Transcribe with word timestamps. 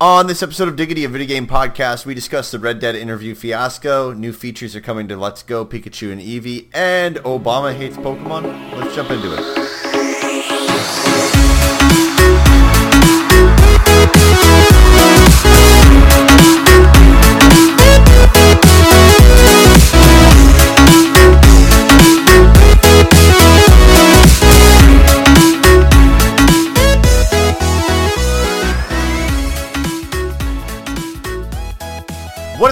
On 0.00 0.26
this 0.26 0.42
episode 0.42 0.66
of 0.66 0.74
Diggity, 0.74 1.04
a 1.04 1.08
video 1.08 1.28
game 1.28 1.46
podcast, 1.46 2.04
we 2.04 2.14
discuss 2.14 2.50
the 2.50 2.58
Red 2.58 2.80
Dead 2.80 2.96
interview 2.96 3.32
fiasco, 3.32 4.12
new 4.12 4.32
features 4.32 4.74
are 4.74 4.80
coming 4.80 5.06
to 5.06 5.16
Let's 5.16 5.44
Go, 5.44 5.64
Pikachu 5.64 6.10
and 6.10 6.20
Eevee, 6.20 6.66
and 6.74 7.14
Obama 7.18 7.72
hates 7.72 7.96
Pokemon. 7.96 8.72
Let's 8.76 8.92
jump 8.96 9.12
into 9.12 9.36
it. 9.38 11.33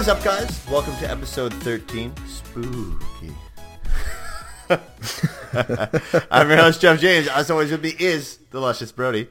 What 0.02 0.09
is 0.09 0.16
up, 0.16 0.24
guys? 0.24 0.66
Welcome 0.69 0.97
to 0.97 1.09
episode 1.09 1.55
13. 1.55 2.12
Spooky. 2.27 3.33
I'm 6.28 6.48
your 6.48 6.59
host, 6.59 6.80
Jeff 6.80 6.98
James. 6.98 7.28
As 7.28 7.52
always 7.52 7.70
with 7.70 7.84
me 7.84 7.95
is 8.01 8.38
the 8.51 8.59
luscious 8.59 8.91
Brody. 8.91 9.28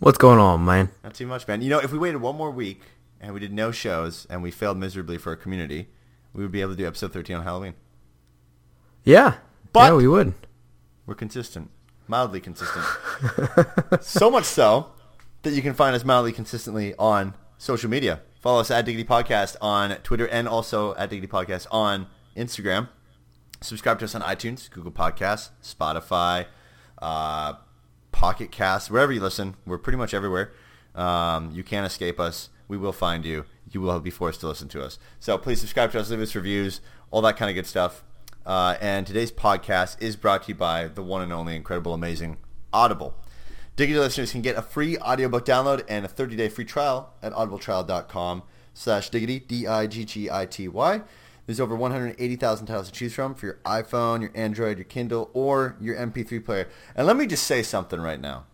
What's 0.00 0.18
going 0.18 0.38
on, 0.38 0.66
man? 0.66 0.90
Not 1.02 1.14
too 1.14 1.26
much, 1.26 1.48
man. 1.48 1.62
You 1.62 1.70
know, 1.70 1.78
if 1.78 1.92
we 1.92 1.98
waited 1.98 2.20
one 2.20 2.36
more 2.36 2.50
week 2.50 2.82
and 3.22 3.32
we 3.32 3.40
did 3.40 3.54
no 3.54 3.72
shows 3.72 4.26
and 4.28 4.42
we 4.42 4.50
failed 4.50 4.76
miserably 4.76 5.16
for 5.16 5.30
our 5.30 5.36
community, 5.36 5.88
we 6.34 6.42
would 6.42 6.52
be 6.52 6.60
able 6.60 6.72
to 6.72 6.76
do 6.76 6.86
episode 6.86 7.14
13 7.14 7.36
on 7.36 7.44
Halloween. 7.44 7.72
Yeah. 9.04 9.36
But- 9.72 9.84
yeah, 9.84 9.94
we 9.94 10.08
would. 10.08 10.34
We're 11.06 11.14
consistent. 11.14 11.70
Mildly 12.06 12.40
consistent. 12.40 12.84
so 14.02 14.30
much 14.30 14.44
so 14.44 14.92
that 15.40 15.54
you 15.54 15.62
can 15.62 15.72
find 15.72 15.96
us 15.96 16.04
mildly 16.04 16.32
consistently 16.32 16.94
on 16.98 17.32
social 17.56 17.88
media. 17.88 18.20
Follow 18.42 18.58
us 18.58 18.72
at 18.72 18.84
Diggity 18.84 19.04
Podcast 19.04 19.54
on 19.60 19.94
Twitter 19.98 20.26
and 20.26 20.48
also 20.48 20.96
at 20.96 21.10
Diggity 21.10 21.28
Podcast 21.28 21.68
on 21.70 22.08
Instagram. 22.36 22.88
Subscribe 23.60 24.00
to 24.00 24.04
us 24.04 24.16
on 24.16 24.22
iTunes, 24.22 24.68
Google 24.68 24.90
Podcasts, 24.90 25.50
Spotify, 25.62 26.46
uh, 27.00 27.52
Pocket 28.10 28.50
Cast, 28.50 28.90
wherever 28.90 29.12
you 29.12 29.20
listen. 29.20 29.54
We're 29.64 29.78
pretty 29.78 29.96
much 29.96 30.12
everywhere. 30.12 30.50
Um, 30.96 31.52
you 31.52 31.62
can't 31.62 31.86
escape 31.86 32.18
us. 32.18 32.48
We 32.66 32.76
will 32.76 32.92
find 32.92 33.24
you. 33.24 33.44
You 33.70 33.80
will 33.80 34.00
be 34.00 34.10
forced 34.10 34.40
to 34.40 34.48
listen 34.48 34.68
to 34.70 34.82
us. 34.82 34.98
So 35.20 35.38
please 35.38 35.60
subscribe 35.60 35.92
to 35.92 36.00
us, 36.00 36.10
leave 36.10 36.20
us 36.20 36.34
reviews, 36.34 36.80
all 37.12 37.22
that 37.22 37.36
kind 37.36 37.48
of 37.48 37.54
good 37.54 37.66
stuff. 37.66 38.02
Uh, 38.44 38.76
and 38.80 39.06
today's 39.06 39.30
podcast 39.30 40.02
is 40.02 40.16
brought 40.16 40.42
to 40.42 40.48
you 40.48 40.56
by 40.56 40.88
the 40.88 41.02
one 41.04 41.22
and 41.22 41.32
only 41.32 41.54
incredible, 41.54 41.94
amazing 41.94 42.38
Audible. 42.72 43.14
Diggity 43.74 43.98
listeners 43.98 44.32
can 44.32 44.42
get 44.42 44.56
a 44.56 44.62
free 44.62 44.98
audiobook 44.98 45.46
download 45.46 45.82
and 45.88 46.04
a 46.04 46.08
30-day 46.08 46.50
free 46.50 46.64
trial 46.66 47.14
at 47.22 47.32
audibletrial.com 47.32 48.42
slash 48.74 49.08
diggity, 49.08 49.40
D-I-G-G-I-T-Y. 49.40 51.02
There's 51.46 51.60
over 51.60 51.74
180,000 51.74 52.66
titles 52.66 52.86
to 52.88 52.92
choose 52.92 53.14
from 53.14 53.34
for 53.34 53.46
your 53.46 53.58
iPhone, 53.64 54.20
your 54.20 54.30
Android, 54.34 54.78
your 54.78 54.84
Kindle, 54.84 55.30
or 55.32 55.76
your 55.80 55.96
MP3 55.96 56.44
player. 56.44 56.68
And 56.94 57.06
let 57.06 57.16
me 57.16 57.26
just 57.26 57.46
say 57.46 57.62
something 57.62 58.00
right 58.00 58.20
now. 58.20 58.44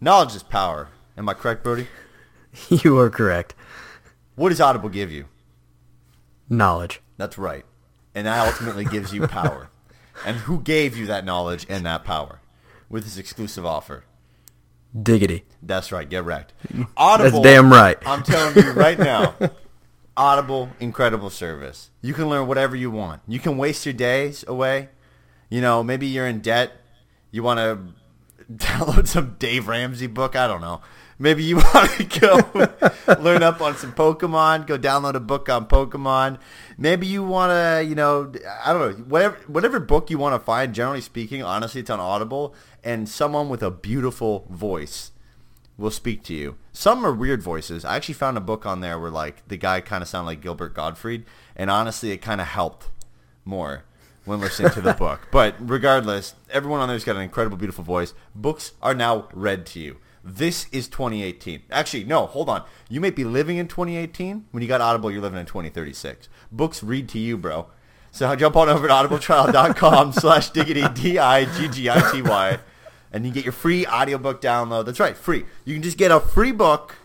Knowledge 0.00 0.36
is 0.36 0.42
power. 0.42 0.88
Am 1.16 1.28
I 1.28 1.34
correct, 1.34 1.62
Brody? 1.62 1.88
You 2.70 2.98
are 2.98 3.10
correct. 3.10 3.54
What 4.34 4.48
does 4.48 4.62
Audible 4.62 4.88
give 4.88 5.12
you? 5.12 5.26
Knowledge. 6.48 7.02
That's 7.18 7.36
right. 7.36 7.66
And 8.14 8.26
that 8.26 8.46
ultimately 8.46 8.86
gives 8.86 9.12
you 9.12 9.26
power. 9.26 9.70
And 10.24 10.38
who 10.38 10.62
gave 10.62 10.96
you 10.96 11.04
that 11.08 11.26
knowledge 11.26 11.66
and 11.68 11.84
that 11.84 12.02
power 12.02 12.40
with 12.88 13.04
this 13.04 13.18
exclusive 13.18 13.66
offer? 13.66 14.04
Diggity. 15.00 15.44
That's 15.62 15.92
right. 15.92 16.08
Get 16.08 16.24
wrecked. 16.24 16.52
Audible. 16.96 17.42
That's 17.42 17.54
damn 17.54 17.70
right. 17.70 17.98
I'm 18.06 18.22
telling 18.22 18.56
you 18.56 18.72
right 18.72 18.98
now. 18.98 19.34
Audible, 20.16 20.70
incredible 20.80 21.28
service. 21.28 21.90
You 22.00 22.14
can 22.14 22.30
learn 22.30 22.46
whatever 22.46 22.74
you 22.74 22.90
want. 22.90 23.20
You 23.28 23.38
can 23.38 23.58
waste 23.58 23.84
your 23.84 23.92
days 23.92 24.44
away. 24.48 24.88
You 25.50 25.60
know, 25.60 25.82
maybe 25.82 26.06
you're 26.06 26.26
in 26.26 26.40
debt. 26.40 26.72
You 27.30 27.42
want 27.42 27.58
to 27.58 28.52
download 28.52 29.06
some 29.06 29.36
Dave 29.38 29.68
Ramsey 29.68 30.06
book. 30.06 30.34
I 30.34 30.46
don't 30.46 30.62
know. 30.62 30.80
Maybe 31.18 31.44
you 31.44 31.56
want 31.56 31.90
to 31.92 32.04
go 32.20 33.14
learn 33.20 33.42
up 33.42 33.62
on 33.62 33.76
some 33.76 33.92
Pokemon. 33.92 34.66
Go 34.66 34.76
download 34.78 35.14
a 35.14 35.20
book 35.20 35.48
on 35.48 35.66
Pokemon. 35.66 36.38
Maybe 36.76 37.06
you 37.06 37.24
want 37.24 37.50
to, 37.52 37.84
you 37.88 37.94
know, 37.94 38.32
I 38.62 38.74
don't 38.74 38.98
know, 38.98 39.04
whatever 39.04 39.36
whatever 39.46 39.80
book 39.80 40.10
you 40.10 40.18
want 40.18 40.34
to 40.34 40.44
find. 40.44 40.74
Generally 40.74 41.00
speaking, 41.00 41.42
honestly, 41.42 41.80
it's 41.80 41.88
on 41.88 42.00
Audible, 42.00 42.54
and 42.86 43.08
someone 43.08 43.48
with 43.48 43.64
a 43.64 43.70
beautiful 43.70 44.46
voice 44.48 45.10
will 45.76 45.90
speak 45.90 46.22
to 46.22 46.32
you. 46.32 46.56
Some 46.72 47.04
are 47.04 47.12
weird 47.12 47.42
voices. 47.42 47.84
I 47.84 47.96
actually 47.96 48.14
found 48.14 48.36
a 48.36 48.40
book 48.40 48.64
on 48.64 48.80
there 48.80 48.96
where 48.96 49.10
like 49.10 49.46
the 49.48 49.56
guy 49.56 49.80
kind 49.80 50.02
of 50.02 50.08
sounded 50.08 50.26
like 50.28 50.40
Gilbert 50.40 50.72
Gottfried, 50.72 51.24
and 51.56 51.68
honestly, 51.68 52.12
it 52.12 52.18
kind 52.18 52.40
of 52.40 52.46
helped 52.46 52.88
more 53.44 53.82
when 54.24 54.40
listening 54.40 54.70
to 54.70 54.80
the 54.80 54.94
book. 54.98 55.26
But 55.32 55.56
regardless, 55.58 56.36
everyone 56.48 56.78
on 56.78 56.88
there's 56.88 57.02
got 57.02 57.16
an 57.16 57.22
incredible, 57.22 57.56
beautiful 57.56 57.82
voice. 57.82 58.14
Books 58.36 58.72
are 58.80 58.94
now 58.94 59.28
read 59.32 59.66
to 59.66 59.80
you. 59.80 59.96
This 60.22 60.66
is 60.70 60.86
2018. 60.86 61.62
Actually, 61.72 62.04
no, 62.04 62.26
hold 62.26 62.48
on. 62.48 62.64
You 62.88 63.00
may 63.00 63.10
be 63.10 63.24
living 63.24 63.56
in 63.56 63.66
2018. 63.66 64.46
When 64.52 64.62
you 64.62 64.68
got 64.68 64.80
Audible, 64.80 65.10
you're 65.10 65.20
living 65.20 65.40
in 65.40 65.46
2036. 65.46 66.28
Books 66.52 66.84
read 66.84 67.08
to 67.08 67.18
you, 67.18 67.36
bro. 67.36 67.66
So 68.12 68.34
jump 68.36 68.56
on 68.56 68.68
over 68.68 68.86
to 68.86 68.92
audibletrial.com 68.92 70.12
slash 70.12 70.50
diggity, 70.50 70.86
D-I-G-G-I-T-Y, 70.94 72.58
and 73.12 73.26
you 73.26 73.32
get 73.32 73.44
your 73.44 73.52
free 73.52 73.86
audiobook 73.86 74.40
download. 74.40 74.86
That's 74.86 75.00
right, 75.00 75.16
free. 75.16 75.44
You 75.64 75.74
can 75.74 75.82
just 75.82 75.98
get 75.98 76.10
a 76.10 76.20
free 76.20 76.52
book, 76.52 76.96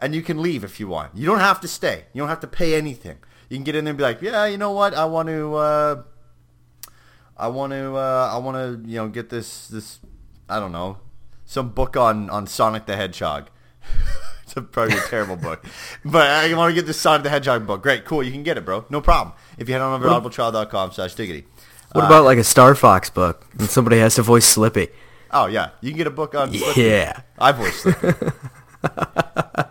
and 0.00 0.14
you 0.14 0.22
can 0.22 0.40
leave 0.40 0.64
if 0.64 0.78
you 0.78 0.88
want. 0.88 1.16
You 1.16 1.26
don't 1.26 1.40
have 1.40 1.60
to 1.60 1.68
stay. 1.68 2.04
You 2.12 2.20
don't 2.20 2.28
have 2.28 2.40
to 2.40 2.46
pay 2.46 2.74
anything. 2.74 3.18
You 3.48 3.56
can 3.56 3.64
get 3.64 3.74
in 3.74 3.84
there 3.84 3.92
and 3.92 3.98
be 3.98 4.04
like, 4.04 4.20
yeah, 4.20 4.46
you 4.46 4.58
know 4.58 4.72
what? 4.72 4.94
I 4.94 5.06
want 5.06 5.28
to, 5.28 5.54
uh, 5.54 6.02
I 7.36 7.48
want 7.48 7.72
to, 7.72 7.96
uh, 7.96 8.30
I 8.32 8.38
want 8.38 8.56
to, 8.56 8.90
you 8.90 8.96
know, 8.96 9.08
get 9.08 9.30
this, 9.30 9.68
this, 9.68 10.00
I 10.48 10.60
don't 10.60 10.72
know, 10.72 10.98
some 11.44 11.70
book 11.70 11.96
on, 11.96 12.28
on 12.30 12.46
Sonic 12.46 12.86
the 12.86 12.96
Hedgehog. 12.96 13.48
it's 14.42 14.56
a 14.56 14.62
probably 14.62 14.98
a 14.98 15.00
terrible 15.00 15.36
book, 15.36 15.64
but 16.04 16.28
I 16.28 16.52
want 16.54 16.70
to 16.70 16.74
get 16.74 16.86
this 16.86 17.00
Sonic 17.00 17.22
the 17.22 17.30
Hedgehog 17.30 17.66
book. 17.66 17.82
Great, 17.82 18.04
cool, 18.04 18.22
you 18.22 18.32
can 18.32 18.42
get 18.42 18.58
it, 18.58 18.66
bro. 18.66 18.84
No 18.90 19.00
problem. 19.00 19.34
If 19.56 19.68
you 19.68 19.74
head 19.74 19.80
on 19.80 19.94
over 19.94 20.28
to 20.28 20.42
audibletrial.com 20.42 20.92
slash 20.92 21.14
diggity. 21.14 21.46
What 21.92 22.04
about 22.04 22.24
like 22.24 22.36
a 22.36 22.44
Star 22.44 22.74
Fox 22.74 23.08
book 23.08 23.46
and 23.58 23.70
somebody 23.70 23.98
has 23.98 24.16
to 24.16 24.22
voice 24.22 24.44
Slippy? 24.44 24.88
Oh 25.30 25.46
yeah, 25.46 25.70
you 25.80 25.90
can 25.90 25.98
get 25.98 26.06
a 26.06 26.10
book 26.10 26.34
on. 26.34 26.50
Yeah. 26.52 27.20
I 27.38 27.52
voiced 27.52 27.82
Slippy. 27.82 28.08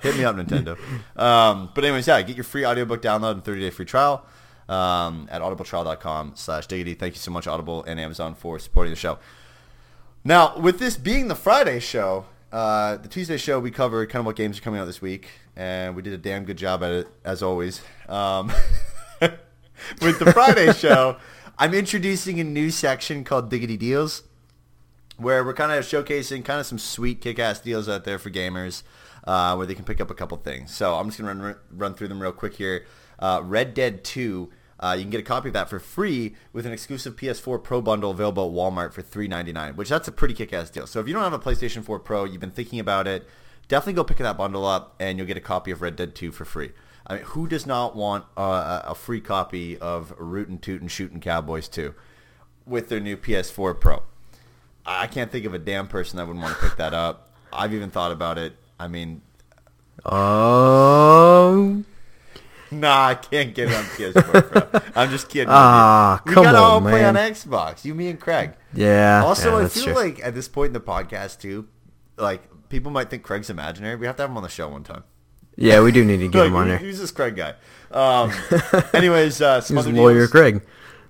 Hit 0.02 0.18
me 0.18 0.24
up, 0.26 0.36
Nintendo. 0.36 0.78
Um, 1.16 1.70
but 1.74 1.84
anyways, 1.84 2.08
yeah, 2.08 2.22
get 2.22 2.36
your 2.36 2.44
free 2.44 2.66
audiobook 2.66 3.02
download 3.02 3.32
and 3.34 3.44
30 3.44 3.62
day 3.62 3.70
free 3.70 3.86
trial 3.86 4.26
um, 4.70 5.28
at 5.32 5.42
audibletrial.com 5.42 6.34
slash 6.36 6.68
diggity. 6.68 6.94
Thank 6.94 7.16
you 7.16 7.20
so 7.20 7.32
much, 7.32 7.48
Audible 7.48 7.84
and 7.84 8.00
Amazon, 8.00 8.36
for 8.36 8.60
supporting 8.60 8.92
the 8.92 8.98
show. 8.98 9.18
Now, 10.24 10.58
with 10.58 10.80
this 10.80 10.98
being 10.98 11.30
the 11.30 11.36
Friday 11.36 11.80
show, 11.80 12.26
uh, 12.52 12.98
the 12.98 13.08
Tuesday 13.08 13.38
show, 13.38 13.60
we 13.60 13.72
covered 13.72 14.10
kind 14.10 14.22
of 14.22 14.26
what 14.26 14.36
games 14.36 14.58
are 14.58 14.62
coming 14.62 14.80
out 14.80 14.86
this 14.86 15.02
week, 15.02 15.30
and 15.56 15.96
we 15.96 16.02
did 16.02 16.14
a 16.14 16.18
damn 16.18 16.44
good 16.44 16.58
job 16.58 16.84
at 16.84 16.92
it, 16.92 17.08
as 17.24 17.42
always. 17.42 17.82
Um, 18.10 18.52
with 20.02 20.20
the 20.20 20.32
Friday 20.34 20.74
show, 20.78 21.18
I'm 21.58 21.74
introducing 21.74 22.40
a 22.40 22.44
new 22.44 22.72
section 22.72 23.24
called 23.24 23.50
Diggity 23.50 23.78
Deals 23.78 24.24
where 25.18 25.44
we're 25.44 25.54
kind 25.54 25.72
of 25.72 25.84
showcasing 25.84 26.46
kind 26.46 26.60
of 26.60 26.66
some 26.66 26.78
sweet 26.78 27.22
kick-ass 27.22 27.60
deals 27.60 27.90
out 27.90 28.06
there 28.06 28.20
for 28.20 28.30
gamers 28.30 28.84
uh, 29.26 29.56
where 29.56 29.66
they 29.66 29.76
can 29.76 29.84
pick 29.84 30.00
up 30.00 30.10
a 30.10 30.14
couple 30.14 30.38
things. 30.38 30.74
So 30.74 30.96
I'm 30.96 31.08
just 31.08 31.20
going 31.20 31.38
to 31.38 31.44
run, 31.44 31.56
run 31.72 31.94
through 31.96 32.08
them 32.08 32.22
real 32.22 32.32
quick 32.32 32.56
here. 32.56 32.86
Uh, 33.20 33.42
Red 33.44 33.74
Dead 33.74 34.04
2, 34.04 34.50
uh, 34.80 34.96
you 34.98 35.04
can 35.04 35.10
get 35.10 35.20
a 35.20 35.24
copy 35.24 35.50
of 35.50 35.54
that 35.54 35.70
for 35.70 35.80
free 35.80 36.36
with 36.54 36.66
an 36.66 36.72
exclusive 36.72 37.16
PS4 37.16 37.64
Pro 37.64 37.82
bundle 37.82 38.12
available 38.12 38.48
at 38.48 38.54
Walmart 38.54 38.94
for 38.94 39.02
$3.99, 39.02 39.76
which 39.76 39.90
that's 39.90 40.08
a 40.08 40.12
pretty 40.12 40.36
kick-ass 40.36 40.70
deal. 40.70 40.86
So 40.86 41.00
if 41.00 41.08
you 41.08 41.14
don't 41.14 41.24
have 41.24 41.34
a 41.34 41.40
PlayStation 41.40 41.84
4 41.84 42.00
Pro, 42.00 42.26
you've 42.26 42.40
been 42.42 42.52
thinking 42.52 42.80
about 42.80 43.08
it, 43.08 43.28
definitely 43.68 43.94
go 43.94 44.04
pick 44.04 44.18
that 44.18 44.38
bundle 44.38 44.66
up 44.66 44.96
and 45.00 45.18
you'll 45.18 45.28
get 45.28 45.38
a 45.38 45.42
copy 45.42 45.72
of 45.72 45.82
Red 45.82 45.96
Dead 45.96 46.14
2 46.14 46.32
for 46.32 46.46
free. 46.46 46.72
I 47.08 47.16
mean, 47.16 47.24
who 47.24 47.48
does 47.48 47.66
not 47.66 47.96
want 47.96 48.26
uh, 48.36 48.82
a 48.86 48.94
free 48.94 49.22
copy 49.22 49.78
of 49.80 50.14
Rootin' 50.20 50.60
Tootin' 50.60 50.90
Shootin' 50.90 51.22
Cowboys 51.22 51.68
2 51.70 51.96
with 52.66 52.90
their 52.90 53.00
new 53.00 53.18
PS4 53.18 53.80
Pro? 53.80 54.04
I 54.88 55.08
can't 55.08 55.32
think 55.32 55.46
of 55.46 55.54
a 55.54 55.60
damn 55.60 55.88
person 55.88 56.18
that 56.18 56.26
wouldn't 56.28 56.44
want 56.44 56.56
to 56.58 56.62
pick 56.64 56.78
that 56.78 56.94
up. 56.94 57.34
I've 57.52 57.74
even 57.74 57.90
thought 57.90 58.12
about 58.12 58.38
it. 58.38 58.54
I 58.80 58.88
mean, 58.88 59.22
Oh. 60.06 61.84
nah, 62.72 63.08
I 63.08 63.16
can't 63.16 63.54
get 63.54 63.70
it 63.70 63.76
on 63.76 63.84
PS4 63.84 64.72
Pro. 64.72 64.82
I'm 64.96 65.10
just 65.10 65.30
kidding. 65.30 65.50
Ah, 65.50 66.22
we 66.26 66.34
come 66.34 66.44
gotta 66.44 66.58
all 66.58 66.78
on, 66.78 66.84
play 66.84 67.04
on. 67.06 67.16
Xbox. 67.16 67.84
You, 67.86 67.94
me, 67.96 68.08
and 68.10 68.20
Craig. 68.20 68.52
Yeah. 68.74 69.24
Also, 69.26 69.60
yeah, 69.60 69.66
I 69.66 69.70
feel 69.70 69.84
true. 69.86 69.94
like 69.94 70.24
at 70.24 70.34
this 70.36 70.48
point 70.48 70.68
in 70.68 70.74
the 70.74 70.80
podcast 70.80 71.40
too, 71.42 71.68
like 72.18 72.44
people 72.70 72.92
might 72.92 73.10
think 73.10 73.24
Craig's 73.24 73.50
imaginary. 73.50 73.96
We 73.96 74.06
have 74.08 74.16
to 74.18 74.24
have 74.24 74.30
him 74.30 74.38
on 74.38 74.44
the 74.44 74.50
show 74.50 74.70
one 74.70 74.84
time. 74.84 75.04
Yeah, 75.56 75.82
we 75.82 75.92
do 75.92 76.06
need 76.06 76.18
to 76.18 76.28
get 76.28 76.40
Like, 76.40 76.48
him 76.50 76.56
on 76.56 76.68
there. 76.68 76.78
Who's 76.78 77.00
this 77.00 77.12
Craig 77.12 77.36
guy? 77.36 77.56
Um, 77.92 78.32
anyways, 78.94 79.42
uh, 79.42 79.60
some 79.62 79.78
lawyer 79.96 80.20
deals. 80.20 80.32
Craig. 80.32 80.62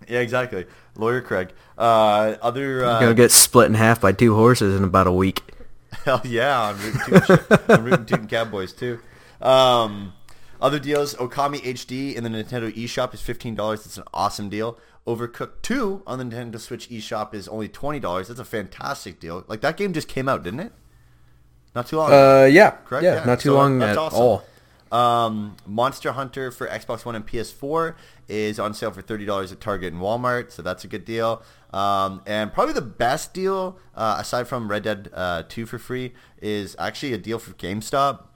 Yeah, 0.08 0.20
exactly. 0.22 0.66
Lawyer 0.96 1.20
Craig. 1.22 1.50
Uh, 1.78 2.36
other 2.42 2.84
uh, 2.84 3.00
Gonna 3.00 3.14
get 3.14 3.32
split 3.32 3.68
in 3.68 3.76
half 3.76 4.02
by 4.02 4.12
two 4.12 4.34
horses 4.36 4.76
in 4.76 4.84
about 4.84 5.08
a 5.08 5.12
week. 5.12 5.44
Hell 6.06 6.22
yeah, 6.24 6.60
on 6.70 6.78
Rootin' 6.80 7.02
Tootin', 7.06 7.70
on 7.70 7.84
Rootin' 7.84 8.06
Tootin' 8.06 8.28
Cowboys 8.28 8.74
too. 8.74 9.00
Um, 9.42 10.14
other 10.60 10.80
deals, 10.80 11.14
Okami 11.16 11.60
HD 11.62 12.16
in 12.16 12.24
the 12.24 12.30
Nintendo 12.30 12.72
eShop 12.74 13.14
is 13.14 13.22
$15. 13.22 13.74
It's 13.86 13.98
an 13.98 14.04
awesome 14.14 14.50
deal. 14.50 14.78
Overcooked 15.06 15.62
2 15.62 16.04
on 16.08 16.18
the 16.18 16.26
Nintendo 16.26 16.60
Switch 16.60 16.90
eShop 16.90 17.34
is 17.34 17.48
only 17.48 17.70
$20. 17.70 18.28
That's 18.28 18.40
a 18.40 18.44
fantastic 18.46 19.20
deal. 19.20 19.46
Like, 19.48 19.62
that 19.62 19.78
game 19.78 19.94
just 19.94 20.08
came 20.08 20.28
out, 20.28 20.44
didn't 20.44 20.62
it? 20.62 20.74
Not 21.76 21.88
too 21.88 21.98
long 21.98 22.08
ago. 22.08 22.42
Uh, 22.42 22.46
yeah, 22.46 22.72
Correct? 22.72 23.04
yeah, 23.04 23.24
not 23.24 23.40
too 23.40 23.50
So 23.50 23.56
long 23.56 23.78
that's 23.80 23.92
at 23.92 23.98
awesome. 23.98 24.20
all. 24.20 24.44
Um, 24.92 25.58
Monster 25.66 26.14
Hunter 26.14 26.50
for 26.50 26.66
Xbox 26.68 27.06
One 27.06 27.16
and 27.16 27.26
PS4 27.28 27.94
is 28.30 28.58
on 28.58 28.74
sale 28.74 28.90
for 28.92 29.02
thirty 29.02 29.26
dollars 29.26 29.52
at 29.52 29.60
Target 29.60 29.92
and 29.92 30.02
Walmart, 30.02 30.50
so 30.52 30.62
that's 30.62 30.86
a 30.86 30.88
good 30.88 31.04
deal. 31.04 31.44
Um, 31.72 32.22
and 32.26 32.54
probably 32.54 32.74
the 32.74 32.82
best 32.82 33.34
deal, 33.34 33.78
uh, 33.94 34.18
aside 34.20 34.48
from 34.48 34.70
Red 34.70 34.84
Dead 34.84 35.10
uh, 35.14 35.44
Two 35.48 35.66
for 35.66 35.78
free, 35.78 36.14
is 36.42 36.76
actually 36.80 37.14
a 37.14 37.18
deal 37.18 37.40
for 37.40 37.52
GameStop 37.54 38.28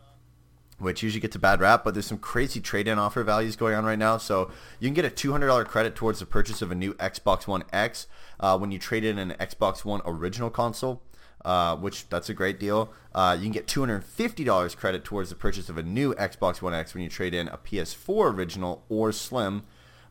which 0.81 1.04
usually 1.04 1.22
gets 1.22 1.36
a 1.36 1.39
bad 1.39 1.62
rap, 1.62 1.83
but 1.83 1.94
there's 1.94 2.07
some 2.07 2.18
crazy 2.18 2.60
trade-in 2.60 2.98
offer 2.98 3.24
values 3.24 3.56
going 3.56 3.75
on 3.75 3.86
right 3.86 4.00
now. 4.00 4.18
So 4.18 4.51
you 4.80 4.88
can 4.88 4.94
get 4.94 5.06
a 5.06 5.10
$200 5.10 5.66
credit 5.66 5.95
towards 5.95 6.19
the 6.19 6.25
purchase 6.25 6.62
of 6.62 6.72
a 6.72 6.75
new 6.75 6.94
Xbox 6.95 7.48
One 7.48 7.63
X 7.72 8.07
uh, 8.39 8.57
when 8.57 8.72
you 8.72 8.80
trade 8.80 9.04
in 9.04 9.18
an 9.18 9.36
Xbox 9.39 9.86
One 9.86 10.01
original 10.06 10.50
console, 10.50 11.01
uh, 11.45 11.78
which 11.78 12.10
that's 12.10 12.30
a 12.30 12.33
great 12.33 12.60
deal. 12.60 12.92
Uh, 13.13 13.38
you 13.38 13.44
can 13.44 13.51
get 13.51 13.68
$250 13.68 14.75
credit 14.75 15.04
towards 15.04 15.30
the 15.30 15.36
purchase 15.36 15.69
of 15.69 15.78
a 15.78 15.83
new 15.83 16.13
Xbox 16.16 16.62
One 16.62 16.74
X 16.74 16.94
when 16.94 17.04
you 17.04 17.10
trade 17.10 17.33
in 17.33 17.48
a 17.48 17.57
PS4 17.57 18.33
original 18.33 18.83
or 18.89 19.12
Slim, 19.12 19.63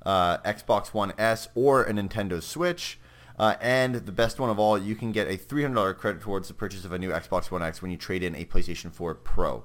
uh, 0.07 0.39
Xbox 0.39 0.95
One 0.95 1.13
S, 1.19 1.49
or 1.55 1.83
a 1.83 1.93
Nintendo 1.93 2.41
Switch. 2.43 2.99
Uh, 3.41 3.57
and 3.63 3.95
the 3.95 4.13
best 4.13 4.39
one 4.39 4.51
of 4.51 4.59
all, 4.59 4.77
you 4.77 4.95
can 4.95 5.13
get 5.13 5.27
a 5.27 5.39
$300 5.39 5.97
credit 5.97 6.21
towards 6.21 6.49
the 6.49 6.53
purchase 6.53 6.85
of 6.85 6.93
a 6.93 6.99
new 6.99 7.09
Xbox 7.09 7.51
One 7.51 7.63
X 7.63 7.81
when 7.81 7.91
you 7.91 7.97
trade 7.97 8.23
in 8.23 8.35
a 8.35 8.45
PlayStation 8.45 8.93
4 8.93 9.15
Pro 9.15 9.65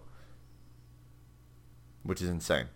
which 2.05 2.21
is 2.21 2.29
insane. 2.29 2.67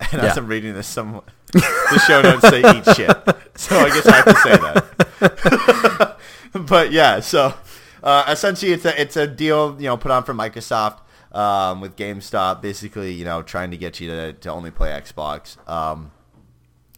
And 0.12 0.20
as 0.22 0.36
I'm 0.36 0.48
reading 0.48 0.74
this, 0.74 0.88
some 0.88 1.22
the 1.52 2.02
show 2.08 2.22
notes 2.22 2.48
say 2.48 2.58
eat 2.58 2.84
shit, 2.96 3.08
so 3.56 3.78
I 3.78 3.88
guess 3.88 4.04
I 4.04 4.16
have 4.16 4.24
to 4.24 4.34
say 4.34 4.56
that. 4.56 6.16
but 6.66 6.90
yeah, 6.90 7.20
so 7.20 7.54
uh, 8.02 8.24
essentially, 8.26 8.72
it's 8.72 8.84
a 8.84 9.00
it's 9.00 9.16
a 9.16 9.28
deal 9.28 9.76
you 9.78 9.86
know 9.86 9.96
put 9.96 10.10
on 10.10 10.24
for 10.24 10.34
Microsoft 10.34 10.98
um, 11.30 11.80
with 11.80 11.94
GameStop, 11.94 12.60
basically 12.62 13.12
you 13.12 13.24
know 13.24 13.42
trying 13.42 13.70
to 13.70 13.76
get 13.76 14.00
you 14.00 14.08
to, 14.08 14.32
to 14.32 14.48
only 14.48 14.72
play 14.72 14.88
Xbox. 14.88 15.56
Um, 15.70 16.10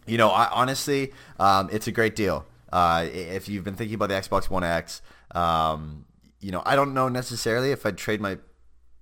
you 0.07 0.17
know, 0.17 0.29
I, 0.29 0.49
honestly, 0.49 1.13
um, 1.37 1.69
it's 1.71 1.85
a 1.85 1.91
great 1.91 2.15
deal. 2.15 2.43
Uh, 2.75 3.07
if 3.13 3.47
you've 3.47 3.63
been 3.63 3.75
thinking 3.75 3.95
about 3.95 4.09
the 4.09 4.15
Xbox 4.15 4.49
One 4.49 4.63
X, 4.63 5.01
um, 5.33 6.05
you 6.41 6.51
know, 6.51 6.61
I 6.65 6.75
don't 6.75 6.93
know 6.93 7.07
necessarily 7.07 7.71
if 7.71 7.85
I'd 7.85 7.97
trade 7.97 8.19
my 8.19 8.37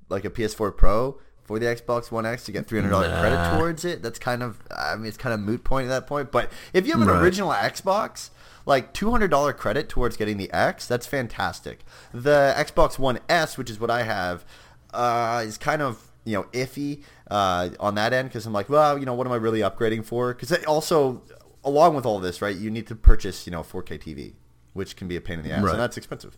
like 0.09 0.25
a 0.25 0.29
PS4 0.29 0.77
Pro 0.77 1.17
for 1.43 1.57
the 1.59 1.65
Xbox 1.65 2.11
One 2.11 2.25
X 2.25 2.45
to 2.45 2.51
get 2.51 2.67
three 2.67 2.79
hundred 2.79 2.91
dollars 2.91 3.11
credit 3.19 3.57
towards 3.57 3.83
it. 3.83 4.03
That's 4.03 4.19
kind 4.19 4.43
of, 4.43 4.59
I 4.69 4.95
mean, 4.95 5.07
it's 5.07 5.17
kind 5.17 5.33
of 5.33 5.39
moot 5.39 5.63
point 5.63 5.85
at 5.87 5.89
that 5.89 6.07
point. 6.07 6.31
But 6.31 6.51
if 6.71 6.85
you 6.85 6.91
have 6.93 7.01
an 7.01 7.07
Right. 7.07 7.21
original 7.23 7.49
Xbox, 7.51 8.29
like 8.65 8.93
two 8.93 9.09
hundred 9.11 9.31
dollar 9.31 9.53
credit 9.53 9.89
towards 9.89 10.17
getting 10.17 10.37
the 10.37 10.51
X, 10.53 10.87
that's 10.87 11.07
fantastic. 11.07 11.79
The 12.13 12.53
Xbox 12.55 12.99
One 12.99 13.19
S, 13.27 13.57
which 13.57 13.69
is 13.71 13.79
what 13.79 13.89
I 13.89 14.03
have, 14.03 14.45
uh, 14.93 15.43
is 15.45 15.57
kind 15.57 15.81
of 15.81 16.11
you 16.25 16.35
know 16.35 16.43
iffy 16.53 17.01
uh, 17.31 17.69
on 17.79 17.95
that 17.95 18.13
end 18.13 18.29
because 18.29 18.45
I'm 18.45 18.53
like, 18.53 18.69
well, 18.69 18.99
you 18.99 19.05
know, 19.05 19.15
what 19.15 19.25
am 19.25 19.33
I 19.33 19.37
really 19.37 19.61
upgrading 19.61 20.05
for? 20.05 20.33
Because 20.35 20.51
also, 20.65 21.23
along 21.63 21.95
with 21.95 22.05
all 22.05 22.19
this, 22.19 22.41
right, 22.41 22.55
you 22.55 22.69
need 22.69 22.87
to 22.87 22.95
purchase 22.95 23.45
you 23.47 23.51
know 23.51 23.61
4K 23.63 23.99
TV, 24.01 24.33
which 24.73 24.95
can 24.95 25.07
be 25.07 25.15
a 25.15 25.21
pain 25.21 25.39
in 25.39 25.45
the 25.45 25.51
ass, 25.51 25.63
Right. 25.63 25.71
and 25.71 25.79
that's 25.79 25.97
expensive. 25.97 26.37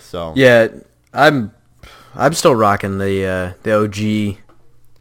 So 0.00 0.32
Yeah, 0.36 0.68
I'm 1.12 1.52
I'm 2.14 2.34
still 2.34 2.54
rocking 2.54 2.98
the 2.98 3.24
uh, 3.26 3.52
the 3.62 3.72
OG 3.74 4.38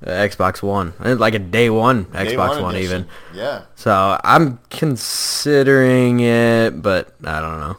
uh, 0.06 0.10
Xbox 0.28 0.64
One, 0.64 0.94
And 1.00 1.20
like 1.20 1.34
a 1.36 1.40
day 1.40 1.70
one 1.70 2.04
Day 2.04 2.36
Xbox 2.36 2.62
One, 2.62 2.76
edition. 2.76 3.02
even. 3.02 3.08
Yeah, 3.36 3.64
So 3.76 4.20
I'm 4.24 4.60
considering 4.70 6.22
it, 6.22 6.82
but 6.82 7.14
I 7.24 7.40
don't 7.42 7.60
know. 7.60 7.78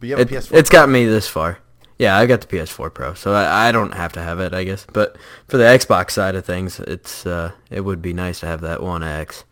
but 0.00 0.08
you 0.08 0.16
have 0.16 0.20
It, 0.30 0.32
a 0.32 0.34
PS4. 0.40 0.58
it's 0.58 0.70
got 0.70 0.88
me 0.88 1.06
this 1.06 1.26
far. 1.28 1.58
Yeah, 1.98 2.18
I 2.18 2.26
got 2.26 2.42
the 2.42 2.46
PS4 2.46 2.92
Pro, 2.92 3.14
so 3.14 3.32
I, 3.32 3.68
I 3.68 3.72
don't 3.72 3.92
have 3.94 4.12
to 4.12 4.22
have 4.22 4.38
it, 4.38 4.52
I 4.52 4.64
guess. 4.64 4.86
But 4.92 5.16
for 5.48 5.56
the 5.56 5.64
Xbox 5.64 6.10
side 6.10 6.34
of 6.34 6.44
things, 6.44 6.78
it's 6.80 7.24
uh, 7.24 7.52
it 7.70 7.80
would 7.80 8.02
be 8.02 8.12
nice 8.12 8.40
to 8.40 8.46
have 8.46 8.60
that 8.60 8.82
One 8.82 9.02
X. 9.02 9.44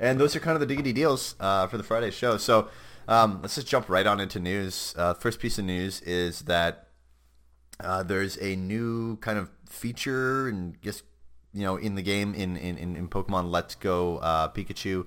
And 0.00 0.18
those 0.18 0.34
are 0.34 0.40
kind 0.40 0.54
of 0.56 0.60
the 0.60 0.66
diggity 0.66 0.92
deals 0.92 1.36
uh, 1.38 1.66
for 1.66 1.76
the 1.76 1.84
Friday 1.84 2.10
show. 2.10 2.38
So 2.38 2.68
um, 3.06 3.40
let's 3.42 3.54
just 3.54 3.68
jump 3.68 3.88
right 3.88 4.06
on 4.06 4.18
into 4.18 4.40
news. 4.40 4.94
Uh, 4.96 5.14
first 5.14 5.38
piece 5.38 5.58
of 5.58 5.66
news 5.66 6.00
is 6.02 6.42
that 6.42 6.88
uh, 7.78 8.02
there's 8.02 8.38
a 8.40 8.56
new 8.56 9.16
kind 9.16 9.38
of 9.38 9.50
feature 9.68 10.48
and 10.48 10.80
just 10.82 11.04
you 11.52 11.62
know 11.62 11.76
in 11.76 11.94
the 11.94 12.02
game 12.02 12.34
in 12.34 12.56
in, 12.56 12.96
in, 12.96 13.08
Pokemon 13.08 13.50
Let's 13.50 13.74
Go 13.74 14.18
uh, 14.18 14.48
Pikachu 14.48 15.06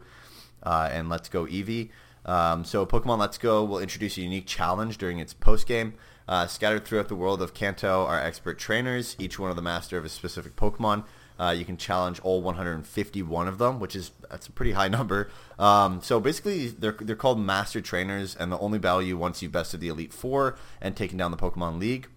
uh, 0.63 0.89
and 0.91 1.09
Let's 1.09 1.29
Go 1.29 1.45
Eevee. 1.45 1.89
Um, 2.25 2.63
so 2.63 2.85
Pokemon 2.85 3.19
Let's 3.19 3.37
Go 3.37 3.63
will 3.63 3.79
introduce 3.79 4.17
a 4.17 4.21
unique 4.21 4.47
challenge 4.47 4.97
during 4.97 5.19
its 5.19 5.33
post 5.33 5.67
game. 5.67 5.95
Uh, 6.27 6.47
scattered 6.47 6.85
throughout 6.85 7.09
the 7.09 7.15
world 7.15 7.41
of 7.41 7.53
Kanto 7.53 8.05
are 8.05 8.19
expert 8.19 8.57
trainers, 8.57 9.15
each 9.19 9.37
one 9.37 9.49
of 9.49 9.57
the 9.57 9.61
master 9.61 9.97
of 9.97 10.05
a 10.05 10.09
specific 10.09 10.55
Pokemon. 10.55 11.03
Uh, 11.43 11.51
you 11.51 11.65
can 11.65 11.75
challenge 11.75 12.21
all 12.21 12.41
151 12.41 13.47
of 13.49 13.57
them, 13.57 13.79
which 13.79 13.95
is 13.95 14.11
that's 14.29 14.47
a 14.47 14.51
pretty 14.51 14.71
high 14.71 14.87
number. 14.99 15.29
Um, 15.59 16.01
so 16.01 16.19
basically, 16.19 16.69
they're 16.69 16.95
they're 16.99 17.17
called 17.17 17.39
master 17.39 17.81
trainers, 17.81 18.35
and 18.35 18.51
they'll 18.51 18.59
only 18.61 18.79
battle 18.79 19.01
you 19.01 19.17
once 19.17 19.41
you've 19.41 19.51
bested 19.51 19.81
the 19.81 19.89
Elite 19.89 20.13
Four 20.13 20.55
and 20.79 20.95
taken 20.95 21.17
down 21.17 21.31
the 21.31 21.37
Pokemon 21.37 21.79
League. 21.79 22.07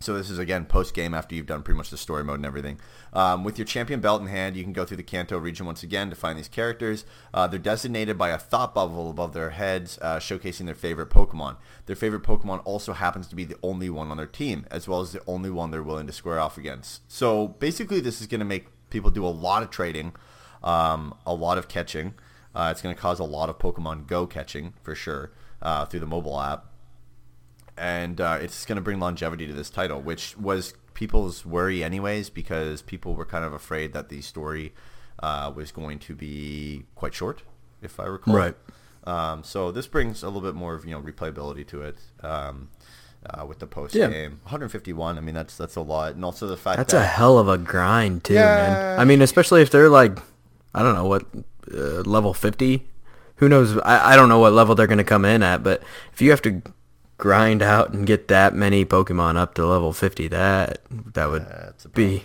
So 0.00 0.14
this 0.14 0.30
is 0.30 0.38
again 0.38 0.64
post 0.64 0.94
game 0.94 1.12
after 1.12 1.34
you've 1.34 1.46
done 1.46 1.62
pretty 1.62 1.76
much 1.76 1.90
the 1.90 1.96
story 1.96 2.22
mode 2.22 2.36
and 2.36 2.46
everything. 2.46 2.80
Um, 3.12 3.42
with 3.42 3.58
your 3.58 3.64
champion 3.64 4.00
belt 4.00 4.20
in 4.20 4.28
hand, 4.28 4.56
you 4.56 4.62
can 4.62 4.72
go 4.72 4.84
through 4.84 4.98
the 4.98 5.02
Kanto 5.02 5.38
region 5.38 5.66
once 5.66 5.82
again 5.82 6.08
to 6.10 6.16
find 6.16 6.38
these 6.38 6.48
characters. 6.48 7.04
Uh, 7.34 7.48
they're 7.48 7.58
designated 7.58 8.16
by 8.16 8.28
a 8.28 8.38
thought 8.38 8.74
bubble 8.74 9.10
above 9.10 9.32
their 9.32 9.50
heads, 9.50 9.98
uh, 10.00 10.18
showcasing 10.18 10.66
their 10.66 10.74
favorite 10.74 11.10
Pokemon. 11.10 11.56
Their 11.86 11.96
favorite 11.96 12.22
Pokemon 12.22 12.62
also 12.64 12.92
happens 12.92 13.26
to 13.28 13.36
be 13.36 13.44
the 13.44 13.56
only 13.62 13.90
one 13.90 14.10
on 14.10 14.16
their 14.18 14.26
team, 14.26 14.66
as 14.70 14.86
well 14.86 15.00
as 15.00 15.12
the 15.12 15.22
only 15.26 15.50
one 15.50 15.70
they're 15.70 15.82
willing 15.82 16.06
to 16.06 16.12
square 16.12 16.38
off 16.38 16.56
against. 16.56 17.10
So 17.10 17.48
basically, 17.48 18.00
this 18.00 18.20
is 18.20 18.28
going 18.28 18.40
to 18.40 18.44
make 18.44 18.68
people 18.90 19.10
do 19.10 19.26
a 19.26 19.28
lot 19.28 19.64
of 19.64 19.70
trading, 19.70 20.12
um, 20.62 21.14
a 21.26 21.34
lot 21.34 21.58
of 21.58 21.66
catching. 21.66 22.14
Uh, 22.54 22.68
it's 22.70 22.82
going 22.82 22.94
to 22.94 23.00
cause 23.00 23.18
a 23.18 23.24
lot 23.24 23.48
of 23.48 23.58
Pokemon 23.58 24.06
Go 24.06 24.26
catching 24.26 24.74
for 24.82 24.94
sure 24.94 25.32
uh, 25.60 25.84
through 25.86 26.00
the 26.00 26.06
mobile 26.06 26.40
app 26.40 26.67
and 27.78 28.20
uh, 28.20 28.38
it's 28.40 28.64
going 28.66 28.76
to 28.76 28.82
bring 28.82 28.98
longevity 29.00 29.46
to 29.46 29.52
this 29.52 29.70
title, 29.70 30.00
which 30.00 30.36
was 30.36 30.74
people's 30.94 31.46
worry 31.46 31.82
anyways, 31.84 32.30
because 32.30 32.82
people 32.82 33.14
were 33.14 33.24
kind 33.24 33.44
of 33.44 33.52
afraid 33.52 33.92
that 33.92 34.08
the 34.08 34.20
story 34.20 34.72
uh, 35.22 35.52
was 35.54 35.70
going 35.72 35.98
to 36.00 36.14
be 36.14 36.84
quite 36.94 37.14
short, 37.14 37.42
if 37.82 37.98
I 38.00 38.04
recall. 38.04 38.34
Right. 38.34 38.54
Um, 39.04 39.42
so 39.42 39.70
this 39.72 39.86
brings 39.86 40.22
a 40.22 40.26
little 40.26 40.42
bit 40.42 40.54
more 40.54 40.74
of 40.74 40.84
you 40.84 40.90
know 40.90 41.00
replayability 41.00 41.66
to 41.68 41.82
it 41.82 41.96
um, 42.22 42.68
uh, 43.24 43.46
with 43.46 43.58
the 43.58 43.66
post 43.66 43.94
game. 43.94 44.10
Yeah. 44.10 44.22
game. 44.28 44.30
151. 44.42 45.16
I 45.16 45.20
mean 45.20 45.34
that's 45.34 45.56
that's 45.56 45.76
a 45.76 45.80
lot, 45.80 46.14
and 46.14 46.24
also 46.24 46.46
the 46.46 46.56
fact 46.56 46.76
That's 46.76 46.92
that 46.92 47.02
a 47.02 47.06
hell 47.06 47.38
of 47.38 47.48
a 47.48 47.56
grind 47.56 48.24
too, 48.24 48.34
Yeah. 48.34 48.44
man. 48.68 49.00
I 49.00 49.04
mean, 49.04 49.22
especially 49.22 49.62
if 49.62 49.70
they're 49.70 49.88
like, 49.88 50.18
I 50.74 50.82
don't 50.82 50.94
know 50.94 51.06
what 51.06 51.24
uh, 51.72 52.02
level 52.02 52.34
fifty. 52.34 52.86
Who 53.36 53.48
knows? 53.48 53.78
I, 53.78 54.12
I 54.12 54.16
don't 54.16 54.28
know 54.28 54.40
what 54.40 54.52
level 54.52 54.74
they're 54.74 54.86
gonna 54.88 55.04
come 55.04 55.24
in 55.24 55.42
at, 55.42 55.62
but 55.62 55.82
if 56.12 56.20
you 56.20 56.30
have 56.30 56.42
to 56.42 56.60
grind 57.18 57.62
out 57.62 57.92
and 57.92 58.06
get 58.06 58.28
that 58.28 58.54
many 58.54 58.84
Pokemon 58.84 59.36
up 59.36 59.54
to 59.54 59.66
level 59.66 59.92
fifty, 59.92 60.28
that 60.28 60.80
that 60.90 61.28
would 61.28 61.42
That's 61.42 61.86
be 61.86 62.24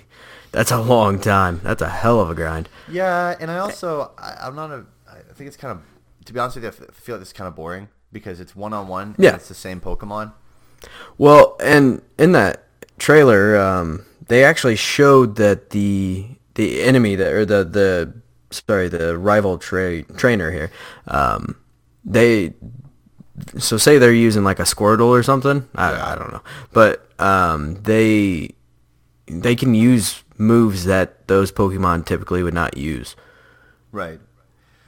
that's 0.51 0.71
a 0.71 0.79
long 0.79 1.19
time. 1.19 1.59
That's 1.63 1.81
a 1.81 1.89
hell 1.89 2.21
of 2.21 2.29
a 2.29 2.35
grind. 2.35 2.69
Yeah, 2.89 3.35
and 3.39 3.51
I 3.51 3.57
also 3.57 4.11
I, 4.17 4.37
I'm 4.41 4.55
not 4.55 4.71
a. 4.71 4.85
I 5.09 5.33
think 5.33 5.47
it's 5.47 5.57
kind 5.57 5.71
of 5.71 5.81
to 6.25 6.33
be 6.33 6.39
honest 6.39 6.55
with 6.55 6.63
you, 6.63 6.69
I 6.69 6.91
feel 6.93 7.15
like 7.15 7.21
this 7.21 7.29
is 7.29 7.33
kind 7.33 7.47
of 7.47 7.55
boring 7.55 7.89
because 8.11 8.39
it's 8.39 8.55
one 8.55 8.73
on 8.73 8.87
one. 8.87 9.15
Yeah. 9.17 9.35
it's 9.35 9.47
the 9.47 9.53
same 9.53 9.81
Pokemon. 9.81 10.33
Well, 11.17 11.57
and 11.59 12.01
in 12.17 12.33
that 12.33 12.67
trailer, 12.99 13.57
um, 13.57 14.05
they 14.27 14.43
actually 14.43 14.75
showed 14.75 15.35
that 15.37 15.71
the 15.71 16.27
the 16.55 16.83
enemy 16.83 17.15
that 17.15 17.33
or 17.33 17.45
the 17.45 17.63
the 17.63 18.13
sorry 18.51 18.87
the 18.87 19.17
rival 19.17 19.57
tra- 19.57 20.03
trainer 20.03 20.51
here, 20.51 20.71
um, 21.07 21.57
they 22.05 22.53
so 23.57 23.77
say 23.77 23.97
they're 23.97 24.13
using 24.13 24.43
like 24.43 24.59
a 24.59 24.63
Squirtle 24.63 25.07
or 25.07 25.23
something. 25.23 25.67
I, 25.75 26.13
I 26.13 26.15
don't 26.15 26.31
know, 26.31 26.41
but 26.71 27.07
um, 27.19 27.75
they 27.83 28.51
they 29.27 29.55
can 29.55 29.73
use 29.73 30.23
moves 30.37 30.85
that 30.85 31.27
those 31.27 31.51
Pokemon 31.51 32.05
typically 32.05 32.43
would 32.43 32.53
not 32.53 32.77
use, 32.77 33.15
Right. 33.91 34.19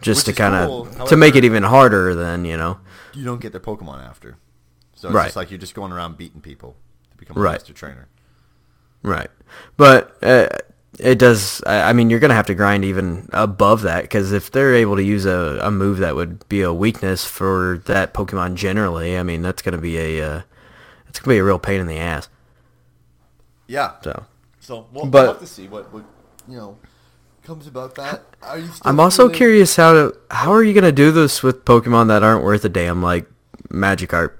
just 0.02 0.28
Which 0.28 0.36
to 0.36 0.42
kind 0.42 0.56
of 0.56 0.68
cool. 0.96 1.06
to 1.08 1.16
make 1.18 1.36
it 1.36 1.44
even 1.46 1.64
harder. 1.64 2.14
Than 2.16 2.46
you 2.46 2.58
know, 2.58 2.80
You 3.14 3.24
don't 3.26 3.40
get 3.42 3.52
their 3.52 3.62
Pokemon 3.62 4.04
after, 4.08 4.38
so 4.96 5.08
it's 5.10 5.16
Right. 5.16 5.24
just 5.26 5.36
like 5.36 5.50
you're 5.52 5.60
just 5.60 5.74
going 5.76 5.92
around 5.92 6.18
beating 6.18 6.42
people 6.42 6.76
to 7.12 7.18
become 7.18 7.38
a 7.38 7.40
Right. 7.40 7.54
master 7.54 7.74
trainer. 7.74 8.08
Right. 9.04 9.30
But 9.78 10.18
uh, 10.24 10.50
it 11.00 11.18
does. 11.20 11.62
I 11.66 11.90
I 11.90 11.94
mean, 11.94 12.10
you're 12.10 12.20
gonna 12.20 12.34
have 12.36 12.48
to 12.48 12.56
grind 12.56 12.86
even 12.86 13.30
above 13.34 13.82
that 13.84 14.04
because 14.04 14.32
if 14.32 14.52
they're 14.52 14.74
able 14.76 14.96
to 14.96 15.04
use 15.04 15.26
a, 15.26 15.60
a 15.62 15.72
move 15.72 15.98
that 16.00 16.16
would 16.16 16.48
be 16.50 16.62
a 16.62 16.74
weakness 16.74 17.26
for 17.26 17.82
that 17.86 18.14
Pokemon 18.14 18.56
generally, 18.56 19.18
I 19.18 19.24
mean, 19.24 19.42
that's 19.42 19.62
gonna 19.62 19.78
be 19.78 19.98
a 19.98 20.22
uh, 20.38 20.42
it's 21.08 21.20
gonna 21.20 21.36
be 21.36 21.40
a 21.40 21.44
real 21.44 21.60
pain 21.60 21.80
in 21.82 21.88
the 21.88 21.98
ass. 21.98 22.30
Yeah. 23.68 23.94
So 24.04 24.26
So 24.60 24.88
we'll, 24.92 25.06
But- 25.08 25.24
we'll 25.24 25.32
have 25.34 25.42
to 25.42 25.48
see 25.48 25.68
what, 25.68 25.92
what 25.94 26.04
you 26.48 26.58
know 26.58 26.78
comes 27.44 27.68
about 27.68 27.96
that. 27.96 28.24
Are 28.42 28.58
you 28.58 28.68
still 28.68 28.82
I'm 28.90 29.00
also 29.00 29.24
feeling- 29.24 29.36
curious 29.38 29.76
how 29.76 29.94
to 29.94 30.18
how 30.32 30.52
are 30.52 30.64
you 30.64 30.74
gonna 30.74 30.92
do 30.92 31.12
this 31.12 31.44
with 31.44 31.66
Pokemon 31.66 32.08
that 32.08 32.24
aren't 32.24 32.44
worth 32.44 32.64
a 32.66 32.70
damn, 32.70 33.02
like 33.02 33.28
Magikarp 33.70 34.34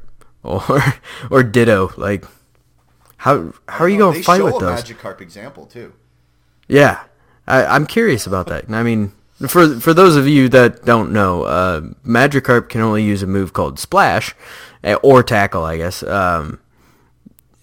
or 0.44 0.82
or 1.30 1.44
Ditto? 1.44 1.92
Like 1.98 2.26
how 3.18 3.54
how 3.68 3.84
are 3.86 3.90
you 3.90 3.98
Well, 4.00 4.12
gonna 4.14 4.24
fight 4.24 4.44
with 4.44 4.56
a 4.56 4.60
those? 4.60 4.84
Magikarp 4.84 5.22
example 5.22 5.66
too. 5.66 5.94
Yeah, 6.68 7.04
I, 7.48 7.66
I'm 7.66 7.86
curious 7.86 8.26
about 8.26 8.48
that. 8.48 8.70
I 8.70 8.84
mean, 8.84 9.12
for 9.48 9.80
for 9.80 9.94
those 9.94 10.16
of 10.16 10.28
you 10.28 10.50
that 10.50 10.86
don't 10.86 11.12
know, 11.12 11.44
uh, 11.44 11.82
Magikarp 12.06 12.70
can 12.70 12.82
only 12.82 13.04
use 13.04 13.22
a 13.22 13.28
move 13.28 13.54
called 13.54 13.80
Splash, 13.80 14.34
eh, 14.84 14.96
or 15.04 15.24
Tackle, 15.24 15.64
I 15.64 15.78
guess. 15.78 16.04
Um, 16.04 16.60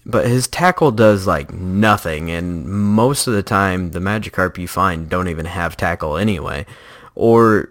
but 0.05 0.27
his 0.27 0.47
tackle 0.47 0.91
does 0.91 1.25
like 1.27 1.53
nothing, 1.53 2.29
and 2.29 2.67
most 2.67 3.27
of 3.27 3.33
the 3.33 3.43
time, 3.43 3.91
the 3.91 3.99
Magikarp 3.99 4.57
you 4.57 4.67
find 4.67 5.09
don't 5.09 5.29
even 5.29 5.45
have 5.45 5.77
tackle 5.77 6.17
anyway, 6.17 6.65
or 7.15 7.69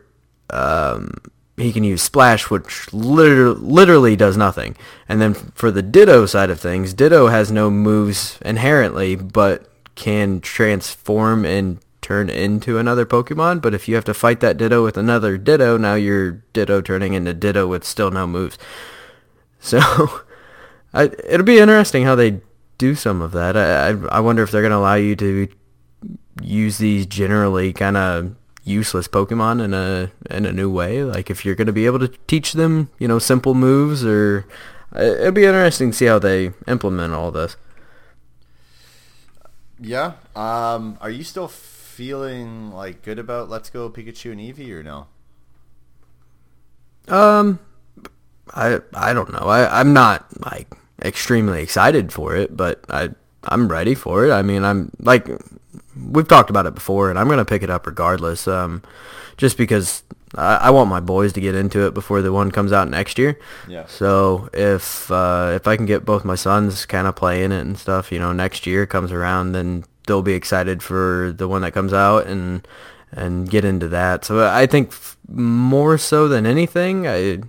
um, 0.51 1.15
he 1.57 1.73
can 1.73 1.85
use 1.85 2.03
Splash, 2.03 2.51
which 2.51 2.93
literally, 2.93 3.61
literally 3.61 4.17
does 4.17 4.37
nothing. 4.37 4.77
And 5.09 5.21
then 5.21 5.35
for 5.35 5.71
the 5.71 5.83
Ditto 5.83 6.27
side 6.27 6.51
of 6.51 6.61
things, 6.61 6.95
Ditto 6.95 7.29
has 7.29 7.53
no 7.53 7.71
moves 7.71 8.39
inherently, 8.43 9.15
but 9.15 9.71
can 9.95 10.41
transform 10.41 11.45
and 11.45 11.79
turn 12.01 12.29
into 12.29 12.79
another 12.79 13.07
Pokemon. 13.07 13.63
But 13.63 13.75
if 13.75 13.89
you 13.89 13.95
have 13.95 14.05
to 14.05 14.15
fight 14.15 14.41
that 14.41 14.57
Ditto 14.57 14.85
with 14.85 14.97
another 14.97 15.39
Ditto, 15.39 15.77
now 15.79 15.95
you're 15.95 16.43
Ditto 16.53 16.81
turning 16.81 17.15
into 17.15 17.33
Ditto 17.33 17.67
with 17.67 17.85
still 17.85 18.11
no 18.11 18.27
moves. 18.27 18.59
So 19.61 19.81
I, 20.95 21.05
it'll 21.29 21.47
be 21.47 21.59
interesting 21.59 22.05
how 22.05 22.15
they 22.15 22.41
do 22.77 22.95
some 22.95 23.23
of 23.23 23.33
that. 23.33 23.57
I, 23.57 23.91
I, 24.17 24.21
wonder 24.21 24.43
if 24.43 24.51
they're 24.51 24.63
going 24.63 24.73
to 24.73 24.79
allow 24.79 24.97
you 24.97 25.15
to 25.17 25.49
use 26.43 26.79
these 26.79 27.07
generally 27.07 27.73
kind 27.73 27.97
of 27.97 28.35
useless 28.65 29.09
Pokemon 29.09 29.63
in 29.63 29.73
a 29.73 30.11
in 30.31 30.47
a 30.47 30.53
new 30.53 30.71
way. 30.71 31.05
Like 31.05 31.31
if 31.31 31.45
you're 31.45 31.55
going 31.55 31.69
to 31.69 31.73
be 31.73 31.87
able 31.87 32.01
to 32.01 32.09
teach 32.27 32.55
them, 32.55 32.91
you 32.99 33.07
know, 33.07 33.19
simple 33.21 33.55
moves, 33.55 34.05
or 34.05 34.47
uh, 34.95 35.03
it'll 35.03 35.33
be 35.33 35.45
interesting 35.45 35.93
to 35.93 35.97
see 35.97 36.07
how 36.07 36.19
they 36.19 36.53
implement 36.67 37.15
all 37.15 37.31
this. 37.31 37.57
Yeah. 39.83 40.12
Um, 40.37 40.97
are 41.01 41.11
you 41.11 41.25
still 41.25 41.49
feeling 41.49 42.73
like 42.73 43.03
good 43.03 43.19
about 43.19 43.51
Let's 43.51 43.69
Go 43.69 43.91
Pikachu 43.91 44.33
and 44.33 44.41
Eevee 44.41 44.71
or 44.71 44.83
no? 44.83 45.07
Um, 47.09 47.59
I 48.55 48.81
I 48.95 49.12
don't 49.12 49.33
know. 49.33 49.47
I 49.49 49.81
I'm 49.81 49.93
not 49.93 50.27
like 50.45 50.73
extremely 51.03 51.62
excited 51.62 52.12
for 52.12 52.37
it, 52.37 52.57
but 52.57 52.85
I 52.89 53.11
I'm 53.45 53.69
ready 53.69 53.95
for 53.95 54.25
it. 54.25 54.31
I 54.31 54.43
mean, 54.43 54.65
I'm 54.65 54.93
like 55.01 55.29
we've 55.97 56.29
talked 56.29 56.51
about 56.51 56.67
it 56.67 56.75
before, 56.75 57.11
and 57.11 57.19
I'm 57.19 57.29
gonna 57.29 57.45
pick 57.45 57.62
it 57.62 57.71
up 57.71 57.87
regardless. 57.87 58.47
Um, 58.47 58.83
just 59.37 59.59
because 59.59 60.05
I, 60.35 60.57
I 60.57 60.71
want 60.71 60.89
my 60.89 61.01
boys 61.01 61.33
to 61.35 61.41
get 61.41 61.55
into 61.55 61.87
it 61.87 61.95
before 61.95 62.23
the 62.23 62.33
one 62.33 62.51
comes 62.51 62.73
out 62.73 62.89
next 62.89 63.19
year. 63.19 63.39
Yeah. 63.69 63.87
So 63.87 64.49
if 64.53 65.11
uh, 65.11 65.53
if 65.55 65.67
I 65.67 65.77
can 65.77 65.87
get 65.87 66.05
both 66.05 66.25
my 66.25 66.35
sons 66.35 66.87
kind 66.87 67.07
of 67.07 67.17
playing 67.17 67.53
it 67.53 67.61
and 67.61 67.79
stuff, 67.79 68.12
you 68.12 68.19
know, 68.19 68.33
next 68.33 68.67
year 68.67 68.87
comes 68.87 69.12
around, 69.12 69.53
then 69.53 69.85
they'll 70.07 70.23
be 70.23 70.35
excited 70.35 70.83
for 70.83 71.33
the 71.37 71.49
one 71.49 71.62
that 71.62 71.73
comes 71.73 71.93
out 71.93 72.27
and 72.27 72.67
and 73.12 73.51
get 73.51 73.65
into 73.65 73.89
that. 73.89 74.25
So 74.25 74.49
I 74.49 74.67
think 74.67 74.89
f- 74.89 75.17
more 75.29 75.99
so 75.99 76.29
than 76.29 76.47
anything, 76.47 77.07
I 77.07 77.43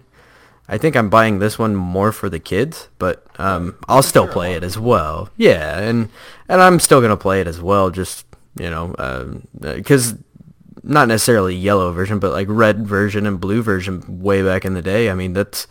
I 0.68 0.78
think 0.78 0.96
I'm 0.96 1.10
buying 1.10 1.40
this 1.40 1.60
one 1.60 1.75
more 1.75 2.12
for 2.12 2.30
the 2.30 2.40
kids, 2.40 2.90
but 3.00 3.25
um, 3.38 3.75
I'll 3.88 4.04
still 4.04 4.25
sure, 4.25 4.34
play 4.34 4.54
it 4.54 4.63
as 4.63 4.78
well. 4.78 5.30
Yeah, 5.38 5.80
and 5.80 6.10
and 6.48 6.62
I'm 6.62 6.80
still 6.80 7.02
gonna 7.02 7.18
play 7.18 7.42
it 7.42 7.48
as 7.48 7.62
well. 7.62 7.90
Just 7.90 8.25
you 8.58 8.70
know, 8.70 9.42
because 9.60 10.16
not 10.84 11.08
necessarily 11.08 11.56
yellow 11.56 11.92
version, 11.94 12.20
but 12.20 12.32
like 12.32 12.48
red 12.50 12.86
version 12.86 13.25
and 13.25 13.40
blue 13.40 13.62
version 13.63 14.22
way 14.22 14.44
back 14.44 14.66
in 14.66 14.74
the 14.74 14.82
day. 14.82 15.10
I 15.10 15.16
mean, 15.16 15.34
that's 15.34 15.66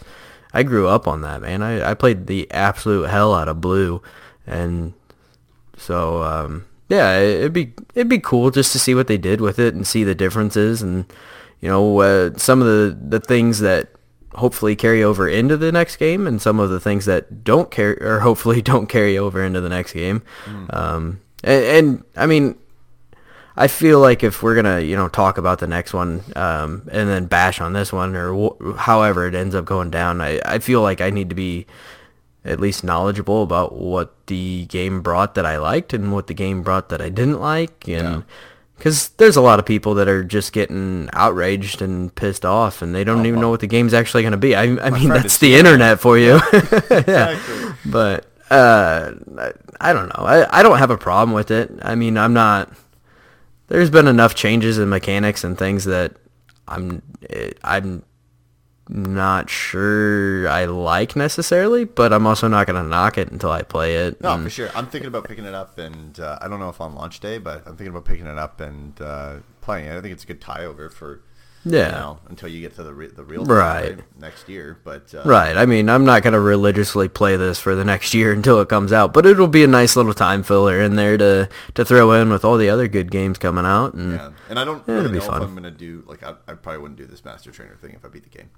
I 0.54 0.62
grew 0.62 0.88
up 0.88 1.06
on 1.06 1.20
that, 1.22 1.42
man. 1.42 1.62
I, 1.62 1.90
I 1.90 1.94
played 1.94 2.26
the 2.26 2.50
absolute 2.50 3.08
hell 3.08 3.34
out 3.34 3.48
of 3.48 3.60
blue, 3.60 4.02
and 4.46 4.92
so 5.76 6.22
um, 6.22 6.64
yeah, 6.88 7.18
it- 7.18 7.38
it'd 7.40 7.52
be 7.52 7.72
it'd 7.94 8.08
be 8.08 8.18
cool 8.18 8.50
just 8.50 8.72
to 8.72 8.78
see 8.78 8.94
what 8.94 9.06
they 9.06 9.18
did 9.18 9.40
with 9.40 9.58
it 9.58 9.74
and 9.74 9.86
see 9.86 10.04
the 10.04 10.14
differences 10.14 10.82
and 10.82 11.04
you 11.60 11.68
know 11.68 11.98
uh, 12.00 12.30
some 12.36 12.60
of 12.60 12.66
the 12.66 12.98
the 13.18 13.20
things 13.20 13.60
that 13.60 13.88
hopefully 14.34 14.74
carry 14.74 15.02
over 15.04 15.28
into 15.28 15.58
the 15.58 15.70
next 15.70 15.96
game 15.96 16.26
and 16.26 16.40
some 16.40 16.58
of 16.58 16.70
the 16.70 16.80
things 16.80 17.04
that 17.04 17.44
don't 17.44 17.70
carry 17.70 18.00
or 18.02 18.20
hopefully 18.20 18.62
don't 18.62 18.86
carry 18.88 19.18
over 19.18 19.44
into 19.44 19.60
the 19.60 19.68
next 19.68 19.92
game. 19.92 20.22
Um, 20.70 21.20
and, 21.44 21.64
and 21.64 22.04
I 22.16 22.24
mean, 22.26 22.56
I 23.56 23.68
feel 23.68 24.00
like 24.00 24.22
if 24.22 24.42
we're 24.42 24.54
gonna, 24.54 24.80
you 24.80 24.96
know, 24.96 25.08
talk 25.08 25.36
about 25.38 25.58
the 25.58 25.66
next 25.66 25.92
one 25.92 26.22
um, 26.36 26.88
and 26.90 27.08
then 27.08 27.26
bash 27.26 27.60
on 27.60 27.72
this 27.74 27.92
one 27.92 28.16
or 28.16 28.32
wh- 28.34 28.76
however 28.78 29.26
it 29.26 29.34
ends 29.34 29.54
up 29.54 29.64
going 29.66 29.90
down, 29.90 30.20
I, 30.20 30.40
I 30.44 30.58
feel 30.58 30.80
like 30.82 31.00
I 31.00 31.10
need 31.10 31.28
to 31.28 31.34
be 31.34 31.66
at 32.44 32.58
least 32.60 32.82
knowledgeable 32.82 33.42
about 33.42 33.74
what 33.74 34.14
the 34.26 34.64
game 34.66 35.00
brought 35.02 35.34
that 35.36 35.46
I 35.46 35.58
liked 35.58 35.92
and 35.92 36.12
what 36.12 36.26
the 36.26 36.34
game 36.34 36.62
brought 36.62 36.88
that 36.88 37.00
I 37.02 37.08
didn't 37.08 37.40
like, 37.40 37.86
and 37.88 38.24
because 38.78 39.10
there's 39.10 39.36
a 39.36 39.40
lot 39.40 39.60
of 39.60 39.64
people 39.66 39.94
that 39.94 40.08
are 40.08 40.24
just 40.24 40.52
getting 40.52 41.08
outraged 41.12 41.80
and 41.82 42.12
pissed 42.14 42.44
off, 42.44 42.82
and 42.82 42.92
they 42.94 43.04
don't 43.04 43.26
even 43.26 43.38
know 43.40 43.50
what 43.50 43.60
the 43.60 43.68
game's 43.68 43.94
actually 43.94 44.22
going 44.24 44.32
to 44.32 44.38
be. 44.38 44.56
I, 44.56 44.62
I 44.84 44.90
mean, 44.90 45.08
that's 45.10 45.38
the 45.38 45.54
internet 45.54 46.00
for 46.00 46.18
you. 46.18 46.40
yeah, 46.52 47.30
Exactly. 47.30 47.72
but 47.86 48.26
uh, 48.50 49.12
I, 49.38 49.52
I 49.80 49.92
don't 49.92 50.08
know. 50.08 50.24
I, 50.24 50.58
I 50.58 50.62
don't 50.64 50.78
have 50.78 50.90
a 50.90 50.98
problem 50.98 51.32
with 51.34 51.50
it. 51.52 51.70
I 51.82 51.94
mean, 51.94 52.16
I'm 52.18 52.32
not. 52.32 52.72
There's 53.72 53.88
been 53.88 54.06
enough 54.06 54.34
changes 54.34 54.78
in 54.78 54.90
mechanics 54.90 55.44
and 55.44 55.56
things 55.56 55.86
that 55.86 56.12
I'm 56.68 57.00
I'm 57.64 58.04
not 58.86 59.48
sure 59.48 60.46
I 60.46 60.66
like 60.66 61.16
necessarily, 61.16 61.84
but 61.84 62.12
I'm 62.12 62.26
also 62.26 62.48
not 62.48 62.66
gonna 62.66 62.82
knock 62.82 63.16
it 63.16 63.30
until 63.30 63.50
I 63.50 63.62
play 63.62 63.96
it. 63.96 64.20
No, 64.20 64.34
and- 64.34 64.44
for 64.44 64.50
sure. 64.50 64.68
I'm 64.74 64.88
thinking 64.88 65.08
about 65.08 65.24
picking 65.24 65.46
it 65.46 65.54
up, 65.54 65.78
and 65.78 66.20
uh, 66.20 66.38
I 66.42 66.48
don't 66.48 66.60
know 66.60 66.68
if 66.68 66.82
on 66.82 66.94
launch 66.94 67.20
day, 67.20 67.38
but 67.38 67.66
I'm 67.66 67.78
thinking 67.78 67.88
about 67.88 68.04
picking 68.04 68.26
it 68.26 68.36
up 68.36 68.60
and 68.60 69.00
uh, 69.00 69.36
playing 69.62 69.86
it. 69.86 69.96
I 69.96 70.02
think 70.02 70.12
it's 70.12 70.24
a 70.24 70.26
good 70.26 70.42
tie 70.42 70.66
over 70.66 70.90
for 70.90 71.22
Yeah. 71.64 71.86
you 71.86 71.92
know, 71.92 72.18
until 72.28 72.48
you 72.48 72.60
get 72.60 72.74
to 72.76 72.82
the 72.82 72.92
re- 72.92 73.06
the 73.06 73.22
real 73.22 73.44
Right. 73.44 73.96
time, 73.98 74.02
next 74.18 74.48
year. 74.48 74.78
But 74.82 75.14
uh, 75.14 75.22
Right. 75.24 75.56
I 75.56 75.64
mean, 75.64 75.88
I'm 75.88 76.04
not 76.04 76.22
gonna 76.22 76.40
religiously 76.40 77.08
play 77.08 77.36
this 77.36 77.58
for 77.60 77.74
the 77.76 77.84
next 77.84 78.14
year 78.18 78.32
until 78.32 78.60
it 78.60 78.68
comes 78.68 78.92
out, 78.92 79.12
but 79.12 79.26
it'll 79.26 79.46
be 79.46 79.62
a 79.62 79.68
nice 79.68 79.94
little 79.94 80.14
time 80.14 80.42
filler 80.42 80.80
in 80.80 80.96
there 80.96 81.16
to 81.18 81.48
to 81.74 81.84
throw 81.84 82.12
in 82.12 82.30
with 82.30 82.44
all 82.44 82.56
the 82.56 82.68
other 82.68 82.88
good 82.88 83.10
games 83.12 83.38
coming 83.38 83.64
out. 83.64 83.94
And 83.94 84.12
yeah, 84.14 84.30
and 84.48 84.58
I 84.58 84.64
don't 84.64 84.82
Yeah, 84.88 84.94
really 84.94 85.08
be 85.12 85.18
know 85.18 85.24
if 85.24 85.30
I'm 85.42 85.54
gonna 85.54 85.70
do 85.70 86.02
like 86.06 86.22
I, 86.22 86.34
I 86.48 86.54
probably 86.54 86.78
wouldn't 86.82 86.98
do 86.98 87.06
this 87.06 87.24
Master 87.24 87.50
Trainer 87.52 87.76
thing 87.76 87.92
if 87.94 88.04
I 88.04 88.08
beat 88.08 88.24
the 88.24 88.28
game. 88.36 88.50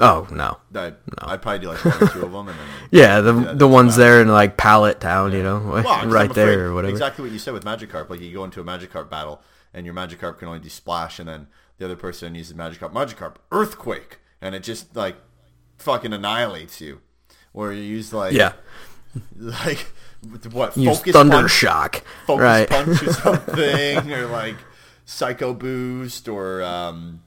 oh 0.00 0.26
no. 0.30 0.58
I'd, 0.74 0.96
I'd 1.18 1.40
probably 1.42 1.60
do 1.60 1.68
like 1.68 1.84
one 1.84 1.94
or 2.02 2.08
two 2.08 2.24
of 2.26 2.32
them, 2.32 2.48
and 2.48 2.58
then 2.58 2.66
Yeah, 2.90 3.20
the 3.20 3.34
Yeah, 3.34 3.52
the 3.54 3.68
ones 3.68 3.96
there 3.96 4.20
in 4.20 4.28
like 4.28 4.56
Pallet 4.56 5.00
Town, 5.00 5.32
you 5.32 5.42
know, 5.42 5.58
Well, 5.84 6.06
right 6.08 6.32
there 6.34 6.66
or 6.66 6.74
whatever. 6.74 6.90
Exactly 6.92 7.22
what 7.24 7.32
you 7.32 7.38
said 7.38 7.54
with 7.54 7.64
Magikarp. 7.64 8.10
Like 8.10 8.20
you 8.20 8.32
go 8.34 8.44
into 8.44 8.60
a 8.60 8.64
Magikarp 8.64 9.08
battle, 9.08 9.40
and 9.74 9.84
your 9.86 9.94
Magikarp 9.94 10.38
can 10.38 10.48
only 10.48 10.60
do 10.60 10.68
splash, 10.68 11.18
and 11.18 11.28
then 11.28 11.46
the 11.78 11.84
other 11.84 11.96
person 11.96 12.34
uses 12.34 12.54
Magikarp, 12.56 12.92
Magikarp 12.92 13.36
Earthquake, 13.52 14.18
and 14.40 14.54
it 14.54 14.62
just 14.62 14.94
like 14.96 15.16
fucking 15.78 16.12
annihilates 16.12 16.80
you. 16.80 17.00
Or 17.52 17.72
you 17.72 17.82
use 17.82 18.12
like 18.12 18.32
Yeah. 18.34 18.52
like 19.36 19.92
what 20.52 20.76
Use 20.76 20.98
focus 20.98 21.12
Thunder 21.12 21.36
punch, 21.36 21.50
Shock. 21.50 22.02
focus 22.26 22.42
right. 22.42 22.68
punch 22.68 23.02
or 23.02 23.12
something, 23.12 24.12
or 24.12 24.26
like 24.26 24.56
Psycho 25.04 25.54
Boost, 25.54 26.28
or 26.28 26.62
um, 26.62 27.22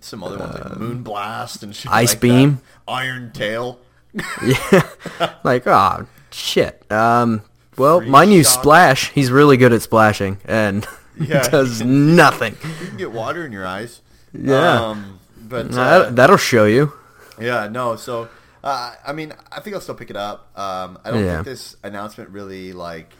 some 0.00 0.24
other 0.24 0.38
ones 0.38 0.54
like 0.54 0.76
Moon 0.78 1.02
Blast 1.02 1.62
and 1.62 1.74
shit. 1.76 1.90
Uh, 1.90 1.94
Ice 1.96 2.10
like 2.12 2.20
that. 2.20 2.26
Beam. 2.26 2.60
Iron 2.88 3.30
Tail. 3.32 3.80
yeah. 4.44 4.88
like, 5.44 5.66
oh 5.66 6.06
shit. 6.30 6.90
Um 6.90 7.42
well, 7.78 8.00
mine 8.02 8.30
use 8.30 8.50
shock. 8.52 8.60
splash. 8.62 9.10
He's 9.12 9.30
really 9.30 9.56
good 9.56 9.72
at 9.72 9.80
splashing 9.82 10.38
and 10.44 10.86
Yeah. 11.28 11.48
does 11.48 11.82
nothing. 11.82 12.56
You 12.80 12.86
can 12.88 12.96
get 12.96 13.12
water 13.12 13.44
in 13.46 13.52
your 13.52 13.66
eyes. 13.66 14.00
Yeah. 14.32 14.80
Um, 14.88 15.20
but 15.48 15.66
uh, 15.72 15.98
that, 16.04 16.16
that'll 16.16 16.36
show 16.36 16.64
you. 16.64 16.92
yeah, 17.40 17.68
no. 17.68 17.96
So 17.96 18.28
uh, 18.64 18.94
I 19.06 19.12
mean, 19.12 19.32
I 19.50 19.60
think 19.60 19.74
I'll 19.74 19.82
still 19.82 19.94
pick 19.94 20.10
it 20.10 20.16
up. 20.16 20.50
Um, 20.58 20.98
I 21.04 21.10
don't 21.10 21.24
Yeah. 21.24 21.34
think 21.36 21.46
this 21.46 21.76
announcement 21.82 22.30
really 22.30 22.72
like 22.72 23.10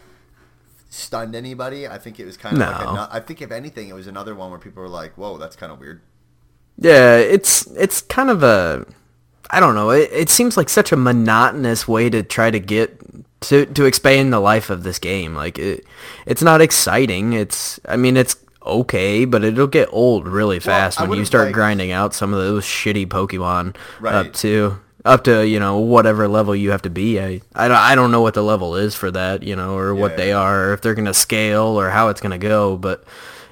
stunned 0.89 1.35
anybody. 1.35 1.87
I 1.87 1.97
think 1.97 2.19
it 2.19 2.25
was 2.25 2.37
kind 2.37 2.55
of 2.55 2.59
like 2.67 2.81
No. 2.93 3.01
a, 3.01 3.09
I 3.11 3.19
think 3.19 3.41
if 3.41 3.51
anything, 3.51 3.89
it 3.89 3.93
was 3.93 4.07
another 4.07 4.35
one 4.35 4.49
where 4.51 4.59
people 4.59 4.81
were 4.83 4.89
like, 4.89 5.13
"Whoa, 5.17 5.37
that's 5.37 5.55
kind 5.55 5.71
of 5.71 5.79
weird." 5.79 6.01
Yeah, 6.77 7.17
it's 7.17 7.67
it's 7.75 8.01
kind 8.01 8.29
of 8.29 8.43
a 8.43 8.85
I 9.49 9.59
don't 9.59 9.75
know. 9.75 9.91
It, 9.91 10.09
it 10.11 10.29
seems 10.29 10.57
like 10.57 10.69
such 10.69 10.91
a 10.91 10.95
monotonous 10.97 11.87
way 11.87 12.09
to 12.09 12.23
try 12.23 12.49
to 12.49 12.59
get 12.59 12.99
to 13.49 13.65
to 13.65 13.85
expand 13.85 14.31
the 14.33 14.39
life 14.39 14.69
of 14.69 14.83
this 14.83 14.99
game. 14.99 15.35
Like 15.35 15.57
it 15.59 15.85
it's 16.25 16.41
not 16.41 16.61
exciting. 16.61 17.33
It's 17.33 17.79
I 17.87 17.95
mean 17.97 18.17
it's 18.17 18.35
okay, 18.65 19.25
but 19.25 19.43
it'll 19.43 19.67
get 19.67 19.89
old 19.91 20.27
really 20.27 20.59
fast 20.59 20.99
I 21.01 21.05
when 21.05 21.19
you 21.19 21.25
start 21.25 21.45
liked- 21.45 21.55
grinding 21.55 21.91
out 21.91 22.13
some 22.13 22.33
of 22.33 22.39
those 22.39 22.63
shitty 22.65 23.07
Pokemon 23.07 23.75
Right. 23.99 24.13
up 24.15 24.33
too. 24.33 24.79
up 25.05 25.25
to 25.25 25.45
you 25.45 25.59
know 25.59 25.79
whatever 25.79 26.27
level 26.29 26.55
you 26.55 26.71
have 26.71 26.81
to 26.83 26.89
be. 26.89 27.19
I 27.19 27.41
I 27.55 27.67
don't, 27.67 27.77
I 27.77 27.93
don't 27.95 28.11
know 28.11 28.21
what 28.21 28.35
the 28.35 28.43
level 28.43 28.75
is 28.77 28.95
for 28.95 29.11
that, 29.11 29.43
you 29.43 29.53
know, 29.55 29.77
or 29.77 29.93
what 29.93 30.15
they 30.15 30.29
yeah. 30.29 30.37
are, 30.39 30.69
or 30.69 30.73
if 30.73 30.79
they're 30.81 30.93
gonna 30.95 31.13
scale, 31.13 31.77
or 31.77 31.89
how 31.89 32.07
it's 32.07 32.21
gonna 32.21 32.37
go. 32.37 32.77
But 32.77 33.03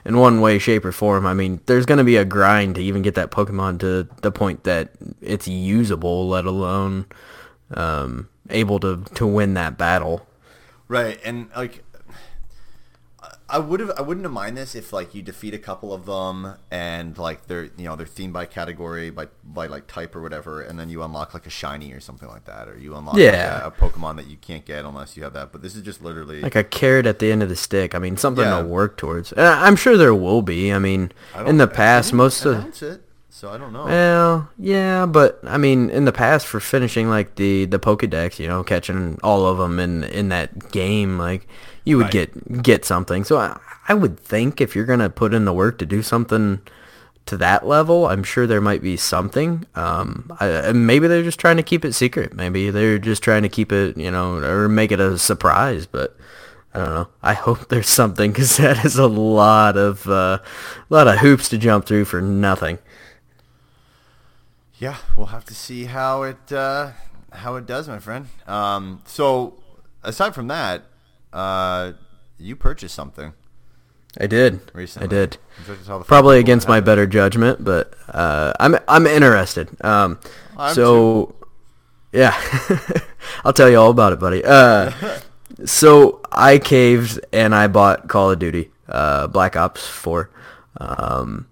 in 0.05 0.17
one 0.17 0.39
way, 0.39 0.57
shape, 0.60 0.86
or 0.86 0.93
form, 0.93 1.25
I 1.27 1.33
mean, 1.33 1.60
there's 1.65 1.86
gonna 1.86 2.05
be 2.05 2.15
a 2.15 2.24
grind 2.24 2.75
to 2.75 2.81
even 2.81 3.01
get 3.01 3.15
that 3.15 3.31
Pokemon 3.31 3.79
to 3.81 4.07
the 4.21 4.31
point 4.31 4.63
that 4.63 4.91
it's 5.21 5.45
usable, 5.45 6.29
let 6.29 6.45
alone 6.45 7.05
um, 7.75 8.29
able 8.51 8.79
to 8.81 9.03
to 9.15 9.25
win 9.27 9.53
that 9.55 9.77
battle. 9.77 10.27
Right, 10.88 11.20
and 11.24 11.50
like, 11.55 11.84
I 13.50 13.60
would 13.60 13.79
have, 13.81 13.91
I 13.98 14.01
wouldn't 14.01 14.24
have 14.25 14.31
mind 14.31 14.58
this 14.58 14.75
if 14.75 14.91
like 14.93 15.13
you 15.13 15.22
defeat 15.22 15.53
a 15.53 15.58
couple 15.58 15.93
of 15.93 16.05
them 16.05 16.55
and 16.72 17.17
like 17.17 17.48
they're, 17.48 17.65
you 17.65 17.84
know, 17.84 17.96
they're 17.98 18.05
themed 18.05 18.31
by 18.34 18.46
category, 18.46 19.10
by 19.10 19.27
by 19.43 19.67
like 19.67 19.88
type 19.88 20.15
or 20.15 20.22
whatever, 20.22 20.62
and 20.62 20.79
then 20.79 20.89
you 20.89 21.03
unlock 21.03 21.34
like 21.34 21.46
a 21.46 21.50
shiny 21.50 21.91
or 21.91 22.00
something 22.00 22.29
like 22.29 22.46
that, 22.46 22.67
or 22.70 22.77
you 22.77 22.96
unlock 22.96 23.15
like, 23.15 23.24
Yeah. 23.24 23.63
a, 23.63 23.67
a 23.67 23.72
Pokemon 23.72 24.15
that 24.17 24.27
you 24.27 24.38
can't 24.38 24.65
get 24.65 24.86
unless 24.86 25.15
you 25.17 25.24
have 25.24 25.34
that. 25.34 25.51
But 25.51 25.62
this 25.62 25.75
is 25.75 25.81
just 25.84 26.01
literally 26.01 26.41
Like 26.41 26.55
a 26.55 26.63
carrot 26.63 27.05
at 27.05 27.20
the 27.20 27.31
end 27.31 27.43
of 27.43 27.50
the 27.50 27.55
stick. 27.58 27.93
I 27.93 28.00
mean, 28.00 28.15
something 28.17 28.43
Yeah. 28.46 28.62
to 28.62 28.67
work 28.67 28.96
towards. 28.98 29.31
And 29.34 29.46
I'm 29.48 29.75
sure 29.75 29.98
there 29.98 30.15
will 30.15 30.41
be. 30.41 30.72
I 30.74 30.79
mean, 30.79 31.12
I 31.36 31.46
in 31.48 31.58
the 31.58 31.67
past, 31.67 32.13
most 32.13 32.46
of 32.46 32.81
it, 32.81 33.01
so 33.33 33.50
I 33.50 33.57
don't 33.57 33.73
know. 33.73 33.85
Well, 33.85 34.50
yeah, 34.59 35.05
but 35.05 35.39
I 35.45 35.57
mean, 35.57 35.89
in 35.89 36.05
the 36.05 36.11
past, 36.11 36.45
for 36.45 36.59
finishing 36.59 37.09
like 37.09 37.35
the 37.35 37.65
the 37.65 37.79
Pokedex, 37.79 38.38
you 38.39 38.47
know, 38.47 38.63
catching 38.63 39.17
all 39.23 39.45
of 39.47 39.57
them 39.57 39.79
in 39.79 40.03
in 40.03 40.29
that 40.29 40.71
game, 40.71 41.17
like 41.17 41.47
you 41.85 41.97
would 41.97 42.13
Right. 42.13 42.29
get 42.29 42.61
get 42.61 42.85
something. 42.85 43.23
So 43.23 43.38
I, 43.38 43.59
I 43.88 43.93
would 43.93 44.19
think 44.19 44.61
if 44.61 44.75
you're 44.75 44.85
gonna 44.85 45.09
put 45.09 45.33
in 45.33 45.45
the 45.45 45.53
work 45.53 45.77
to 45.79 45.85
do 45.85 46.03
something 46.03 46.59
to 47.25 47.38
that 47.38 47.65
level, 47.65 48.07
I'm 48.07 48.23
sure 48.23 48.45
there 48.47 48.61
might 48.61 48.81
be 48.81 48.97
something. 48.97 49.65
Um, 49.75 50.31
I, 50.39 50.71
maybe 50.73 51.07
they're 51.07 51.23
just 51.23 51.39
trying 51.39 51.57
to 51.57 51.63
keep 51.63 51.85
it 51.85 51.93
secret. 51.93 52.33
Maybe 52.33 52.69
they're 52.69 52.97
just 53.00 53.23
trying 53.23 53.43
to 53.43 53.50
keep 53.50 53.71
it, 53.71 53.95
you 53.97 54.11
know, 54.11 54.38
or 54.38 54.67
make 54.67 54.91
it 54.91 55.00
a 55.00 55.17
surprise. 55.17 55.85
But 55.85 56.17
I 56.73 56.79
don't 56.79 56.93
know. 56.95 57.07
I 57.21 57.33
hope 57.33 57.69
there's 57.69 57.89
something 57.89 58.31
because 58.31 58.57
that 58.63 58.83
is 58.83 58.97
a 58.97 59.07
lot 59.07 59.77
of 59.77 60.07
uh, 60.07 60.39
a 60.41 60.93
lot 60.93 61.07
of 61.07 61.19
hoops 61.19 61.47
to 61.50 61.57
jump 61.57 61.85
through 61.85 62.05
for 62.05 62.21
nothing. 62.21 62.79
Yeah, 64.81 64.97
we'll 65.15 65.27
have 65.27 65.45
to 65.45 65.53
see 65.53 65.85
how 65.85 66.23
it 66.23 66.51
uh, 66.51 66.93
how 67.31 67.55
it 67.55 67.67
does, 67.67 67.88
my 67.88 68.00
friend. 68.00 68.25
Um, 68.47 69.03
so 69.05 69.61
aside 70.01 70.33
from 70.33 70.47
that, 70.47 70.85
uh, 71.31 71.91
you 72.39 72.55
purchased 72.55 72.95
something 72.95 73.33
I 74.19 74.25
did. 74.25 74.59
recently. 74.73 75.05
I 75.05 75.07
did. 75.07 75.38
Would 75.59 75.67
you 75.67 75.73
like 75.73 75.81
to 75.81 75.85
tell 75.85 76.00
the 76.00 76.05
Probably 76.05 76.39
against 76.39 76.67
my 76.67 76.79
better 76.79 77.05
judgment, 77.05 77.63
but 77.63 77.93
uh, 78.09 78.53
I'm 78.59 78.75
I'm 78.88 79.05
interested. 79.05 79.69
Um, 79.85 80.19
I'm 80.57 80.73
so 80.73 81.35
yeah, 82.11 82.35
I'll 83.45 83.53
tell 83.53 83.69
you 83.69 83.77
all 83.77 83.91
about 83.91 84.13
it, 84.13 84.19
buddy. 84.19 84.43
Uh, 84.43 84.91
so 85.65 86.21
I 86.31 86.57
caved 86.57 87.19
and 87.31 87.53
I 87.53 87.67
bought 87.67 88.07
Call 88.09 88.31
of 88.31 88.39
Duty, 88.39 88.71
uh, 88.89 89.27
Black 89.27 89.55
Ops 89.55 89.88
Four. 89.88 90.31
Um, 90.77 91.45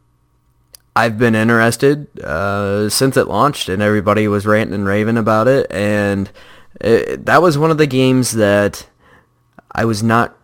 I've 0.99 1.17
been 1.17 1.35
interested 1.35 2.19
uh, 2.19 2.89
since 2.89 3.15
it 3.15 3.27
launched, 3.27 3.69
and 3.69 3.81
everybody 3.81 4.27
was 4.27 4.45
ranting 4.45 4.75
and 4.75 4.85
raving 4.85 5.17
about 5.17 5.47
it, 5.47 5.71
and 5.71 6.29
it, 6.81 7.25
that 7.25 7.41
was 7.41 7.57
one 7.57 7.71
of 7.71 7.77
the 7.77 7.87
games 7.87 8.33
that 8.33 8.87
I 9.71 9.85
was 9.85 10.03
not 10.03 10.35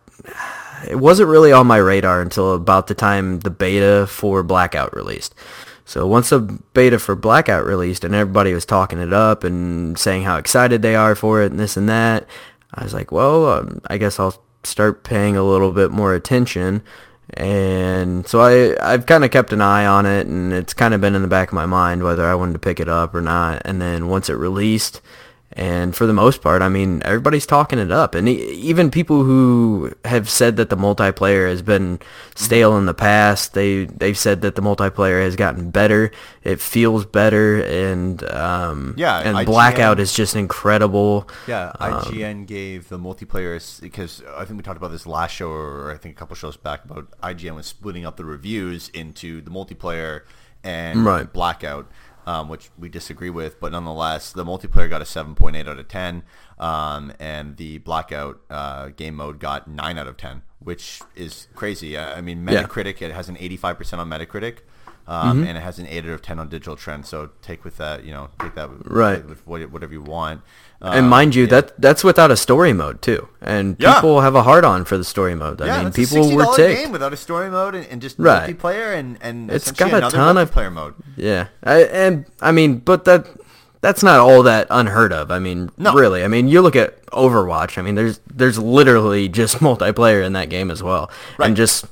it 0.87 0.95
wasn't 0.95 1.29
really 1.29 1.51
on 1.51 1.67
my 1.67 1.77
radar 1.77 2.21
until 2.21 2.53
about 2.53 2.87
the 2.87 2.93
time 2.93 3.39
the 3.39 3.49
beta 3.49 4.07
for 4.07 4.43
Blackout 4.43 4.95
released. 4.95 5.35
So 5.85 6.07
once 6.07 6.29
the 6.29 6.39
beta 6.73 6.99
for 6.99 7.15
Blackout 7.15 7.65
released 7.65 8.03
and 8.03 8.15
everybody 8.15 8.53
was 8.53 8.65
talking 8.65 8.99
it 8.99 9.13
up 9.13 9.43
and 9.43 9.97
saying 9.97 10.23
how 10.23 10.37
excited 10.37 10.81
they 10.81 10.95
are 10.95 11.15
for 11.15 11.41
it 11.41 11.51
and 11.51 11.59
this 11.59 11.77
and 11.77 11.87
that, 11.89 12.27
I 12.73 12.83
was 12.83 12.93
like, 12.93 13.11
well, 13.11 13.47
um, 13.49 13.81
I 13.87 13.97
guess 13.97 14.19
I'll 14.19 14.41
start 14.63 15.03
paying 15.03 15.37
a 15.37 15.43
little 15.43 15.71
bit 15.71 15.91
more 15.91 16.13
attention. 16.13 16.81
And 17.33 18.27
so 18.27 18.39
I, 18.41 18.93
I've 18.93 19.05
kind 19.05 19.25
of 19.25 19.31
kept 19.31 19.51
an 19.51 19.61
eye 19.61 19.85
on 19.85 20.05
it 20.05 20.27
and 20.27 20.53
it's 20.53 20.73
kind 20.73 20.93
of 20.93 21.01
been 21.01 21.15
in 21.15 21.21
the 21.21 21.27
back 21.27 21.49
of 21.49 21.53
my 21.53 21.65
mind 21.65 22.03
whether 22.03 22.25
I 22.25 22.35
wanted 22.35 22.53
to 22.53 22.59
pick 22.59 22.79
it 22.79 22.87
up 22.87 23.15
or 23.15 23.21
not. 23.21 23.61
And 23.65 23.81
then 23.81 24.07
once 24.07 24.29
it 24.29 24.35
released, 24.35 25.01
and 25.57 25.95
for 25.95 26.05
the 26.05 26.13
most 26.13 26.41
part, 26.41 26.61
I 26.61 26.67
mean, 26.67 27.01
everybody's 27.05 27.45
talking 27.45 27.79
it 27.79 27.89
up. 27.89 28.13
And 28.13 28.27
even 28.27 28.91
people 28.91 29.23
who 29.23 29.93
have 30.03 30.29
said 30.29 30.57
that 30.57 30.69
the 30.69 30.75
multiplayer 30.75 31.47
has 31.47 31.61
been 31.61 31.99
stale 32.35 32.77
in 32.77 32.87
the 32.87 32.93
past, 32.93 33.53
they, 33.53 33.85
they've 33.85 34.17
said 34.17 34.41
that 34.41 34.55
the 34.55 34.61
multiplayer 34.61 35.23
has 35.23 35.37
gotten 35.37 35.71
better. 35.71 36.11
It 36.43 36.59
feels 36.59 37.05
better. 37.05 37.61
And, 37.61 38.21
um, 38.31 38.95
Yeah, 38.97 39.19
and 39.19 39.37
IGN 39.37 39.45
Blackout 39.45 39.99
is 40.01 40.13
just 40.13 40.35
incredible. 40.35 41.29
Yeah, 41.47 41.71
Um, 41.79 42.01
IGN 42.01 42.47
gave 42.47 42.89
the 42.89 42.99
multiplayer 42.99 43.55
because 43.79 44.21
I 44.37 44.43
think 44.43 44.57
we 44.57 44.63
talked 44.63 44.77
about 44.77 44.91
this 44.91 45.07
last 45.07 45.31
show 45.31 45.49
or 45.51 45.89
I 45.89 45.95
think 45.95 46.15
a 46.15 46.19
couple 46.19 46.35
shows 46.35 46.57
back 46.57 46.83
about 46.83 47.09
IGN 47.23 47.55
was 47.55 47.65
splitting 47.65 48.05
up 48.05 48.17
the 48.17 48.25
reviews 48.25 48.89
into 48.89 49.39
the 49.39 49.51
multiplayer 49.51 50.23
and 50.65 51.05
Right. 51.05 51.31
Blackout, 51.31 51.89
um, 52.25 52.49
which 52.49 52.69
we 52.77 52.89
disagree 52.89 53.29
with, 53.29 53.59
but 53.59 53.71
nonetheless, 53.71 54.31
the 54.31 54.43
multiplayer 54.43 54.89
got 54.89 55.01
a 55.01 55.05
7.8 55.05 55.67
out 55.67 55.79
of 55.79 55.87
10, 55.87 56.23
um, 56.59 57.13
and 57.19 57.57
the 57.57 57.77
Blackout 57.79 58.41
uh, 58.49 58.89
game 58.89 59.15
mode 59.15 59.39
got 59.39 59.67
9 59.67 59.97
out 59.97 60.07
of 60.07 60.17
10, 60.17 60.41
which 60.59 61.01
is 61.15 61.47
crazy. 61.55 61.95
Uh, 61.95 62.15
I 62.15 62.21
mean, 62.21 62.47
Yeah. 62.47 62.63
Metacritic 62.63 63.01
it 63.01 63.11
has 63.11 63.29
an 63.29 63.35
85% 63.37 63.99
on 63.99 64.09
Metacritic. 64.09 64.59
Um, 65.07 65.37
Mm-hmm. 65.41 65.47
And 65.49 65.57
it 65.57 65.61
has 65.61 65.77
an 65.77 65.85
8 65.87 66.05
out 66.05 66.09
of 66.11 66.21
10 66.23 66.39
on 66.39 66.49
Digital 66.49 66.75
Trends, 66.75 67.07
so 67.09 67.29
take 67.43 67.63
with 67.63 67.77
that, 67.77 68.03
you 68.03 68.11
know, 68.11 68.29
take 68.39 68.55
that 68.55 68.69
Right. 68.85 69.23
with 69.27 69.45
whatever 69.45 69.93
you 69.93 70.01
want. 70.01 70.41
and 70.81 71.05
Um, 71.05 71.09
mind 71.09 71.35
you, 71.35 71.43
yeah. 71.43 71.49
that 71.51 71.79
that's 71.81 72.03
without 72.03 72.31
a 72.31 72.35
story 72.35 72.73
mode 72.73 73.01
too. 73.01 73.27
And 73.41 73.75
Yeah. 73.79 73.95
people 73.95 74.21
have 74.21 74.33
a 74.35 74.43
hard 74.43 74.65
on 74.65 74.83
for 74.83 74.97
the 74.97 75.03
story 75.03 75.33
mode. 75.35 75.61
I 75.61 75.67
yeah, 75.67 75.83
mean, 75.83 75.93
people 75.93 76.31
a 76.31 76.35
were 76.35 76.55
ticked. 76.55 76.81
game 76.81 76.91
without 76.91 77.13
a 77.13 77.17
story 77.17 77.49
mode 77.49 77.75
and, 77.75 77.85
and 77.87 78.01
just 78.01 78.17
Right. 78.19 78.57
multiplayer 78.57 78.93
and 78.97 79.17
and 79.21 79.49
It's 79.51 79.71
got 79.71 79.93
a 79.93 80.01
ton 80.09 80.37
of- 80.37 80.51
multiplayer 80.51 80.71
mode. 80.73 80.95
Yeah, 81.15 81.45
I, 81.63 81.83
and 81.83 82.25
I 82.41 82.51
mean, 82.51 82.79
but 82.79 83.05
that 83.05 83.27
that's 83.81 84.01
not 84.03 84.19
all 84.19 84.41
that 84.43 84.65
unheard 84.71 85.13
of. 85.13 85.29
I 85.29 85.37
mean, 85.37 85.69
No. 85.77 85.93
really. 85.93 86.23
I 86.23 86.27
mean, 86.27 86.47
you 86.47 86.61
look 86.61 86.75
at 86.75 87.05
Overwatch. 87.11 87.77
I 87.77 87.81
mean, 87.83 87.93
there's 87.95 88.19
there's 88.31 88.57
literally 88.59 89.29
just 89.29 89.59
multiplayer 89.69 90.23
in 90.23 90.33
that 90.33 90.49
game 90.49 90.69
as 90.71 90.81
well, 90.83 91.09
Right. 91.37 91.47
and 91.47 91.55
just 91.55 91.85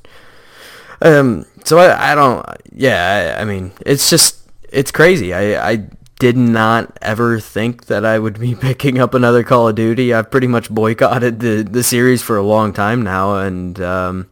um. 1.03 1.45
So 1.65 1.77
I 1.77 2.11
I 2.11 2.15
don't. 2.15 2.45
Yeah, 2.71 3.35
I, 3.37 3.41
I 3.41 3.45
mean, 3.45 3.71
it's 3.85 4.09
just 4.09 4.41
it's 4.69 4.91
crazy. 4.91 5.33
I 5.33 5.71
I 5.71 5.87
did 6.19 6.37
not 6.37 6.97
ever 7.01 7.39
think 7.39 7.85
that 7.85 8.05
I 8.05 8.19
would 8.19 8.39
be 8.39 8.55
picking 8.69 8.99
up 8.99 9.13
another 9.13 9.43
Call 9.43 9.67
of 9.67 9.75
Duty. 9.75 10.13
I've 10.13 10.31
pretty 10.31 10.47
much 10.47 10.69
boycotted 10.69 11.39
the 11.39 11.63
the 11.63 11.83
series 11.83 12.21
for 12.21 12.37
a 12.37 12.43
long 12.43 12.73
time 12.73 13.01
now, 13.01 13.37
and 13.37 13.79
um. 13.81 14.29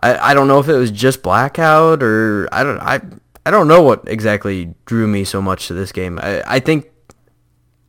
I, 0.00 0.30
I 0.30 0.34
don't 0.34 0.46
know 0.46 0.60
if 0.60 0.68
it 0.68 0.76
was 0.76 0.92
just 0.92 1.24
blackout 1.24 2.04
or 2.04 2.48
I 2.52 2.62
don't 2.62 2.78
I 2.78 3.00
I 3.44 3.50
don't 3.50 3.66
know 3.66 3.82
what 3.82 4.04
exactly 4.06 4.74
drew 4.84 5.06
me 5.06 5.24
so 5.24 5.40
much 5.40 5.68
to 5.68 5.74
this 5.74 5.90
game. 5.90 6.18
I, 6.22 6.42
I 6.46 6.60
think 6.60 6.90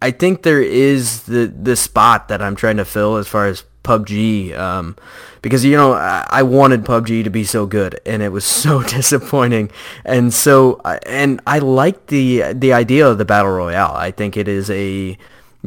I 0.01 0.11
think 0.11 0.43
there 0.43 0.61
is 0.61 1.23
the 1.23 1.47
the 1.47 1.75
spot 1.75 2.29
that 2.29 2.41
I'm 2.41 2.55
trying 2.55 2.77
to 2.77 2.85
fill 2.85 3.17
as 3.17 3.27
far 3.27 3.47
as 3.47 3.63
PUBG 3.89 4.57
um, 4.57 4.95
because 5.41 5.65
you 5.65 5.75
know 5.75 5.93
I, 5.93 6.25
I 6.29 6.43
wanted 6.43 6.83
PUBG 6.83 7.23
to 7.23 7.29
be 7.29 7.43
so 7.43 7.65
good 7.65 7.99
and 8.05 8.21
it 8.21 8.29
was 8.29 8.45
so 8.65 8.83
disappointing 8.83 9.71
and 10.05 10.33
so 10.33 10.79
and 11.05 11.41
I 11.47 11.59
like 11.59 12.07
the 12.07 12.53
the 12.53 12.73
idea 12.73 13.07
of 13.07 13.17
the 13.17 13.25
battle 13.25 13.51
royale. 13.51 13.95
I 13.95 14.11
think 14.11 14.37
it 14.37 14.47
is 14.47 14.69
a 14.69 15.17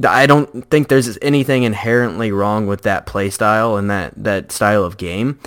I 0.07 0.27
don't 0.27 0.71
think 0.71 0.89
there's 0.89 1.19
anything 1.21 1.65
inherently 1.65 2.33
wrong 2.33 2.67
with 2.67 2.83
that 2.83 3.05
play 3.07 3.29
style 3.29 3.77
and 3.77 3.91
that 3.91 4.15
that 4.17 4.53
style 4.53 4.85
of 4.85 4.97
game. 4.97 5.39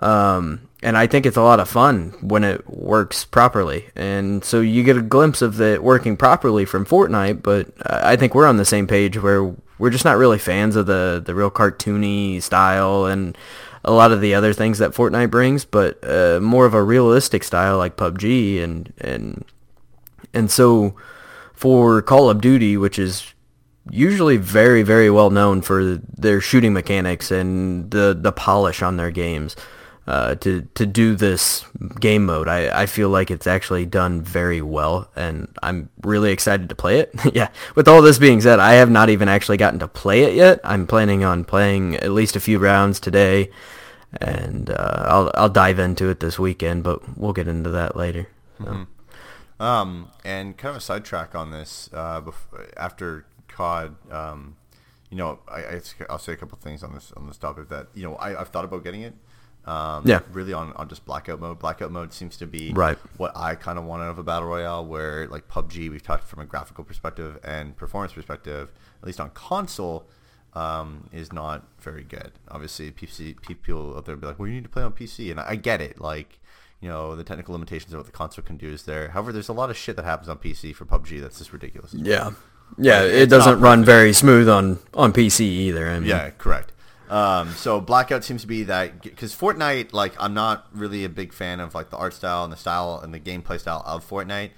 Um, 0.00 0.65
and 0.82 0.96
I 0.96 1.06
think 1.06 1.26
it's 1.26 1.36
a 1.36 1.42
lot 1.42 1.60
of 1.60 1.68
fun 1.68 2.14
when 2.20 2.44
it 2.44 2.68
works 2.68 3.24
properly. 3.24 3.86
And 3.96 4.44
so 4.44 4.60
you 4.60 4.82
get 4.82 4.96
a 4.96 5.02
glimpse 5.02 5.40
of 5.42 5.60
it 5.60 5.82
working 5.82 6.16
properly 6.16 6.64
from 6.64 6.84
Fortnite, 6.84 7.42
but 7.42 7.68
uh, 7.84 8.00
I 8.02 8.16
think 8.16 8.34
we're 8.34 8.46
on 8.46 8.58
the 8.58 8.64
same 8.64 8.86
page 8.86 9.20
where 9.20 9.54
we're 9.78 9.90
just 9.90 10.04
not 10.04 10.16
really 10.16 10.38
fans 10.38 10.76
of 10.76 10.86
the, 10.86 11.22
the 11.24 11.34
real 11.34 11.50
cartoony 11.50 12.42
style 12.42 13.06
and 13.06 13.36
a 13.84 13.92
lot 13.92 14.12
of 14.12 14.20
the 14.20 14.34
other 14.34 14.52
things 14.52 14.78
that 14.78 14.92
Fortnite 14.92 15.30
brings, 15.30 15.64
but 15.64 15.98
uh, 16.04 16.40
more 16.40 16.66
of 16.66 16.74
a 16.74 16.82
realistic 16.82 17.44
style 17.44 17.78
like 17.78 17.96
PUBG 17.96 18.62
and 18.62 18.92
and 18.98 19.44
and 20.34 20.50
so 20.50 20.96
for 21.54 22.02
Call 22.02 22.28
of 22.28 22.40
Duty, 22.40 22.76
which 22.76 22.98
is 22.98 23.32
usually 23.88 24.36
very 24.36 24.82
very 24.82 25.08
well 25.08 25.30
known 25.30 25.62
for 25.62 26.00
their 26.18 26.40
shooting 26.40 26.72
mechanics 26.72 27.30
and 27.30 27.90
the 27.92 28.16
the 28.20 28.32
polish 28.32 28.82
on 28.82 28.96
their 28.96 29.12
games. 29.12 29.54
Uh, 30.06 30.36
to 30.36 30.62
to 30.74 30.86
do 30.86 31.16
this 31.16 31.64
game 31.98 32.26
mode, 32.26 32.46
I, 32.46 32.82
I 32.82 32.86
feel 32.86 33.08
like 33.08 33.28
it's 33.28 33.46
actually 33.46 33.86
done 33.86 34.22
very 34.22 34.62
well, 34.62 35.10
and 35.16 35.48
I'm 35.64 35.88
really 36.02 36.30
excited 36.30 36.68
to 36.68 36.76
play 36.76 37.00
it. 37.00 37.12
yeah. 37.34 37.48
With 37.74 37.88
all 37.88 38.02
this 38.02 38.18
being 38.18 38.40
said, 38.40 38.60
I 38.60 38.74
have 38.74 38.88
not 38.88 39.10
even 39.10 39.28
actually 39.28 39.56
gotten 39.56 39.80
to 39.80 39.88
play 39.88 40.22
it 40.22 40.34
yet. 40.34 40.60
I'm 40.62 40.86
planning 40.86 41.24
on 41.24 41.44
playing 41.44 41.96
at 41.96 42.12
least 42.12 42.36
a 42.36 42.40
few 42.40 42.60
rounds 42.60 43.00
today, 43.00 43.50
and 44.20 44.70
uh, 44.70 45.06
I'll 45.08 45.32
I'll 45.34 45.48
dive 45.48 45.80
into 45.80 46.08
it 46.08 46.20
this 46.20 46.38
weekend, 46.38 46.84
but 46.84 47.18
we'll 47.18 47.32
get 47.32 47.48
into 47.48 47.70
that 47.70 47.96
later. 47.96 48.28
So. 48.62 48.86
Um, 49.58 50.10
and 50.24 50.56
kind 50.56 50.70
of 50.70 50.76
a 50.76 50.80
sidetrack 50.80 51.34
on 51.34 51.50
this. 51.50 51.88
Uh, 51.92 52.20
bef- 52.20 52.72
after 52.76 53.24
COD, 53.48 53.96
um, 54.12 54.56
you 55.10 55.16
know, 55.16 55.38
I, 55.48 55.60
I 55.60 55.80
I'll 56.10 56.18
say 56.18 56.32
a 56.32 56.36
couple 56.36 56.58
things 56.58 56.82
on 56.82 56.94
this 56.94 57.12
on 57.16 57.26
this 57.26 57.38
topic 57.38 57.68
that 57.70 57.88
you 57.94 58.02
know 58.02 58.16
I, 58.16 58.40
I've 58.40 58.48
thought 58.48 58.64
about 58.64 58.84
getting 58.84 59.02
it. 59.02 59.14
Um, 59.66 60.02
Yeah. 60.06 60.20
Really 60.32 60.52
on, 60.52 60.72
on 60.74 60.88
just 60.88 61.04
blackout 61.04 61.40
mode. 61.40 61.58
Blackout 61.58 61.90
mode 61.90 62.12
seems 62.12 62.36
to 62.38 62.46
be 62.46 62.72
Right. 62.72 62.96
what 63.16 63.32
I 63.36 63.54
kind 63.56 63.78
of 63.78 63.84
want 63.84 64.02
out 64.02 64.10
of 64.10 64.18
a 64.18 64.22
battle 64.22 64.48
royale, 64.48 64.84
where 64.86 65.26
like 65.28 65.48
PUBG, 65.48 65.90
we've 65.90 66.02
talked 66.02 66.24
from 66.24 66.40
a 66.40 66.46
graphical 66.46 66.84
perspective 66.84 67.38
and 67.42 67.76
performance 67.76 68.12
perspective, 68.12 68.70
at 69.02 69.06
least 69.06 69.18
on 69.20 69.30
console, 69.30 70.08
um, 70.54 71.08
is 71.12 71.32
not 71.32 71.64
very 71.80 72.04
good. 72.04 72.32
Obviously, 72.48 72.90
PC 72.90 73.34
people 73.42 73.94
out 73.96 74.06
there 74.06 74.16
be 74.16 74.26
like, 74.26 74.38
"Well, 74.38 74.48
you 74.48 74.54
need 74.54 74.62
to 74.64 74.70
play 74.70 74.82
on 74.82 74.92
PC," 74.92 75.30
and 75.30 75.38
I 75.40 75.56
get 75.56 75.80
it. 75.82 76.00
Like, 76.00 76.38
you 76.80 76.88
know, 76.88 77.14
the 77.16 77.24
technical 77.24 77.52
limitations 77.52 77.92
of 77.92 77.98
what 77.98 78.06
the 78.06 78.12
console 78.12 78.44
can 78.44 78.56
do 78.56 78.68
is 78.70 78.84
there. 78.84 79.08
However, 79.08 79.32
there's 79.32 79.48
a 79.48 79.52
lot 79.52 79.68
of 79.70 79.76
shit 79.76 79.96
that 79.96 80.04
happens 80.04 80.28
on 80.28 80.38
PC 80.38 80.72
for 80.74 80.84
PUBG 80.84 81.20
that's 81.20 81.38
just 81.38 81.52
ridiculous. 81.52 81.92
Yeah. 81.92 82.30
Yeah, 82.78 83.00
Like, 83.02 83.10
it 83.12 83.26
doesn't 83.26 83.60
run 83.60 83.84
very 83.84 84.12
smooth 84.12 84.48
on, 84.48 84.78
on 84.94 85.12
PC 85.12 85.40
either. 85.40 85.88
I 85.88 86.00
mean, 86.00 86.08
Yeah, 86.08 86.30
correct. 86.30 86.72
Um, 87.08 87.50
so 87.52 87.80
Blackout 87.80 88.24
seems 88.24 88.42
to 88.42 88.46
be 88.48 88.64
that 88.64 89.02
because 89.02 89.34
Fortnite, 89.34 89.92
like, 89.92 90.14
I'm 90.18 90.34
not 90.34 90.66
really 90.72 91.04
a 91.04 91.08
big 91.08 91.32
fan 91.32 91.60
of 91.60 91.74
like 91.74 91.90
the 91.90 91.96
art 91.96 92.14
style 92.14 92.44
and 92.44 92.52
the 92.52 92.56
style 92.56 93.00
and 93.02 93.14
the 93.14 93.20
gameplay 93.20 93.60
style 93.60 93.82
of 93.86 94.08
Fortnite. 94.08 94.50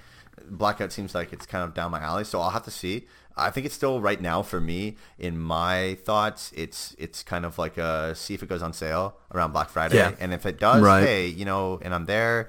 Blackout 0.51 0.93
seems 0.93 1.15
like 1.15 1.33
it's 1.33 1.45
kind 1.47 1.63
of 1.65 1.75
down 1.75 1.91
my 1.91 2.01
alley, 2.01 2.25
so 2.25 2.41
I'll 2.41 2.51
have 2.51 2.65
to 2.65 2.71
see. 2.71 3.07
I 3.37 3.51
think 3.51 3.67
it's 3.67 3.75
still 3.75 4.01
right 4.01 4.21
now 4.21 4.43
for 4.43 4.61
me. 4.61 4.97
In 5.19 5.39
my 5.39 5.97
thoughts, 6.05 6.51
it's 6.57 6.97
it's 6.99 7.23
kind 7.23 7.45
of 7.45 7.59
like 7.59 7.77
a 7.77 8.15
see 8.15 8.35
if 8.35 8.43
it 8.43 8.49
goes 8.49 8.63
on 8.63 8.73
sale 8.73 9.17
around 9.33 9.53
Black 9.53 9.69
Friday, 9.69 9.97
Yeah. 9.97 10.13
and 10.19 10.33
if 10.33 10.45
it 10.47 10.59
does, 10.59 10.83
Right. 10.83 11.05
hey, 11.05 11.27
you 11.27 11.45
know, 11.45 11.79
and 11.83 11.95
I'm 11.95 12.07
there, 12.07 12.49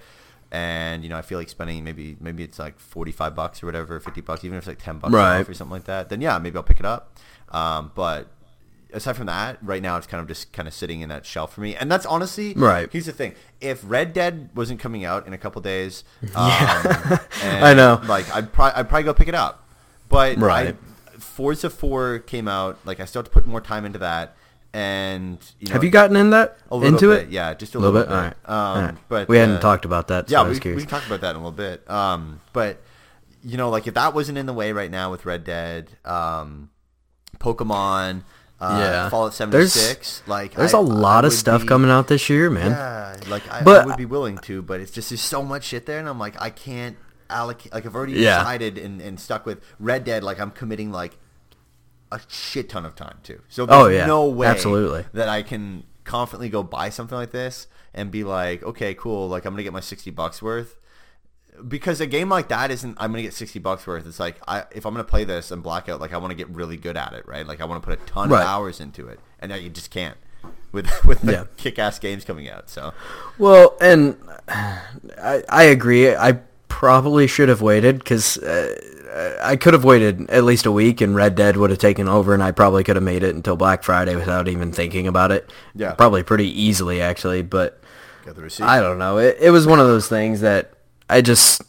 and 0.52 1.04
you 1.04 1.10
know, 1.10 1.18
I 1.18 1.22
feel 1.22 1.38
like 1.38 1.50
spending 1.50 1.84
maybe 1.84 2.16
maybe 2.20 2.44
it's 2.44 2.58
like 2.58 2.80
45 2.80 3.36
bucks 3.36 3.62
or 3.62 3.66
whatever, 3.68 4.00
50 4.00 4.22
bucks, 4.22 4.44
even 4.44 4.58
if 4.58 4.62
it's 4.64 4.68
like 4.68 4.84
10 4.84 4.98
bucks 5.00 5.14
Right. 5.14 5.42
off 5.42 5.50
or 5.50 5.54
something 5.54 5.74
like 5.74 5.86
that. 5.86 6.10
Then 6.10 6.22
yeah, 6.22 6.40
maybe 6.40 6.56
I'll 6.58 6.64
pick 6.64 6.80
it 6.80 6.86
up. 6.86 7.16
Um, 7.50 7.92
but 7.94 8.28
aside 8.94 9.16
from 9.16 9.28
that, 9.28 9.58
right 9.62 9.82
now 9.82 9.98
it's 9.98 10.08
kind 10.08 10.22
of 10.22 10.28
just 10.28 10.52
kind 10.54 10.68
of 10.68 10.74
sitting 10.74 11.02
in 11.02 11.10
that 11.10 11.26
shelf 11.26 11.54
for 11.54 11.62
me. 11.62 11.76
And 11.76 11.92
that's 11.92 12.06
honestly 12.06 12.54
Right. 12.56 12.90
Here's 12.92 13.06
the 13.06 13.12
thing: 13.12 13.36
if 13.62 13.82
Red 13.84 14.14
Dead 14.14 14.50
wasn't 14.56 14.80
coming 14.80 15.06
out 15.06 15.28
in 15.28 15.34
a 15.34 15.38
couple 15.38 15.62
days, 15.62 16.04
um, 16.22 16.30
and, 17.44 17.66
I 17.66 17.74
know. 17.74 18.02
Like 18.06 18.34
I'd 18.34 18.52
probably 18.52 18.80
I'd 18.80 18.90
probably 18.90 19.04
go 19.04 19.14
pick 19.14 19.28
it 19.28 19.36
up. 19.36 19.66
But 20.10 20.38
Right. 20.38 20.76
I, 20.76 21.20
Forza 21.20 21.70
Four 21.70 22.20
came 22.20 22.48
out. 22.48 22.80
Like 22.86 23.00
I 23.00 23.06
still 23.06 23.20
have 23.22 23.28
to 23.28 23.32
put 23.32 23.46
more 23.46 23.62
time 23.62 23.86
into 23.86 24.00
that. 24.00 24.36
And 24.72 25.40
you 25.60 25.68
know, 25.68 25.74
Have 25.74 25.84
you 25.84 25.90
gotten 25.90 26.16
in 26.16 26.30
that 26.30 26.58
a 26.70 26.76
little 26.76 26.94
into 26.94 27.10
bit, 27.10 27.28
it? 27.28 27.32
Yeah, 27.32 27.54
just 27.56 27.74
a 27.74 27.80
little 27.80 27.94
little, 27.94 28.08
bit. 28.08 28.16
All 28.16 28.24
right. 28.24 28.36
Um, 28.46 28.56
All 28.78 28.82
right. 28.84 28.96
But 29.08 29.28
we 29.28 29.38
hadn't 29.38 29.56
uh, 29.56 29.62
talked 29.62 29.84
about 29.86 30.10
that. 30.10 30.30
So 30.30 30.34
yeah, 30.34 30.42
I 30.42 30.44
was 30.44 30.52
we, 30.52 30.56
we 30.58 30.62
curious. 30.62 30.84
can 30.84 30.90
talk 30.92 31.08
about 31.08 31.22
that 31.22 31.32
in 31.32 31.36
a 31.38 31.40
little 31.40 31.52
bit. 31.52 31.90
Um, 31.90 32.40
but 32.54 32.82
you 33.44 33.58
know, 33.58 33.70
like 33.70 33.88
if 33.88 33.96
that 33.96 34.14
wasn't 34.14 34.38
in 34.38 34.46
the 34.46 34.54
way 34.54 34.72
right 34.72 34.92
now 34.92 35.10
with 35.10 35.26
Red 35.26 35.44
Dead, 35.44 35.90
um, 36.06 36.70
Pokemon, 37.40 38.24
uh, 38.62 38.78
Yeah. 38.80 39.10
Fallout 39.10 39.34
There's- 39.38 39.74
76, 39.74 40.24
like 40.28 40.54
There's 40.56 40.74
a 40.74 40.78
a 40.78 40.80
lot 40.80 41.26
of 41.26 41.34
stuff 41.34 41.66
coming 41.66 41.90
out 41.92 42.08
this 42.08 42.30
year, 42.30 42.50
man. 42.50 42.72
Yeah, 42.72 43.16
like 43.30 43.44
I, 43.52 43.62
But- 43.64 43.84
I 43.84 43.86
would 43.88 43.98
be 43.98 44.06
willing 44.06 44.38
to, 44.40 44.62
but 44.62 44.80
it's 44.82 44.92
just 44.92 45.10
there's 45.10 45.22
so 45.22 45.44
much 45.44 45.64
shit 45.66 45.86
there, 45.86 46.00
and 46.00 46.08
I'm 46.10 46.20
like 46.20 46.36
I 46.42 46.50
can't 46.50 46.98
allocate. 47.30 47.74
Like 47.74 47.86
I've 47.86 47.96
already 47.96 48.14
Yeah. 48.14 48.40
decided 48.40 48.78
and, 48.78 49.02
and 49.02 49.20
stuck 49.20 49.46
with 49.46 49.62
Red 49.80 50.04
Dead. 50.04 50.24
Like 50.24 50.40
I'm 50.40 50.52
committing 50.52 50.92
like 50.92 51.18
a 52.12 52.20
shit 52.28 52.70
ton 52.70 52.86
of 52.86 52.96
time 52.96 53.18
to. 53.24 53.40
So 53.50 53.66
there's 53.66 53.82
Oh, 53.82 53.88
yeah. 53.88 54.06
no 54.08 54.26
way 54.26 54.48
Absolutely. 54.48 55.06
that 55.14 55.30
I 55.30 55.44
can 55.44 55.84
confidently 56.06 56.50
go 56.50 56.64
buy 56.64 56.90
something 56.90 57.16
like 57.18 57.30
this 57.32 57.68
and 57.94 58.10
be 58.10 58.24
like, 58.24 58.64
okay, 58.64 58.94
cool, 58.96 59.30
like 59.30 59.46
I'm 59.46 59.54
gonna 59.54 59.64
get 59.64 59.74
my 59.74 59.80
sixty 59.80 60.10
bucks 60.12 60.42
worth. 60.42 60.76
Because 61.68 62.00
a 62.02 62.08
game 62.08 62.30
like 62.30 62.48
that 62.50 62.72
isn't 62.72 62.98
I'm 63.00 63.12
gonna 63.12 63.22
get 63.24 63.34
sixty 63.34 63.60
bucks 63.60 63.86
worth. 63.86 64.06
It's 64.08 64.20
like 64.20 64.38
I 64.48 64.64
if 64.72 64.86
I'm 64.86 64.94
gonna 64.94 65.04
play 65.04 65.24
this 65.24 65.52
and 65.52 65.62
blackout, 65.64 66.00
like 66.00 66.14
I 66.14 66.18
want 66.18 66.32
to 66.32 66.36
get 66.36 66.50
really 66.50 66.78
good 66.78 66.96
at 66.98 67.14
it, 67.14 67.28
right? 67.28 67.46
Like 67.46 67.62
I 67.62 67.66
want 67.66 67.82
to 67.84 67.88
put 67.90 68.00
a 68.00 68.06
ton 68.06 68.30
Right. 68.30 68.42
of 68.42 68.48
hours 68.48 68.80
into 68.80 69.08
it, 69.08 69.20
and 69.40 69.50
now 69.50 69.56
you 69.58 69.70
just 69.70 69.92
can't 69.92 70.18
with 70.72 70.88
with 71.06 71.22
the 71.22 71.32
Yeah. 71.32 71.44
kick-ass 71.58 72.00
games 72.00 72.24
coming 72.26 72.50
out. 72.50 72.70
So 72.70 72.94
Well, 73.38 73.76
and 73.82 74.18
I, 74.48 75.44
I 75.50 75.64
agree. 75.64 76.16
I 76.16 76.40
probably 76.68 77.28
should 77.28 77.50
have 77.50 77.62
waited 77.62 78.00
because 78.00 78.38
uh, 78.38 79.36
I 79.44 79.56
could 79.56 79.74
have 79.74 79.84
waited 79.84 80.30
at 80.30 80.44
least 80.44 80.66
a 80.66 80.72
week, 80.72 81.02
and 81.02 81.16
Red 81.16 81.36
Dead 81.36 81.58
would 81.58 81.72
have 81.72 81.80
taken 81.80 82.08
over, 82.08 82.34
and 82.34 82.42
I 82.44 82.52
probably 82.52 82.84
could 82.84 82.96
have 82.96 83.04
made 83.04 83.24
it 83.24 83.36
until 83.36 83.56
Black 83.58 83.84
Friday 83.84 84.16
without 84.16 84.48
even 84.48 84.72
thinking 84.72 85.08
about 85.08 85.32
it. 85.32 85.52
Yeah. 85.76 85.94
probably 85.94 86.24
pretty 86.24 86.48
easily 86.62 87.02
actually. 87.02 87.42
But 87.42 87.82
got 88.26 88.36
the 88.36 88.44
receipt. 88.44 88.64
I 88.64 88.80
don't 88.80 88.98
know. 89.00 89.18
It, 89.18 89.38
it 89.42 89.50
was 89.50 89.68
one 89.68 89.80
of 89.80 89.88
those 89.88 90.08
things 90.08 90.42
that 90.42 90.72
I 91.10 91.22
just 91.22 91.62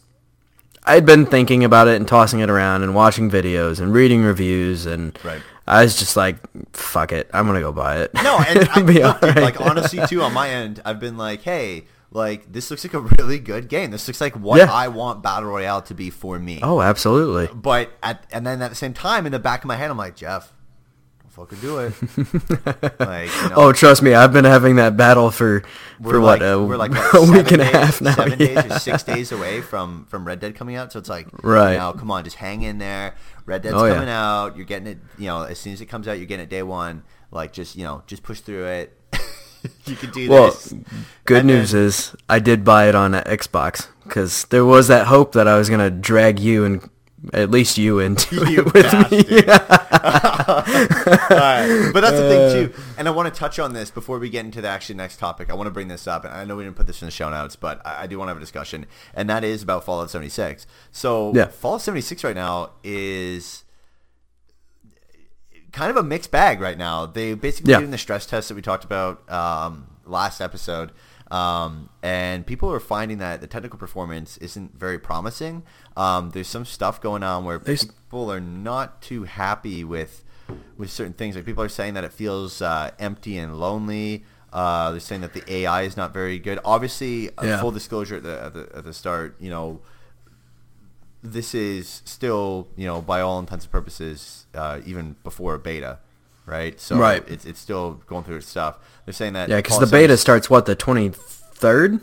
I'd 0.83 1.05
been 1.05 1.25
thinking 1.25 1.63
about 1.63 1.87
it 1.87 1.95
and 1.97 2.07
tossing 2.07 2.39
it 2.39 2.49
around 2.49 2.83
and 2.83 2.95
watching 2.95 3.29
videos 3.29 3.79
and 3.79 3.93
reading 3.93 4.23
reviews 4.23 4.85
and 4.85 5.17
Right. 5.23 5.41
I 5.67 5.83
was 5.83 5.97
just 5.97 6.15
like, 6.17 6.37
fuck 6.73 7.11
it, 7.11 7.29
I'm 7.33 7.45
gonna 7.45 7.59
go 7.61 7.71
buy 7.71 7.97
it. 8.01 8.13
No, 8.15 8.37
and 8.47 8.67
I, 8.75 8.81
be 8.81 9.01
look, 9.03 9.21
dude, 9.21 9.35
like 9.37 9.61
honestly 9.61 9.99
too, 10.07 10.21
on 10.23 10.33
my 10.33 10.49
end, 10.49 10.81
I've 10.83 10.99
been 10.99 11.17
like, 11.17 11.41
hey, 11.43 11.85
like 12.11 12.51
this 12.51 12.69
looks 12.71 12.83
like 12.83 12.93
a 12.93 12.99
really 13.19 13.39
good 13.39 13.69
game. 13.69 13.91
This 13.91 14.07
looks 14.07 14.19
like 14.19 14.35
what 14.35 14.57
Yeah. 14.57 14.71
I 14.71 14.87
want 14.89 15.21
Battle 15.23 15.49
Royale 15.49 15.81
to 15.83 15.93
be 15.93 16.09
for 16.09 16.37
me. 16.39 16.59
oh, 16.63 16.81
absolutely. 16.81 17.47
But 17.53 17.91
at 18.03 18.25
and 18.31 18.45
then 18.45 18.61
at 18.61 18.69
the 18.69 18.75
same 18.75 18.93
time, 18.93 19.25
in 19.25 19.31
the 19.31 19.39
back 19.39 19.61
of 19.63 19.67
my 19.67 19.75
head, 19.75 19.89
I'm 19.91 19.97
like, 19.97 20.15
Jeff, 20.15 20.51
fucking 21.31 21.59
do 21.59 21.79
it. 21.79 21.93
like, 22.99 23.29
you 23.43 23.49
know, 23.49 23.55
Oh, 23.55 23.71
trust 23.73 24.01
me, 24.01 24.13
I've 24.13 24.33
been 24.33 24.45
having 24.45 24.75
that 24.75 24.95
battle 24.97 25.31
for 25.31 25.63
for 26.01 26.19
like, 26.19 26.41
what 26.41 26.47
a, 26.47 26.61
we're 26.63 26.77
like 26.77 26.91
a 27.13 27.21
week 27.31 27.51
and 27.51 27.61
a 27.61 27.65
half 27.65 28.01
now. 28.01 28.13
seven 28.15 28.39
yeah. 28.39 28.61
days 28.61 28.71
or 28.71 28.79
six 28.79 29.03
days 29.03 29.31
away 29.31 29.61
from 29.61 30.05
from 30.05 30.25
Red 30.25 30.39
Dead 30.39 30.55
coming 30.55 30.75
out. 30.75 30.91
So 30.91 30.99
it's 30.99 31.09
like, 31.09 31.27
Right. 31.43 31.77
now, 31.77 31.91
come 31.93 32.11
on, 32.11 32.23
just 32.23 32.37
hang 32.37 32.61
in 32.61 32.77
there. 32.77 33.15
Red 33.45 33.61
Dead's 33.63 33.75
Oh, 33.75 33.85
yeah. 33.85 33.93
coming 33.95 34.09
out. 34.09 34.55
You're 34.57 34.65
getting 34.65 34.87
it. 34.87 34.99
You 35.17 35.27
know, 35.27 35.43
as 35.43 35.59
soon 35.59 35.73
as 35.73 35.81
it 35.81 35.87
comes 35.87 36.07
out, 36.07 36.17
you're 36.17 36.27
getting 36.27 36.43
it 36.43 36.49
day 36.49 36.63
one. 36.63 37.03
Like, 37.31 37.53
just 37.53 37.75
you 37.75 37.83
know, 37.83 38.03
just 38.07 38.23
push 38.23 38.39
through 38.41 38.65
it. 38.65 38.97
you 39.85 39.95
can 39.95 40.11
do 40.11 40.29
Well, 40.29 40.47
this. 40.47 40.73
good 41.25 41.39
And 41.39 41.47
news 41.47 41.71
then- 41.71 41.85
is 41.85 42.15
I 42.27 42.39
did 42.39 42.63
buy 42.65 42.87
it 42.89 42.95
on 42.95 43.13
Xbox 43.13 43.87
because 44.03 44.45
there 44.45 44.65
was 44.65 44.87
that 44.89 45.07
hope 45.07 45.31
that 45.33 45.47
I 45.47 45.57
was 45.57 45.69
gonna 45.69 45.89
drag 45.91 46.39
you 46.39 46.65
and 46.65 46.89
at 47.33 47.51
least 47.51 47.77
you 47.77 47.99
into 47.99 48.35
You 48.49 48.61
it 48.61 48.73
with 48.73 49.11
me. 49.11 49.41
Alright, 50.81 51.93
But 51.93 52.01
that's 52.01 52.17
the 52.17 52.27
thing 52.29 52.51
too, 52.73 52.73
and 52.97 53.07
I 53.07 53.11
want 53.11 53.33
to 53.33 53.39
touch 53.39 53.59
on 53.59 53.73
this 53.73 53.91
before 53.91 54.19
we 54.19 54.29
get 54.29 54.45
into 54.45 54.61
the 54.61 54.67
actually 54.67 54.95
next 54.95 55.17
topic. 55.17 55.49
I 55.49 55.53
want 55.53 55.67
to 55.67 55.71
bring 55.71 55.87
this 55.87 56.07
up, 56.07 56.25
and 56.25 56.33
I 56.33 56.45
know 56.45 56.55
we 56.55 56.63
didn't 56.63 56.75
put 56.77 56.87
this 56.87 57.01
in 57.01 57.05
the 57.07 57.11
show 57.11 57.29
notes, 57.29 57.55
but 57.55 57.85
I, 57.85 58.03
I 58.03 58.07
do 58.07 58.17
want 58.17 58.27
to 58.27 58.31
have 58.31 58.37
a 58.37 58.41
discussion, 58.41 58.85
and 59.13 59.29
that 59.29 59.43
is 59.43 59.61
about 59.63 59.83
Fallout 59.83 60.09
76. 60.09 60.65
So 60.91 61.31
Yeah. 61.35 61.47
Fallout 61.47 61.81
76 61.81 62.23
right 62.23 62.35
now 62.35 62.71
is 62.83 63.63
kind 65.71 65.89
of 65.91 65.97
a 65.97 66.03
mixed 66.03 66.31
bag 66.31 66.59
right 66.59 66.77
now. 66.77 67.05
They 67.05 67.33
basically 67.33 67.71
Yeah. 67.71 67.79
doing 67.79 67.91
the 67.91 67.97
stress 67.97 68.25
test 68.25 68.49
that 68.49 68.55
we 68.55 68.61
talked 68.61 68.83
about 68.83 69.29
um, 69.31 69.87
last 70.05 70.41
episode, 70.41 70.91
um, 71.31 71.89
and 72.03 72.45
people 72.45 72.71
are 72.71 72.79
finding 72.79 73.17
that 73.19 73.41
the 73.41 73.47
technical 73.47 73.79
performance 73.79 74.37
isn't 74.37 74.77
very 74.77 74.99
promising. 74.99 75.63
Um, 75.97 76.31
there's 76.31 76.47
some 76.47 76.65
stuff 76.65 77.01
going 77.01 77.23
on 77.23 77.45
where 77.45 77.57
There's- 77.57 77.85
people 77.85 78.31
are 78.31 78.39
not 78.41 79.01
too 79.01 79.23
happy 79.23 79.83
with 79.83 80.23
with 80.77 80.91
certain 80.91 81.13
things. 81.13 81.35
Like 81.37 81.45
people 81.45 81.63
are 81.63 81.69
saying 81.69 81.93
that 81.93 82.03
it 82.03 82.11
feels 82.11 82.61
uh, 82.61 82.91
empty 82.99 83.37
and 83.37 83.57
lonely. 83.57 84.25
Uh, 84.51 84.91
they're 84.91 84.99
saying 84.99 85.21
that 85.21 85.33
the 85.33 85.43
AI 85.49 85.83
is 85.83 85.95
not 85.95 86.11
very 86.13 86.37
good. 86.37 86.59
Obviously, 86.65 87.29
uh, 87.37 87.45
Yeah. 87.45 87.61
full 87.61 87.71
disclosure 87.71 88.17
at 88.17 88.23
the, 88.23 88.43
at 88.43 88.53
the 88.53 88.69
at 88.79 88.83
the 88.83 88.91
start, 88.93 89.37
you 89.39 89.49
know, 89.49 89.79
this 91.23 91.53
is 91.53 92.01
still, 92.03 92.67
you 92.75 92.85
know, 92.85 93.01
by 93.01 93.21
all 93.21 93.39
intents 93.39 93.63
and 93.65 93.71
purposes, 93.71 94.47
uh, 94.55 94.79
even 94.85 95.15
before 95.23 95.53
a 95.53 95.59
beta, 95.59 95.99
right? 96.45 96.79
So 96.79 96.97
Right. 96.97 97.23
it's 97.27 97.45
it's 97.45 97.59
still 97.59 98.01
going 98.07 98.23
through 98.23 98.37
its 98.37 98.47
stuff. 98.47 98.77
They're 99.05 99.13
saying 99.13 99.33
that 99.33 99.49
Yeah, 99.49 99.57
because 99.57 99.79
the 99.79 99.87
beta 99.87 100.17
starts 100.17 100.49
what 100.49 100.65
the 100.65 100.75
twenty 100.75 101.09
third. 101.09 101.99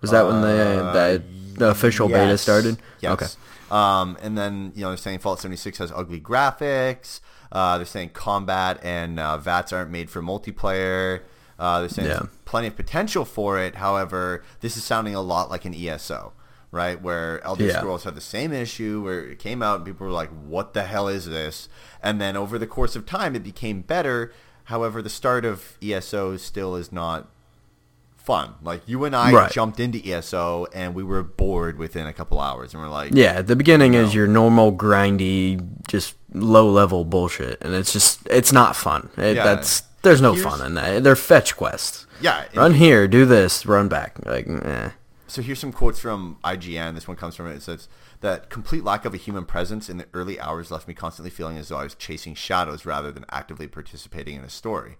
Was 0.00 0.10
that 0.12 0.26
when 0.26 0.40
the 0.40 0.82
uh, 0.84 0.92
the, 0.92 1.22
the 1.56 1.68
official 1.70 2.08
beta 2.08 2.38
started? 2.38 2.78
Yes. 3.00 3.12
Okay. 3.12 3.26
Um, 3.70 4.16
and 4.22 4.36
then 4.36 4.72
you 4.74 4.82
know 4.82 4.88
they're 4.88 4.96
saying 4.96 5.20
Fallout 5.20 5.40
76 5.40 5.78
has 5.78 5.92
ugly 5.92 6.20
graphics. 6.20 7.20
Uh, 7.52 7.76
they're 7.76 7.86
saying 7.86 8.10
combat 8.10 8.80
and 8.82 9.20
uh, 9.20 9.36
VATS 9.38 9.72
aren't 9.72 9.90
made 9.90 10.10
for 10.10 10.22
multiplayer. 10.22 11.20
Uh, 11.58 11.80
they're 11.80 11.88
saying 11.88 12.08
Yeah. 12.08 12.14
there's 12.20 12.30
plenty 12.46 12.68
of 12.68 12.76
potential 12.76 13.24
for 13.24 13.58
it. 13.58 13.76
However, 13.76 14.42
this 14.60 14.76
is 14.76 14.82
sounding 14.84 15.14
a 15.14 15.20
lot 15.20 15.50
like 15.50 15.64
an 15.64 15.74
ESO, 15.74 16.32
right? 16.72 17.00
Where 17.00 17.42
Elder 17.44 17.64
Yeah. 17.64 17.78
Scrolls 17.78 18.04
had 18.04 18.14
the 18.14 18.20
same 18.20 18.52
issue 18.52 19.02
where 19.02 19.20
it 19.24 19.38
came 19.38 19.62
out 19.62 19.76
and 19.78 19.86
people 19.86 20.06
were 20.06 20.12
like, 20.12 20.30
"What 20.30 20.72
the 20.74 20.84
hell 20.84 21.08
is 21.08 21.26
this?" 21.26 21.68
And 22.02 22.20
then 22.20 22.36
over 22.36 22.58
the 22.58 22.66
course 22.66 22.94
of 22.96 23.06
time, 23.06 23.34
it 23.34 23.42
became 23.42 23.82
better. 23.82 24.32
However, 24.64 25.02
the 25.02 25.10
start 25.10 25.44
of 25.44 25.76
ESO 25.82 26.36
still 26.36 26.76
is 26.76 26.92
not 26.92 27.28
fun. 28.16 28.54
Like 28.62 28.82
you 28.86 29.04
and 29.04 29.16
I 29.16 29.32
Right. 29.32 29.50
jumped 29.50 29.80
into 29.80 29.98
ESO 30.06 30.66
and 30.74 30.94
we 30.94 31.02
were 31.02 31.22
bored 31.22 31.78
within 31.78 32.06
a 32.06 32.12
couple 32.12 32.38
hours, 32.40 32.72
and 32.74 32.82
we're 32.82 32.88
like, 32.88 33.12
Yeah, 33.14 33.42
the 33.42 33.56
beginning 33.56 33.92
No. 33.92 34.02
is 34.02 34.14
your 34.14 34.26
normal 34.26 34.72
grindy, 34.72 35.60
just 35.88 36.14
low 36.32 36.70
level 36.70 37.04
bullshit, 37.04 37.58
and 37.62 37.74
it's 37.74 37.92
just 37.92 38.20
it's 38.30 38.52
not 38.52 38.76
fun. 38.76 39.08
It, 39.16 39.36
Yeah. 39.36 39.44
That's 39.44 39.82
there's 40.02 40.20
no 40.20 40.34
Here's- 40.34 40.48
fun 40.48 40.64
in 40.64 40.74
that. 40.74 41.02
They're 41.02 41.16
fetch 41.16 41.56
quests. 41.56 42.06
yeah." 42.20 42.44
Run 42.54 42.74
here, 42.74 43.08
do 43.08 43.24
this, 43.26 43.66
run 43.66 43.88
back. 43.88 44.16
Like, 44.24 44.46
eh. 44.48 44.90
So 45.30 45.42
here's 45.42 45.60
some 45.60 45.72
quotes 45.72 46.00
from 46.00 46.38
IGN. 46.44 46.94
This 46.94 47.06
one 47.06 47.16
comes 47.16 47.36
from 47.36 47.46
it. 47.46 47.54
It 47.54 47.62
says 47.62 47.88
that 48.20 48.50
complete 48.50 48.82
lack 48.82 49.04
of 49.04 49.14
a 49.14 49.16
human 49.16 49.44
presence 49.44 49.88
in 49.88 49.96
the 49.96 50.06
early 50.12 50.40
hours 50.40 50.70
left 50.70 50.88
me 50.88 50.94
constantly 50.94 51.30
feeling 51.30 51.56
as 51.56 51.68
though 51.68 51.76
I 51.76 51.84
was 51.84 51.94
chasing 51.94 52.34
shadows 52.34 52.84
rather 52.84 53.12
than 53.12 53.24
actively 53.30 53.68
participating 53.68 54.36
in 54.36 54.44
a 54.44 54.50
story. 54.50 54.96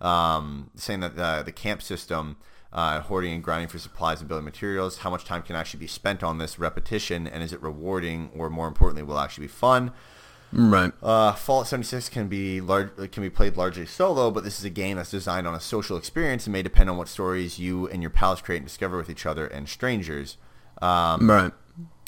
Um, 0.00 0.70
saying 0.74 1.00
that 1.00 1.16
the, 1.16 1.42
the 1.44 1.52
camp 1.52 1.82
system, 1.82 2.36
uh, 2.72 3.00
hoarding 3.00 3.34
and 3.34 3.42
grinding 3.44 3.68
for 3.68 3.78
supplies 3.78 4.20
and 4.20 4.28
building 4.28 4.44
materials, 4.44 4.98
how 4.98 5.10
much 5.10 5.24
time 5.24 5.42
can 5.42 5.56
actually 5.56 5.80
be 5.80 5.86
spent 5.86 6.22
on 6.22 6.38
this 6.38 6.58
repetition, 6.58 7.26
and 7.26 7.42
is 7.42 7.52
it 7.52 7.62
rewarding, 7.62 8.30
or 8.34 8.50
more 8.50 8.68
importantly, 8.68 9.02
will 9.02 9.18
actually 9.18 9.46
be 9.46 9.52
fun? 9.52 9.92
Right. 10.58 10.90
Uh, 11.02 11.34
Fallout 11.34 11.66
76 11.66 12.08
can 12.08 12.28
be 12.28 12.62
large, 12.62 12.88
can 13.12 13.22
be 13.22 13.28
played 13.28 13.58
largely 13.58 13.84
solo, 13.84 14.30
but 14.30 14.42
this 14.42 14.58
is 14.58 14.64
a 14.64 14.70
game 14.70 14.96
that's 14.96 15.10
designed 15.10 15.46
on 15.46 15.54
a 15.54 15.60
social 15.60 15.98
experience 15.98 16.46
and 16.46 16.52
may 16.54 16.62
depend 16.62 16.88
on 16.88 16.96
what 16.96 17.08
stories 17.08 17.58
you 17.58 17.86
and 17.88 18.00
your 18.02 18.10
pals 18.10 18.40
create 18.40 18.58
and 18.58 18.66
discover 18.66 18.96
with 18.96 19.10
each 19.10 19.26
other 19.26 19.46
and 19.46 19.68
strangers. 19.68 20.38
Um, 20.80 21.30
Right. 21.30 21.52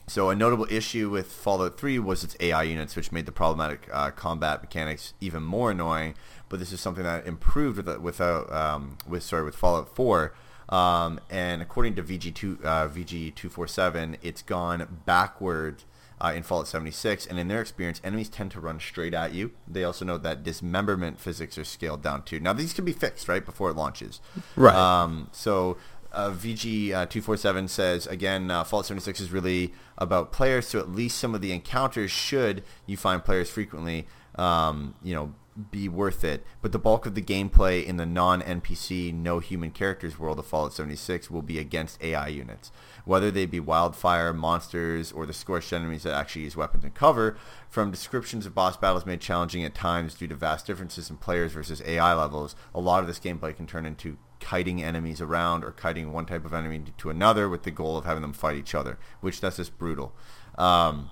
so 0.07 0.31
a 0.31 0.35
notable 0.35 0.67
issue 0.71 1.11
with 1.11 1.31
Fallout 1.31 1.79
3 1.79 1.99
was 1.99 2.25
its 2.25 2.37
AI 2.41 2.63
units, 2.63 2.97
which 2.97 3.13
made 3.13 3.27
the 3.27 3.33
problematic 3.33 3.87
uh, 3.93 4.11
combat 4.13 4.63
mechanics 4.63 5.13
even 5.21 5.43
more 5.43 5.71
annoying. 5.73 6.15
But 6.49 6.59
this 6.59 6.73
is 6.73 6.81
something 6.81 7.05
that 7.05 7.27
improved 7.27 7.77
with 7.87 7.99
without 7.99 8.51
um, 8.51 8.97
with 9.07 9.25
sorry 9.25 9.45
with 9.45 9.57
Fallout 9.57 9.95
4. 9.95 10.33
Um, 10.71 11.21
and 11.29 11.61
according 11.61 11.97
to 11.97 12.03
VG2 12.03 12.65
uh, 12.65 12.89
VG247, 12.89 14.17
it's 14.23 14.41
gone 14.43 15.01
backward 15.05 15.83
uh, 16.21 16.33
in 16.35 16.43
Fallout 16.43 16.69
76, 16.69 17.27
and 17.27 17.39
in 17.39 17.49
their 17.49 17.61
experience, 17.61 18.01
enemies 18.03 18.29
tend 18.29 18.51
to 18.53 18.61
run 18.61 18.81
straight 18.81 19.15
at 19.15 19.33
you. 19.33 19.53
They 19.67 19.85
also 19.85 20.05
note 20.05 20.23
that 20.23 20.43
dismemberment 20.43 21.21
physics 21.21 21.57
are 21.59 21.65
scaled 21.65 22.03
down 22.03 22.23
too. 22.23 22.41
Now 22.41 22.53
these 22.53 22.73
can 22.73 22.85
be 22.85 22.93
fixed 22.93 23.29
right 23.29 23.45
before 23.45 23.71
it 23.71 23.77
launches. 23.77 24.21
Right. 24.57 24.75
Um, 24.75 25.29
so 25.33 25.77
uh, 26.13 26.31
VG247 26.31 27.69
says, 27.69 28.07
again, 28.07 28.51
uh, 28.51 28.65
Fallout 28.65 28.87
76 28.87 29.21
is 29.21 29.31
really 29.31 29.73
about 29.97 30.33
players, 30.33 30.67
so 30.67 30.79
at 30.79 30.91
least 30.91 31.19
some 31.19 31.35
of 31.35 31.41
the 31.41 31.53
encounters, 31.53 32.11
should 32.11 32.65
you 32.87 32.97
find 32.97 33.25
players 33.25 33.51
frequently, 33.51 34.07
um, 34.37 34.95
you 35.03 35.15
know, 35.15 35.35
be 35.71 35.89
worth 35.89 36.25
it. 36.25 36.45
But 36.63 36.73
the 36.73 36.79
bulk 36.79 37.05
of 37.07 37.15
the 37.15 37.23
gameplay 37.23 37.85
in 37.85 37.97
the 37.97 38.07
non-NPC, 38.07 39.13
no 39.13 39.39
human 39.41 39.71
characters 39.71 40.19
world 40.19 40.39
of 40.39 40.47
Fallout 40.47 40.73
76 40.73 41.31
will 41.31 41.43
be 41.43 41.59
against 41.59 42.03
AI 42.03 42.29
units. 42.29 42.71
Whether 43.09 43.31
they 43.31 43.47
be 43.47 43.59
wildfire, 43.59 44.35
monsters, 44.35 45.12
or 45.12 45.25
the 45.25 45.33
scorched 45.33 45.73
enemies 45.73 46.03
that 46.03 46.12
actually 46.12 46.42
use 46.42 46.59
weapons 46.59 46.85
and 46.85 46.92
cover, 46.92 47.38
from 47.66 47.90
descriptions 47.90 48.44
of 48.44 48.55
boss 48.55 48.77
battles 48.77 49.07
made 49.07 49.23
challenging 49.23 49.64
at 49.64 49.75
times 49.75 50.12
due 50.12 50.29
to 50.29 50.35
vast 50.35 50.66
differences 50.66 51.09
in 51.09 51.16
players 51.16 51.53
versus 51.53 51.81
AI 51.87 52.12
levels, 52.12 52.55
a 52.75 52.81
lot 52.81 53.01
of 53.01 53.07
this 53.07 53.18
gameplay 53.18 53.57
can 53.57 53.66
turn 53.66 53.87
into 53.87 54.18
kiting 54.40 54.83
enemies 54.83 55.23
around 55.23 55.64
or 55.64 55.71
kiting 55.71 56.12
one 56.12 56.27
type 56.27 56.44
of 56.44 56.53
enemy 56.53 56.83
to 56.99 57.09
another 57.09 57.49
with 57.49 57.62
the 57.62 57.71
goal 57.71 57.97
of 57.97 58.05
having 58.05 58.21
them 58.21 58.35
fight 58.35 58.59
each 58.59 58.75
other, 58.75 58.99
which 59.23 59.40
that's 59.40 59.57
just 59.57 59.79
brutal. 59.79 60.14
Um, 60.59 61.09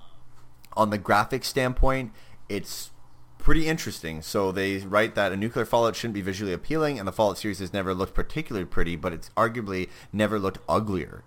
on 0.73 0.91
the 0.91 0.99
graphics 0.99 1.45
standpoint, 1.45 2.11
it's 2.47 2.91
pretty 3.39 3.67
interesting. 3.67 4.21
So 4.21 4.51
they 4.51 4.77
write 4.77 5.15
that 5.15 5.31
a 5.31 5.35
nuclear 5.35 5.65
Fallout 5.65 5.95
shouldn't 5.95 6.13
be 6.13 6.21
visually 6.21 6.53
appealing, 6.53 6.99
and 6.99 7.07
the 7.07 7.11
Fallout 7.11 7.39
series 7.39 7.57
has 7.57 7.73
never 7.73 7.95
looked 7.95 8.13
particularly 8.13 8.67
pretty, 8.67 8.95
but 8.95 9.13
it's 9.13 9.31
arguably 9.35 9.89
never 10.13 10.37
looked 10.37 10.59
uglier 10.69 11.23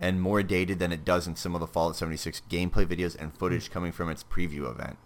and 0.00 0.20
more 0.20 0.42
dated 0.42 0.78
than 0.78 0.92
it 0.92 1.04
does 1.04 1.26
in 1.26 1.36
some 1.36 1.54
of 1.54 1.60
the 1.60 1.66
Fallout 1.66 1.96
76 1.96 2.42
gameplay 2.50 2.86
videos 2.86 3.16
and 3.18 3.36
footage 3.36 3.70
coming 3.70 3.92
from 3.92 4.10
its 4.10 4.24
preview 4.24 4.70
event. 4.70 4.98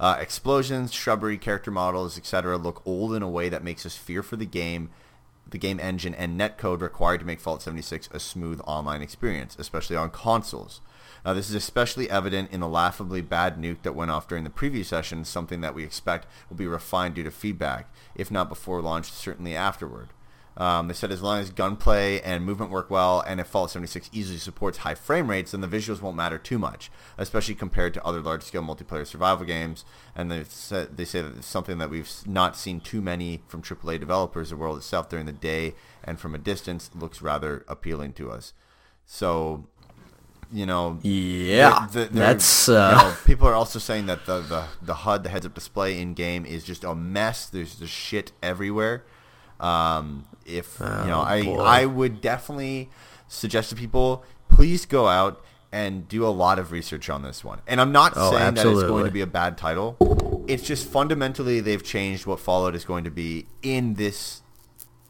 Uh, 0.00 0.16
explosions, 0.18 0.92
shrubbery, 0.92 1.38
character 1.38 1.70
models, 1.70 2.18
etc. 2.18 2.56
look 2.56 2.82
old 2.84 3.14
in 3.14 3.22
a 3.22 3.28
way 3.28 3.48
that 3.48 3.62
makes 3.62 3.86
us 3.86 3.96
fear 3.96 4.22
for 4.22 4.36
the 4.36 4.46
game, 4.46 4.90
the 5.48 5.58
game 5.58 5.78
engine, 5.78 6.14
and 6.14 6.40
netcode 6.40 6.80
required 6.80 7.20
to 7.20 7.26
make 7.26 7.40
Fallout 7.40 7.62
76 7.62 8.08
a 8.10 8.18
smooth 8.18 8.60
online 8.64 9.02
experience, 9.02 9.54
especially 9.58 9.96
on 9.96 10.10
consoles. 10.10 10.80
Now, 11.24 11.34
this 11.34 11.48
is 11.48 11.54
especially 11.54 12.10
evident 12.10 12.50
in 12.50 12.60
the 12.60 12.68
laughably 12.68 13.20
bad 13.20 13.56
nuke 13.56 13.82
that 13.82 13.94
went 13.94 14.10
off 14.10 14.26
during 14.26 14.42
the 14.42 14.50
preview 14.50 14.84
session, 14.84 15.24
something 15.24 15.60
that 15.60 15.74
we 15.74 15.84
expect 15.84 16.26
will 16.48 16.56
be 16.56 16.66
refined 16.66 17.14
due 17.14 17.22
to 17.22 17.30
feedback, 17.30 17.92
if 18.16 18.30
not 18.30 18.48
before 18.48 18.82
launch, 18.82 19.12
certainly 19.12 19.54
afterward. 19.54 20.08
Um, 20.56 20.88
they 20.88 20.94
said 20.94 21.10
as 21.10 21.22
long 21.22 21.38
as 21.38 21.50
gunplay 21.50 22.20
and 22.20 22.44
movement 22.44 22.70
work 22.70 22.90
well, 22.90 23.22
and 23.26 23.40
if 23.40 23.46
Fallout 23.46 23.70
76 23.70 24.10
easily 24.12 24.38
supports 24.38 24.78
high 24.78 24.94
frame 24.94 25.30
rates, 25.30 25.52
then 25.52 25.62
the 25.62 25.68
visuals 25.68 26.02
won't 26.02 26.16
matter 26.16 26.36
too 26.36 26.58
much, 26.58 26.90
especially 27.16 27.54
compared 27.54 27.94
to 27.94 28.04
other 28.04 28.20
large-scale 28.20 28.62
multiplayer 28.62 29.06
survival 29.06 29.46
games. 29.46 29.84
And 30.14 30.30
they 30.30 30.44
said 30.44 30.96
they 30.96 31.06
say 31.06 31.22
that 31.22 31.38
it's 31.38 31.46
something 31.46 31.78
that 31.78 31.88
we've 31.88 32.10
not 32.26 32.56
seen 32.56 32.80
too 32.80 33.00
many 33.00 33.42
from 33.48 33.62
AAA 33.62 33.98
developers. 33.98 34.50
The 34.50 34.56
world 34.56 34.76
itself 34.76 35.08
during 35.08 35.26
the 35.26 35.32
day 35.32 35.74
and 36.04 36.20
from 36.20 36.34
a 36.34 36.38
distance 36.38 36.90
looks 36.94 37.22
rather 37.22 37.64
appealing 37.66 38.12
to 38.14 38.30
us. 38.30 38.52
So, 39.06 39.64
you 40.52 40.66
know, 40.66 40.98
Yeah. 41.02 41.86
That's 41.90 42.68
you 42.68 42.74
uh, 42.74 42.90
know, 42.92 43.14
people 43.24 43.48
are 43.48 43.54
also 43.54 43.78
saying 43.78 44.04
that 44.06 44.26
the, 44.26 44.40
the, 44.40 44.64
the 44.82 44.94
HUD, 44.94 45.24
the 45.24 45.30
heads-up 45.30 45.54
display 45.54 45.98
in 45.98 46.12
game, 46.12 46.44
is 46.44 46.62
just 46.62 46.84
a 46.84 46.94
mess. 46.94 47.46
There's 47.46 47.76
just 47.76 47.92
shit 47.92 48.32
everywhere. 48.42 49.04
Um, 49.62 50.26
if 50.44 50.78
you 50.80 50.86
know, 50.86 51.20
Oh, 51.20 51.22
I 51.22 51.42
boy. 51.44 51.58
I 51.60 51.86
would 51.86 52.20
definitely 52.20 52.90
suggest 53.28 53.70
to 53.70 53.76
people, 53.76 54.24
please 54.48 54.84
go 54.86 55.06
out 55.08 55.42
and 55.70 56.06
do 56.08 56.26
a 56.26 56.28
lot 56.28 56.58
of 56.58 56.72
research 56.72 57.08
on 57.08 57.22
this 57.22 57.42
one. 57.44 57.60
And 57.66 57.80
I'm 57.80 57.92
not 57.92 58.12
Oh, 58.16 58.30
saying 58.32 58.54
that 58.54 58.66
it's 58.66 58.82
going 58.82 59.06
to 59.06 59.10
be 59.10 59.20
a 59.22 59.26
bad 59.26 59.56
title. 59.56 60.44
It's 60.48 60.62
just 60.64 60.86
fundamentally 60.88 61.60
they've 61.60 61.82
changed 61.82 62.26
what 62.26 62.40
Fallout 62.40 62.74
is 62.74 62.84
going 62.84 63.04
to 63.04 63.10
be 63.10 63.46
in 63.62 63.94
this 63.94 64.42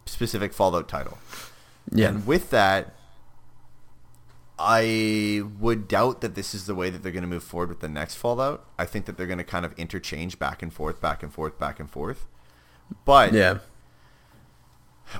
specific 0.06 0.52
Fallout 0.52 0.88
title. 0.88 1.18
yeah. 1.90 2.08
And 2.08 2.26
with 2.26 2.50
that, 2.50 2.94
I 4.58 5.42
would 5.58 5.88
doubt 5.88 6.20
that 6.20 6.34
this 6.34 6.54
is 6.54 6.66
the 6.66 6.74
way 6.74 6.90
that 6.90 7.02
they're 7.02 7.10
going 7.10 7.22
to 7.22 7.28
move 7.28 7.42
forward 7.42 7.70
with 7.70 7.80
the 7.80 7.88
next 7.88 8.14
Fallout. 8.16 8.64
I 8.78 8.84
think 8.84 9.06
that 9.06 9.16
they're 9.16 9.26
going 9.26 9.38
to 9.38 9.44
kind 9.44 9.64
of 9.64 9.72
interchange 9.78 10.38
back 10.38 10.62
and 10.62 10.72
forth, 10.72 11.00
back 11.00 11.22
and 11.22 11.32
forth, 11.32 11.58
back 11.58 11.80
and 11.80 11.90
forth. 11.90 12.26
But 13.04 13.32
yeah. 13.32 13.58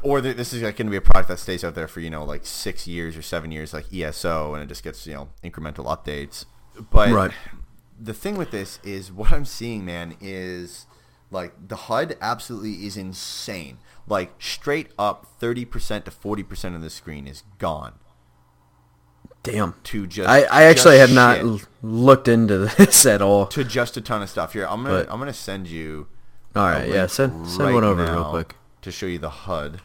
Or 0.02 0.20
th- 0.20 0.37
this 0.37 0.52
is 0.52 0.62
like 0.62 0.76
going 0.76 0.87
to 0.87 0.90
be 0.90 0.96
a 0.96 1.00
product 1.00 1.28
that 1.28 1.38
stays 1.38 1.62
out 1.64 1.74
there 1.74 1.88
for 1.88 2.00
you 2.00 2.11
know 2.11 2.24
like 2.24 2.46
six 2.46 2.87
years 2.87 3.16
or 3.16 3.22
seven 3.22 3.50
years, 3.52 3.72
like 3.74 3.92
ESO, 3.92 4.55
and 4.55 4.62
it 4.62 4.66
just 4.66 4.83
gets 4.85 5.07
you 5.07 5.14
know 5.14 5.28
incremental 5.44 5.85
updates. 5.87 6.44
But 6.90 7.11
Right. 7.11 7.31
the 8.00 8.14
thing 8.14 8.37
with 8.37 8.50
this 8.50 8.78
is 8.83 9.12
what 9.12 9.33
I'm 9.33 9.44
seeing, 9.44 9.85
man, 9.85 10.16
is 10.20 10.87
like 11.31 11.52
the 11.68 11.76
HUD 11.76 12.16
absolutely 12.20 12.87
is 12.87 12.96
insane. 12.96 13.78
Like 14.07 14.33
straight 14.40 14.88
up, 14.98 15.26
thirty 15.38 15.64
percent 15.64 16.05
to 16.07 16.11
forty 16.11 16.42
percent 16.42 16.74
of 16.74 16.83
the 16.83 16.90
screen 16.90 17.26
is 17.26 17.42
gone 17.59 17.94
Damn. 19.42 19.74
to 19.85 20.07
just. 20.07 20.28
I, 20.28 20.42
I 20.42 20.62
actually 20.64 20.98
just 20.98 21.11
have 21.11 21.14
not 21.14 21.37
shit. 21.37 21.44
l- 21.46 21.61
looked 21.83 22.28
into 22.28 22.59
this 22.78 23.07
at 23.07 23.20
all. 23.22 23.46
to 23.46 23.64
just 23.64 23.96
a 23.96 24.00
ton 24.00 24.22
of 24.22 24.31
stuff. 24.31 24.52
Here, 24.52 24.66
I'm 24.66 24.83
gonna 24.85 25.05
But- 25.05 25.12
I'm 25.12 25.18
gonna 25.18 25.33
send 25.33 25.68
you. 25.68 26.07
All 26.55 26.64
right, 26.64 26.88
yeah, 26.88 27.07
send 27.07 27.46
send 27.48 27.61
right 27.64 27.74
one 27.74 27.85
over 27.85 28.05
real 28.05 28.24
quick. 28.26 28.57
To 28.83 28.90
show 28.92 29.07
you 29.07 29.18
the 29.18 29.31
HUD. 29.31 29.81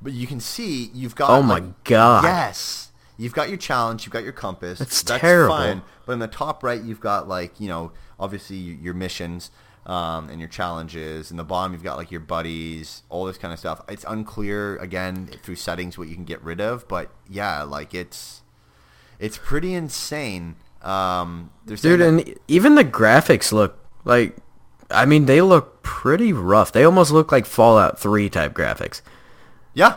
But 0.00 0.12
you 0.12 0.26
can 0.26 0.40
see 0.40 0.90
you've 0.94 1.16
got. 1.16 1.30
Oh 1.30 1.42
my 1.42 1.54
like- 1.54 1.84
God. 1.84 2.24
Yes, 2.24 2.90
you've 3.16 3.32
got 3.34 3.48
your 3.48 3.58
challenge. 3.58 4.06
You've 4.06 4.12
got 4.12 4.22
your 4.22 4.32
compass. 4.32 4.78
That's 4.78 5.02
That's 5.02 5.20
terrible. 5.20 5.56
Fine. 5.56 5.82
But 6.06 6.12
in 6.12 6.18
the 6.20 6.28
top 6.28 6.62
right, 6.62 6.80
you've 6.80 7.00
got 7.00 7.26
like 7.28 7.58
you 7.58 7.68
know 7.68 7.92
obviously 8.20 8.56
your 8.56 8.94
missions 8.94 9.50
um, 9.86 10.28
and 10.28 10.38
your 10.38 10.48
challenges. 10.48 11.30
In 11.32 11.36
the 11.36 11.44
bottom, 11.44 11.72
you've 11.72 11.82
got 11.82 11.96
like 11.96 12.12
your 12.12 12.20
buddies, 12.20 13.02
all 13.08 13.24
this 13.24 13.38
kind 13.38 13.52
of 13.52 13.58
stuff. 13.58 13.82
It's 13.88 14.04
unclear 14.06 14.76
again 14.76 15.26
through 15.42 15.56
settings 15.56 15.98
what 15.98 16.08
you 16.08 16.14
can 16.14 16.24
get 16.24 16.42
rid 16.44 16.60
of. 16.60 16.86
But 16.86 17.10
yeah, 17.28 17.62
like 17.64 17.92
it's 17.92 18.42
it's 19.18 19.36
pretty 19.38 19.74
insane. 19.74 20.56
Um, 20.82 21.50
Dude, 21.66 22.00
and 22.00 22.34
even 22.46 22.76
the 22.76 22.84
graphics 22.84 23.50
look 23.50 23.84
like 24.04 24.36
I 24.90 25.04
mean, 25.04 25.26
they 25.26 25.40
look 25.42 25.82
pretty 25.82 26.32
rough. 26.32 26.72
They 26.72 26.84
almost 26.84 27.10
look 27.10 27.30
like 27.32 27.46
Fallout 27.46 27.98
3 27.98 28.28
type 28.30 28.54
graphics. 28.54 29.02
yeah, 29.74 29.96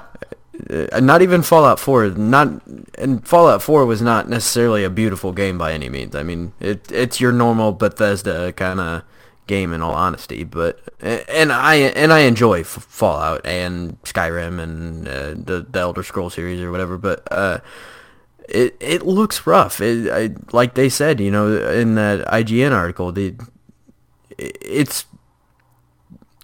Uh, 0.70 1.00
not 1.00 1.22
even 1.22 1.42
Fallout 1.42 1.80
4. 1.80 2.10
Not 2.10 2.62
and 2.98 3.26
Fallout 3.26 3.62
4 3.62 3.86
was 3.86 4.02
not 4.02 4.28
necessarily 4.30 4.84
a 4.84 4.90
beautiful 4.90 5.32
game 5.32 5.58
by 5.58 5.72
any 5.74 5.90
means. 5.90 6.14
I 6.16 6.24
mean, 6.24 6.52
it 6.60 6.92
it's 6.92 7.20
your 7.22 7.32
normal 7.32 7.72
Bethesda 7.72 8.52
kind 8.54 8.80
of 8.80 9.04
game 9.48 9.74
in 9.74 9.82
all 9.82 9.94
honesty, 9.94 10.44
but 10.44 10.80
and 11.02 11.52
I 11.52 11.76
and 11.76 12.12
I 12.14 12.20
enjoy 12.20 12.60
F- 12.62 12.86
Fallout 12.90 13.42
and 13.46 14.00
Skyrim 14.04 14.60
and 14.62 15.08
uh, 15.08 15.30
the 15.36 15.66
the 15.70 15.80
Elder 15.80 16.04
Scroll 16.04 16.30
series 16.30 16.62
or 16.62 16.70
whatever, 16.70 16.98
but 16.98 17.28
uh 17.32 17.60
it 18.50 18.76
it 18.80 19.04
looks 19.06 19.48
rough. 19.48 19.80
It, 19.82 20.12
I, 20.12 20.36
like 20.52 20.76
they 20.76 20.90
said, 20.90 21.20
you 21.22 21.32
know, 21.32 21.48
in 21.72 21.96
that 21.96 22.26
IGN 22.28 22.72
article, 22.74 23.12
the 23.12 23.34
it's 24.62 25.06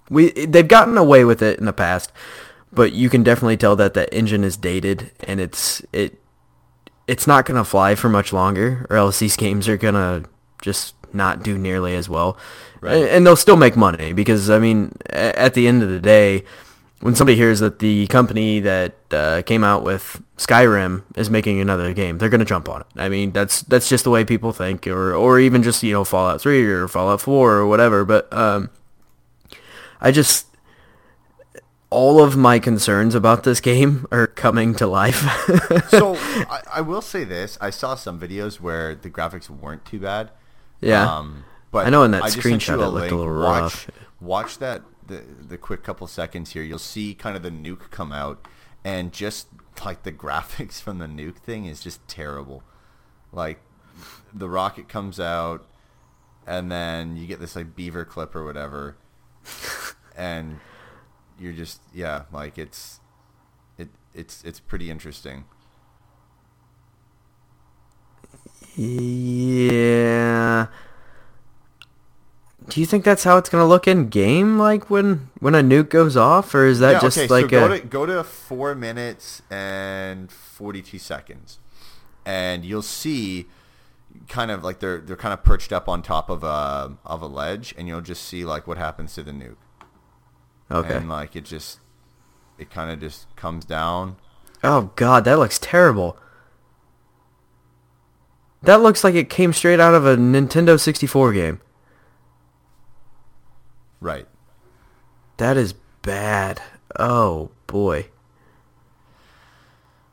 we 0.09 0.31
they've 0.45 0.67
gotten 0.67 0.97
away 0.97 1.25
with 1.25 1.41
it 1.41 1.59
in 1.59 1.65
the 1.65 1.73
past, 1.73 2.11
but 2.71 2.93
you 2.93 3.09
can 3.09 3.23
definitely 3.23 3.57
tell 3.57 3.75
that 3.75 3.93
the 3.93 4.13
engine 4.13 4.43
is 4.43 4.55
dated 4.57 5.11
and 5.27 5.39
it's 5.39 5.81
it 5.91 6.19
it's 7.07 7.27
not 7.27 7.45
gonna 7.45 7.63
fly 7.65 7.95
for 7.95 8.09
much 8.09 8.31
longer, 8.33 8.85
or 8.89 8.95
else 8.97 9.19
these 9.19 9.35
games 9.37 9.67
are 9.67 9.77
gonna 9.77 10.23
just 10.61 10.93
not 11.13 11.41
do 11.43 11.57
nearly 11.57 11.95
as 11.95 12.09
well, 12.09 12.37
Right. 12.81 12.95
and, 12.95 13.05
and 13.05 13.27
they'll 13.27 13.35
still 13.35 13.55
make 13.57 13.75
money 13.77 14.13
because 14.13 14.49
I 14.49 14.59
mean, 14.59 14.93
at 15.09 15.53
the 15.53 15.67
end 15.67 15.83
of 15.83 15.89
the 15.89 15.99
day, 15.99 16.43
when 16.99 17.15
somebody 17.15 17.35
hears 17.35 17.59
that 17.59 17.79
the 17.79 18.07
company 18.07 18.59
that 18.61 18.95
uh, 19.11 19.41
came 19.43 19.63
out 19.63 19.83
with 19.83 20.21
Skyrim 20.37 21.03
is 21.15 21.29
making 21.29 21.59
another 21.59 21.93
game, 21.93 22.17
they're 22.17 22.29
gonna 22.29 22.45
jump 22.45 22.67
on 22.69 22.81
it. 22.81 22.87
I 22.95 23.09
mean, 23.09 23.31
that's 23.31 23.61
that's 23.61 23.87
just 23.87 24.03
the 24.03 24.09
way 24.09 24.25
people 24.25 24.51
think, 24.51 24.87
or 24.87 25.13
or 25.13 25.39
even 25.39 25.63
just 25.63 25.83
you 25.83 25.93
know 25.93 26.03
Fallout 26.03 26.41
Three 26.41 26.65
or 26.65 26.87
Fallout 26.87 27.21
Four 27.21 27.53
or 27.53 27.67
whatever. 27.67 28.03
But 28.03 28.31
um, 28.33 28.69
I 30.01 30.11
just 30.11 30.47
all 31.89 32.21
of 32.21 32.35
my 32.35 32.59
concerns 32.59 33.15
about 33.15 33.43
this 33.43 33.61
game 33.61 34.07
are 34.11 34.27
coming 34.27 34.73
to 34.75 34.87
life. 34.87 35.21
so 35.89 36.15
I, 36.15 36.61
I, 36.75 36.81
will 36.81 37.01
say 37.01 37.23
this: 37.23 37.57
I 37.61 37.69
saw 37.69 37.95
some 37.95 38.19
videos 38.19 38.59
where 38.59 38.95
the 38.95 39.09
graphics 39.09 39.49
weren't 39.49 39.85
too 39.85 39.99
bad. 39.99 40.31
Yeah, 40.81 41.17
um, 41.17 41.45
but 41.71 41.85
I 41.85 41.89
know 41.91 42.03
in 42.03 42.11
that 42.11 42.23
screenshot 42.23 42.81
it 42.81 42.87
looked 42.87 43.11
a 43.11 43.15
little 43.15 43.39
watch, 43.39 43.61
rough. 43.61 43.91
Watch 44.19 44.57
that 44.59 44.81
the 45.07 45.23
the 45.47 45.57
quick 45.57 45.83
couple 45.83 46.07
seconds 46.07 46.51
here, 46.51 46.63
you'll 46.63 46.79
see 46.79 47.13
kind 47.13 47.35
of 47.35 47.43
the 47.43 47.51
nuke 47.51 47.89
come 47.91 48.11
out, 48.11 48.47
and 48.83 49.11
just 49.11 49.47
like 49.83 50.03
the 50.03 50.11
graphics 50.23 50.81
from 50.81 50.99
the 50.99 51.07
nuke 51.07 51.37
thing 51.37 51.65
is 51.65 51.81
just 51.81 52.05
terrible. 52.07 52.63
Like 53.31 53.59
the 54.33 54.49
rocket 54.49 54.87
comes 54.87 55.19
out, 55.19 55.65
and 56.45 56.71
then 56.71 57.17
you 57.17 57.27
get 57.27 57.39
this 57.39 57.55
like 57.55 57.75
beaver 57.75 58.05
clip 58.05 58.35
or 58.35 58.45
whatever, 58.45 58.97
and 60.17 60.59
you're 61.39 61.53
just 61.53 61.81
yeah, 61.93 62.23
like 62.31 62.57
it's 62.57 62.99
it 63.77 63.89
it's 64.13 64.43
it's 64.43 64.59
pretty 64.59 64.89
interesting. 64.89 65.45
Yeah. 68.75 70.67
Do 72.69 72.81
you 72.81 72.85
think 72.85 73.05
that's 73.05 73.23
how 73.23 73.37
it's 73.37 73.49
gonna 73.49 73.67
look 73.67 73.87
in 73.87 74.09
game, 74.09 74.57
like 74.57 74.89
when 74.89 75.29
when 75.39 75.55
a 75.55 75.61
nuke 75.61 75.89
goes 75.89 76.17
off, 76.17 76.53
or 76.53 76.65
is 76.65 76.79
that 76.79 76.93
yeah, 76.93 76.99
just 76.99 77.17
okay, 77.17 77.27
like 77.27 77.49
so 77.49 77.65
a... 77.65 77.67
go 77.67 77.67
to 77.67 77.79
go 77.85 78.05
to 78.05 78.23
four 78.23 78.75
minutes 78.75 79.41
and 79.49 80.31
forty 80.31 80.81
two 80.81 80.99
seconds, 80.99 81.59
and 82.25 82.65
you'll 82.65 82.81
see 82.81 83.47
kind 84.27 84.51
of 84.51 84.63
like 84.63 84.79
they're 84.79 84.99
they're 84.99 85.15
kind 85.15 85.33
of 85.33 85.43
perched 85.43 85.71
up 85.71 85.87
on 85.87 86.01
top 86.01 86.29
of 86.29 86.43
a 86.43 86.97
of 87.05 87.21
a 87.21 87.27
ledge, 87.27 87.73
and 87.77 87.87
you'll 87.87 88.01
just 88.01 88.23
see 88.23 88.43
like 88.43 88.67
what 88.67 88.77
happens 88.77 89.13
to 89.15 89.23
the 89.23 89.31
nuke. 89.31 89.55
Okay. 90.69 90.95
And 90.95 91.09
like 91.09 91.35
it 91.35 91.45
just 91.45 91.79
it 92.57 92.69
kind 92.69 92.91
of 92.91 92.99
just 92.99 93.33
comes 93.35 93.65
down. 93.65 94.17
Oh 94.63 94.91
god, 94.95 95.23
that 95.25 95.39
looks 95.39 95.59
terrible. 95.59 96.17
That 98.63 98.81
looks 98.81 99.03
like 99.03 99.15
it 99.15 99.29
came 99.29 99.53
straight 99.53 99.79
out 99.79 99.93
of 99.93 100.05
a 100.05 100.17
Nintendo 100.17 100.79
64 100.79 101.33
game. 101.33 101.61
Right. 103.99 104.27
That 105.37 105.57
is 105.57 105.73
bad. 106.01 106.61
Oh 106.97 107.51
boy. 107.67 108.09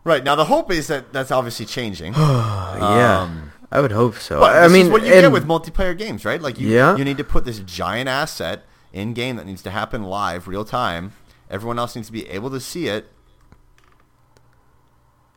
Right 0.04 0.22
now, 0.22 0.34
the 0.34 0.44
hope 0.44 0.70
is 0.70 0.88
that 0.88 1.12
that's 1.12 1.30
obviously 1.30 1.64
changing. 1.64 2.12
yeah, 2.16 3.22
um, 3.22 3.52
I 3.72 3.80
would 3.80 3.92
hope 3.92 4.16
so. 4.16 4.38
But 4.38 4.62
I 4.62 4.68
mean, 4.68 4.92
what 4.92 5.02
you 5.02 5.12
and, 5.12 5.22
get 5.22 5.32
with 5.32 5.46
multiplayer 5.46 5.96
games, 5.96 6.26
right? 6.26 6.40
Like, 6.40 6.60
you, 6.60 6.68
yeah. 6.68 6.94
you 6.96 7.04
need 7.04 7.16
to 7.16 7.24
put 7.24 7.46
this 7.46 7.60
giant 7.60 8.08
asset 8.08 8.64
in 8.92 9.14
game 9.14 9.36
that 9.36 9.46
needs 9.46 9.62
to 9.62 9.70
happen 9.70 10.04
live, 10.04 10.46
real 10.46 10.64
time. 10.64 11.12
Everyone 11.48 11.78
else 11.78 11.96
needs 11.96 12.08
to 12.08 12.12
be 12.12 12.28
able 12.28 12.50
to 12.50 12.60
see 12.60 12.86
it. 12.86 13.10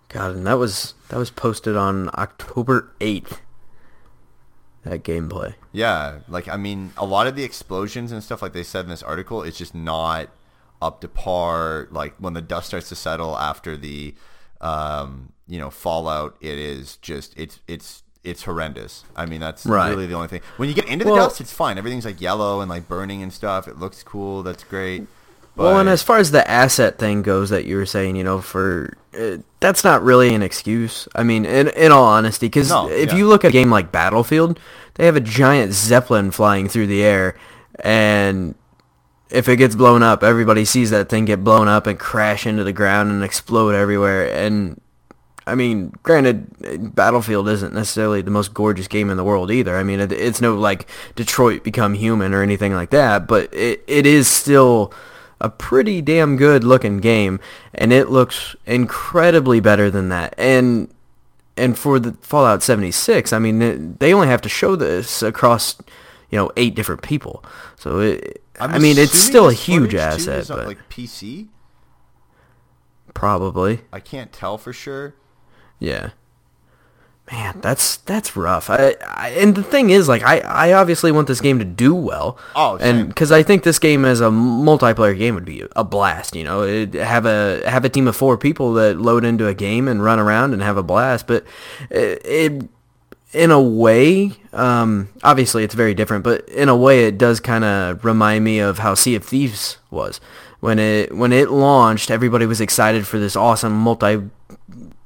God, 0.10 0.36
and 0.36 0.48
that 0.48 0.58
was 0.58 0.94
that 1.10 1.18
was 1.18 1.30
posted 1.30 1.78
on 1.78 2.10
October 2.14 2.94
eighth 3.00 3.42
that 4.84 5.04
gameplay. 5.04 5.56
Yeah, 5.72 6.20
like 6.28 6.48
I 6.48 6.58
mean, 6.58 6.94
a 6.98 7.06
lot 7.06 7.28
of 7.28 7.36
the 7.36 7.44
explosions 7.44 8.12
and 8.12 8.24
stuff, 8.24 8.42
like 8.42 8.54
they 8.54 8.64
said 8.64 8.86
in 8.86 8.90
this 8.90 9.04
article, 9.04 9.44
it's 9.44 9.58
just 9.58 9.76
not 9.76 10.30
up 10.82 11.02
to 11.02 11.08
par. 11.08 11.88
Like 11.92 12.16
when 12.20 12.34
the 12.34 12.42
dust 12.42 12.68
starts 12.68 12.90
to 12.90 12.96
settle 12.96 13.38
after 13.38 13.78
the, 13.78 14.16
um, 14.62 15.34
you 15.48 15.60
know, 15.60 15.70
fallout, 15.70 16.38
it 16.42 16.58
is 16.58 16.98
just 16.98 17.38
it's 17.38 17.60
it's 17.68 18.04
it's 18.24 18.44
horrendous. 18.44 19.04
I 19.16 19.26
mean, 19.26 19.40
that's 19.40 19.66
right. 19.66 19.90
really 19.90 20.06
the 20.06 20.16
only 20.16 20.28
thing. 20.28 20.42
When 20.58 20.70
you 20.70 20.76
get 20.76 20.88
into 20.88 21.06
the 21.06 21.12
well, 21.12 21.28
dust, 21.28 21.42
it's 21.42 21.54
fine. 21.54 21.78
Everything's 21.78 22.06
like 22.06 22.20
yellow 22.22 22.62
and 22.62 22.70
like 22.70 22.88
burning 22.88 23.24
and 23.24 23.32
stuff. 23.32 23.68
It 23.68 23.78
looks 23.78 24.04
cool. 24.04 24.44
That's 24.44 24.64
great. 24.64 25.08
But... 25.58 25.64
Well, 25.64 25.80
and 25.80 25.90
as 25.90 26.04
far 26.04 26.20
as 26.20 26.30
the 26.30 26.48
asset 26.50 27.00
thing 27.00 27.24
goes, 27.24 27.50
that 27.50 27.66
you 27.66 27.78
were 27.78 27.88
saying, 27.88 28.16
you 28.16 28.24
know, 28.24 28.42
for 28.42 28.96
uh, 29.20 29.38
that's 29.60 29.84
not 29.84 30.04
really 30.04 30.34
an 30.36 30.44
excuse. 30.44 31.08
I 31.16 31.24
mean, 31.24 31.46
in 31.46 31.70
in 31.70 31.92
all 31.92 32.06
honesty, 32.06 32.46
because 32.46 32.70
no, 32.70 32.88
if 32.88 33.10
yeah. 33.10 33.18
you 33.18 33.28
look 33.28 33.44
at 33.44 33.50
a 33.50 33.52
game 33.52 33.72
like 33.72 33.92
Battlefield, 33.92 34.60
they 34.94 35.08
have 35.08 35.16
a 35.16 35.22
giant 35.22 35.74
zeppelin 35.74 36.30
flying 36.30 36.70
through 36.70 36.86
the 36.86 37.04
air, 37.04 37.36
and 37.80 38.54
if 39.32 39.50
it 39.50 39.58
gets 39.58 39.76
blown 39.76 40.04
up, 40.04 40.24
everybody 40.24 40.64
sees 40.64 40.92
that 40.92 41.10
thing 41.10 41.26
get 41.26 41.44
blown 41.44 41.68
up 41.68 41.88
and 41.88 41.98
crash 41.98 42.46
into 42.46 42.64
the 42.64 42.72
ground 42.72 43.10
and 43.10 43.24
explode 43.24 43.74
everywhere. 43.74 44.32
And 44.32 44.80
I 45.48 45.56
mean, 45.56 45.92
granted, 46.04 46.94
Battlefield 46.94 47.50
isn't 47.50 47.74
necessarily 47.74 48.22
the 48.22 48.30
most 48.30 48.54
gorgeous 48.54 48.88
game 48.88 49.10
in 49.10 49.18
the 49.18 49.24
world 49.24 49.50
either. 49.50 49.76
I 49.76 49.82
mean, 49.82 50.00
it, 50.02 50.12
it's 50.12 50.40
no 50.40 50.56
like 50.56 50.88
Detroit 51.16 51.64
Become 51.64 51.96
Human 51.96 52.36
or 52.36 52.44
anything 52.44 52.76
like 52.76 52.92
that, 52.92 53.28
but 53.28 53.52
it 53.52 53.84
it 53.88 54.06
is 54.06 54.28
still 54.28 54.94
a 55.40 55.50
pretty 55.50 56.02
damn 56.02 56.36
good 56.38 56.64
looking 56.64 56.98
game, 57.00 57.40
and 57.74 57.94
it 57.94 58.10
looks 58.10 58.56
incredibly 58.66 59.60
better 59.60 59.90
than 59.90 60.10
that. 60.10 60.34
And 60.38 60.94
and 61.56 61.78
for 61.78 62.00
the 62.00 62.14
Fallout 62.22 62.62
76, 62.62 63.34
I 63.34 63.40
mean, 63.40 63.98
they 64.00 64.14
only 64.14 64.28
have 64.28 64.42
to 64.44 64.50
show 64.50 64.76
this 64.76 65.24
across, 65.24 65.76
you 66.30 66.38
know, 66.38 66.52
eight 66.56 66.76
different 66.76 67.02
people. 67.02 67.44
So 67.76 68.00
it, 68.00 68.44
I 68.60 68.78
mean, 68.78 68.98
it's 68.98 69.18
still 69.18 69.50
a 69.50 69.54
huge 69.54 69.96
asset, 69.96 70.46
but 70.48 70.68
like 70.68 70.90
PC. 70.90 71.48
Probably. 73.14 73.82
I 73.92 74.00
can't 74.00 74.32
tell 74.32 74.60
for 74.60 74.74
sure. 74.74 75.16
Yeah 75.80 76.12
man, 77.32 77.60
that's 77.62 77.98
that's 77.98 78.36
rough. 78.36 78.70
I, 78.70 78.96
I, 79.06 79.30
and 79.38 79.56
the 79.56 79.64
thing 79.64 79.90
is, 79.90 80.08
like, 80.08 80.24
I, 80.24 80.40
I 80.40 80.74
obviously 80.74 81.12
want 81.12 81.28
this 81.28 81.42
game 81.42 81.60
to 81.60 81.66
do 81.66 81.94
well. 81.94 82.38
Oh, 82.56 82.78
same. 82.78 82.96
and 82.96 83.08
because 83.10 83.32
I 83.32 83.44
think 83.44 83.64
this 83.64 83.80
game 83.80 84.06
as 84.06 84.22
a 84.22 84.30
multiplayer 84.30 85.18
game 85.18 85.36
would 85.36 85.46
be 85.46 85.64
a 85.76 85.84
blast. 85.84 86.36
You 86.36 86.44
know, 86.44 86.64
It'd 86.64 86.94
have 86.94 87.26
a 87.26 87.62
have 87.70 87.86
a 87.86 87.90
team 87.90 88.08
of 88.08 88.16
four 88.16 88.38
people 88.38 88.74
that 88.74 88.98
load 88.98 89.26
into 89.26 89.48
a 89.48 89.54
game 89.54 89.88
and 89.88 90.04
run 90.04 90.20
around 90.20 90.54
and 90.54 90.62
have 90.62 90.78
a 90.78 90.84
blast. 90.84 91.28
But 91.28 91.46
it, 91.90 92.22
it 92.26 92.70
in 93.34 93.52
a 93.52 93.62
way, 93.62 94.32
um, 94.54 95.10
obviously 95.24 95.64
it's 95.64 95.76
very 95.76 95.94
different, 95.94 96.24
but 96.24 96.48
in 96.50 96.70
a 96.70 96.76
way, 96.76 97.06
it 97.06 97.18
does 97.18 97.40
kind 97.40 97.64
of 97.64 98.04
remind 98.06 98.44
me 98.44 98.60
of 98.60 98.80
how 98.80 98.94
Sea 98.94 99.16
of 99.16 99.24
Thieves 99.24 99.78
was 99.92 100.20
when 100.60 100.80
it 100.80 101.16
when 101.16 101.34
it 101.34 101.52
launched. 101.52 102.10
Everybody 102.10 102.46
was 102.46 102.62
excited 102.62 103.06
for 103.06 103.20
this 103.20 103.36
awesome 103.36 103.74
multi 103.74 104.22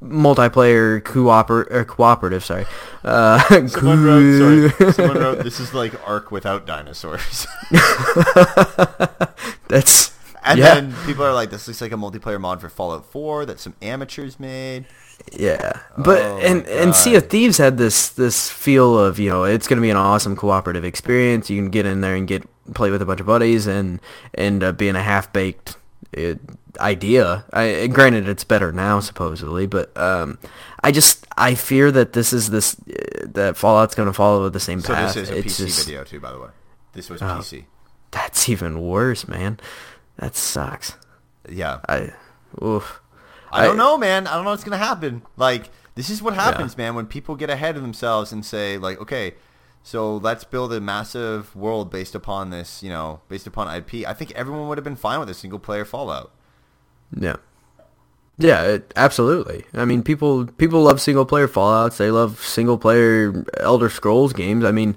multiplayer 0.01 1.03
cooper 1.03 1.85
cooperative. 1.85 2.43
Sorry. 2.43 2.65
Uh, 3.03 3.67
someone 3.67 4.03
wrote. 4.03 4.71
Sorry. 4.73 4.93
Someone 4.93 5.17
wrote. 5.17 5.43
This 5.51 5.59
is 5.59 5.73
like 5.73 5.93
Ark 6.07 6.31
without 6.31 6.65
dinosaurs. 6.65 7.47
That's. 9.67 10.11
And 10.43 10.57
yeah. 10.59 10.73
then 10.75 10.95
people 11.05 11.23
are 11.23 11.33
like, 11.33 11.51
"This 11.51 11.67
looks 11.67 11.81
like 11.81 11.91
a 11.91 11.95
multiplayer 11.95 12.41
mod 12.41 12.61
for 12.61 12.69
Fallout 12.69 13.05
4 13.05 13.45
that 13.45 13.59
some 13.59 13.75
amateurs 13.81 14.39
made." 14.39 14.85
Yeah, 15.31 15.81
but 15.97 16.19
oh 16.19 16.39
and 16.39 16.65
and 16.65 16.95
Sea 16.95 17.15
of 17.15 17.29
Thieves 17.29 17.59
had 17.59 17.77
this 17.77 18.09
this 18.09 18.49
feel 18.49 18.97
of 18.97 19.19
you 19.19 19.29
know 19.29 19.43
it's 19.43 19.67
gonna 19.67 19.81
be 19.81 19.91
an 19.91 19.97
awesome 19.97 20.35
cooperative 20.35 20.83
experience. 20.83 21.49
You 21.49 21.61
can 21.61 21.69
get 21.69 21.85
in 21.85 22.01
there 22.01 22.15
and 22.15 22.27
get 22.27 22.43
play 22.73 22.89
with 22.89 23.03
a 23.03 23.05
bunch 23.05 23.19
of 23.19 23.27
buddies 23.27 23.67
and 23.67 23.99
end 24.35 24.63
up 24.63 24.77
being 24.77 24.95
a 24.95 25.03
half 25.03 25.31
baked 25.31 25.75
idea. 26.79 27.45
I, 27.53 27.87
granted, 27.87 28.27
it's 28.27 28.43
better 28.43 28.71
now 28.71 28.99
supposedly, 28.99 29.67
but 29.67 29.95
um, 29.97 30.39
I 30.83 30.91
just 30.91 31.25
I 31.37 31.55
fear 31.55 31.91
that 31.91 32.13
this 32.13 32.33
is 32.33 32.49
this 32.49 32.75
uh, 32.75 33.25
that 33.33 33.57
Fallout's 33.57 33.95
going 33.95 34.07
to 34.07 34.13
follow 34.13 34.49
the 34.49 34.59
same 34.59 34.81
so 34.81 34.93
path. 34.93 35.13
So 35.13 35.19
this 35.19 35.29
is 35.29 35.35
a 35.35 35.39
it's 35.39 35.59
PC 35.59 35.65
just, 35.65 35.85
video 35.85 36.03
too, 36.03 36.19
by 36.19 36.31
the 36.31 36.39
way. 36.39 36.49
This 36.93 37.09
was 37.09 37.21
oh, 37.21 37.25
PC. 37.25 37.65
That's 38.11 38.49
even 38.49 38.81
worse, 38.81 39.27
man. 39.27 39.59
That 40.17 40.35
sucks. 40.35 40.95
Yeah. 41.49 41.79
I. 41.87 42.13
Oof. 42.61 43.01
I, 43.51 43.63
I 43.63 43.65
don't 43.65 43.77
know, 43.77 43.97
man. 43.97 44.27
I 44.27 44.35
don't 44.35 44.45
know 44.45 44.51
what's 44.51 44.63
going 44.63 44.77
to 44.77 44.85
happen. 44.85 45.23
Like 45.37 45.69
this 45.95 46.09
is 46.09 46.21
what 46.21 46.33
happens, 46.33 46.75
yeah. 46.77 46.85
man, 46.85 46.95
when 46.95 47.05
people 47.05 47.35
get 47.35 47.49
ahead 47.49 47.75
of 47.75 47.81
themselves 47.81 48.31
and 48.31 48.45
say 48.45 48.77
like, 48.77 48.99
okay. 49.01 49.35
So 49.83 50.17
let's 50.17 50.43
build 50.43 50.71
a 50.73 50.79
massive 50.79 51.55
world 51.55 51.89
based 51.89 52.13
upon 52.13 52.51
this, 52.51 52.83
you 52.83 52.89
know, 52.89 53.21
based 53.29 53.47
upon 53.47 53.73
IP. 53.75 54.07
I 54.07 54.13
think 54.13 54.31
everyone 54.33 54.67
would 54.67 54.77
have 54.77 54.85
been 54.85 54.95
fine 54.95 55.19
with 55.19 55.29
a 55.29 55.33
single 55.33 55.57
player 55.57 55.85
Fallout. 55.85 56.31
Yeah. 57.15 57.37
Yeah, 58.37 58.63
it, 58.63 58.93
absolutely. 58.95 59.65
I 59.73 59.85
mean, 59.85 60.03
people 60.03 60.45
people 60.45 60.81
love 60.81 60.99
single 60.99 61.25
player 61.25 61.47
Fallout's. 61.47 61.97
They 61.97 62.11
love 62.11 62.43
single 62.43 62.77
player 62.77 63.45
Elder 63.57 63.89
Scrolls 63.89 64.33
games. 64.33 64.65
I 64.65 64.71
mean, 64.71 64.95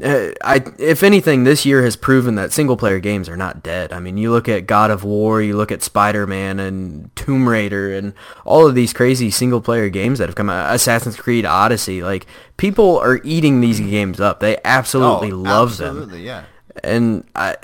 eh, 0.00 0.32
I 0.42 0.64
if 0.78 1.04
anything, 1.04 1.44
this 1.44 1.64
year 1.64 1.82
has 1.82 1.94
proven 1.94 2.34
that 2.34 2.52
single 2.52 2.76
player 2.76 2.98
games 2.98 3.28
are 3.28 3.36
not 3.36 3.62
dead. 3.62 3.92
I 3.92 4.00
mean, 4.00 4.16
you 4.16 4.32
look 4.32 4.48
at 4.48 4.66
God 4.66 4.90
of 4.90 5.04
War, 5.04 5.40
you 5.40 5.56
look 5.56 5.70
at 5.70 5.82
Spider 5.82 6.26
Man 6.26 6.58
and 6.58 7.14
Tomb 7.14 7.48
Raider, 7.48 7.92
and 7.92 8.12
all 8.44 8.66
of 8.66 8.74
these 8.74 8.92
crazy 8.92 9.30
single 9.30 9.60
player 9.60 9.88
games 9.88 10.18
that 10.18 10.28
have 10.28 10.36
come 10.36 10.50
out. 10.50 10.74
Assassin's 10.74 11.16
Creed 11.16 11.44
Odyssey, 11.44 12.02
like 12.02 12.26
people 12.56 12.98
are 12.98 13.20
eating 13.22 13.60
these 13.60 13.78
games 13.78 14.20
up. 14.20 14.40
They 14.40 14.58
absolutely 14.64 15.30
oh, 15.30 15.36
love 15.36 15.70
absolutely, 15.70 15.96
them. 15.96 16.02
Absolutely, 16.02 16.26
yeah. 16.26 16.44
And 16.82 17.24
I 17.36 17.56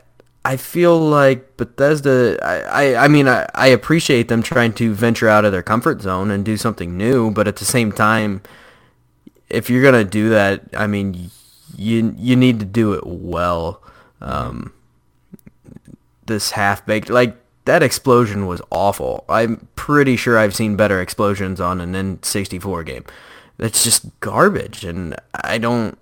I 0.45 0.57
feel 0.57 0.99
like 0.99 1.57
Bethesda. 1.57 2.39
I, 2.43 2.95
I, 2.95 3.05
I 3.05 3.09
mean, 3.09 3.29
I, 3.29 3.47
I 3.55 3.67
appreciate 3.69 4.29
them 4.29 4.43
trying 4.43 4.73
to 4.75 4.95
venture 4.95 5.29
out 5.29 5.45
of 5.45 5.53
their 5.53 5.63
comfort 5.63 6.01
zone 6.01 6.31
and 6.31 6.45
do 6.45 6.57
something 6.57 6.97
new, 6.97 7.31
but 7.31 7.47
at 7.47 7.57
the 7.57 7.65
same 7.65 7.93
time, 7.93 8.43
if 9.51 9.69
you're 9.69 9.83
gonna 9.83 10.05
do 10.05 10.31
that, 10.31 10.63
I 10.75 10.87
mean, 10.87 11.31
you 11.77 12.15
you 12.17 12.37
need 12.37 12.61
to 12.61 12.67
do 12.67 12.95
it 12.95 13.07
well. 13.07 13.83
Um, 14.21 14.73
this 16.27 16.53
half 16.53 16.87
baked, 16.87 17.11
like 17.11 17.37
that 17.65 17.83
explosion 17.83 18.47
was 18.47 18.63
awful. 18.71 19.25
I'm 19.29 19.69
pretty 19.77 20.17
sure 20.17 20.39
I've 20.39 20.55
seen 20.55 20.77
better 20.77 21.01
explosions 21.01 21.61
on 21.61 21.81
an 21.81 21.93
N64 21.93 22.87
game. 22.87 23.05
That's 23.59 23.85
just 23.85 24.19
garbage, 24.21 24.85
and 24.85 25.15
I 25.35 25.59
don't. 25.59 25.99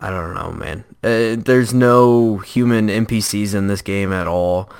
I 0.00 0.10
don't 0.10 0.34
know, 0.34 0.52
man. 0.52 0.84
Uh, 1.02 1.42
there's 1.42 1.74
no 1.74 2.38
human 2.38 2.88
NPCs 2.88 3.54
in 3.54 3.66
this 3.66 3.82
game 3.82 4.12
at 4.12 4.26
all. 4.26 4.70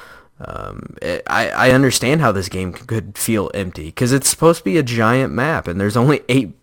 Um, 0.41 0.97
it, 1.03 1.23
I 1.27 1.51
I 1.51 1.71
understand 1.73 2.21
how 2.21 2.31
this 2.31 2.49
game 2.49 2.73
could 2.73 3.19
feel 3.19 3.51
empty 3.55 3.87
because 3.87 4.13
it's 4.13 4.29
supposed 4.29 4.59
to 4.59 4.65
be 4.65 4.79
a 4.79 4.85
giant 4.85 5.33
map, 5.33 5.67
and 5.67 5.81
there's 5.81 5.97
only 5.97 6.21
eight 6.29 6.55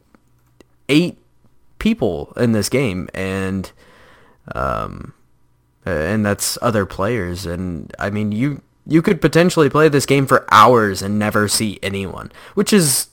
eight 0.88 1.18
people 1.80 2.32
in 2.38 2.54
this 2.54 2.70
game, 2.70 3.10
and 3.14 3.72
um, 4.54 5.14
and 5.86 6.26
that's 6.26 6.58
other 6.62 6.86
players. 6.86 7.46
And 7.46 7.94
I 8.00 8.10
mean, 8.10 8.32
you 8.32 8.62
you 8.88 9.02
could 9.02 9.20
potentially 9.20 9.70
play 9.70 9.90
this 9.90 10.06
game 10.06 10.26
for 10.26 10.46
hours 10.52 11.02
and 11.02 11.20
never 11.20 11.50
see 11.50 11.80
anyone, 11.84 12.32
which 12.54 12.72
is 12.72 13.08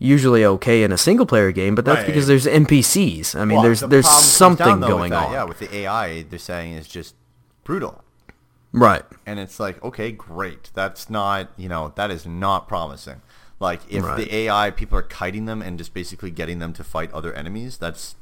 usually 0.00 0.44
okay 0.44 0.82
in 0.82 0.90
a 0.90 0.96
single 0.98 1.26
player 1.26 1.52
game, 1.52 1.76
but 1.76 1.84
that's 1.84 1.98
Right. 1.98 2.06
because 2.06 2.26
there's 2.26 2.46
NPCs. 2.46 3.36
I 3.36 3.44
mean, 3.44 3.56
Well, 3.58 3.62
there's 3.62 3.80
the 3.80 3.86
there's 3.86 4.08
something 4.08 4.66
down, 4.66 4.80
though, 4.80 4.88
going 4.88 5.12
on. 5.12 5.30
Yeah, 5.30 5.44
with 5.44 5.60
the 5.60 5.72
AI, 5.72 6.22
they're 6.22 6.38
saying 6.40 6.72
it's 6.74 6.88
just 6.88 7.14
brutal. 7.62 8.02
Right. 8.72 9.02
and 9.26 9.38
it's 9.40 9.58
like 9.58 9.82
okay 9.82 10.12
great 10.12 10.70
that's 10.74 11.10
not 11.10 11.48
you 11.56 11.68
know 11.68 11.92
that 11.96 12.08
is 12.12 12.24
not 12.24 12.68
promising 12.68 13.20
like 13.58 13.80
if 13.88 14.04
Right. 14.04 14.16
the 14.16 14.32
ai 14.32 14.70
people 14.70 14.96
are 14.96 15.02
kiting 15.02 15.46
them 15.46 15.60
and 15.60 15.76
just 15.76 15.92
basically 15.92 16.30
getting 16.30 16.60
them 16.60 16.72
to 16.74 16.84
fight 16.84 17.12
other 17.12 17.32
enemies 17.34 17.76
that's 17.76 18.14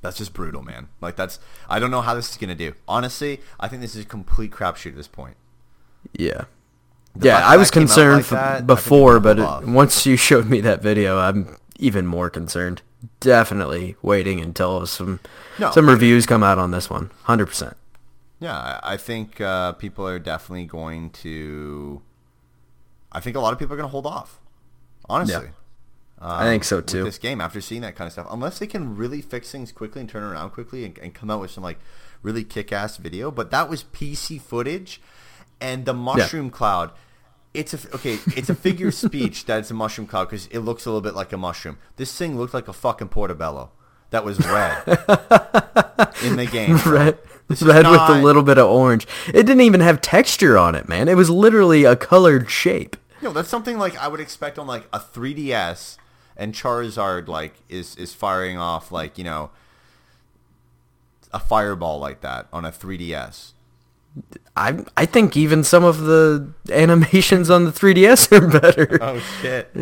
that's 0.00 0.16
just 0.16 0.32
brutal 0.32 0.62
man 0.62 0.88
like 1.02 1.16
that's 1.16 1.38
i 1.68 1.78
don't 1.78 1.90
know 1.90 2.00
how 2.00 2.14
this 2.14 2.30
is 2.30 2.38
going 2.38 2.48
to 2.48 2.54
do 2.54 2.72
honestly 2.88 3.42
i 3.60 3.68
think 3.68 3.82
this 3.82 3.94
is 3.94 4.04
a 4.04 4.08
complete 4.08 4.52
crapshoot 4.52 4.92
at 4.92 4.96
this 4.96 5.06
point 5.08 5.36
Yeah. 6.14 6.44
Yeah, 7.20 7.38
I 7.38 7.56
was 7.56 7.68
that 7.70 7.74
came 7.74 7.82
out 7.82 7.86
concerned 7.88 8.16
like 8.22 8.28
that, 8.30 8.66
before, 8.66 9.20
but 9.20 9.38
it, 9.38 9.66
once 9.68 10.06
you 10.06 10.16
showed 10.28 10.46
me 10.48 10.60
that 10.60 10.82
video, 10.82 11.18
I'm 11.18 11.56
even 11.78 12.06
more 12.06 12.30
concerned. 12.30 12.82
Definitely 13.20 13.96
waiting 14.02 14.40
until 14.40 14.86
some 14.86 15.20
No. 15.58 15.70
some 15.70 15.88
reviews 15.88 16.26
come 16.26 16.42
out 16.42 16.58
on 16.58 16.70
this 16.70 16.88
one. 16.90 17.10
100%. 17.26 17.74
Yeah, 18.38 18.80
I 18.82 18.96
think 18.96 19.40
uh, 19.40 19.72
people 19.72 20.06
are 20.06 20.18
definitely 20.18 20.64
going 20.66 21.10
to. 21.10 22.00
I 23.12 23.20
think 23.20 23.36
a 23.36 23.40
lot 23.40 23.52
of 23.52 23.58
people 23.58 23.74
are 23.74 23.76
going 23.76 23.88
to 23.88 23.90
hold 23.90 24.06
off. 24.06 24.38
Honestly, 25.08 25.48
I 26.20 26.44
think 26.44 26.64
so 26.64 26.76
with 26.76 26.86
too. 26.86 27.04
this 27.04 27.18
game 27.18 27.40
after 27.40 27.60
seeing 27.60 27.80
that 27.82 27.96
kind 27.96 28.06
of 28.06 28.12
stuff, 28.12 28.26
unless 28.30 28.58
they 28.58 28.66
can 28.66 28.96
really 28.96 29.20
fix 29.20 29.50
things 29.50 29.72
quickly 29.72 30.00
and 30.00 30.08
turn 30.08 30.22
around 30.22 30.50
quickly 30.50 30.84
and, 30.84 30.96
and 30.98 31.12
come 31.14 31.30
out 31.30 31.40
with 31.40 31.50
some 31.50 31.64
like 31.64 31.78
really 32.22 32.44
kick-ass 32.44 32.96
video. 32.98 33.30
But 33.30 33.50
that 33.50 33.68
was 33.68 33.82
PC 33.84 34.40
footage, 34.40 35.00
and 35.60 35.84
the 35.84 35.94
mushroom 35.94 36.50
cloud. 36.50 36.90
It's 37.52 37.74
a 37.74 37.94
okay. 37.94 38.18
It's 38.36 38.48
a 38.48 38.54
figure 38.54 38.88
of 38.88 38.94
speech 38.94 39.46
that 39.46 39.58
it's 39.58 39.70
a 39.70 39.74
mushroom 39.74 40.06
cloud 40.06 40.26
because 40.26 40.46
it 40.48 40.60
looks 40.60 40.86
a 40.86 40.90
little 40.90 41.00
bit 41.00 41.14
like 41.14 41.32
a 41.32 41.36
mushroom. 41.36 41.78
This 41.96 42.16
thing 42.16 42.38
looked 42.38 42.54
like 42.54 42.68
a 42.68 42.72
fucking 42.72 43.08
portobello 43.08 43.72
that 44.10 44.24
was 44.24 44.38
red 44.38 44.82
in 46.24 46.36
the 46.36 46.48
game. 46.50 46.76
Red, 46.76 47.18
red 47.60 47.86
with 47.86 48.00
a 48.00 48.20
little 48.22 48.42
bit 48.42 48.58
of 48.58 48.68
orange. 48.68 49.06
It 49.28 49.44
didn't 49.46 49.62
even 49.62 49.80
have 49.80 50.00
texture 50.00 50.56
on 50.56 50.74
it, 50.74 50.88
man. 50.88 51.08
It 51.08 51.16
was 51.16 51.30
literally 51.30 51.84
a 51.84 51.96
colored 51.96 52.50
shape. 52.50 52.96
No, 53.22 53.32
that's 53.32 53.48
something 53.48 53.78
like 53.78 53.96
I 53.98 54.08
would 54.08 54.20
expect 54.20 54.58
on 54.58 54.66
like 54.66 54.86
a 54.92 54.98
3DS, 54.98 55.96
and 56.36 56.54
Charizard 56.54 57.28
like 57.28 57.54
is 57.68 57.96
is 57.96 58.14
firing 58.14 58.58
off 58.58 58.92
like 58.92 59.18
you 59.18 59.24
know 59.24 59.50
a 61.32 61.38
fireball 61.38 61.98
like 61.98 62.20
that 62.20 62.48
on 62.52 62.64
a 62.64 62.72
3DS. 62.72 63.52
I 64.56 64.84
I 64.96 65.06
think 65.06 65.36
even 65.36 65.62
some 65.64 65.84
of 65.84 66.00
the 66.00 66.52
animations 66.72 67.48
on 67.50 67.64
the 67.64 67.70
3DS 67.72 68.32
are 68.32 68.60
better. 68.60 68.98
Oh 69.02 69.18
shit! 69.40 69.72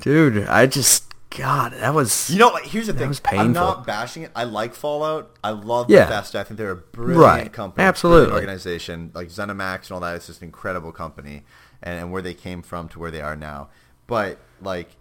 Dude, 0.00 0.46
I 0.46 0.66
just 0.66 1.04
God, 1.36 1.72
that 1.74 1.94
was 1.94 2.30
You 2.30 2.38
know, 2.38 2.48
like, 2.48 2.64
here's 2.64 2.86
the 2.86 2.92
thing. 2.94 3.12
I'm 3.38 3.52
not 3.52 3.86
bashing 3.86 4.22
it. 4.22 4.30
I 4.34 4.44
like 4.44 4.74
Fallout. 4.74 5.36
I 5.44 5.50
love 5.50 5.90
Yeah. 5.90 6.04
Bethesda. 6.06 6.40
I 6.40 6.44
think 6.44 6.56
they're 6.58 6.70
a 6.70 6.76
brilliant 6.76 7.20
Right. 7.20 7.52
company, 7.52 7.84
Absolutely. 7.86 8.26
brilliant 8.26 8.44
organization. 8.48 9.10
Like 9.14 9.28
ZeniMax 9.28 9.82
and 9.84 9.92
all 9.92 10.00
that. 10.00 10.16
It's 10.16 10.26
just 10.26 10.40
an 10.40 10.46
incredible 10.46 10.90
company, 10.92 11.44
and, 11.82 11.98
and 11.98 12.12
where 12.12 12.22
they 12.22 12.34
came 12.34 12.62
from 12.62 12.88
to 12.90 12.98
where 12.98 13.10
they 13.10 13.20
are 13.20 13.36
now. 13.36 13.68
But 14.06 14.38
like, 14.62 14.96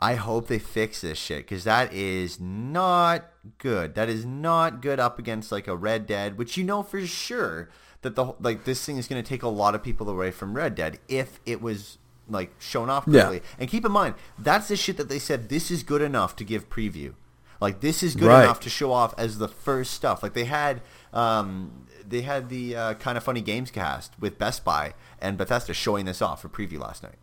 I 0.00 0.14
hope 0.16 0.48
they 0.48 0.58
fix 0.58 1.00
this 1.00 1.18
shit 1.18 1.38
because 1.46 1.64
that 1.64 1.92
is 1.92 2.38
not 2.40 3.24
good. 3.58 3.94
That 3.94 4.08
is 4.10 4.24
not 4.26 4.82
good 4.82 5.00
up 5.00 5.18
against 5.18 5.50
like 5.50 5.66
a 5.66 5.76
Red 5.76 6.06
Dead, 6.06 6.36
which 6.36 6.56
you 6.56 6.64
know 6.64 6.82
for 6.82 7.04
sure 7.06 7.68
that 8.04 8.14
the 8.14 8.32
like 8.40 8.64
this 8.64 8.84
thing 8.84 8.96
is 8.96 9.08
going 9.08 9.20
to 9.22 9.28
take 9.28 9.42
a 9.42 9.48
lot 9.48 9.74
of 9.74 9.82
people 9.82 10.08
away 10.08 10.30
from 10.30 10.54
Red 10.54 10.76
Dead 10.76 10.98
if 11.08 11.40
it 11.44 11.60
was 11.60 11.98
like 12.28 12.52
shown 12.58 12.88
off 12.88 13.04
Yeah. 13.08 13.38
And 13.58 13.68
keep 13.68 13.84
in 13.84 13.92
mind, 13.92 14.14
that's 14.38 14.68
the 14.68 14.76
shit 14.76 14.96
that 14.96 15.08
they 15.08 15.18
said 15.18 15.48
this 15.48 15.70
is 15.70 15.82
good 15.82 16.00
enough 16.00 16.36
to 16.36 16.44
give 16.44 16.70
preview. 16.70 17.14
Like 17.60 17.80
this 17.80 18.02
is 18.02 18.14
good 18.14 18.28
Right. 18.28 18.44
enough 18.44 18.60
to 18.60 18.70
show 18.70 18.92
off 18.92 19.12
as 19.18 19.38
the 19.38 19.48
first 19.48 19.92
stuff. 19.92 20.22
Like 20.22 20.32
they 20.34 20.44
had 20.44 20.80
um, 21.12 21.86
they 22.08 22.22
had 22.22 22.48
the 22.48 22.76
uh, 22.76 22.94
Kinda 22.94 23.20
Funny 23.20 23.40
Games 23.40 23.70
Cast 23.70 24.12
with 24.20 24.38
Best 24.38 24.64
Buy 24.64 24.94
and 25.20 25.36
Bethesda 25.36 25.74
showing 25.74 26.04
this 26.06 26.20
off 26.22 26.40
for 26.42 26.48
preview 26.48 26.78
last 26.78 27.02
night. 27.02 27.16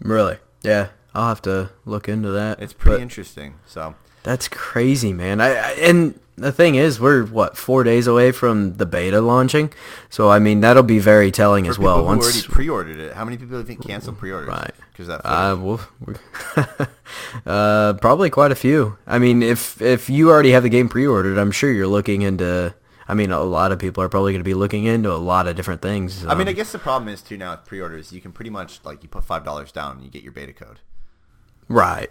really. 0.00 0.38
Yeah, 0.62 0.88
I'll 1.14 1.28
have 1.28 1.42
to 1.42 1.70
look 1.84 2.08
into 2.08 2.30
that. 2.30 2.60
It's 2.60 2.72
pretty 2.72 2.96
But 2.96 3.02
interesting. 3.02 3.54
So 3.66 3.94
That's 4.22 4.48
crazy, 4.48 5.12
man. 5.12 5.40
I, 5.40 5.54
I 5.54 5.70
and 5.80 6.18
the 6.38 6.52
thing 6.52 6.76
is, 6.76 7.00
we're 7.00 7.24
what 7.24 7.56
four 7.56 7.84
days 7.84 8.06
away 8.06 8.32
from 8.32 8.76
the 8.76 8.86
beta 8.86 9.20
launching, 9.20 9.72
so 10.08 10.30
I 10.30 10.38
mean 10.38 10.60
that'll 10.60 10.82
be 10.82 10.98
very 10.98 11.30
telling 11.30 11.64
for 11.64 11.70
as 11.70 11.78
well. 11.78 12.04
Once 12.04 12.24
already 12.24 12.42
pre-ordered 12.48 12.98
it, 12.98 13.14
how 13.14 13.24
many 13.24 13.36
people 13.36 13.52
do 13.52 13.58
you 13.58 13.64
think 13.64 13.84
canceled 13.84 14.18
pre-orders? 14.18 14.48
Right. 14.48 14.74
Because 14.92 15.08
that. 15.08 15.20
Uh, 15.24 15.56
we'll, 15.56 15.80
uh, 17.46 17.94
probably 17.94 18.30
quite 18.30 18.52
a 18.52 18.56
few. 18.56 18.96
I 19.06 19.18
mean, 19.18 19.42
if 19.42 19.80
if 19.82 20.08
you 20.08 20.30
already 20.30 20.52
have 20.52 20.62
the 20.62 20.68
game 20.68 20.88
pre-ordered, 20.88 21.38
I'm 21.38 21.50
sure 21.50 21.70
you're 21.70 21.86
looking 21.86 22.22
into. 22.22 22.74
I 23.10 23.14
mean, 23.14 23.32
a 23.32 23.40
lot 23.40 23.72
of 23.72 23.78
people 23.78 24.02
are 24.02 24.08
probably 24.08 24.32
going 24.32 24.40
to 24.40 24.44
be 24.44 24.54
looking 24.54 24.84
into 24.84 25.10
a 25.10 25.16
lot 25.16 25.48
of 25.48 25.56
different 25.56 25.80
things. 25.80 26.26
I 26.26 26.34
mean, 26.34 26.46
I 26.46 26.50
um, 26.50 26.56
guess 26.56 26.72
the 26.72 26.78
problem 26.78 27.08
is 27.08 27.22
too 27.22 27.38
now 27.38 27.52
with 27.52 27.64
pre-orders, 27.64 28.12
you 28.12 28.20
can 28.20 28.32
pretty 28.32 28.50
much 28.50 28.80
like 28.84 29.02
you 29.02 29.08
put 29.08 29.24
five 29.24 29.44
dollars 29.44 29.72
down 29.72 29.96
and 29.96 30.04
you 30.04 30.10
get 30.10 30.22
your 30.22 30.32
beta 30.32 30.52
code. 30.52 30.80
right, 31.68 32.10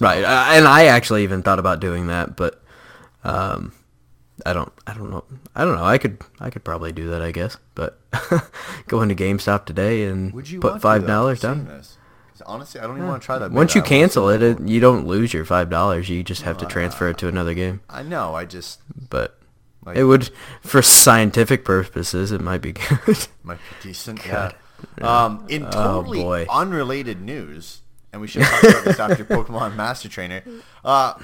right. 0.00 0.22
Uh, 0.24 0.44
and 0.50 0.66
I 0.66 0.84
actually 0.86 1.22
even 1.24 1.42
thought 1.42 1.58
about 1.58 1.80
doing 1.80 2.06
that, 2.08 2.36
but 2.36 2.62
um, 3.24 3.72
I 4.44 4.52
don't. 4.52 4.72
I 4.86 4.94
don't 4.94 5.10
know. 5.10 5.24
I 5.54 5.64
don't 5.64 5.76
know. 5.76 5.84
I 5.84 5.98
could. 5.98 6.20
I 6.40 6.50
could 6.50 6.64
probably 6.64 6.92
do 6.92 7.10
that. 7.10 7.22
I 7.22 7.32
guess, 7.32 7.56
but 7.74 7.98
go 8.88 9.00
into 9.02 9.14
GameStop 9.14 9.64
today 9.64 10.04
and 10.04 10.32
Would 10.32 10.48
you 10.50 10.60
put 10.60 10.80
five 10.82 11.06
dollars 11.06 11.40
down. 11.40 11.82
honestly, 12.44 12.80
I 12.80 12.86
don't 12.86 12.96
even 12.96 13.08
want 13.08 13.22
to 13.22 13.26
try 13.26 13.38
that. 13.38 13.50
Once 13.50 13.74
you 13.74 13.82
cancel 13.82 14.28
it, 14.28 14.42
it, 14.42 14.60
you 14.60 14.78
don't 14.80 15.06
lose 15.06 15.32
your 15.32 15.44
five 15.44 15.70
dollars. 15.70 16.08
You 16.08 16.22
just 16.22 16.42
have 16.42 16.58
to 16.58 16.66
transfer 16.66 17.08
it 17.08 17.18
to 17.18 17.28
another 17.28 17.54
game. 17.54 17.80
I 17.88 18.02
know. 18.02 18.34
I 18.34 18.44
just 18.44 18.80
But 19.10 19.38
Like- 19.84 19.96
it 19.96 20.04
would, 20.04 20.30
for 20.60 20.82
scientific 20.82 21.64
purposes, 21.64 22.30
it 22.32 22.40
might 22.40 22.60
be 22.60 22.72
good. 23.06 23.26
might 23.42 23.58
be 23.58 23.88
decent. 23.88 24.22
God. 24.24 24.54
Yeah. 24.98 25.24
Um, 25.24 25.46
in 25.48 25.64
Oh, 25.64 25.70
totally 25.70 26.22
boy. 26.22 26.46
unrelated 26.50 27.22
news, 27.22 27.80
and 28.16 28.22
we 28.22 28.28
should 28.28 28.42
talk 28.42 28.62
about 28.62 28.84
this 28.84 28.98
after 28.98 29.24
Pokemon 29.36 29.76
Master 29.76 30.08
Trainer. 30.08 30.42
Uh, 30.82 31.14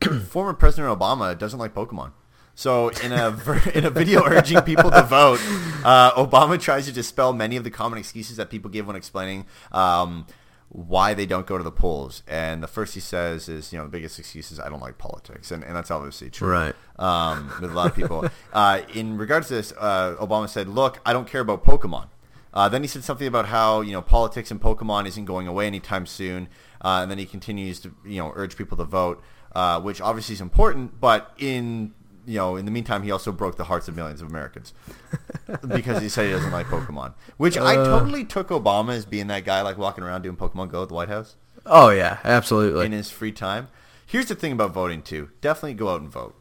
former 0.28 0.52
President 0.52 0.96
Obama 0.98 1.36
doesn't 1.36 1.58
like 1.58 1.74
Pokemon. 1.74 2.12
So 2.54 2.90
in 3.02 3.12
a 3.12 3.28
in 3.74 3.86
a 3.86 3.90
video 3.90 4.22
urging 4.24 4.60
people 4.60 4.90
to 4.90 5.02
vote, 5.02 5.40
uh, 5.82 6.12
Obama 6.12 6.60
tries 6.60 6.84
to 6.86 6.92
dispel 6.92 7.32
many 7.32 7.56
of 7.56 7.64
the 7.64 7.70
common 7.70 7.98
excuses 7.98 8.36
that 8.36 8.50
people 8.50 8.70
give 8.70 8.86
when 8.86 8.96
explaining 8.96 9.46
um, 9.72 10.26
why 10.68 11.14
they 11.14 11.24
don't 11.24 11.46
go 11.46 11.56
to 11.56 11.64
the 11.64 11.72
polls. 11.72 12.22
And 12.28 12.62
the 12.62 12.66
first 12.66 12.92
he 12.92 13.00
says 13.00 13.48
is, 13.48 13.72
you 13.72 13.78
know, 13.78 13.84
the 13.84 13.90
biggest 13.90 14.18
excuse 14.18 14.52
is 14.52 14.60
I 14.60 14.68
don't 14.68 14.80
like 14.80 14.98
politics, 14.98 15.50
and, 15.50 15.64
and 15.64 15.74
that's 15.74 15.90
obviously 15.90 16.28
true 16.28 16.50
Right. 16.50 16.74
um, 16.98 17.50
with 17.62 17.70
a 17.70 17.74
lot 17.74 17.86
of 17.86 17.96
people. 17.96 18.28
uh, 18.52 18.82
in 18.92 19.16
regards 19.16 19.48
to 19.48 19.54
this, 19.54 19.72
uh, 19.78 20.16
Obama 20.20 20.46
said, 20.50 20.68
"Look, 20.68 21.00
I 21.06 21.14
don't 21.14 21.26
care 21.26 21.40
about 21.40 21.64
Pokemon." 21.64 22.08
Uh, 22.54 22.68
then 22.68 22.82
he 22.82 22.88
said 22.88 23.02
something 23.04 23.26
about 23.26 23.46
how 23.46 23.80
you 23.80 23.92
know 23.92 24.02
politics 24.02 24.50
and 24.50 24.60
Pokemon 24.60 25.06
isn't 25.06 25.24
going 25.24 25.46
away 25.46 25.66
anytime 25.66 26.06
soon, 26.06 26.48
uh, 26.82 27.00
and 27.02 27.10
then 27.10 27.18
he 27.18 27.26
continues 27.26 27.80
to 27.80 27.94
you 28.04 28.18
know 28.18 28.32
urge 28.34 28.56
people 28.56 28.76
to 28.78 28.84
vote, 28.84 29.22
uh, 29.54 29.80
which 29.80 30.00
obviously 30.00 30.34
is 30.34 30.40
important. 30.40 31.00
But 31.00 31.32
in 31.38 31.94
you 32.26 32.36
know 32.38 32.56
in 32.56 32.64
the 32.66 32.70
meantime, 32.70 33.02
he 33.02 33.10
also 33.10 33.32
broke 33.32 33.56
the 33.56 33.64
hearts 33.64 33.88
of 33.88 33.96
millions 33.96 34.20
of 34.20 34.28
Americans 34.28 34.74
because 35.68 36.02
he 36.02 36.08
said 36.08 36.26
he 36.26 36.32
doesn't 36.32 36.52
like 36.52 36.66
Pokemon, 36.66 37.14
which 37.36 37.56
I 37.56 37.76
Uh. 37.76 37.84
totally 37.98 38.24
took 38.24 38.48
Obama 38.48 38.90
as 38.92 39.04
being 39.06 39.28
that 39.28 39.44
guy 39.44 39.62
like 39.62 39.78
walking 39.78 40.04
around 40.04 40.22
doing 40.22 40.36
Pokemon 40.36 40.70
Go 40.70 40.82
at 40.82 40.88
the 40.88 40.94
White 40.94 41.08
House 41.08 41.36
oh 41.66 41.90
yeah, 41.90 42.18
absolutely. 42.24 42.84
in 42.86 42.92
his 42.92 43.10
free 43.10 43.32
time. 43.32 43.68
Here's 44.06 44.26
the 44.26 44.34
thing 44.34 44.52
about 44.52 44.72
voting 44.74 45.00
too. 45.00 45.30
Definitely 45.40 45.74
go 45.74 45.88
out 45.88 46.00
and 46.02 46.10
vote. 46.10 46.34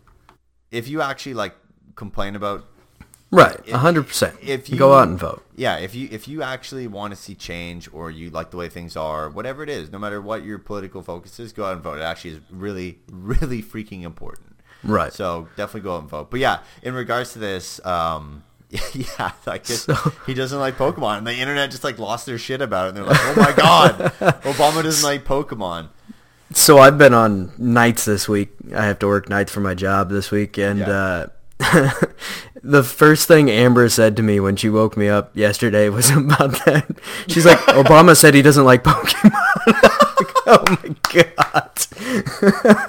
If 0.71 0.87
you 0.89 1.01
actually 1.01 1.35
like 1.35 1.55
complain 1.95 2.35
about 2.35 2.65
Right, 3.33 3.69
hundred 3.69 4.07
percent. 4.07 4.35
if 4.41 4.69
you 4.69 4.77
go 4.77 4.93
out 4.93 5.07
and 5.07 5.17
vote, 5.17 5.41
Yeah, 5.55 5.77
if 5.77 5.95
you 5.95 6.09
if 6.11 6.27
you 6.27 6.43
actually 6.43 6.85
want 6.87 7.13
to 7.13 7.19
see 7.19 7.33
change 7.33 7.87
or 7.93 8.11
you 8.11 8.29
like 8.29 8.51
the 8.51 8.57
way 8.57 8.67
things 8.67 8.97
are, 8.97 9.29
whatever 9.29 9.63
it 9.63 9.69
is, 9.69 9.89
no 9.89 9.97
matter 9.99 10.21
what 10.21 10.43
your 10.43 10.57
political 10.59 11.01
focus 11.01 11.39
is, 11.39 11.53
go 11.53 11.63
out 11.63 11.73
and 11.73 11.81
vote. 11.81 11.99
It 11.99 12.03
actually 12.03 12.31
is 12.31 12.39
really, 12.51 12.99
really 13.09 13.63
freaking 13.63 14.03
important. 14.03 14.57
right? 14.83 15.13
So 15.13 15.47
definitely 15.55 15.81
go 15.81 15.95
out 15.95 16.01
and 16.01 16.09
vote. 16.09 16.29
But 16.29 16.41
yeah, 16.41 16.59
in 16.83 16.93
regards 16.93 17.31
to 17.33 17.39
this, 17.39 17.79
um, 17.85 18.43
yeah, 18.93 19.31
like 19.45 19.65
So- 19.65 19.95
he 20.25 20.33
doesn't 20.33 20.59
like 20.59 20.77
Pokemon, 20.77 21.19
and 21.19 21.27
the 21.27 21.33
internet 21.35 21.71
just 21.71 21.85
like 21.85 21.97
lost 21.99 22.25
their 22.25 22.37
shit 22.37 22.61
about 22.61 22.87
it. 22.87 22.89
And 22.89 22.97
they're 22.97 23.05
like, 23.05 23.19
"Oh 23.21 23.33
my 23.37 23.53
god, 23.55 23.95
Obama 24.43 24.83
doesn't 24.83 25.07
like 25.07 25.23
Pokemon." 25.23 25.87
So 26.53 26.79
I've 26.79 26.97
been 26.97 27.13
on 27.13 27.53
nights 27.57 28.03
this 28.03 28.27
week. 28.27 28.49
I 28.75 28.83
have 28.85 28.99
to 28.99 29.07
work 29.07 29.29
nights 29.29 29.53
for 29.53 29.61
my 29.61 29.73
job 29.73 30.09
this 30.09 30.31
week, 30.31 30.57
and 30.57 30.79
Yeah. 30.79 31.27
uh, 31.61 31.91
the 32.63 32.83
first 32.83 33.27
thing 33.27 33.49
Amber 33.49 33.89
said 33.89 34.15
to 34.17 34.23
me 34.23 34.39
when 34.39 34.55
she 34.55 34.69
woke 34.69 34.95
me 34.95 35.09
up 35.09 35.35
yesterday 35.35 35.89
was 35.89 36.09
about 36.15 36.51
that. 36.65 36.99
She's 37.27 37.45
like, 37.45 37.59
"Obama 37.59 38.15
said 38.15 38.33
he 38.33 38.41
doesn't 38.41 38.65
like 38.65 38.83
Pokemon." 38.83 39.31
oh 40.47 40.77
my 40.83 40.95
god! 41.11 41.71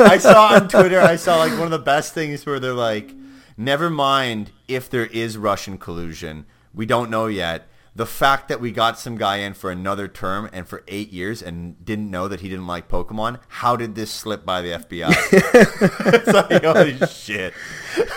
I 0.00 0.18
saw 0.18 0.54
on 0.54 0.68
Twitter, 0.68 1.00
I 1.00 1.16
saw 1.16 1.36
like 1.36 1.52
one 1.52 1.62
of 1.62 1.70
the 1.70 1.78
best 1.78 2.14
things 2.14 2.44
where 2.44 2.60
they're 2.60 2.72
like, 2.72 3.12
never 3.56 3.90
mind 3.90 4.50
if 4.68 4.90
there 4.90 5.06
is 5.06 5.38
Russian 5.38 5.78
collusion. 5.78 6.46
We 6.74 6.86
don't 6.86 7.10
know 7.10 7.26
yet. 7.26 7.66
The 7.94 8.06
fact 8.06 8.48
that 8.48 8.60
we 8.60 8.72
got 8.72 8.98
some 8.98 9.18
guy 9.18 9.38
in 9.38 9.52
for 9.52 9.70
another 9.70 10.08
term 10.08 10.48
and 10.52 10.66
for 10.66 10.82
eight 10.88 11.12
years 11.12 11.42
and 11.42 11.84
didn't 11.84 12.10
know 12.10 12.26
that 12.26 12.40
he 12.40 12.48
didn't 12.48 12.66
like 12.66 12.88
Pokemon, 12.88 13.38
how 13.48 13.76
did 13.76 13.94
this 13.94 14.10
slip 14.10 14.46
by 14.46 14.62
the 14.62 14.70
FBI? 14.70 15.10
it's 16.14 16.26
like, 16.28 16.64
holy 16.64 16.96
shit. 17.06 17.52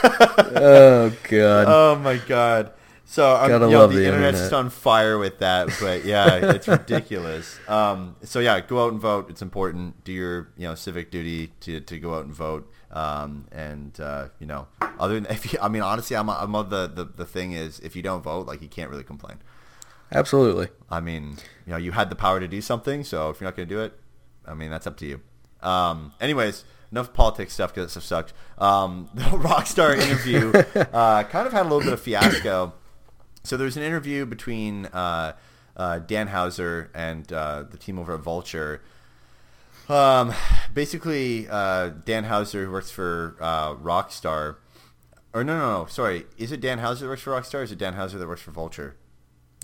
Oh 0.03 1.11
god! 1.30 1.65
Oh 1.67 1.99
my 1.99 2.17
god. 2.17 2.71
So 3.07 3.36
um, 3.36 3.49
Gotta 3.49 3.65
you 3.65 3.71
know, 3.71 3.80
love 3.80 3.91
the, 3.91 3.99
the 3.99 4.05
internet's 4.05 4.39
internet. 4.39 4.41
just 4.41 4.53
on 4.53 4.69
fire 4.71 5.17
with 5.17 5.39
that, 5.39 5.69
but 5.80 6.05
yeah, 6.05 6.36
it's 6.55 6.67
ridiculous. 6.67 7.59
Um, 7.67 8.15
so 8.23 8.39
yeah, 8.39 8.59
go 8.61 8.84
out 8.84 8.93
and 8.93 9.01
vote. 9.01 9.30
It's 9.30 9.41
important. 9.41 10.03
Do 10.03 10.11
your 10.11 10.49
you 10.57 10.67
know 10.67 10.76
civic 10.76 11.11
duty 11.11 11.51
to, 11.61 11.80
to 11.82 11.99
go 11.99 12.15
out 12.15 12.26
and 12.26 12.34
vote. 12.34 12.71
Um, 12.91 13.45
and 13.51 13.97
uh, 13.99 14.30
you 14.39 14.47
know, 14.47 14.67
other 14.99 15.15
than 15.15 15.28
if 15.28 15.53
you, 15.53 15.59
I 15.61 15.67
mean, 15.67 15.84
honestly, 15.84 16.15
I'm 16.15 16.30
I'm 16.30 16.55
of 16.55 16.71
the, 16.71 16.88
the 16.88 17.05
the 17.05 17.26
thing 17.26 17.51
is 17.51 17.80
if 17.82 17.95
you 17.95 18.01
don't 18.01 18.23
vote, 18.23 18.47
like 18.47 18.61
you 18.61 18.69
can't 18.69 18.89
really 18.89 19.03
complain. 19.03 19.38
Absolutely. 20.12 20.70
I 20.89 20.99
mean, 20.99 21.38
you 21.66 21.72
know, 21.72 21.78
you 21.78 21.91
had 21.91 22.10
the 22.10 22.16
power 22.16 22.39
to 22.39 22.47
do 22.47 22.62
something, 22.62 23.03
so 23.03 23.30
if 23.30 23.39
you're 23.39 23.47
not 23.47 23.56
going 23.56 23.68
to 23.68 23.76
do 23.76 23.82
it, 23.82 23.93
I 24.45 24.53
mean, 24.53 24.70
that's 24.70 24.88
up 24.88 24.97
to 24.97 25.06
you. 25.06 25.22
Um, 25.62 26.14
anyways, 26.22 26.64
enough 26.91 27.14
politics 27.14 27.53
stuff 27.53 27.74
because 27.74 27.93
that 27.93 28.01
stuff 28.01 28.03
sucked. 28.03 28.34
Um, 28.58 29.10
the 29.16 29.24
Rockstar 29.24 29.97
interview 29.97 30.51
uh, 30.93 31.24
kind 31.24 31.47
of 31.47 31.53
had 31.53 31.62
a 31.62 31.70
little 31.70 31.82
bit 31.82 31.93
of 31.93 32.01
fiasco. 32.01 32.74
So 33.43 33.58
there 33.58 33.66
was 33.66 33.78
an 33.78 33.84
interview 33.84 34.26
between 34.26 34.88
uh, 34.88 35.34
uh, 35.76 35.99
Dan 35.99 36.28
Houser 36.28 36.89
and 36.93 37.32
uh, 37.32 37.64
the 37.70 37.78
team 37.78 37.99
over 37.99 38.16
at 38.16 38.22
Vulture. 38.22 38.82
Um, 39.88 40.34
basically, 40.74 41.47
uh, 41.47 41.89
Dan 41.89 42.24
Houser, 42.24 42.66
who 42.66 42.72
works 42.72 42.89
for 42.89 43.36
uh, 43.39 43.76
Rockstar, 43.76 44.56
or 45.34 45.43
no, 45.43 45.58
no, 45.58 45.80
no, 45.82 45.86
sorry, 45.86 46.26
is 46.38 46.51
it 46.51 46.60
Dan 46.60 46.80
Houser 46.80 47.06
that 47.06 47.10
works 47.10 47.22
for 47.22 47.32
Rockstar? 47.32 47.60
Or 47.60 47.64
is 47.64 47.72
it 47.72 47.78
Dan 47.78 47.93
Houser 47.93 48.18
that 48.18 48.28
works 48.28 48.41
for 48.41 48.51
Vulture? 48.51 48.95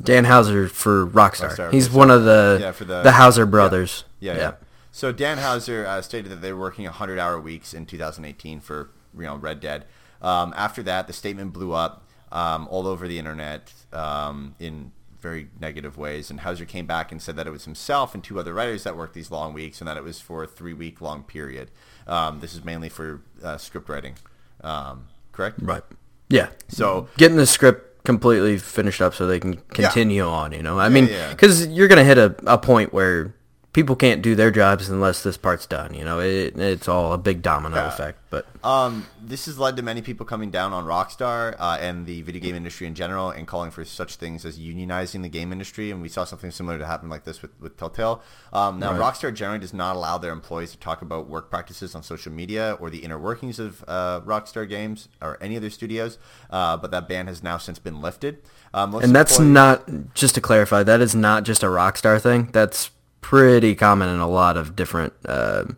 Dan 0.03 0.25
Houser 0.25 0.67
for 0.67 1.05
Rockstar. 1.07 1.49
Rockstar, 1.55 1.71
He's 1.71 1.89
one 1.89 2.09
of 2.11 2.23
the 2.23 2.57
Yeah, 2.61 2.71
for 2.71 2.85
the- 2.85 3.01
the 3.03 3.11
Houser 3.13 3.45
brothers. 3.45 4.03
Yeah, 4.19 4.35
yeah. 4.37 4.51
So 4.91 5.11
Dan 5.11 5.37
Houser 5.37 5.85
uh, 5.85 6.01
stated 6.01 6.31
that 6.31 6.41
they 6.41 6.51
were 6.51 6.59
working 6.59 6.85
100-hour 6.85 7.39
weeks 7.39 7.73
in 7.73 7.85
2018 7.85 8.59
for 8.59 8.89
you 9.17 9.23
know 9.23 9.35
Red 9.37 9.59
Dead. 9.59 9.85
Um, 10.21 10.53
after 10.55 10.83
that, 10.83 11.07
the 11.07 11.13
statement 11.13 11.53
blew 11.53 11.71
up 11.73 12.05
um, 12.31 12.67
all 12.69 12.85
over 12.87 13.07
the 13.07 13.17
internet 13.17 13.71
um, 13.93 14.55
in 14.59 14.91
very 15.19 15.49
negative 15.59 15.97
ways. 15.97 16.29
And 16.29 16.41
Houser 16.41 16.65
came 16.65 16.85
back 16.85 17.11
and 17.11 17.21
said 17.21 17.35
that 17.37 17.47
it 17.47 17.51
was 17.51 17.65
himself 17.65 18.13
and 18.13 18.23
two 18.23 18.39
other 18.39 18.53
writers 18.53 18.83
that 18.83 18.97
worked 18.97 19.13
these 19.13 19.31
long 19.31 19.53
weeks, 19.53 19.79
and 19.81 19.87
that 19.87 19.97
it 19.97 20.03
was 20.03 20.19
for 20.19 20.43
a 20.43 20.47
three-week 20.47 20.99
long 21.01 21.23
period. 21.23 21.71
Um, 22.07 22.39
this 22.39 22.53
is 22.53 22.63
mainly 22.65 22.89
for 22.89 23.21
uh, 23.43 23.57
script 23.57 23.87
writing, 23.87 24.15
um, 24.63 25.07
correct? 25.31 25.59
Right. 25.61 25.83
Yeah. 26.29 26.49
So 26.67 27.07
getting 27.17 27.37
the 27.37 27.45
script 27.45 27.90
completely 28.03 28.57
finished 28.57 29.01
up 29.01 29.13
so 29.13 29.27
they 29.27 29.39
can 29.39 29.57
continue 29.69 30.23
on. 30.23 30.51
You 30.51 30.63
know, 30.63 30.79
I 30.79 30.89
mean, 30.89 31.07
yeah. 31.07 31.29
because 31.29 31.67
you're 31.67 31.87
gonna 31.87 32.03
hit 32.03 32.17
a, 32.17 32.35
a 32.45 32.57
point 32.57 32.93
where 32.93 33.33
people 33.73 33.95
can't 33.95 34.21
do 34.21 34.35
their 34.35 34.51
jobs 34.51 34.89
unless 34.89 35.23
this 35.23 35.37
part's 35.37 35.65
done. 35.65 35.93
You 35.93 36.03
know, 36.03 36.19
it, 36.19 36.57
it's 36.59 36.87
all 36.89 37.13
a 37.13 37.17
big 37.17 37.41
domino 37.41 37.87
effect. 37.87 38.19
But 38.29 38.45
Um, 38.63 39.07
this 39.21 39.45
has 39.45 39.57
led 39.57 39.77
to 39.77 39.81
many 39.81 40.01
people 40.01 40.25
coming 40.25 40.51
down 40.51 40.73
on 40.73 40.83
Rockstar 40.85 41.55
uh, 41.57 41.77
and 41.79 42.05
the 42.05 42.21
video 42.21 42.41
game 42.41 42.55
industry 42.55 42.85
in 42.87 42.95
general 42.95 43.29
and 43.29 43.47
calling 43.47 43.71
for 43.71 43.85
such 43.85 44.15
things 44.17 44.43
as 44.45 44.59
unionizing 44.59 45.21
the 45.21 45.29
game 45.29 45.51
industry. 45.53 45.89
And 45.91 46.01
we 46.01 46.09
saw 46.09 46.25
something 46.25 46.51
similar 46.51 46.77
to 46.79 46.85
happen 46.85 47.07
like 47.09 47.23
this 47.23 47.41
with, 47.41 47.51
with 47.61 47.77
Telltale. 47.77 48.21
Um, 48.51 48.79
now, 48.79 48.91
Right. 48.91 48.99
Rockstar 49.13 49.33
generally 49.33 49.59
does 49.59 49.73
not 49.73 49.95
allow 49.95 50.17
their 50.17 50.33
employees 50.33 50.71
to 50.71 50.77
talk 50.77 51.01
about 51.01 51.29
work 51.29 51.49
practices 51.49 51.95
on 51.95 52.03
social 52.03 52.31
media 52.31 52.77
or 52.79 52.89
the 52.89 52.99
inner 52.99 53.19
workings 53.19 53.57
of 53.59 53.83
uh, 53.87 54.19
Rockstar 54.21 54.67
Games 54.67 55.07
or 55.21 55.37
any 55.41 55.55
other 55.55 55.69
studios, 55.69 56.17
uh, 56.49 56.75
but 56.77 56.91
that 56.91 57.07
ban 57.07 57.27
has 57.27 57.41
now 57.41 57.57
since 57.57 57.79
been 57.79 58.01
lifted. 58.01 58.39
Uh, 58.73 58.99
and 59.01 59.15
that's 59.15 59.39
employees- 59.39 59.53
not 59.53 60.13
just 60.13 60.35
to 60.35 60.41
clarify. 60.41 60.83
That 60.83 60.99
is 61.01 61.15
not 61.15 61.43
just 61.43 61.63
a 61.63 61.67
Rockstar 61.67 62.21
thing. 62.21 62.49
That's 62.51 62.91
pretty 63.21 63.75
common 63.75 64.09
in 64.09 64.19
a 64.19 64.27
lot 64.27 64.57
of 64.57 64.75
different, 64.75 65.13
um 65.27 65.77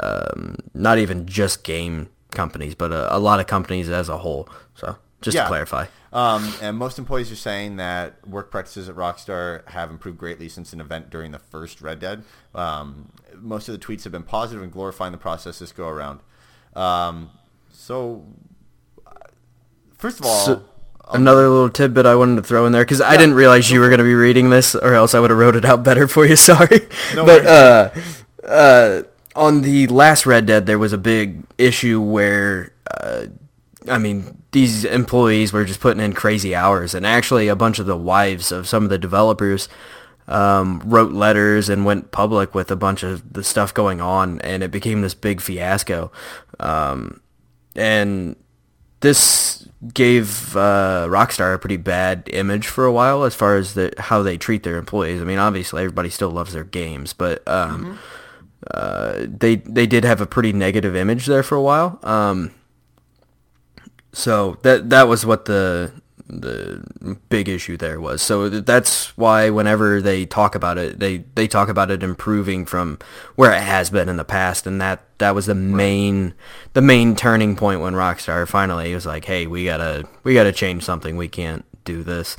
um, 0.00 0.56
not 0.74 0.98
even 0.98 1.24
just 1.26 1.62
game 1.62 2.08
companies, 2.32 2.74
but 2.74 2.90
a, 2.90 3.16
a 3.16 3.18
lot 3.18 3.38
of 3.38 3.46
companies 3.46 3.88
as 3.88 4.08
a 4.08 4.18
whole. 4.18 4.48
So 4.74 4.96
just 5.22 5.36
Yeah. 5.36 5.42
to 5.42 5.48
clarify. 5.48 5.86
Um, 6.12 6.52
and 6.60 6.76
most 6.76 6.98
employees 6.98 7.30
are 7.30 7.36
saying 7.36 7.76
that 7.76 8.26
work 8.26 8.50
practices 8.50 8.88
at 8.88 8.96
Rockstar 8.96 9.68
have 9.68 9.90
improved 9.90 10.18
greatly 10.18 10.48
since 10.48 10.72
an 10.72 10.80
event 10.80 11.10
during 11.10 11.30
the 11.30 11.38
first 11.38 11.80
Red 11.80 12.00
Dead. 12.00 12.24
Um, 12.56 13.10
most 13.36 13.68
of 13.68 13.78
the 13.78 13.84
tweets 13.84 14.02
have 14.02 14.12
been 14.12 14.22
positive 14.24 14.62
and 14.64 14.72
glorifying 14.72 15.12
the 15.12 15.18
process 15.18 15.60
this 15.60 15.70
go 15.72 15.88
around. 15.88 16.20
Um, 16.74 17.30
so, 17.72 18.26
uh, 19.06 19.10
first 19.96 20.18
of 20.20 20.26
all, 20.26 20.44
So- 20.44 20.64
Another 21.12 21.48
little 21.48 21.68
tidbit 21.68 22.06
I 22.06 22.14
wanted 22.14 22.36
to 22.36 22.42
throw 22.42 22.64
in 22.66 22.72
there 22.72 22.82
because 22.82 23.00
I 23.00 23.16
didn't 23.16 23.34
realize 23.34 23.70
you 23.70 23.80
were 23.80 23.88
going 23.88 23.98
to 23.98 24.04
be 24.04 24.14
reading 24.14 24.50
this, 24.50 24.74
or 24.74 24.94
else 24.94 25.14
I 25.14 25.20
would 25.20 25.30
have 25.30 25.38
wrote 25.38 25.54
it 25.54 25.64
out 25.64 25.82
better 25.82 26.08
for 26.08 26.24
you. 26.24 26.36
Sorry, 26.44 26.88
No 27.14 27.26
but 27.26 27.46
uh, 27.46 27.90
uh, 28.44 29.02
on 29.36 29.62
the 29.62 29.86
last 29.88 30.24
Red 30.26 30.46
Dead, 30.46 30.66
there 30.66 30.78
was 30.78 30.92
a 30.92 30.98
big 30.98 31.44
issue 31.58 32.00
where, 32.00 32.72
uh, 32.98 33.26
I 33.88 33.98
mean, 33.98 34.42
these 34.52 34.84
employees 34.84 35.52
were 35.52 35.64
just 35.64 35.80
putting 35.80 36.02
in 36.02 36.14
crazy 36.14 36.54
hours, 36.54 36.94
and 36.94 37.04
actually, 37.04 37.48
a 37.48 37.56
bunch 37.56 37.78
of 37.78 37.86
the 37.86 37.96
wives 37.96 38.50
of 38.50 38.66
some 38.66 38.84
of 38.84 38.90
the 38.90 38.98
developers 38.98 39.68
um, 40.26 40.80
wrote 40.84 41.12
letters 41.12 41.68
and 41.68 41.84
went 41.84 42.10
public 42.10 42.54
with 42.54 42.70
a 42.70 42.76
bunch 42.76 43.02
of 43.02 43.32
the 43.32 43.44
stuff 43.44 43.74
going 43.74 44.00
on, 44.00 44.40
and 44.40 44.62
it 44.62 44.70
became 44.70 45.02
this 45.02 45.14
big 45.14 45.40
fiasco. 45.40 46.10
Um, 46.60 47.20
and 47.76 48.36
this 49.00 49.63
gave 49.92 50.56
uh, 50.56 51.06
Rockstar 51.08 51.54
a 51.54 51.58
pretty 51.58 51.76
bad 51.76 52.28
image 52.32 52.66
for 52.66 52.84
a 52.84 52.92
while 52.92 53.24
as 53.24 53.34
far 53.34 53.56
as 53.56 53.74
the, 53.74 53.92
how 53.98 54.22
they 54.22 54.38
treat 54.38 54.62
their 54.62 54.76
employees. 54.76 55.20
I 55.20 55.24
mean, 55.24 55.38
obviously 55.38 55.82
everybody 55.82 56.10
still 56.10 56.30
loves 56.30 56.52
their 56.52 56.64
games, 56.64 57.12
but 57.12 57.46
um, 57.46 57.98
uh, 58.70 59.26
they 59.26 59.56
they 59.56 59.86
did 59.86 60.04
have 60.04 60.20
a 60.20 60.26
pretty 60.26 60.52
negative 60.52 60.96
image 60.96 61.26
there 61.26 61.42
for 61.42 61.56
a 61.56 61.62
while. 61.62 61.98
Um, 62.02 62.52
so 64.12 64.58
that 64.62 64.90
that 64.90 65.08
was 65.08 65.26
what 65.26 65.44
the 65.44 65.92
the 66.26 66.82
big 67.28 67.48
issue 67.48 67.76
there 67.76 68.00
was. 68.00 68.22
So 68.22 68.48
that's 68.48 69.16
why 69.16 69.50
whenever 69.50 70.00
they 70.00 70.24
talk 70.24 70.54
about 70.54 70.78
it, 70.78 70.98
they, 70.98 71.18
they 71.34 71.46
talk 71.46 71.68
about 71.68 71.90
it 71.90 72.02
improving 72.02 72.64
from 72.64 72.98
where 73.36 73.52
it 73.52 73.62
has 73.62 73.90
been 73.90 74.08
in 74.08 74.16
the 74.16 74.24
past, 74.24 74.66
and 74.66 74.80
that, 74.80 75.02
that 75.18 75.34
was 75.34 75.46
the 75.46 75.54
main 75.54 76.34
the 76.72 76.80
main 76.82 77.14
turning 77.14 77.56
point 77.56 77.80
when 77.80 77.92
Rockstar 77.94 78.48
finally 78.48 78.94
was 78.94 79.04
like, 79.06 79.24
"Hey, 79.26 79.46
we 79.46 79.64
gotta 79.66 80.04
we 80.22 80.34
gotta 80.34 80.52
change 80.52 80.82
something. 80.82 81.16
We 81.16 81.28
can't 81.28 81.64
do 81.84 82.02
this." 82.02 82.36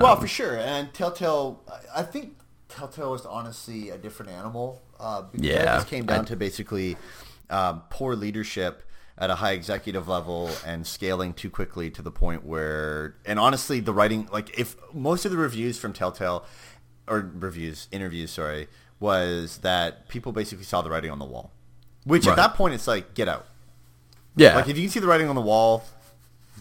well, 0.00 0.16
for 0.18 0.26
sure. 0.26 0.56
And 0.58 0.92
Telltale, 0.94 1.60
I- 1.70 2.00
I 2.00 2.02
think 2.02 2.36
Telltale 2.70 3.10
was 3.10 3.26
honestly 3.26 3.90
a 3.90 3.98
different 3.98 4.32
animal. 4.32 4.80
Uh, 4.98 5.24
Yeah, 5.34 5.62
it 5.62 5.64
just 5.66 5.88
came 5.88 6.06
down 6.06 6.20
I- 6.20 6.24
to 6.24 6.36
basically 6.36 6.96
um, 7.50 7.82
poor 7.90 8.16
leadership 8.16 8.82
at 9.22 9.30
a 9.30 9.36
high 9.36 9.52
executive 9.52 10.08
level 10.08 10.50
and 10.66 10.84
scaling 10.84 11.32
too 11.32 11.48
quickly 11.48 11.88
to 11.88 12.02
the 12.02 12.10
point 12.10 12.44
where, 12.44 13.14
and 13.24 13.38
honestly, 13.38 13.78
the 13.78 13.92
writing, 13.94 14.28
like 14.32 14.58
if 14.58 14.74
most 14.92 15.24
of 15.24 15.30
the 15.30 15.36
reviews 15.38 15.78
from 15.78 15.92
Telltale, 15.92 16.44
or 17.06 17.30
reviews, 17.38 17.86
interviews, 17.92 18.32
sorry, 18.32 18.66
was 18.98 19.58
that 19.58 20.08
people 20.08 20.32
basically 20.32 20.64
saw 20.64 20.82
the 20.82 20.90
writing 20.90 21.08
on 21.12 21.20
the 21.20 21.24
wall. 21.24 21.52
Which 22.04 22.26
Right. 22.26 22.32
at 22.32 22.36
that 22.36 22.54
point, 22.56 22.74
it's 22.74 22.88
like, 22.88 23.14
get 23.14 23.28
out. 23.28 23.46
Yeah, 24.34 24.56
Like 24.56 24.68
if 24.68 24.76
you 24.76 24.82
can 24.82 24.90
see 24.90 24.98
the 24.98 25.06
writing 25.06 25.28
on 25.28 25.36
the 25.36 25.40
wall, 25.40 25.84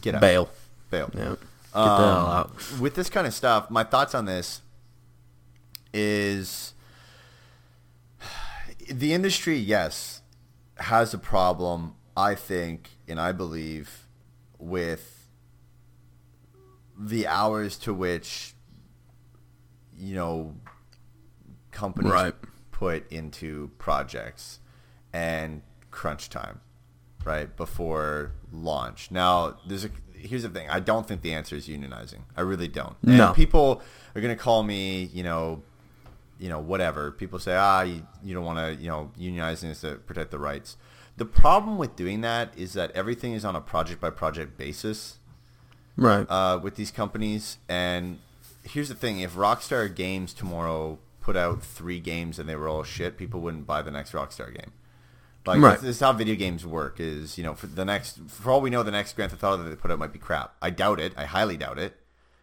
get 0.02 0.14
out. 0.14 0.22
bail. 0.22 0.48
Bail. 0.92 1.10
Yeah, 1.16 1.20
get 1.30 1.40
the 1.74 1.80
hell 1.80 2.52
Um. 2.70 2.80
With 2.80 2.94
this 2.94 3.10
kind 3.10 3.26
of 3.26 3.34
stuff, 3.34 3.72
my 3.72 3.84
thoughts 3.84 4.14
on 4.14 4.26
this 4.26 4.62
is 5.96 6.74
the 8.88 9.14
industry, 9.14 9.58
yes, 9.58 10.22
has 10.78 11.12
a 11.14 11.18
problem, 11.18 11.96
I 12.16 12.36
think, 12.36 12.90
and 13.08 13.20
I 13.20 13.32
believe, 13.32 14.08
with 14.60 15.28
the 16.98 17.26
hours 17.28 17.78
to 17.78 17.94
which 17.94 18.54
you 19.98 20.16
know 20.16 20.56
companies 21.72 22.12
Right. 22.12 22.36
put 22.72 23.10
into 23.12 23.72
projects 23.78 24.60
and 25.14 25.62
crunch 25.90 26.30
time, 26.30 26.60
right 27.24 27.56
before 27.56 28.32
launch. 28.52 29.10
Now, 29.12 29.58
there's 29.66 29.86
a 29.86 29.90
here's 30.14 30.44
the 30.44 30.50
thing. 30.50 30.70
I 30.70 30.80
don't 30.80 31.08
think 31.08 31.22
the 31.22 31.34
answer 31.34 31.56
is 31.56 31.68
unionizing. 31.68 32.20
I 32.38 32.42
really 32.42 32.68
don't. 32.68 32.96
And 33.04 33.18
No. 33.18 33.34
people 33.34 33.82
are 34.16 34.22
gonna 34.22 34.36
call 34.36 34.62
me, 34.64 35.06
you 35.06 35.24
know, 35.24 35.64
you 36.40 36.50
know, 36.50 36.60
whatever. 36.60 37.12
People 37.12 37.40
say, 37.40 37.56
ah, 37.56 37.82
you, 37.82 38.06
you 38.24 38.34
don't 38.36 38.46
want 38.46 38.60
to, 38.60 38.76
you 38.82 38.88
know, 38.90 39.12
unionizing 39.20 39.70
is 39.72 39.82
to 39.82 39.96
protect 39.96 40.30
the 40.32 40.40
rights. 40.40 40.76
The 41.18 41.26
problem 41.26 41.78
with 41.78 41.96
doing 41.96 42.22
that 42.22 42.54
is 42.58 42.74
that 42.74 42.92
everything 42.92 43.34
is 43.34 43.46
on 43.46 43.56
a 43.56 43.62
project 43.62 44.02
by 44.02 44.10
project 44.10 44.58
basis 44.58 45.18
Right. 45.98 46.26
uh, 46.30 46.60
with 46.62 46.76
these 46.76 46.90
companies. 46.92 47.58
And 47.70 48.20
here's 48.64 48.90
the 48.90 48.96
thing: 48.96 49.20
if 49.20 49.36
Rockstar 49.36 49.94
Games 49.94 50.34
tomorrow 50.34 51.00
put 51.20 51.36
out 51.38 51.62
three 51.62 52.00
games 52.00 52.40
and 52.40 52.50
they 52.50 52.56
were 52.56 52.68
all 52.68 52.84
shit, 52.84 53.18
people 53.18 53.40
wouldn't 53.42 53.68
buy 53.68 53.82
the 53.82 53.92
next 53.92 54.14
Rockstar 54.14 54.48
game. 54.54 54.72
Like 55.46 55.60
Right. 55.62 55.74
this, 55.74 55.82
this 55.82 55.96
is 55.98 56.00
how 56.00 56.14
video 56.14 56.36
games 56.36 56.66
work. 56.66 57.00
Is 57.00 57.38
you 57.38 57.44
know, 57.44 57.54
for 57.54 57.68
the 57.68 57.86
next, 57.86 58.20
for 58.28 58.52
all 58.52 58.62
we 58.62 58.70
know, 58.70 58.82
the 58.84 58.92
next 58.92 59.16
Grand 59.16 59.32
Theft 59.32 59.44
Auto 59.44 59.64
that 59.64 59.70
they 59.70 59.76
put 59.76 59.92
out 59.92 60.00
might 60.00 60.14
be 60.14 60.20
crap. 60.20 60.56
I 60.62 60.70
doubt 60.72 61.00
it. 61.00 61.14
I 61.18 61.26
highly 61.26 61.58
doubt 61.58 61.78
it. 61.78 61.98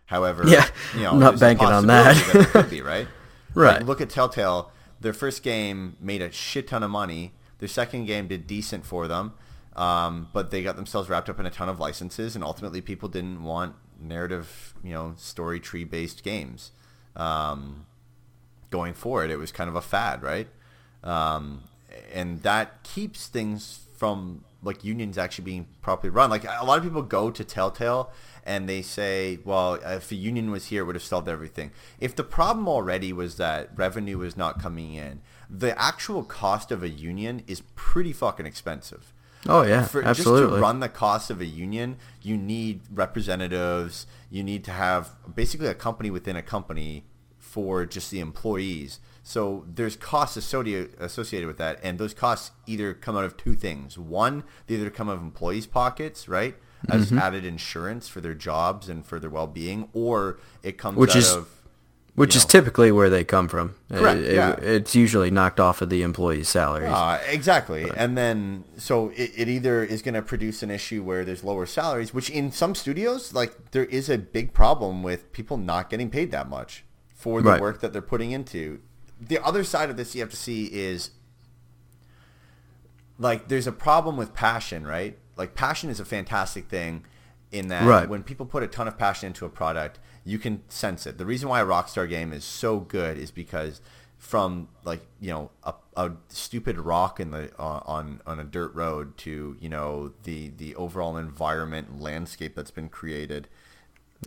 However, 0.07 0.45
Yeah, 0.47 0.66
you 0.95 1.03
know, 1.03 1.16
not 1.19 1.39
banking 1.41 1.66
on 1.69 1.87
that. 1.89 2.16
it 2.35 2.47
could 2.49 2.71
be 2.71 2.81
right. 2.83 3.09
Right. 3.55 3.79
Like, 3.79 3.87
look 3.87 4.01
at 4.01 4.11
Telltale. 4.11 4.71
Their 5.01 5.12
first 5.14 5.43
game 5.43 5.97
made 6.01 6.21
a 6.23 6.31
shit 6.31 6.69
ton 6.69 6.83
of 6.83 6.91
money. 6.91 7.33
Their 7.59 7.68
second 7.68 8.06
game 8.06 8.28
did 8.28 8.46
decent 8.46 8.86
for 8.86 9.09
them, 9.09 9.34
um, 9.76 10.28
but 10.32 10.50
they 10.50 10.62
got 10.62 10.76
themselves 10.76 11.09
wrapped 11.09 11.28
up 11.28 11.40
in 11.40 11.46
a 11.46 11.50
ton 11.50 11.68
of 11.68 11.80
licenses, 11.80 12.34
and 12.34 12.44
ultimately 12.44 12.80
people 12.80 13.09
didn't 13.09 13.42
want 13.42 13.74
narrative, 14.00 14.74
you 14.82 14.92
know, 14.92 15.14
story 15.16 15.61
tree 15.61 15.84
based 15.84 16.22
games. 16.22 16.72
Um, 17.16 17.86
going 18.70 18.94
forward, 18.94 19.30
it 19.30 19.38
was 19.38 19.52
kind 19.52 19.68
of 19.68 19.76
a 19.76 19.80
fad, 19.80 20.22
right? 20.22 20.48
Um, 21.02 21.64
and 22.12 22.42
that 22.42 22.82
keeps 22.82 23.26
things 23.26 23.86
from 23.96 24.44
like 24.62 24.84
unions 24.84 25.16
actually 25.16 25.44
being 25.44 25.66
properly 25.82 26.11
run. 26.11 26.30
Like 26.30 26.44
a 26.44 26.64
lot 26.64 26.78
of 26.78 26.84
people 26.84 27.02
go 27.02 27.30
to 27.30 27.44
Telltale 27.44 28.11
and 28.44 28.68
they 28.68 28.82
say, 28.82 29.38
"Well, 29.44 29.74
if 29.74 30.11
a 30.11 30.14
union 30.14 30.50
was 30.50 30.66
here, 30.66 30.82
it 30.82 30.86
would 30.86 30.94
have 30.94 31.02
solved 31.02 31.28
everything." 31.28 31.70
If 32.00 32.16
the 32.16 32.24
problem 32.24 32.68
already 32.68 33.12
was 33.12 33.36
that 33.36 33.70
revenue 33.76 34.18
was 34.18 34.36
not 34.36 34.61
coming 34.61 34.94
in, 34.94 35.20
the 35.51 35.78
actual 35.80 36.22
cost 36.24 36.70
of 36.70 36.82
a 36.82 36.88
union 36.88 37.42
is 37.46 37.62
pretty 37.74 38.12
fucking 38.12 38.46
expensive. 38.46 39.12
Oh 39.46 39.62
yeah, 39.62 39.84
For, 39.86 40.03
Just 40.03 40.24
to 40.24 40.46
run 40.49 40.80
the 40.80 40.88
cost 40.88 41.30
of 41.30 41.40
a 41.40 41.46
union, 41.46 41.96
you 42.22 42.36
need 42.36 42.80
representatives. 42.92 44.07
You 44.30 44.42
need 44.42 44.64
to 44.64 44.72
have 44.72 45.11
basically 45.34 45.68
a 45.68 45.74
company 45.74 46.11
within 46.11 46.36
a 46.36 46.42
company 46.42 47.05
for 47.38 47.86
just 47.86 48.11
the 48.11 48.20
employees. 48.20 49.01
So 49.22 49.64
there's 49.72 49.96
costs 49.96 50.36
associated 50.36 50.94
associated 51.01 51.46
with 51.46 51.59
that, 51.59 51.78
and 51.82 51.99
those 51.99 52.14
costs 52.14 52.51
either 52.66 52.94
come 52.94 53.16
out 53.16 53.24
of 53.24 53.36
two 53.36 53.55
things. 53.55 53.99
One, 53.99 54.42
they 54.66 54.74
either 54.74 54.90
come 54.90 55.09
out 55.09 55.16
of 55.16 55.22
employees' 55.22 55.66
pockets, 55.66 56.28
right, 56.28 56.57
as 56.88 57.07
Mm-hmm. 57.07 57.18
added 57.18 57.44
insurance 57.44 58.09
for 58.09 58.20
their 58.20 58.34
jobs 58.34 58.88
and 58.88 59.05
for 59.07 59.18
their 59.20 59.30
well-being, 59.30 59.88
or 59.92 60.38
it 60.62 60.78
comes 60.78 60.96
Which 60.99 61.11
out 61.11 61.16
is- 61.16 61.32
of 61.32 61.49
Which 62.19 62.37
is 62.37 62.45
know. 62.45 62.49
typically 62.49 62.93
where 62.93 63.09
they 63.09 63.25
come 63.25 63.49
from. 63.49 63.75
Correct, 63.91 64.21
It- 64.21 64.35
it- 64.35 64.62
it's 64.64 64.95
usually 64.95 65.31
knocked 65.31 65.59
off 65.61 65.81
of 65.83 65.89
the 65.91 66.03
employees' 66.03 66.49
salaries. 66.49 66.91
Uh, 66.91 67.21
exactly. 67.29 67.91
And 67.97 68.16
then, 68.19 68.64
so 68.77 69.09
it, 69.16 69.33
it 69.37 69.49
either 69.49 69.83
is 69.85 70.03
going 70.03 70.14
to 70.14 70.23
produce 70.23 70.62
an 70.62 70.71
issue 70.71 71.03
where 71.03 71.25
there's 71.25 71.43
lower 71.45 71.64
salaries, 71.66 72.12
which 72.12 72.29
in 72.31 72.51
some 72.53 72.75
studios, 72.75 73.33
like 73.33 73.71
there 73.71 73.85
is 73.87 74.09
a 74.09 74.19
big 74.19 74.53
problem 74.53 75.03
with 75.03 75.33
people 75.33 75.57
not 75.57 75.91
getting 75.91 76.11
paid 76.11 76.31
that 76.33 76.49
much 76.49 76.85
for 77.14 77.41
the 77.43 77.51
Right. 77.51 77.61
work 77.61 77.81
that 77.81 77.93
they're 77.93 78.03
putting 78.03 78.31
into. 78.33 78.81
The 79.21 79.39
other 79.45 79.64
side 79.64 79.91
of 79.91 79.97
this 79.97 80.14
you 80.14 80.21
have 80.21 80.31
to 80.31 80.37
see 80.37 80.66
is 80.66 81.11
like 83.19 83.49
there's 83.49 83.66
a 83.66 83.73
problem 83.73 84.16
with 84.16 84.35
passion, 84.35 84.87
right? 84.87 85.19
Like 85.37 85.55
passion 85.55 85.91
is 85.91 86.01
a 86.01 86.05
fantastic 86.05 86.69
thing 86.69 87.05
in 87.51 87.69
that 87.69 87.85
Right. 87.87 88.09
when 88.09 88.23
people 88.23 88.47
put 88.47 88.62
a 88.62 88.66
ton 88.66 88.87
of 88.89 88.99
passion 88.99 89.29
into 89.29 89.45
a 89.45 89.49
product, 89.49 89.99
you 90.29 90.39
can 90.39 90.62
sense 90.68 91.07
it. 91.07 91.16
The 91.16 91.24
reason 91.24 91.49
why 91.49 91.61
a 91.61 91.64
Rockstar 91.64 92.09
game 92.09 92.33
is 92.35 92.45
so 92.45 92.81
good 92.81 93.16
is 93.16 93.31
because 93.31 93.81
from 94.18 94.68
like 94.85 95.01
you 95.20 95.31
know 95.31 95.51
a, 95.62 95.72
a 95.97 96.12
stupid 96.29 96.76
rock 96.76 97.18
in 97.18 97.31
the 97.31 97.51
uh, 97.59 97.81
on 97.87 98.20
on 98.26 98.39
a 98.39 98.45
dirt 98.45 98.74
road 98.74 99.16
to 99.16 99.57
you 99.59 99.68
know 99.68 100.12
the 100.24 100.49
the 100.57 100.74
overall 100.74 101.16
environment 101.16 102.01
landscape 102.01 102.55
that's 102.55 102.70
been 102.70 102.89
created 102.89 103.49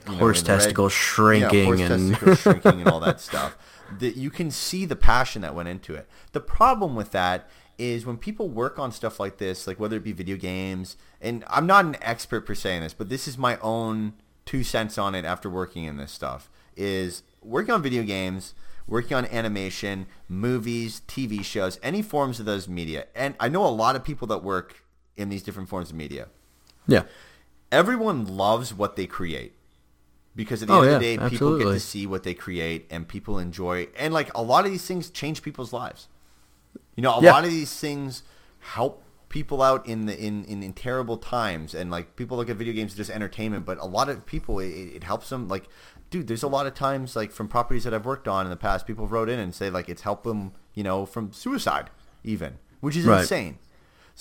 you 0.07 0.13
know, 0.13 0.19
Horse 0.19 0.39
Red- 0.39 0.45
testicles 0.47 0.93
shrinking 0.93 1.65
horse 1.65 1.81
and- 1.81 2.11
testicles 2.11 2.39
shrinking 2.41 2.79
and 2.81 2.87
all 2.87 3.01
that 3.01 3.19
stuff. 3.19 3.57
That 3.99 4.15
you 4.15 4.29
can 4.31 4.49
see 4.49 4.85
the 4.85 4.95
passion 4.95 5.41
that 5.41 5.53
went 5.53 5.67
into 5.67 5.93
it. 5.93 6.07
The 6.31 6.39
problem 6.39 6.95
with 6.95 7.11
that 7.11 7.49
is 7.77 8.05
when 8.05 8.17
people 8.17 8.47
work 8.47 8.79
on 8.79 8.91
stuff 8.91 9.19
like 9.19 9.37
this, 9.37 9.67
like 9.67 9.79
whether 9.79 9.97
it 9.97 10.03
be 10.03 10.13
video 10.13 10.37
games, 10.37 10.95
and 11.19 11.43
I'm 11.49 11.67
not 11.67 11.83
an 11.83 11.97
expert 12.01 12.41
per 12.41 12.55
se 12.55 12.77
in 12.77 12.83
this, 12.83 12.93
but 12.93 13.09
this 13.09 13.27
is 13.27 13.37
my 13.37 13.57
own 13.59 14.13
two 14.45 14.63
cents 14.63 14.97
on 14.97 15.15
it 15.15 15.25
after 15.25 15.49
working 15.49 15.85
in 15.85 15.97
this 15.97 16.11
stuff. 16.11 16.49
Is 16.75 17.23
working 17.41 17.73
on 17.73 17.81
video 17.81 18.03
games, 18.03 18.53
working 18.87 19.15
on 19.15 19.25
animation, 19.25 20.07
movies, 20.27 21.01
TV 21.07 21.43
shows, 21.43 21.79
any 21.83 22.01
forms 22.01 22.39
of 22.39 22.45
those 22.45 22.67
media. 22.67 23.07
And 23.15 23.35
I 23.39 23.49
know 23.49 23.65
a 23.65 23.69
lot 23.69 23.95
of 23.95 24.03
people 24.03 24.27
that 24.27 24.43
work 24.43 24.83
in 25.17 25.29
these 25.29 25.43
different 25.43 25.69
forms 25.69 25.89
of 25.89 25.95
media 25.95 26.27
yeah. 26.87 27.03
everyone 27.71 28.25
loves 28.25 28.73
what 28.73 28.95
they 28.95 29.05
create 29.05 29.53
because 30.35 30.61
at 30.61 30.67
the 30.69 30.73
Oh, 30.73 30.81
end 30.81 30.93
of 30.95 30.99
the 31.01 31.17
day, 31.17 31.29
people 31.29 31.57
get 31.57 31.65
to 31.65 31.79
see 31.79 32.07
what 32.07 32.23
they 32.23 32.33
create 32.33 32.87
and 32.89 33.07
people 33.07 33.37
enjoy. 33.37 33.87
And 33.97 34.13
like 34.13 34.33
a 34.33 34.41
lot 34.41 34.65
of 34.65 34.71
these 34.71 34.85
things 34.85 35.09
change 35.09 35.41
people's 35.41 35.73
lives. 35.73 36.07
You 36.95 37.03
know, 37.03 37.15
a 37.15 37.21
Yeah. 37.21 37.31
lot 37.33 37.43
of 37.43 37.51
these 37.51 37.77
things 37.77 38.23
help 38.59 39.03
people 39.31 39.61
out 39.61 39.87
in 39.87 40.05
the 40.07 40.19
in, 40.19 40.43
in, 40.43 40.61
in 40.61 40.73
terrible 40.73 41.15
times 41.17 41.73
and 41.73 41.89
like 41.89 42.17
people 42.17 42.35
look 42.35 42.49
at 42.49 42.57
video 42.57 42.73
games 42.73 42.91
as 42.91 42.97
just 42.97 43.09
entertainment 43.09 43.65
but 43.65 43.77
a 43.79 43.85
lot 43.85 44.09
of 44.09 44.25
people 44.25 44.59
it, 44.59 44.67
it 44.67 45.03
helps 45.05 45.29
them 45.29 45.47
like 45.47 45.69
dude 46.09 46.27
there's 46.27 46.43
a 46.43 46.47
lot 46.49 46.67
of 46.67 46.73
times 46.73 47.15
like 47.15 47.31
from 47.31 47.47
properties 47.47 47.85
that 47.85 47.93
i've 47.93 48.05
worked 48.05 48.27
on 48.27 48.45
in 48.45 48.49
the 48.49 48.57
past 48.57 48.85
people 48.85 49.07
wrote 49.07 49.29
in 49.29 49.39
and 49.39 49.55
say 49.55 49.69
like 49.69 49.87
it's 49.87 50.01
helped 50.01 50.25
them 50.25 50.51
you 50.73 50.83
know 50.83 51.05
from 51.05 51.31
suicide 51.31 51.89
even 52.25 52.57
which 52.81 52.97
is 52.97 53.05
Right. 53.05 53.21
insane 53.21 53.57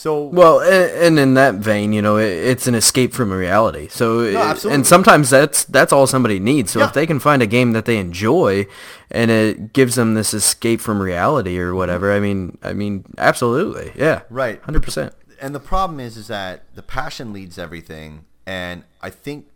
so 0.01 0.25
Well, 0.25 0.61
and, 0.61 0.91
and 1.07 1.19
in 1.19 1.35
that 1.35 1.57
vein, 1.57 1.93
you 1.93 2.01
know, 2.01 2.17
it, 2.17 2.31
it's 2.31 2.67
an 2.67 2.75
escape 2.75 3.13
from 3.13 3.31
reality. 3.31 3.89
So, 3.89 4.21
it- 4.21 4.65
and 4.65 4.87
sometimes 4.87 5.29
that's 5.29 5.65
that's 5.65 5.93
all 5.93 6.07
somebody 6.07 6.39
needs. 6.41 6.71
So 6.71 6.79
Yeah. 6.79 6.87
if 6.87 6.95
they 6.95 7.07
can 7.07 7.21
find 7.21 7.43
a 7.43 7.47
game 7.47 7.73
that 7.73 7.85
they 7.85 7.99
enjoy, 7.99 8.67
and 9.11 9.31
it 9.31 9.75
gives 9.75 9.97
them 9.97 10.15
this 10.15 10.33
escape 10.33 10.81
from 10.81 11.03
reality 11.03 11.59
or 11.59 11.75
whatever, 11.75 12.13
I 12.13 12.21
mean, 12.21 12.57
I 12.63 12.73
mean, 12.73 13.05
absolutely, 13.19 13.93
yeah, 13.95 14.23
Right. 14.31 14.63
hundred 14.63 14.83
percent. 14.83 15.13
and 15.39 15.55
the 15.55 15.61
problem 15.61 16.01
is 16.01 16.17
is 16.17 16.29
that 16.29 16.65
the 16.75 16.83
passion 16.83 17.33
leads 17.33 17.57
everything 17.59 18.25
and 18.47 18.85
i 19.01 19.09
think 19.11 19.47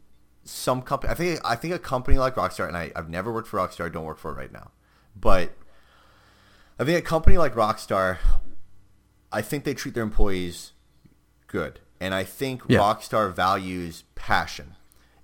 some 0.45 0.80
company 0.82 1.11
i 1.11 1.14
think 1.14 1.40
i 1.45 1.55
think 1.55 1.72
a 1.74 1.78
company 1.78 2.16
like 2.18 2.34
rockstar 2.36 2.66
and 2.68 2.76
I, 2.76 2.90
i've 2.97 3.09
never 3.11 3.30
worked 3.32 3.49
for 3.49 3.59
rockstar 3.61 3.84
i 3.86 3.88
don't 3.90 4.05
work 4.05 4.18
for 4.18 4.30
it 4.32 4.36
right 4.42 4.53
now 4.53 4.70
but 5.28 5.51
i 6.78 6.84
think 6.84 6.99
a 6.99 7.03
company 7.03 7.36
like 7.38 7.55
rockstar 7.55 8.16
i 9.35 9.43
think 9.43 9.64
they 9.64 9.74
treat 9.74 9.95
their 9.95 10.03
employees 10.03 10.72
good 11.47 11.80
and 12.01 12.14
i 12.14 12.24
think 12.24 12.62
Yeah. 12.68 12.78
rockstar 12.78 13.32
values 13.35 14.05
passion 14.14 14.74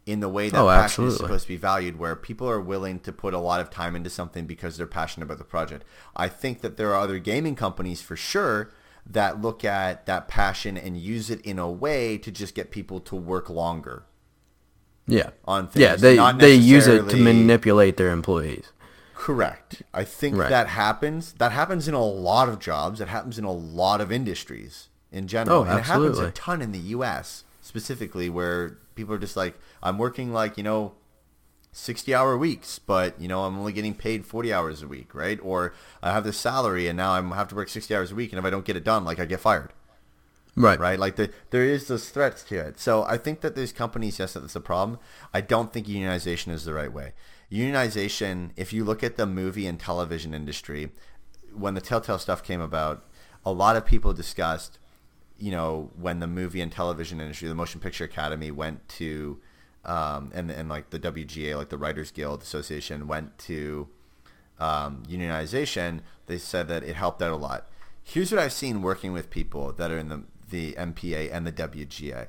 in 0.06 0.20
the 0.20 0.28
way 0.28 0.48
that 0.48 0.58
Oh, 0.58 0.66
passion 0.68 1.06
is 1.06 1.16
supposed 1.18 1.42
to 1.44 1.48
be 1.48 1.56
valued 1.56 1.98
where 1.98 2.16
people 2.16 2.48
are 2.48 2.60
willing 2.60 2.98
to 3.00 3.12
put 3.12 3.32
a 3.34 3.38
lot 3.38 3.60
of 3.60 3.70
time 3.70 3.94
into 3.94 4.10
something 4.10 4.46
because 4.46 4.76
they're 4.76 4.86
passionate 4.86 5.26
about 5.26 5.38
the 5.38 5.44
project 5.44 5.84
i 6.16 6.28
think 6.28 6.60
that 6.62 6.76
there 6.76 6.90
are 6.94 7.00
other 7.00 7.18
gaming 7.18 7.54
companies 7.54 8.00
for 8.02 8.16
sure 8.16 8.70
that 9.06 9.40
look 9.40 9.64
at 9.64 10.06
that 10.06 10.28
passion 10.28 10.76
and 10.76 10.96
use 10.98 11.30
it 11.30 11.40
in 11.42 11.58
a 11.58 11.70
way 11.70 12.16
to 12.18 12.30
just 12.30 12.54
get 12.54 12.70
people 12.70 13.00
to 13.00 13.16
work 13.16 13.48
longer 13.50 14.04
Yeah, 15.06 15.30
on 15.44 15.66
things. 15.68 15.80
yeah, 15.82 15.96
they 15.96 16.16
they 16.38 16.54
use 16.54 16.86
it 16.86 17.08
to 17.08 17.16
manipulate 17.16 17.96
their 17.96 18.10
employees. 18.10 18.66
Correct. 19.20 19.82
I 19.92 20.02
think 20.04 20.38
Right. 20.38 20.48
that 20.48 20.68
happens. 20.68 21.34
That 21.34 21.52
happens 21.52 21.86
in 21.86 21.92
a 21.92 22.02
lot 22.02 22.48
of 22.48 22.58
jobs. 22.58 23.02
It 23.02 23.08
happens 23.08 23.38
in 23.38 23.44
a 23.44 23.52
lot 23.52 24.00
of 24.00 24.10
industries 24.10 24.88
in 25.12 25.28
general. 25.28 25.58
Oh, 25.58 25.64
and 25.64 25.78
it 25.78 25.82
happens 25.84 26.18
a 26.18 26.30
ton 26.30 26.62
in 26.62 26.72
the 26.72 26.78
U.S. 26.96 27.44
specifically, 27.60 28.30
where 28.30 28.78
people 28.94 29.14
are 29.14 29.18
just 29.18 29.36
like, 29.36 29.58
I'm 29.82 29.98
working 29.98 30.32
like 30.32 30.56
you 30.56 30.62
know, 30.62 30.94
sixty 31.70 32.14
hour 32.14 32.34
weeks, 32.38 32.78
but 32.78 33.20
you 33.20 33.28
know, 33.28 33.44
I'm 33.44 33.58
only 33.58 33.74
getting 33.74 33.92
paid 33.92 34.24
forty 34.24 34.54
hours 34.54 34.82
a 34.82 34.88
week, 34.88 35.14
right? 35.14 35.38
Or 35.42 35.74
I 36.02 36.12
have 36.12 36.24
this 36.24 36.38
salary, 36.38 36.88
and 36.88 36.96
now 36.96 37.12
I 37.12 37.20
have 37.36 37.48
to 37.48 37.54
work 37.54 37.68
sixty 37.68 37.94
hours 37.94 38.12
a 38.12 38.14
week, 38.14 38.32
and 38.32 38.38
if 38.38 38.44
I 38.46 38.50
don't 38.50 38.64
get 38.64 38.74
it 38.74 38.84
done, 38.84 39.04
like 39.04 39.20
I 39.20 39.26
get 39.26 39.40
fired. 39.40 39.74
Right, 40.56 40.80
right? 40.80 40.98
Like 40.98 41.16
the, 41.16 41.30
there 41.50 41.64
is 41.64 41.88
those 41.88 42.08
threats 42.08 42.42
to 42.44 42.56
it. 42.58 42.80
So 42.80 43.04
I 43.04 43.18
think 43.18 43.42
that 43.42 43.54
there's 43.54 43.72
companies, 43.72 44.18
yes, 44.18 44.32
that's 44.32 44.56
a 44.56 44.60
problem. 44.60 44.98
I 45.32 45.42
don't 45.42 45.72
think 45.72 45.86
unionization 45.86 46.52
is 46.52 46.64
the 46.64 46.74
right 46.74 46.92
way. 46.92 47.12
Unionization, 47.50 48.50
if 48.56 48.72
you 48.72 48.84
look 48.84 49.02
at 49.02 49.16
the 49.16 49.26
movie 49.26 49.66
and 49.66 49.78
television 49.78 50.34
industry, 50.34 50.90
when 51.52 51.74
the 51.74 51.80
Telltale 51.80 52.18
stuff 52.18 52.42
came 52.42 52.60
about, 52.60 53.04
a 53.44 53.52
lot 53.52 53.76
of 53.76 53.84
people 53.84 54.12
discussed, 54.12 54.78
you 55.38 55.50
know, 55.50 55.90
when 55.98 56.20
the 56.20 56.26
movie 56.26 56.60
and 56.60 56.70
television 56.70 57.20
industry, 57.20 57.48
the 57.48 57.54
Motion 57.54 57.80
Picture 57.80 58.04
Academy 58.04 58.50
went 58.50 58.88
to, 58.90 59.40
um, 59.84 60.30
and 60.34 60.50
and 60.50 60.68
like 60.68 60.90
the 60.90 60.98
WGA, 61.00 61.56
like 61.56 61.70
the 61.70 61.78
Writers 61.78 62.10
Guild 62.10 62.42
Association, 62.42 63.08
went 63.08 63.36
to 63.38 63.88
um, 64.60 65.02
unionization, 65.08 66.00
they 66.26 66.38
said 66.38 66.68
that 66.68 66.84
it 66.84 66.94
helped 66.94 67.22
out 67.22 67.32
a 67.32 67.36
lot. 67.36 67.66
Here's 68.04 68.30
what 68.30 68.40
I've 68.40 68.52
seen 68.52 68.82
working 68.82 69.12
with 69.12 69.30
people 69.30 69.72
that 69.72 69.90
are 69.90 69.98
in 69.98 70.08
the 70.08 70.22
the 70.48 70.72
MPA 70.72 71.32
and 71.32 71.46
the 71.46 71.52
WGA. 71.52 72.28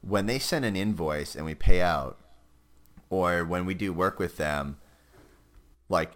When 0.00 0.26
they 0.26 0.38
send 0.38 0.64
an 0.64 0.76
invoice 0.76 1.34
and 1.34 1.44
we 1.44 1.54
pay 1.54 1.80
out, 1.82 2.18
or 3.10 3.44
when 3.44 3.66
we 3.66 3.74
do 3.74 3.92
work 3.92 4.18
with 4.18 4.36
them, 4.36 4.78
like 5.88 6.12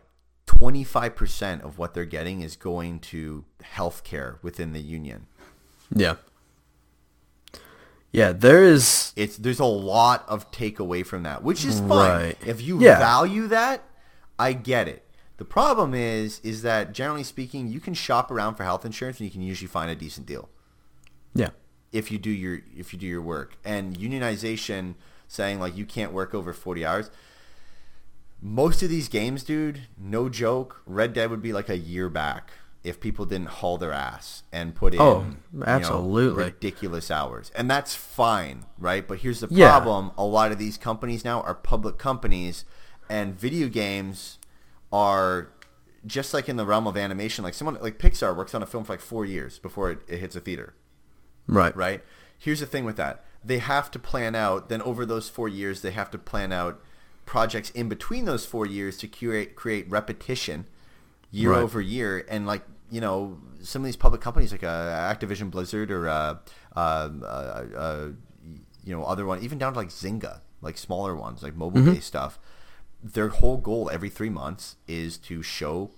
25% 0.46 1.62
of 1.62 1.78
what 1.78 1.94
they're 1.94 2.04
getting 2.04 2.40
is 2.42 2.56
going 2.56 2.98
to 2.98 3.44
healthcare 3.62 4.42
within 4.42 4.72
the 4.72 4.80
union. 4.80 5.26
Yeah. 5.94 6.16
Yeah, 8.12 8.32
there 8.32 8.64
is 8.64 9.12
It's 9.14 9.36
there's 9.36 9.60
a 9.60 9.64
lot 9.64 10.24
of 10.28 10.50
takeaway 10.50 11.06
from 11.06 11.22
that, 11.22 11.44
which 11.44 11.64
is 11.64 11.78
fine. 11.80 11.88
Right. 11.88 12.36
If 12.44 12.60
you 12.60 12.80
Yeah. 12.80 12.98
value 12.98 13.46
that, 13.48 13.84
I 14.38 14.52
get 14.52 14.88
it. 14.88 15.06
The 15.36 15.44
problem 15.44 15.94
is 15.94 16.40
is 16.40 16.62
that 16.62 16.92
generally 16.92 17.22
speaking, 17.22 17.68
you 17.68 17.78
can 17.80 17.94
shop 17.94 18.30
around 18.30 18.56
for 18.56 18.64
health 18.64 18.84
insurance 18.84 19.18
and 19.20 19.26
you 19.26 19.30
can 19.30 19.42
usually 19.42 19.68
find 19.68 19.90
a 19.90 19.94
decent 19.94 20.26
deal 20.26 20.48
yeah. 21.34 21.50
if 21.92 22.10
you 22.10 22.18
do 22.18 22.30
your 22.30 22.60
if 22.76 22.92
you 22.92 22.98
do 22.98 23.06
your 23.06 23.22
work. 23.22 23.56
And 23.64 23.96
unionization 23.96 24.96
saying 25.30 25.60
like 25.60 25.76
you 25.76 25.86
can't 25.86 26.12
work 26.12 26.34
over 26.34 26.52
40 26.52 26.84
hours. 26.84 27.08
Most 28.42 28.82
of 28.82 28.88
these 28.90 29.08
games, 29.08 29.44
dude, 29.44 29.82
no 29.96 30.28
joke, 30.28 30.82
Red 30.86 31.12
Dead 31.12 31.30
would 31.30 31.40
be 31.42 31.52
like 31.52 31.68
a 31.68 31.76
year 31.76 32.08
back 32.08 32.50
if 32.82 32.98
people 32.98 33.26
didn't 33.26 33.48
haul 33.48 33.78
their 33.78 33.92
ass 33.92 34.42
and 34.50 34.74
put 34.74 34.94
oh, 34.98 35.20
in 35.20 35.26
Oh, 35.26 35.26
you 35.52 35.58
know, 35.60 35.66
absolutely. 35.66 36.44
ridiculous 36.44 37.10
hours. 37.12 37.52
And 37.54 37.70
that's 37.70 37.94
fine, 37.94 38.64
right? 38.76 39.06
But 39.06 39.18
here's 39.18 39.38
the 39.40 39.48
Yeah. 39.50 39.70
problem. 39.70 40.10
A 40.18 40.24
lot 40.24 40.50
of 40.50 40.58
these 40.58 40.76
companies 40.76 41.24
now 41.24 41.42
are 41.42 41.54
public 41.54 41.96
companies 41.96 42.64
and 43.08 43.38
video 43.38 43.68
games 43.68 44.38
are 44.90 45.52
just 46.06 46.34
like 46.34 46.48
in 46.48 46.56
the 46.56 46.64
realm 46.66 46.86
of 46.88 46.96
animation, 46.96 47.44
like 47.44 47.54
someone 47.54 47.78
like 47.80 47.98
Pixar 47.98 48.34
works 48.34 48.54
on 48.54 48.62
a 48.64 48.66
film 48.66 48.82
for 48.82 48.94
like 48.94 49.00
four 49.00 49.24
years 49.26 49.58
before 49.60 49.90
it, 49.92 50.00
it 50.08 50.18
hits 50.18 50.34
a 50.34 50.40
theater 50.40 50.74
Right. 51.46 51.76
right? 51.76 52.02
Here's 52.38 52.60
the 52.60 52.66
thing 52.66 52.84
with 52.84 52.96
that. 52.96 53.22
They 53.44 53.58
have 53.58 53.90
to 53.92 53.98
plan 53.98 54.34
out, 54.34 54.68
then 54.68 54.82
over 54.82 55.06
those 55.06 55.28
four 55.28 55.48
years, 55.48 55.80
they 55.82 55.92
have 55.92 56.10
to 56.10 56.18
plan 56.18 56.52
out 56.52 56.80
projects 57.24 57.70
in 57.70 57.88
between 57.88 58.24
those 58.24 58.44
four 58.44 58.66
years 58.66 58.96
to 58.98 59.08
create, 59.08 59.54
create 59.56 59.88
repetition 59.90 60.66
year 61.30 61.52
Right. 61.52 61.62
over 61.62 61.80
year. 61.80 62.26
And 62.28 62.46
like, 62.46 62.62
you 62.90 63.00
know, 63.00 63.38
some 63.62 63.82
of 63.82 63.86
these 63.86 63.96
public 63.96 64.20
companies 64.20 64.52
like 64.52 64.64
uh, 64.64 64.66
Activision 65.14 65.50
Blizzard 65.50 65.90
or, 65.90 66.08
uh, 66.08 66.36
uh, 66.76 67.08
uh, 67.22 67.64
uh, 67.76 68.08
you 68.84 68.94
know, 68.96 69.04
other 69.04 69.24
one, 69.24 69.40
even 69.42 69.58
down 69.58 69.72
to 69.74 69.78
like 69.78 69.88
Zynga, 69.90 70.40
like 70.60 70.76
smaller 70.76 71.14
ones, 71.14 71.42
like 71.42 71.54
mobile-based 71.54 72.06
stuff, 72.06 72.38
their 73.02 73.28
whole 73.28 73.56
goal 73.56 73.88
every 73.92 74.10
three 74.10 74.28
months 74.28 74.76
is 74.86 75.16
to 75.18 75.42
show 75.42 75.90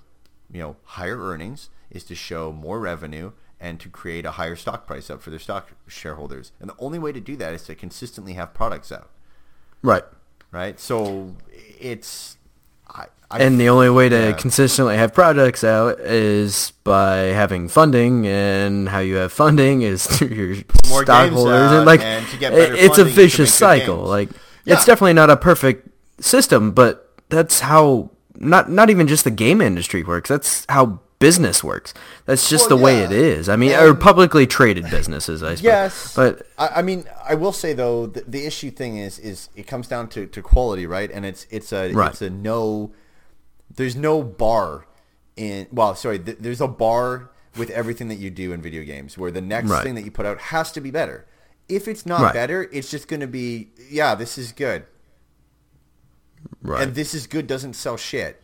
you 0.53 0.61
know 0.61 0.76
higher 0.84 1.18
earnings 1.18 1.70
is 1.90 2.05
to 2.05 2.14
show 2.14 2.53
more 2.53 2.78
revenue 2.78 3.32
and 3.62 3.78
to 3.80 3.88
create 3.88 4.26
a 4.26 4.32
higher 4.32 4.56
stock 4.56 4.86
price 4.86 5.08
up 5.08 5.22
for 5.22 5.30
their 5.30 5.38
stock 5.38 5.70
shareholders 5.86 6.50
and 6.60 6.68
the 6.68 6.74
only 6.78 6.98
way 6.98 7.12
to 7.12 7.20
do 7.20 7.36
that 7.36 7.54
is 7.54 7.62
to 7.62 7.74
consistently 7.74 8.32
have 8.34 8.52
products 8.52 8.90
out 8.92 9.08
Right. 9.82 10.04
right 10.50 10.78
so 10.80 11.34
it's 11.80 12.36
I, 12.94 13.06
I 13.30 13.38
And 13.42 13.58
the 13.58 13.68
only 13.70 13.88
way 13.88 14.08
to 14.10 14.16
Yeah. 14.16 14.32
consistently 14.32 14.96
have 14.98 15.14
products 15.14 15.64
out 15.64 15.98
is 16.00 16.72
by 16.84 17.16
having 17.32 17.68
funding, 17.68 18.26
and 18.26 18.88
how 18.90 18.98
you 18.98 19.14
have 19.16 19.32
funding 19.32 19.80
is 19.80 20.06
through 20.12 20.28
your 20.28 20.56
More 20.90 21.02
stockholders, 21.04 21.72
and 21.72 21.86
like 21.86 22.02
and 22.02 22.26
to 22.26 22.36
get 22.36 22.52
better 22.52 22.74
it's 22.74 22.98
a 22.98 23.04
funding 23.06 23.14
vicious 23.14 23.54
cycle. 23.54 23.96
games. 23.98 24.08
Like 24.08 24.30
Yeah. 24.64 24.74
it's 24.74 24.84
definitely 24.84 25.14
not 25.14 25.30
a 25.30 25.38
perfect 25.38 25.88
system, 26.20 26.72
but 26.72 27.08
that's 27.30 27.60
how 27.60 28.10
not 28.36 28.70
not 28.70 28.90
even 28.90 29.06
just 29.08 29.24
the 29.24 29.30
game 29.30 29.62
industry 29.62 30.02
works. 30.02 30.28
That's 30.28 30.66
how 30.68 31.00
business 31.22 31.64
works. 31.64 31.94
That's 32.26 32.50
just 32.50 32.68
Well, 32.68 32.76
the 32.78 32.84
way 32.84 32.98
it 33.02 33.12
is. 33.12 33.48
I 33.48 33.56
mean, 33.56 33.72
And- 33.72 33.82
or 33.88 33.94
publicly 33.94 34.46
traded 34.46 34.90
businesses, 34.90 35.42
I 35.42 35.54
suppose. 35.54 35.62
Yes, 35.62 36.14
but 36.14 36.46
I, 36.58 36.68
I 36.76 36.82
mean, 36.82 37.04
I 37.24 37.34
will 37.34 37.52
say 37.52 37.72
though, 37.72 38.06
the, 38.06 38.20
the 38.26 38.44
issue 38.44 38.70
thing 38.70 38.96
is, 38.98 39.18
is 39.18 39.48
it 39.56 39.66
comes 39.66 39.86
down 39.88 40.08
to, 40.10 40.26
to 40.26 40.42
quality, 40.42 40.86
right? 40.86 41.10
And 41.10 41.24
it's 41.24 41.46
it's 41.50 41.72
a 41.72 41.92
Right. 41.92 42.10
it's 42.10 42.20
a 42.20 42.28
no. 42.30 42.92
There's 43.74 43.96
no 43.96 44.22
bar 44.22 44.86
in 45.36 45.66
well, 45.72 45.94
sorry, 45.94 46.18
th- 46.18 46.38
there's 46.40 46.60
a 46.60 46.68
bar 46.68 47.30
with 47.56 47.70
everything 47.70 48.08
that 48.08 48.16
you 48.16 48.30
do 48.30 48.52
in 48.52 48.60
video 48.60 48.82
games, 48.82 49.16
where 49.16 49.30
the 49.30 49.40
next 49.40 49.70
Right. 49.70 49.82
thing 49.82 49.94
that 49.94 50.04
you 50.04 50.10
put 50.10 50.26
out 50.26 50.38
has 50.38 50.72
to 50.72 50.80
be 50.80 50.90
better. 50.90 51.26
If 51.68 51.86
it's 51.88 52.04
not 52.04 52.20
Right. 52.20 52.34
better, 52.34 52.68
it's 52.72 52.90
just 52.90 53.08
going 53.08 53.20
to 53.20 53.26
be 53.26 53.70
yeah, 53.90 54.14
this 54.14 54.36
is 54.36 54.52
good, 54.52 54.84
right, 56.62 56.82
and 56.82 56.94
this 56.94 57.14
is 57.14 57.26
good 57.26 57.46
doesn't 57.46 57.74
sell 57.74 57.96
shit. 57.96 58.41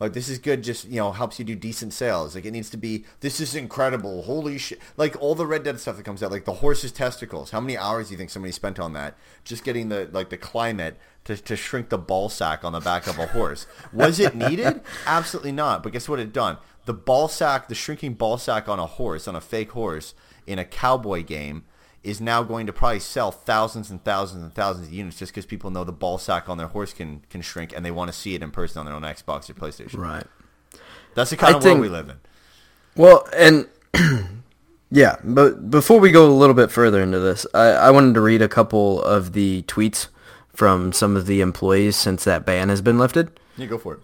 Like 0.00 0.12
this 0.12 0.28
is 0.28 0.38
good, 0.38 0.62
just 0.62 0.86
you 0.86 0.96
know 0.96 1.10
helps 1.10 1.38
you 1.38 1.44
do 1.44 1.56
decent 1.56 1.92
sales. 1.92 2.34
Like 2.34 2.44
it 2.44 2.52
needs 2.52 2.70
to 2.70 2.76
be. 2.76 3.04
This 3.20 3.40
is 3.40 3.54
incredible. 3.54 4.22
Holy 4.22 4.56
shit! 4.56 4.80
Like 4.96 5.20
all 5.20 5.34
the 5.34 5.46
Red 5.46 5.64
Dead 5.64 5.80
stuff 5.80 5.96
that 5.96 6.04
comes 6.04 6.22
out, 6.22 6.30
like 6.30 6.44
the 6.44 6.54
horse's 6.54 6.92
testicles. 6.92 7.50
How 7.50 7.60
many 7.60 7.76
hours 7.76 8.08
do 8.08 8.14
you 8.14 8.18
think 8.18 8.30
somebody 8.30 8.52
spent 8.52 8.78
on 8.78 8.92
that? 8.92 9.16
Just 9.42 9.64
getting 9.64 9.88
the 9.88 10.08
like 10.12 10.30
the 10.30 10.36
climate 10.36 10.98
to 11.24 11.36
to 11.36 11.56
shrink 11.56 11.88
the 11.88 11.98
ball 11.98 12.28
sack 12.28 12.64
on 12.64 12.72
the 12.72 12.80
back 12.80 13.08
of 13.08 13.18
a 13.18 13.26
horse. 13.26 13.66
Was 13.92 14.20
it 14.20 14.36
needed? 14.36 14.82
Absolutely 15.06 15.52
not. 15.52 15.82
But 15.82 15.92
guess 15.92 16.08
what 16.08 16.20
it 16.20 16.32
done? 16.32 16.58
The 16.84 16.94
ball 16.94 17.28
sack, 17.28 17.68
the 17.68 17.74
shrinking 17.74 18.14
ball 18.14 18.38
sack 18.38 18.68
on 18.68 18.78
a 18.78 18.86
horse, 18.86 19.26
on 19.26 19.34
a 19.34 19.40
fake 19.40 19.72
horse 19.72 20.14
in 20.46 20.58
a 20.58 20.64
cowboy 20.64 21.22
game, 21.22 21.64
is 22.04 22.20
now 22.20 22.42
going 22.42 22.66
to 22.66 22.72
probably 22.72 23.00
sell 23.00 23.30
thousands 23.30 23.90
and 23.90 24.02
thousands 24.04 24.42
and 24.42 24.54
thousands 24.54 24.86
of 24.88 24.92
units 24.94 25.18
just 25.18 25.32
because 25.32 25.44
people 25.46 25.70
know 25.70 25.84
the 25.84 25.92
ball 25.92 26.16
sack 26.18 26.48
on 26.48 26.56
their 26.58 26.68
horse 26.68 26.92
can, 26.92 27.22
can 27.28 27.42
shrink 27.42 27.72
and 27.76 27.84
they 27.84 27.90
want 27.90 28.08
to 28.10 28.16
see 28.16 28.34
it 28.34 28.42
in 28.42 28.50
person 28.50 28.78
on 28.80 28.86
their 28.86 28.94
own 28.94 29.02
Xbox 29.02 29.50
or 29.50 29.54
PlayStation. 29.54 29.98
right. 29.98 30.24
That's 31.14 31.30
the 31.30 31.36
kind 31.36 31.54
I 31.54 31.58
of 31.58 31.64
world 31.64 31.74
think- 31.74 31.82
we 31.82 31.88
live 31.88 32.08
in. 32.08 32.16
Well, 32.96 33.28
and 33.36 33.68
yeah, 34.90 35.16
but 35.22 35.70
before 35.70 36.00
we 36.00 36.10
go 36.10 36.26
a 36.26 36.32
little 36.32 36.54
bit 36.54 36.70
further 36.70 37.02
into 37.02 37.18
this, 37.18 37.46
I, 37.54 37.66
I 37.68 37.90
wanted 37.90 38.14
to 38.14 38.20
read 38.20 38.42
a 38.42 38.48
couple 38.48 39.02
of 39.02 39.32
the 39.32 39.62
tweets 39.68 40.08
from 40.54 40.92
some 40.92 41.16
of 41.16 41.26
the 41.26 41.40
employees 41.40 41.94
since 41.96 42.24
that 42.24 42.44
ban 42.44 42.68
has 42.70 42.80
been 42.80 42.98
lifted. 42.98 43.38
You 43.56 43.66
go 43.66 43.78
for 43.78 43.94
it. 43.94 44.00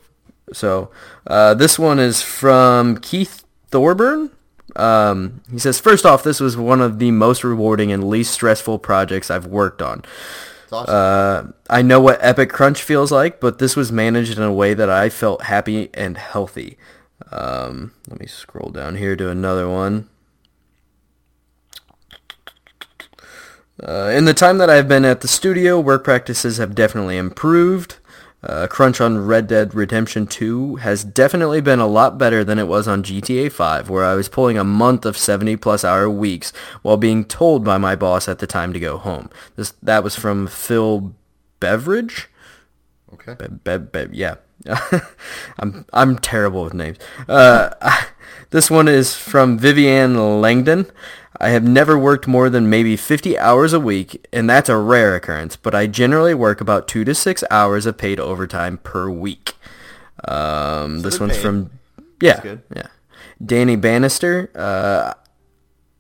So 0.53 0.91
uh, 1.27 1.55
this 1.55 1.79
one 1.79 1.99
is 1.99 2.23
from 2.23 2.99
Keith 2.99 3.45
Thorburn. 3.69 4.31
Um, 4.77 5.43
he 5.51 5.59
says, 5.59 5.79
first 5.79 6.05
off, 6.05 6.25
this 6.25 6.41
was 6.41 6.57
one 6.57 6.81
of 6.81 6.99
the 6.99 7.11
most 7.11 7.45
rewarding 7.45 7.93
and 7.93 8.09
least 8.09 8.35
stressful 8.35 8.81
projects 8.81 9.31
I've 9.31 9.47
worked 9.47 9.81
on. 9.81 10.05
Awesome. 10.73 10.95
Uh, 10.95 11.53
I 11.71 11.83
know 11.83 12.01
what 12.01 12.19
Epic 12.21 12.51
Crunch 12.51 12.83
feels 12.83 13.13
like, 13.13 13.41
but 13.41 13.59
this 13.59 13.77
was 13.77 13.93
managed 13.93 14.37
in 14.37 14.43
a 14.43 14.53
way 14.53 14.75
that 14.75 14.91
I 14.91 15.09
felt 15.09 15.43
happy 15.43 15.91
and 15.95 16.19
healthy. 16.19 16.77
Um, 17.31 17.93
let 18.09 18.19
me 18.19 18.27
scroll 18.27 18.71
down 18.71 18.97
here 18.97 19.15
to 19.17 19.31
another 19.31 19.69
one. 19.69 20.09
Uh, 23.83 24.13
in 24.15 24.25
the 24.25 24.35
time 24.35 24.59
that 24.59 24.71
I've 24.71 24.89
been 24.89 25.05
at 25.05 25.21
the 25.21 25.29
studio, 25.29 25.81
work 25.81 26.05
practices 26.05 26.59
have 26.59 26.75
definitely 26.75 27.17
improved. 27.17 27.97
Uh, 28.45 28.67
crunch 28.67 29.01
on 29.01 29.27
Red 29.27 29.47
Dead 29.47 29.75
Redemption 29.75 30.27
2 30.27 30.77
has 30.77 31.03
definitely 31.03 31.63
been 31.63 31.79
a 31.81 31.87
lot 31.87 32.19
better 32.19 32.45
than 32.45 32.59
it 32.59 32.69
was 32.69 32.87
on 32.87 33.03
GTA 33.03 33.51
5, 33.51 33.89
where 33.89 34.05
I 34.05 34.15
was 34.15 34.29
pulling 34.29 34.59
a 34.59 34.65
month 34.65 35.07
of 35.07 35.17
70 35.17 35.57
plus 35.57 35.83
hour 35.83 36.11
weeks 36.11 36.53
while 36.83 36.99
being 36.99 37.25
told 37.25 37.65
by 37.65 37.79
my 37.79 37.97
boss 37.97 38.29
at 38.29 38.41
the 38.41 38.47
time 38.47 38.75
to 38.75 38.81
go 38.81 38.99
home. 38.99 39.31
This 39.57 39.73
That 39.83 40.05
was 40.05 40.15
from 40.15 40.47
Phil 40.47 41.15
Beveridge? 41.59 42.29
okay. 43.15 43.35
Be- 43.65 43.79
be- 43.79 44.07
be- 44.07 44.17
yeah. 44.17 44.35
I'm 45.59 45.85
I'm 45.93 46.19
terrible 46.19 46.65
with 46.65 46.75
names. 46.75 46.99
Uh, 47.29 47.71
this 48.51 48.71
one 48.71 48.89
is 48.89 49.15
from 49.15 49.59
Vivian 49.59 50.41
Langdon. 50.41 50.87
I 51.41 51.51
have 51.51 51.65
never 51.65 51.99
worked 51.99 52.27
more 52.27 52.49
than 52.49 52.71
maybe 52.71 52.97
50 52.97 53.39
hours 53.39 53.73
a 53.73 53.81
week, 53.81 54.27
and 54.33 54.49
that's 54.49 54.69
a 54.69 54.77
rare 54.77 55.17
occurrence, 55.17 55.57
but 55.57 55.75
I 55.75 55.87
generally 55.87 56.35
work 56.35 56.61
about 56.61 56.87
two 56.87 57.05
to 57.05 57.15
six 57.15 57.43
hours 57.51 57.87
of 57.87 57.99
paid 57.99 58.21
overtime 58.21 58.79
per 58.79 59.11
week. 59.11 59.55
Um, 60.27 61.01
this 61.01 61.19
one's 61.19 61.35
paid. 61.35 61.43
from, 61.43 61.71
yeah, 62.21 62.57
yeah. 62.75 62.87
Danny 63.45 63.77
Bannister. 63.77 64.51
Uh, 64.55 65.15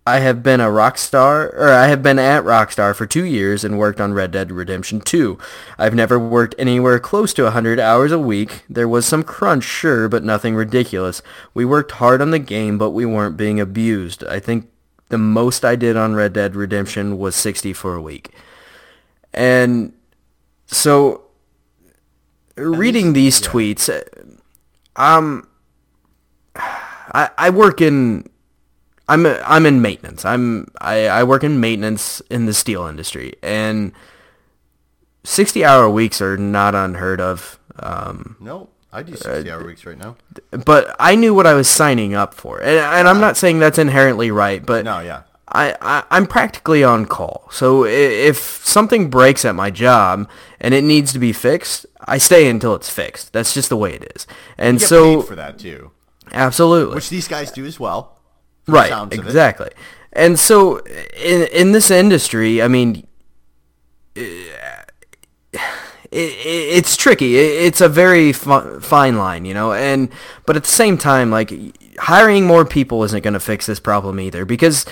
I 0.07 0.19
have 0.19 0.43
been 0.43 0.61
a 0.61 0.71
rock 0.71 0.99
star, 0.99 1.49
or 1.49 1.71
I 1.71 1.87
have 1.87 2.03
been 2.03 2.19
at 2.19 2.45
Rockstar 2.45 2.95
for 2.95 3.07
two 3.07 3.25
years 3.25 3.65
and 3.65 3.79
worked 3.79 4.03
on 4.03 4.13
Red 4.13 4.33
Dead 4.33 4.53
Redemption 4.53 5.01
2. 5.01 5.39
I've 5.79 5.95
never 5.95 6.19
worked 6.19 6.55
anywhere 6.59 7.01
close 7.01 7.33
to 7.35 7.45
100 7.45 7.81
hours 7.81 8.13
a 8.13 8.19
week. 8.19 8.65
There 8.69 8.87
was 8.87 9.07
some 9.07 9.23
crunch, 9.23 9.65
sure, 9.65 10.07
but 10.11 10.23
nothing 10.23 10.55
ridiculous. 10.55 11.23
We 11.55 11.65
worked 11.65 11.93
hard 11.93 12.21
on 12.21 12.33
the 12.33 12.39
game, 12.39 12.77
but 12.77 12.91
we 12.91 13.07
weren't 13.07 13.39
being 13.39 13.59
abused. 13.59 14.23
I 14.25 14.41
think 14.41 14.69
the 15.09 15.19
most 15.19 15.65
I 15.65 15.77
did 15.77 15.97
on 15.97 16.15
Red 16.15 16.33
Dead 16.33 16.57
Redemption 16.57 17.19
was 17.19 17.37
60 17.37 17.73
for 17.73 17.95
a 17.95 18.03
week. 18.03 18.31
And 19.33 19.93
so, 20.67 21.23
reading 22.57 23.13
these 23.13 23.41
yeah. 23.41 23.49
tweets, 23.49 24.09
um, 24.97 25.49
I, 26.57 27.31
I 27.37 27.51
work 27.51 27.81
in 27.81 28.29
I'm 29.09 29.27
I'm 29.27 29.67
in 29.67 29.83
maintenance. 29.83 30.25
I'm 30.25 30.69
I, 30.81 31.07
I 31.09 31.25
work 31.25 31.45
in 31.45 31.61
maintenance 31.61 32.21
in 32.31 32.47
the 32.47 32.55
steel 32.55 32.87
industry, 32.87 33.35
and 33.43 33.93
sixty 35.25 35.65
hour 35.65 35.91
weeks 35.91 36.23
are 36.23 36.37
not 36.37 36.75
unheard 36.75 37.21
of. 37.21 37.59
Um, 37.79 38.37
No, 38.41 38.71
I 38.95 39.03
do 39.03 39.13
uh, 39.13 39.17
60 39.17 39.51
hour 39.51 39.65
weeks 39.65 39.85
right 39.85 39.99
now. 39.99 40.17
but 40.65 40.95
I 40.99 41.17
knew 41.17 41.35
what 41.35 41.47
I 41.47 41.55
was 41.55 41.69
signing 41.69 42.15
up 42.15 42.33
for, 42.33 42.59
and, 42.61 42.79
and 42.79 43.09
I'm 43.09 43.17
ah. 43.17 43.21
not 43.21 43.37
saying 43.37 43.59
that's 43.59 43.79
inherently 43.79 44.31
right, 44.31 44.65
but 44.65 44.85
No, 44.85 45.01
yeah. 45.01 45.23
I, 45.49 45.77
I 45.81 46.05
I'm 46.11 46.27
practically 46.27 46.83
on 46.83 47.07
call. 47.07 47.49
So 47.51 47.85
if 47.85 48.39
something 48.65 49.11
breaks 49.11 49.45
at 49.45 49.55
my 49.55 49.71
job 49.71 50.29
and 50.59 50.73
it 50.73 50.83
needs 50.83 51.13
to 51.13 51.19
be 51.19 51.33
fixed, 51.33 51.87
I 52.01 52.19
stay 52.19 52.49
until 52.49 52.75
it's 52.75 52.89
fixed. 52.89 53.33
That's 53.33 53.53
just 53.53 53.69
the 53.69 53.77
way 53.77 53.95
it 53.95 54.13
is. 54.17 54.27
And 54.57 54.81
so 54.81 55.21
for 55.23 55.37
that 55.37 55.59
too, 55.59 55.91
absolutely. 56.33 56.95
which 56.95 57.11
these 57.11 57.29
guys 57.29 57.53
do 57.53 57.67
as 57.67 57.79
well. 57.79 58.19
right 58.67 58.89
sounds 58.89 59.17
of 59.19 59.25
it. 59.25 59.29
exactly 59.29 59.71
and 60.15 60.39
so 60.39 60.79
in 60.79 61.47
in 61.53 61.73
this 61.73 61.91
industry 61.91 62.63
i 62.63 62.69
mean 62.69 63.07
it, 64.15 64.57
it's 66.17 66.97
tricky. 66.97 67.37
It's 67.37 67.81
a 67.81 67.89
very 67.89 68.33
fi- 68.33 68.79
fine 68.81 69.17
line 69.17 69.45
you 69.45 69.55
know 69.55 69.73
and 69.73 70.09
but 70.47 70.57
at 70.57 70.63
the 70.63 70.69
same 70.69 70.97
time 70.99 71.31
like 71.31 71.53
hiring 71.99 72.47
more 72.47 72.65
people 72.65 73.03
isn't 73.05 73.23
going 73.23 73.35
to 73.35 73.41
fix 73.41 73.67
this 73.67 73.81
problem 73.81 74.19
either 74.21 74.45
because 74.45 74.85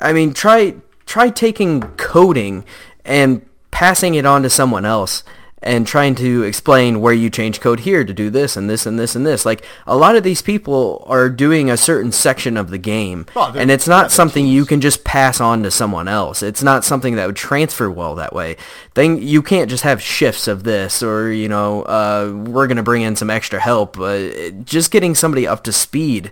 i 0.00 0.12
mean 0.12 0.32
try 0.32 0.74
try 1.06 1.30
taking 1.30 1.82
coding 1.96 2.64
and 3.04 3.44
passing 3.70 4.14
it 4.14 4.26
on 4.26 4.42
to 4.42 4.50
someone 4.50 4.84
else 4.84 5.22
and 5.64 5.86
trying 5.86 6.14
to 6.14 6.42
explain 6.42 7.00
where 7.00 7.14
you 7.14 7.30
change 7.30 7.58
code 7.58 7.80
here 7.80 8.04
to 8.04 8.12
do 8.12 8.28
this 8.28 8.54
and 8.56 8.68
this 8.68 8.84
and 8.86 8.98
this 8.98 9.16
and 9.16 9.26
this. 9.26 9.44
Like 9.46 9.64
a 9.86 9.96
lot 9.96 10.14
of 10.14 10.22
these 10.22 10.42
people 10.42 11.02
are 11.08 11.30
doing 11.30 11.70
a 11.70 11.76
certain 11.76 12.12
section 12.12 12.56
of 12.58 12.68
the 12.70 12.78
game, 12.78 13.24
Well, 13.34 13.56
and 13.56 13.70
it's 13.70 13.88
not 13.88 14.12
something 14.12 14.46
you 14.46 14.66
can 14.66 14.80
just 14.82 15.04
pass 15.04 15.40
on 15.40 15.62
to 15.62 15.70
someone 15.70 16.06
else. 16.06 16.42
It's 16.42 16.62
not 16.62 16.84
something 16.84 17.16
that 17.16 17.26
would 17.26 17.34
transfer 17.36 17.90
well 17.90 18.14
that 18.16 18.34
way. 18.34 18.56
Then 18.92 19.20
you 19.20 19.42
can't 19.42 19.70
just 19.70 19.84
have 19.84 20.02
shifts 20.02 20.46
of 20.46 20.64
this, 20.64 21.02
or 21.02 21.32
you 21.32 21.48
know, 21.48 21.82
uh, 21.82 22.30
we're 22.46 22.66
gonna 22.66 22.82
bring 22.82 23.02
in 23.02 23.16
some 23.16 23.30
extra 23.30 23.58
help. 23.58 23.98
Uh, 23.98 24.50
just 24.64 24.90
getting 24.90 25.14
somebody 25.14 25.46
up 25.46 25.64
to 25.64 25.72
speed 25.72 26.30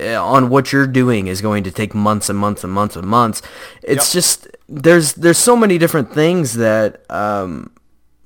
uh, 0.00 0.20
on 0.20 0.48
what 0.48 0.72
you're 0.72 0.88
doing 0.88 1.28
is 1.28 1.40
going 1.40 1.62
to 1.62 1.70
take 1.70 1.94
months 1.94 2.28
and 2.28 2.38
months 2.38 2.64
and 2.64 2.72
months 2.72 2.96
and 2.96 3.06
months. 3.06 3.40
It's 3.82 4.08
Yep. 4.08 4.12
just 4.12 4.48
there's 4.68 5.12
there's 5.12 5.38
so 5.38 5.56
many 5.56 5.78
different 5.78 6.12
things 6.12 6.54
that. 6.54 7.08
Um, 7.08 7.70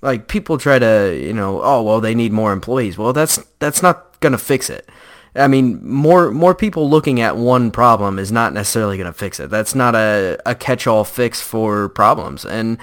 like 0.00 0.28
people 0.28 0.58
try 0.58 0.78
to 0.78 1.18
you 1.20 1.32
know 1.32 1.60
oh 1.62 1.82
well 1.82 2.00
they 2.00 2.14
need 2.14 2.32
more 2.32 2.52
employees 2.52 2.98
well 2.98 3.12
that's 3.12 3.36
that's 3.58 3.82
not 3.82 4.18
going 4.20 4.32
to 4.32 4.38
fix 4.38 4.70
it 4.70 4.88
i 5.34 5.46
mean 5.46 5.84
more 5.86 6.30
more 6.30 6.54
people 6.54 6.88
looking 6.88 7.20
at 7.20 7.36
one 7.36 7.70
problem 7.70 8.18
is 8.18 8.32
not 8.32 8.52
necessarily 8.52 8.96
going 8.96 9.12
to 9.12 9.18
fix 9.18 9.40
it 9.40 9.50
that's 9.50 9.74
not 9.74 9.94
a, 9.94 10.38
a 10.46 10.54
catch-all 10.54 11.04
fix 11.04 11.40
for 11.40 11.88
problems 11.88 12.44
and 12.44 12.78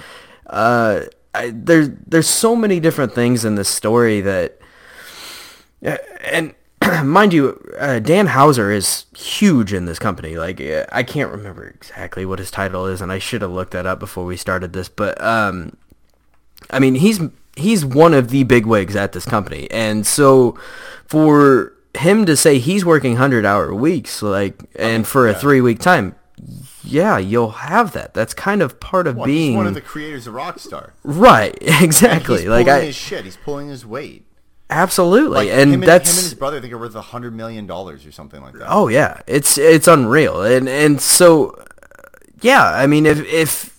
uh 0.47 1.01
I, 1.33 1.51
there 1.53 1.87
there's 1.87 2.29
so 2.29 2.55
many 2.55 2.79
different 2.79 3.13
things 3.13 3.43
in 3.43 3.55
this 3.55 3.69
story 3.69 4.21
that 4.21 4.59
uh, 5.85 5.97
and 6.23 6.53
mind 7.03 7.33
you, 7.33 7.59
uh, 7.77 7.99
Dan 7.99 8.27
Houser 8.27 8.71
is 8.71 9.05
huge 9.15 9.73
in 9.73 9.85
this 9.85 9.99
company. 9.99 10.37
Like 10.37 10.61
uh, 10.61 10.85
I 10.91 11.03
can't 11.03 11.31
remember 11.31 11.67
exactly 11.67 12.25
what 12.25 12.39
his 12.39 12.51
title 12.51 12.85
is, 12.85 13.01
and 13.01 13.11
I 13.11 13.19
should 13.19 13.41
have 13.41 13.51
looked 13.51 13.71
that 13.71 13.85
up 13.85 13.99
before 13.99 14.25
we 14.25 14.37
started 14.37 14.73
this. 14.73 14.89
But 14.89 15.19
um, 15.21 15.77
I 16.69 16.79
mean, 16.79 16.95
he's 16.95 17.19
he's 17.55 17.85
one 17.85 18.13
of 18.13 18.29
the 18.29 18.43
big 18.43 18.65
wigs 18.65 18.95
at 18.95 19.11
this 19.13 19.25
company, 19.25 19.69
and 19.71 20.05
so 20.05 20.57
for 21.07 21.73
him 21.95 22.25
to 22.25 22.35
say 22.35 22.57
he's 22.59 22.83
working 22.85 23.15
hundred 23.15 23.45
hour 23.45 23.73
weeks, 23.73 24.21
like, 24.21 24.55
and 24.75 25.07
for 25.07 25.27
a 25.27 25.33
three 25.33 25.61
week 25.61 25.79
time, 25.79 26.15
yeah, 26.83 27.17
you'll 27.17 27.51
have 27.51 27.93
that. 27.93 28.13
That's 28.13 28.33
kind 28.33 28.61
of 28.61 28.79
part 28.79 29.07
of 29.07 29.15
Well, 29.15 29.25
being 29.25 29.51
he's 29.51 29.57
one 29.57 29.67
of 29.67 29.73
the 29.73 29.81
creators 29.81 30.27
of 30.27 30.33
Rockstar. 30.33 30.91
right. 31.03 31.57
Exactly. 31.81 32.39
He's 32.41 32.47
like 32.49 32.67
I 32.67 32.81
his 32.85 32.95
shit. 32.95 33.23
He's 33.25 33.37
pulling 33.37 33.69
his 33.69 33.85
weight. 33.85 34.25
absolutely, 34.69 35.35
Like 35.35 35.49
and 35.49 35.73
him, 35.75 35.79
that's 35.81 36.09
him 36.11 36.17
and 36.17 36.23
his 36.23 36.33
brother. 36.33 36.57
I 36.57 36.61
think 36.61 36.73
are 36.73 36.77
worth 36.77 36.95
a 36.95 37.01
hundred 37.01 37.33
million 37.35 37.65
dollars 37.67 38.05
or 38.05 38.11
something 38.11 38.41
like 38.41 38.53
that. 38.55 38.67
Oh 38.69 38.87
yeah, 38.89 39.21
it's 39.27 39.57
it's 39.57 39.87
unreal, 39.87 40.41
and 40.41 40.67
and 40.67 40.99
so 40.99 41.63
yeah, 42.41 42.63
I 42.71 42.87
mean 42.87 43.05
if 43.05 43.19
if 43.25 43.74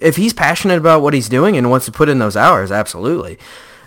if 0.00 0.16
he's 0.16 0.32
passionate 0.32 0.78
about 0.78 1.02
what 1.02 1.14
he's 1.14 1.28
doing 1.28 1.56
and 1.56 1.70
wants 1.70 1.86
to 1.86 1.92
put 1.92 2.08
in 2.08 2.18
those 2.18 2.36
hours, 2.36 2.70
absolutely. 2.70 3.38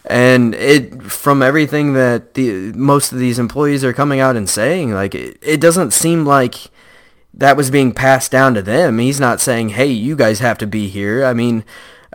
And 0.06 0.56
it 0.56 1.04
from 1.04 1.42
everything 1.42 1.94
that 1.94 2.34
the 2.34 2.72
most 2.74 3.12
of 3.12 3.20
these 3.20 3.38
employees 3.38 3.84
are 3.84 3.94
coming 3.94 4.20
out 4.20 4.36
and 4.36 4.50
saying, 4.50 4.94
like 4.94 5.14
it, 5.14 5.38
it 5.42 5.60
doesn't 5.62 5.92
seem 5.92 6.26
like 6.26 6.56
that 7.34 7.56
was 7.58 7.70
being 7.70 7.92
passed 7.94 8.32
down 8.32 8.54
to 8.56 8.62
them. 8.62 8.98
He's 8.98 9.20
not 9.20 9.40
saying, 9.40 9.70
"Hey, 9.70 9.88
you 9.88 10.16
guys 10.16 10.40
have 10.40 10.58
to 10.60 10.68
be 10.68 10.88
here." 10.88 11.24
I 11.26 11.34
mean, 11.34 11.64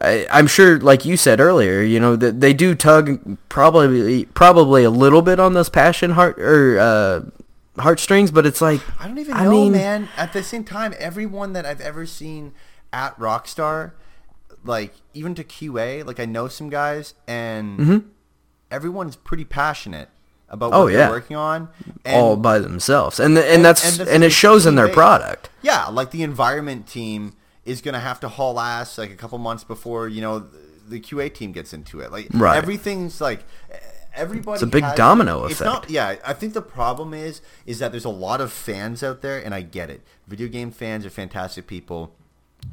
I, 0.01 0.27
I'm 0.31 0.49
sure, 0.49 0.81
like 0.81 1.05
you 1.05 1.17
said 1.17 1.39
earlier, 1.41 1.83
you 1.83 2.01
know 2.01 2.17
that 2.17 2.41
they 2.41 2.53
do 2.53 2.75
tug 2.75 3.39
probably 3.49 4.25
probably 4.25 4.83
a 4.83 4.91
little 4.91 5.23
bit 5.23 5.39
on 5.39 5.53
those 5.53 5.69
passion 5.69 6.13
heart 6.13 6.39
or 6.41 6.79
uh, 6.81 7.21
heartstrings, 7.81 8.31
but 8.33 8.45
it's 8.47 8.61
like 8.61 8.81
I 8.99 9.07
don't 9.07 9.19
even 9.19 9.35
I 9.35 9.45
know, 9.45 9.51
mean- 9.51 9.73
man. 9.73 10.09
At 10.17 10.33
the 10.33 10.43
same 10.43 10.65
time, 10.65 10.95
everyone 10.99 11.53
that 11.53 11.65
I've 11.65 11.81
ever 11.83 12.07
seen 12.07 12.55
at 12.95 13.19
Rockstar, 13.19 13.93
like 14.65 14.95
even 15.13 15.35
to 15.35 15.45
QA, 15.45 16.07
like 16.07 16.21
I 16.21 16.25
know 16.25 16.49
some 16.49 16.71
guys, 16.71 17.15
and 17.27 18.05
everyone's 18.71 19.17
pretty 19.17 19.45
passionate 19.45 20.09
about 20.49 20.71
what 20.71 20.77
Mm-hmm. 20.79 20.89
Oh, 20.89 20.97
they're 20.97 21.11
working 21.11 21.37
on. 21.37 21.69
And 22.05 22.17
all 22.17 22.37
by 22.37 22.59
themselves, 22.59 23.19
and 23.19 23.37
and, 23.37 23.47
and- 23.47 23.65
that's 23.65 23.99
and 23.99 24.09
and, 24.09 24.25
it 24.25 24.31
shows 24.31 24.67
in 24.67 24.75
their 24.77 24.89
product. 24.89 25.51
yeah, 25.63 25.87
like 25.89 26.11
the 26.13 26.23
environment 26.23 26.87
team 26.87 27.35
is 27.65 27.81
gonna 27.81 28.01
have 28.01 28.21
to 28.21 28.29
haul 28.29 28.61
ass 28.61 28.99
like 28.99 29.11
a 29.11 29.17
couple 29.17 29.39
months 29.39 29.65
before 29.65 30.07
you 30.09 30.21
know 30.21 30.47
the, 30.87 31.01
QA 31.01 31.33
team 31.33 31.51
gets 31.53 31.73
into 31.73 32.01
it. 32.01 32.13
Like 32.13 32.29
Right. 32.33 32.57
everything's 32.57 33.21
like 33.21 33.45
everybody. 34.15 34.55
It's 34.57 34.63
a 34.63 34.67
big 34.67 34.85
has- 34.85 34.97
domino 34.97 35.45
it's 35.47 35.55
effect. 35.61 35.65
Not, 35.73 35.91
yeah, 35.91 36.17
I 36.25 36.35
think 36.35 36.53
the 36.53 36.63
problem 36.63 37.15
is 37.15 37.41
is 37.67 37.79
that 37.81 37.91
there's 37.91 38.05
a 38.05 38.11
lot 38.11 38.41
of 38.41 38.53
fans 38.53 39.03
out 39.03 39.23
there, 39.23 39.39
and 39.45 39.55
I 39.55 39.63
get 39.63 39.89
it. 39.91 40.03
Video 40.29 40.47
game 40.49 40.71
fans 40.71 41.05
are 41.07 41.11
fantastic 41.11 41.67
people. 41.67 42.15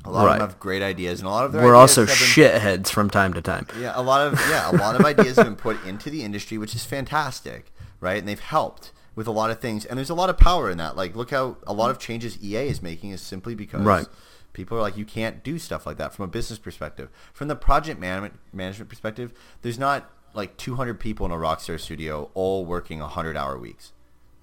A 0.05 0.09
lot 0.11 0.25
of 0.27 0.33
them 0.39 0.49
have 0.49 0.59
great 0.59 0.81
ideas, 0.81 1.19
and 1.19 1.27
a 1.27 1.31
lot 1.31 1.45
of 1.45 1.51
their 1.51 1.63
We're 1.63 1.75
also 1.75 2.05
been 2.05 2.15
shitheads 2.15 2.89
from 2.89 3.09
time 3.09 3.33
to 3.33 3.41
time. 3.41 3.67
yeah, 3.79 3.93
a 3.95 4.01
lot 4.01 4.25
of 4.25 4.39
yeah, 4.49 4.71
a 4.71 4.75
lot 4.77 4.95
of 4.99 5.05
ideas 5.05 5.35
have 5.37 5.45
been 5.45 5.55
put 5.55 5.83
into 5.85 6.09
the 6.09 6.23
industry, 6.23 6.57
which 6.57 6.73
is 6.75 6.83
fantastic, 6.85 7.71
right? 7.99 8.17
And 8.17 8.27
they've 8.27 8.39
helped 8.39 8.91
with 9.15 9.27
a 9.27 9.31
lot 9.31 9.51
of 9.51 9.59
things, 9.59 9.85
and 9.85 9.97
there's 9.97 10.09
a 10.09 10.15
lot 10.15 10.29
of 10.29 10.37
power 10.37 10.69
in 10.71 10.77
that. 10.77 10.95
Like, 10.95 11.15
look 11.15 11.31
how 11.31 11.57
a 11.67 11.73
lot 11.73 11.91
of 11.91 11.99
changes 11.99 12.41
EA 12.43 12.67
is 12.67 12.81
making 12.81 13.11
is 13.11 13.21
simply 13.21 13.53
because 13.55 13.81
Right. 13.81 14.07
people 14.53 14.77
are 14.77 14.81
like, 14.81 14.95
you 14.97 15.05
can't 15.05 15.43
do 15.43 15.59
stuff 15.59 15.85
like 15.85 15.97
that 15.97 16.13
from 16.13 16.25
a 16.25 16.27
business 16.29 16.57
perspective. 16.57 17.09
From 17.33 17.47
the 17.47 17.55
project 17.55 17.99
management 17.99 18.39
management 18.53 18.89
perspective, 18.89 19.33
there's 19.61 19.77
not 19.77 20.09
like 20.33 20.55
200 20.57 20.99
people 20.99 21.25
in 21.25 21.31
a 21.31 21.35
Rockstar 21.35 21.77
studio 21.79 22.31
all 22.33 22.65
working 22.65 22.99
100 22.99 23.35
hour 23.35 23.57
weeks. 23.57 23.91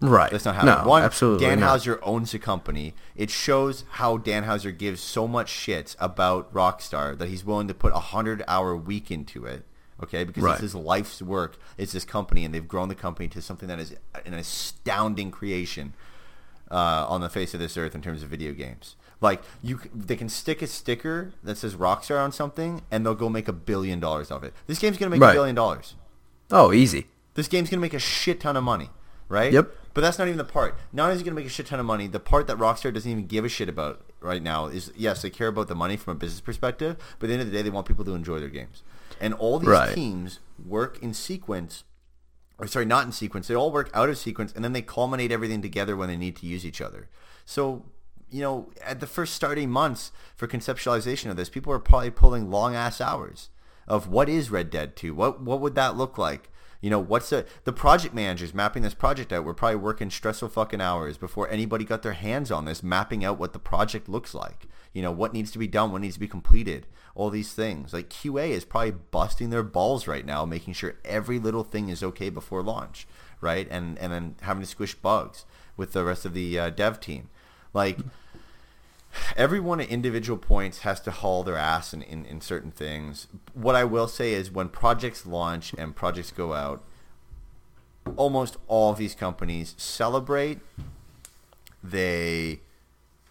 Right. 0.00 0.30
That's 0.30 0.44
not 0.44 0.54
happening. 0.54 0.76
No, 0.84 0.88
One, 0.88 1.02
absolutely 1.02 1.46
Dan 1.46 1.58
not. 1.60 1.70
Houser 1.70 1.98
owns 2.04 2.30
the 2.32 2.38
company. 2.38 2.94
It 3.16 3.30
shows 3.30 3.84
how 3.92 4.16
Dan 4.16 4.44
Houser 4.44 4.70
gives 4.70 5.00
so 5.00 5.26
much 5.26 5.48
shit 5.48 5.96
about 5.98 6.52
Rockstar 6.54 7.18
that 7.18 7.28
he's 7.28 7.44
willing 7.44 7.66
to 7.68 7.74
put 7.74 7.92
a 7.92 7.98
hundred 7.98 8.44
hour 8.46 8.76
week 8.76 9.10
into 9.10 9.44
it. 9.44 9.64
Okay, 10.00 10.22
because 10.22 10.44
Right. 10.44 10.52
it's 10.52 10.60
his 10.60 10.74
life's 10.76 11.20
work. 11.20 11.58
It's 11.76 11.90
this 11.90 12.04
company, 12.04 12.44
and 12.44 12.54
they've 12.54 12.68
grown 12.68 12.88
the 12.88 12.94
company 12.94 13.26
to 13.30 13.42
something 13.42 13.66
that 13.68 13.80
is 13.80 13.96
an 14.24 14.34
astounding 14.34 15.32
creation 15.32 15.94
uh, 16.70 17.04
on 17.08 17.20
the 17.20 17.28
face 17.28 17.52
of 17.54 17.58
this 17.58 17.76
earth 17.76 17.96
in 17.96 18.02
terms 18.02 18.22
of 18.22 18.28
video 18.28 18.52
games. 18.52 18.94
Like 19.20 19.42
you, 19.62 19.80
they 19.92 20.14
can 20.14 20.28
stick 20.28 20.62
a 20.62 20.68
sticker 20.68 21.32
that 21.42 21.58
says 21.58 21.74
Rockstar 21.74 22.22
on 22.22 22.30
something, 22.30 22.82
and 22.92 23.04
they'll 23.04 23.16
go 23.16 23.28
make 23.28 23.48
a 23.48 23.52
billion 23.52 23.98
dollars 23.98 24.30
of 24.30 24.44
it. 24.44 24.54
This 24.68 24.78
game's 24.78 24.96
gonna 24.98 25.10
make 25.10 25.20
Right. 25.20 25.30
a 25.32 25.34
billion 25.34 25.56
dollars. 25.56 25.96
Oh, 26.52 26.72
easy. 26.72 27.08
This 27.34 27.48
game's 27.48 27.68
gonna 27.68 27.80
make 27.80 27.94
a 27.94 27.98
shit 27.98 28.38
ton 28.38 28.56
of 28.56 28.62
money, 28.62 28.90
right? 29.28 29.52
Yep. 29.52 29.74
But 29.98 30.02
that's 30.02 30.16
not 30.16 30.28
even 30.28 30.38
the 30.38 30.44
part. 30.44 30.78
Not 30.92 31.06
only 31.06 31.16
is 31.16 31.22
it 31.22 31.24
gonna 31.24 31.34
make 31.34 31.46
a 31.46 31.48
shit 31.48 31.66
ton 31.66 31.80
of 31.80 31.86
money, 31.86 32.06
the 32.06 32.20
part 32.20 32.46
that 32.46 32.56
Rockstar 32.56 32.94
doesn't 32.94 33.10
even 33.10 33.26
give 33.26 33.44
a 33.44 33.48
shit 33.48 33.68
about 33.68 34.00
right 34.20 34.40
now 34.40 34.66
is 34.66 34.92
yes, 34.94 35.22
they 35.22 35.28
care 35.28 35.48
about 35.48 35.66
the 35.66 35.74
money 35.74 35.96
from 35.96 36.12
a 36.12 36.14
business 36.14 36.40
perspective, 36.40 36.94
but 37.18 37.24
at 37.24 37.26
the 37.26 37.32
end 37.32 37.42
of 37.42 37.50
the 37.50 37.52
day, 37.52 37.62
they 37.62 37.70
want 37.70 37.88
people 37.88 38.04
to 38.04 38.14
enjoy 38.14 38.38
their 38.38 38.48
games. 38.48 38.84
And 39.20 39.34
all 39.34 39.58
these 39.58 39.70
Right. 39.70 39.96
teams 39.96 40.38
work 40.64 41.02
in 41.02 41.14
sequence, 41.14 41.82
or 42.58 42.68
sorry, 42.68 42.84
not 42.84 43.06
in 43.06 43.10
sequence. 43.10 43.48
They 43.48 43.56
all 43.56 43.72
work 43.72 43.90
out 43.92 44.08
of 44.08 44.16
sequence, 44.16 44.52
and 44.52 44.64
then 44.64 44.72
they 44.72 44.82
culminate 44.82 45.32
everything 45.32 45.62
together 45.62 45.96
when 45.96 46.08
they 46.08 46.16
need 46.16 46.36
to 46.36 46.46
use 46.46 46.64
each 46.64 46.80
other. 46.80 47.08
So 47.44 47.86
you 48.30 48.40
know, 48.40 48.70
at 48.80 49.00
the 49.00 49.06
first 49.08 49.34
starting 49.34 49.68
months 49.68 50.12
for 50.36 50.46
conceptualization 50.46 51.28
of 51.28 51.36
this, 51.36 51.48
people 51.48 51.72
are 51.72 51.80
probably 51.80 52.10
pulling 52.10 52.52
long 52.52 52.76
ass 52.76 53.00
hours 53.00 53.48
of 53.88 54.06
what 54.06 54.28
is 54.28 54.48
Red 54.48 54.70
Dead 54.70 54.94
2? 54.94 55.12
What 55.12 55.40
what 55.40 55.58
would 55.58 55.74
that 55.74 55.96
look 55.96 56.18
like? 56.18 56.50
You 56.80 56.90
know, 56.90 57.00
what's 57.00 57.30
the 57.30 57.44
the 57.64 57.72
project 57.72 58.14
managers 58.14 58.54
mapping 58.54 58.82
this 58.82 58.94
project 58.94 59.32
out? 59.32 59.44
We're 59.44 59.54
probably 59.54 59.76
working 59.76 60.10
stressful 60.10 60.50
fucking 60.50 60.80
hours 60.80 61.18
before 61.18 61.48
anybody 61.48 61.84
got 61.84 62.02
their 62.02 62.12
hands 62.12 62.52
on 62.52 62.66
this, 62.66 62.82
mapping 62.82 63.24
out 63.24 63.38
what 63.38 63.52
the 63.52 63.58
project 63.58 64.08
looks 64.08 64.32
like. 64.32 64.68
You 64.92 65.02
know, 65.02 65.10
what 65.10 65.32
needs 65.32 65.50
to 65.52 65.58
be 65.58 65.66
done, 65.66 65.90
what 65.90 66.00
needs 66.00 66.14
to 66.14 66.20
be 66.20 66.28
completed, 66.28 66.86
all 67.14 67.30
these 67.30 67.52
things. 67.52 67.92
Like 67.92 68.08
QA 68.08 68.50
is 68.50 68.64
probably 68.64 68.92
busting 68.92 69.50
their 69.50 69.64
balls 69.64 70.06
right 70.06 70.24
now, 70.24 70.44
making 70.44 70.74
sure 70.74 70.94
every 71.04 71.38
little 71.38 71.64
thing 71.64 71.88
is 71.88 72.02
okay 72.02 72.30
before 72.30 72.62
launch, 72.62 73.08
right? 73.40 73.66
And 73.70 73.98
and 73.98 74.12
then 74.12 74.36
having 74.42 74.62
to 74.62 74.68
squish 74.68 74.94
bugs 74.94 75.44
with 75.76 75.92
the 75.92 76.04
rest 76.04 76.24
of 76.24 76.32
the 76.32 76.58
uh, 76.58 76.70
dev 76.70 77.00
team. 77.00 77.28
Like 77.74 77.98
everyone 79.36 79.80
at 79.80 79.88
individual 79.88 80.38
points 80.38 80.80
has 80.80 81.00
to 81.00 81.10
haul 81.10 81.42
their 81.42 81.56
ass 81.56 81.92
in, 81.92 82.02
in, 82.02 82.24
in 82.26 82.40
certain 82.40 82.70
things. 82.70 83.26
What 83.54 83.74
I 83.74 83.84
will 83.84 84.08
say 84.08 84.34
is 84.34 84.50
when 84.50 84.68
projects 84.68 85.26
launch 85.26 85.74
and 85.76 85.94
projects 85.94 86.30
go 86.30 86.54
out, 86.54 86.84
almost 88.16 88.56
all 88.66 88.92
of 88.92 88.98
these 88.98 89.14
companies 89.14 89.74
celebrate. 89.76 90.58
They 91.82 92.60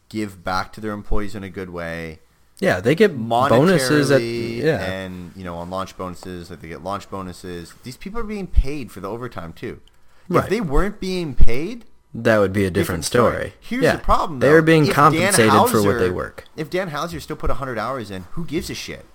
give 0.10 0.44
back 0.44 0.72
to 0.74 0.82
their 0.82 0.94
employees 0.94 1.36
in 1.36 1.44
a 1.44 1.50
good 1.50 1.70
way. 1.70 2.20
Yeah, 2.60 2.80
they 2.80 2.96
get 2.96 3.16
bonuses 3.16 4.10
at 4.10 4.22
yeah. 4.22 4.84
and 4.84 5.32
you 5.36 5.44
know 5.44 5.56
on 5.56 5.70
launch 5.70 5.96
bonuses, 5.96 6.50
like 6.50 6.62
they 6.62 6.70
get 6.70 6.84
launch 6.84 7.10
bonuses. 7.10 7.74
These 7.84 7.98
people 7.98 8.20
are 8.20 8.24
being 8.24 8.48
paid 8.48 8.92
for 8.92 9.00
the 9.00 9.10
overtime 9.10 9.54
too. 9.54 9.80
Right. 10.28 10.44
If 10.44 10.50
they 10.50 10.62
weren't 10.62 11.00
being 11.00 11.36
paid, 11.36 11.86
that 12.14 12.38
would 12.40 12.54
be 12.54 12.66
a 12.66 12.72
different, 12.72 13.04
different 13.04 13.06
story. 13.06 13.36
story. 13.36 13.54
Here's 13.60 13.84
yeah. 13.84 13.96
the 13.98 14.02
problem: 14.04 14.40
though. 14.40 14.48
they're 14.48 14.62
being 14.62 14.88
if 14.88 14.94
compensated 14.94 15.52
Houser, 15.52 15.82
for 15.82 15.88
what 15.88 16.00
they 16.00 16.10
work. 16.10 16.46
If 16.56 16.70
Dan 16.70 16.90
Houser 16.90 17.20
still 17.20 17.36
put 17.36 17.50
hundred 17.50 17.78
hours 17.78 18.12
in, 18.12 18.24
who 18.32 18.46
gives 18.46 18.70
a 18.70 18.76
shit? 18.76 19.06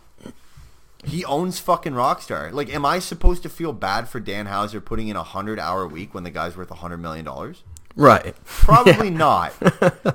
He 1.05 1.25
owns 1.25 1.59
fucking 1.59 1.95
Rockstar. 1.95 2.53
Like, 2.53 2.73
am 2.73 2.87
I 2.87 3.01
supposed 3.01 3.43
to 3.43 3.49
feel 3.49 3.73
bad 3.73 4.09
for 4.09 4.21
Dan 4.21 4.47
Houser 4.47 4.81
putting 4.81 5.09
in 5.09 5.17
a 5.17 5.25
hundred 5.25 5.59
hour 5.59 5.87
week 5.87 6.15
when 6.15 6.23
the 6.23 6.31
guy's 6.31 6.57
worth 6.57 6.71
a 6.71 6.77
hundred 6.77 6.99
million 6.99 7.25
dollars? 7.25 7.65
Right. 7.97 8.35
Probably 8.45 9.09
yeah. 9.11 9.17
not. 9.17 9.53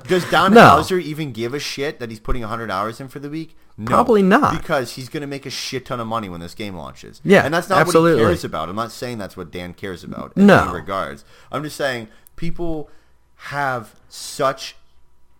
Does 0.06 0.28
Dan 0.30 0.54
no. 0.54 0.60
Houser 0.60 0.98
even 0.98 1.32
give 1.32 1.54
a 1.54 1.58
shit 1.60 2.00
that 2.00 2.10
he's 2.10 2.20
putting 2.20 2.42
100 2.42 2.70
hours 2.70 3.00
in 3.00 3.08
for 3.08 3.18
the 3.18 3.30
week? 3.30 3.56
No, 3.76 3.86
Probably 3.86 4.22
not. 4.22 4.60
Because 4.60 4.94
he's 4.94 5.08
going 5.08 5.20
to 5.20 5.26
make 5.26 5.46
a 5.46 5.50
shit 5.50 5.86
ton 5.86 6.00
of 6.00 6.06
money 6.06 6.28
when 6.28 6.40
this 6.40 6.54
game 6.54 6.74
launches. 6.74 7.20
Yeah, 7.22 7.44
And 7.44 7.54
that's 7.54 7.68
not 7.68 7.78
absolutely. 7.78 8.20
what 8.22 8.28
he 8.30 8.34
cares 8.34 8.44
about. 8.44 8.68
I'm 8.68 8.76
not 8.76 8.90
saying 8.90 9.18
that's 9.18 9.36
what 9.36 9.52
Dan 9.52 9.74
cares 9.74 10.02
about 10.02 10.32
in 10.36 10.46
no. 10.46 10.64
any 10.64 10.72
regards. 10.72 11.24
I'm 11.52 11.62
just 11.62 11.76
saying 11.76 12.08
people 12.38 12.88
have 13.36 13.94
such 14.08 14.76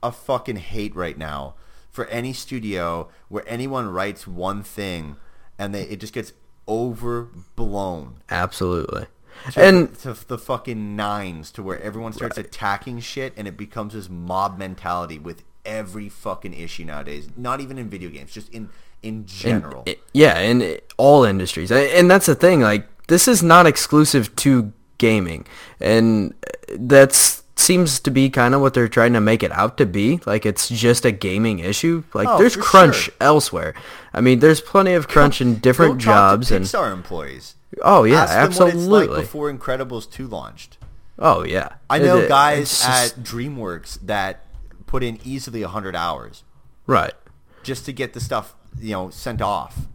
a 0.02 0.12
fucking 0.12 0.56
hate 0.56 0.94
right 0.94 1.16
now 1.16 1.54
for 1.90 2.06
any 2.06 2.32
studio 2.32 3.08
where 3.28 3.44
anyone 3.48 3.88
writes 3.88 4.26
one 4.26 4.62
thing 4.62 5.16
and 5.58 5.74
they 5.74 5.82
it 5.84 5.98
just 5.98 6.12
gets 6.12 6.32
overblown. 6.68 8.16
Absolutely 8.28 9.06
to, 9.52 9.62
and 9.62 9.94
to 10.00 10.16
the 10.28 10.38
fucking 10.38 10.96
nines 10.96 11.50
to 11.52 11.62
where 11.62 11.80
everyone 11.80 12.12
starts 12.12 12.36
right. 12.36 12.46
attacking 12.46 13.00
shit 13.00 13.32
and 13.36 13.48
it 13.48 13.56
becomes 13.56 13.94
this 13.94 14.08
mob 14.08 14.58
mentality 14.58 15.18
with 15.18 15.42
every 15.64 16.08
fucking 16.08 16.54
issue 16.54 16.84
nowadays. 16.84 17.28
Not 17.36 17.60
even 17.60 17.78
in 17.78 17.88
video 17.88 18.10
games, 18.10 18.32
just 18.32 18.48
in 18.50 18.70
in 19.02 19.26
general. 19.26 19.84
In, 19.86 19.96
yeah, 20.12 20.38
in 20.38 20.78
all 20.96 21.24
industries, 21.24 21.70
and 21.70 22.10
that's 22.10 22.26
the 22.26 22.34
thing. 22.34 22.60
Like 22.60 23.06
this 23.06 23.28
is 23.28 23.42
not 23.42 23.66
exclusive 23.66 24.34
to 24.36 24.72
gaming, 24.98 25.46
and 25.80 26.34
that 26.76 27.42
seems 27.58 27.98
to 28.00 28.10
be 28.10 28.30
kind 28.30 28.54
of 28.54 28.60
what 28.60 28.72
they're 28.72 28.88
trying 28.88 29.12
to 29.12 29.20
make 29.20 29.42
it 29.42 29.52
out 29.52 29.76
to 29.78 29.86
be. 29.86 30.20
Like 30.26 30.46
it's 30.46 30.68
just 30.68 31.04
a 31.04 31.10
gaming 31.10 31.58
issue. 31.58 32.04
Like 32.14 32.28
oh, 32.28 32.38
there's 32.38 32.56
crunch 32.56 32.96
sure. 32.96 33.14
elsewhere. 33.20 33.74
I 34.12 34.20
mean, 34.20 34.38
there's 34.38 34.60
plenty 34.60 34.94
of 34.94 35.08
crunch 35.08 35.40
in 35.40 35.58
different 35.58 35.98
jobs 35.98 36.50
and 36.50 36.64
Pixar 36.64 36.92
employees. 36.92 37.56
Oh 37.82 38.04
yeah, 38.04 38.22
Ask 38.22 38.32
absolutely. 38.32 38.80
Them 38.80 38.90
what 38.90 39.02
it's 39.02 39.10
like 39.10 39.20
before 39.22 39.52
Incredibles 39.52 40.10
two 40.10 40.26
launched. 40.26 40.78
Oh 41.18 41.42
yeah, 41.42 41.74
I 41.90 41.98
know 41.98 42.18
it, 42.18 42.28
guys 42.28 42.84
at 42.84 43.16
DreamWorks 43.16 44.00
that 44.06 44.44
put 44.86 45.02
in 45.02 45.18
easily 45.24 45.62
hundred 45.62 45.96
hours. 45.96 46.44
Right. 46.86 47.14
Just 47.62 47.84
to 47.86 47.92
get 47.92 48.12
the 48.14 48.20
stuff 48.20 48.54
you 48.80 48.92
know 48.92 49.10
sent 49.10 49.42
off 49.42 49.86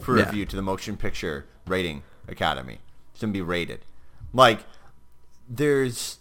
for 0.00 0.18
yeah. 0.18 0.24
review 0.24 0.46
to 0.46 0.56
the 0.56 0.62
Motion 0.62 0.96
Picture 0.96 1.46
Rating 1.66 2.02
Academy. 2.26 2.78
It's 3.12 3.20
gonna 3.20 3.32
be 3.32 3.42
rated. 3.42 3.80
Like 4.36 4.64
there's 5.48 6.18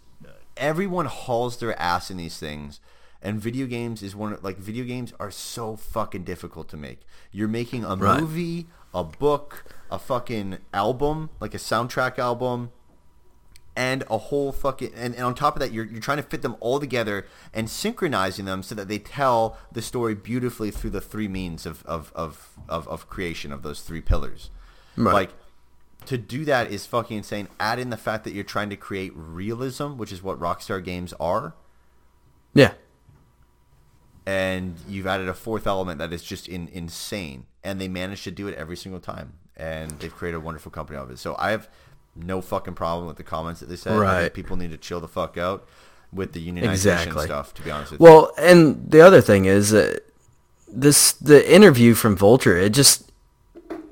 everyone 0.58 1.06
hauls 1.06 1.58
their 1.58 1.78
ass 1.80 2.10
in 2.10 2.18
these 2.18 2.38
things 2.38 2.80
and 3.22 3.42
video 3.42 3.66
games 3.66 4.04
is 4.04 4.16
one 4.16 4.34
of, 4.34 4.44
like 4.44 4.58
video 4.58 4.86
games 4.86 5.12
are 5.20 5.32
so 5.32 5.76
fucking 5.76 6.24
difficult 6.24 6.70
to 6.70 6.78
make. 6.78 7.02
You're 7.32 7.48
making 7.48 7.84
a 7.84 7.96
right. 7.96 8.22
movie, 8.22 8.68
a 8.94 9.04
book, 9.04 9.66
a 9.92 9.98
fucking 9.98 10.60
album, 10.74 11.32
like 11.40 11.54
a 11.56 11.58
soundtrack 11.58 12.20
album, 12.20 12.72
and 13.76 14.04
a 14.10 14.18
whole 14.18 14.52
fucking 14.52 14.92
and, 14.96 15.16
and 15.16 15.24
on 15.24 15.36
top 15.36 15.56
of 15.56 15.60
that 15.60 15.74
you're 15.74 15.86
you're 15.86 16.00
trying 16.00 16.18
to 16.18 16.24
fit 16.24 16.42
them 16.42 16.56
all 16.62 16.80
together 16.80 17.26
and 17.54 17.70
synchronizing 17.70 18.46
them 18.46 18.64
so 18.64 18.74
that 18.76 18.88
they 18.88 19.00
tell 19.00 19.58
the 19.72 19.82
story 19.82 20.16
beautifully 20.16 20.72
through 20.72 20.92
the 20.92 21.02
three 21.02 21.28
means 21.28 21.66
of 21.66 21.84
of 21.86 22.14
of, 22.16 22.52
of, 22.70 22.88
of 22.88 23.10
creation 23.10 23.52
of 23.52 23.64
those 23.64 23.82
three 23.82 24.02
pillars. 24.02 24.50
Right. 24.96 25.14
Like 25.14 25.30
to 26.08 26.18
do 26.18 26.46
that 26.46 26.72
is 26.72 26.86
fucking 26.86 27.18
insane. 27.18 27.48
Add 27.60 27.80
in 27.80 27.90
the 27.90 27.98
fact 27.98 28.24
that 28.24 28.34
you're 28.34 28.44
trying 28.44 28.70
to 28.70 28.76
create 28.76 29.12
realism, 29.16 29.98
which 29.98 30.12
is 30.12 30.24
what 30.24 30.40
Rockstar 30.40 30.84
games 30.84 31.14
are. 31.20 31.56
Yeah. 32.54 32.74
And 34.26 34.76
you've 34.88 35.08
added 35.08 35.28
a 35.28 35.34
fourth 35.34 35.68
element 35.68 36.00
that 36.00 36.12
is 36.12 36.24
just 36.24 36.48
in, 36.48 36.68
insane, 36.70 37.46
and 37.64 37.80
they 37.80 37.88
manage 37.88 38.24
to 38.24 38.32
do 38.32 38.48
it 38.48 38.56
every 38.56 38.78
single 38.78 39.00
time, 39.00 39.34
and 39.56 39.92
they've 40.00 40.16
created 40.16 40.38
a 40.38 40.40
wonderful 40.40 40.72
company 40.72 40.98
of 40.98 41.12
it. 41.12 41.20
So 41.20 41.36
I 41.38 41.52
have 41.52 41.70
no 42.16 42.42
fucking 42.42 42.74
problem 42.74 43.08
with 43.08 43.18
the 43.18 43.24
comments 43.24 43.60
that 43.60 43.70
they 43.70 43.76
said. 43.76 43.98
Right. 43.98 44.34
People 44.34 44.58
need 44.58 44.72
to 44.72 44.78
chill 44.78 45.00
the 45.00 45.08
fuck 45.08 45.38
out 45.38 45.68
with 46.12 46.34
the 46.34 46.46
unionization 46.46 46.72
exactly. 46.72 47.26
stuff. 47.26 47.54
To 47.56 47.62
be 47.62 47.70
honest 47.70 47.92
with 47.92 48.02
well, 48.02 48.14
you. 48.14 48.22
Well, 48.38 48.50
and 48.50 48.90
the 48.90 49.02
other 49.02 49.22
thing 49.22 49.46
is 49.46 49.72
that 49.72 50.02
this 50.68 51.14
the 51.14 51.54
interview 51.54 51.94
from 51.94 52.16
Vulture. 52.16 52.58
It 52.58 52.74
just 52.74 53.12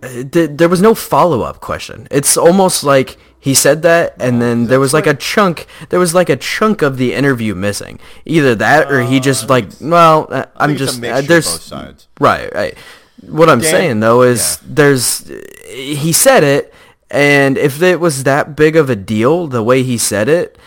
there 0.04 0.70
was 0.70 0.82
no 0.82 0.94
follow-up 0.94 1.60
question. 1.62 2.08
It's 2.12 2.38
almost 2.38 2.84
like 2.84 3.18
he 3.40 3.54
said 3.54 3.82
that 3.82 4.16
and 4.20 4.42
then 4.42 4.68
there 4.68 4.80
was 4.80 4.94
like 4.94 5.06
a 5.06 5.14
chunk 5.14 5.68
there 5.90 6.00
was 6.00 6.14
like 6.14 6.30
a 6.30 6.38
chunk 6.38 6.82
of 6.82 6.98
the 6.98 7.14
interview 7.14 7.56
missing. 7.56 8.00
Either 8.26 8.56
that 8.56 8.92
or 8.92 9.02
he 9.02 9.20
just 9.20 9.46
uh, 9.46 9.48
like 9.48 9.66
well 9.82 10.28
uh, 10.30 10.46
I'm 10.56 10.76
just 10.78 11.04
uh, 11.04 11.22
there's 11.22 11.72
right 12.20 12.54
right. 12.54 12.78
What 13.22 13.50
I'm 13.50 13.60
Dan, 13.60 13.72
saying 13.72 14.00
though 14.00 14.22
is 14.22 14.60
there's 14.66 15.30
he 15.68 16.12
said 16.12 16.44
it 16.44 16.74
and 17.12 17.58
if 17.58 17.82
it 17.82 18.00
was 18.00 18.24
that 18.24 18.56
big 18.56 18.76
of 18.76 18.90
a 18.90 18.96
deal 18.96 19.48
the 19.48 19.64
way 19.64 19.84
he 19.84 19.98
said 19.98 20.28
it 20.28 20.58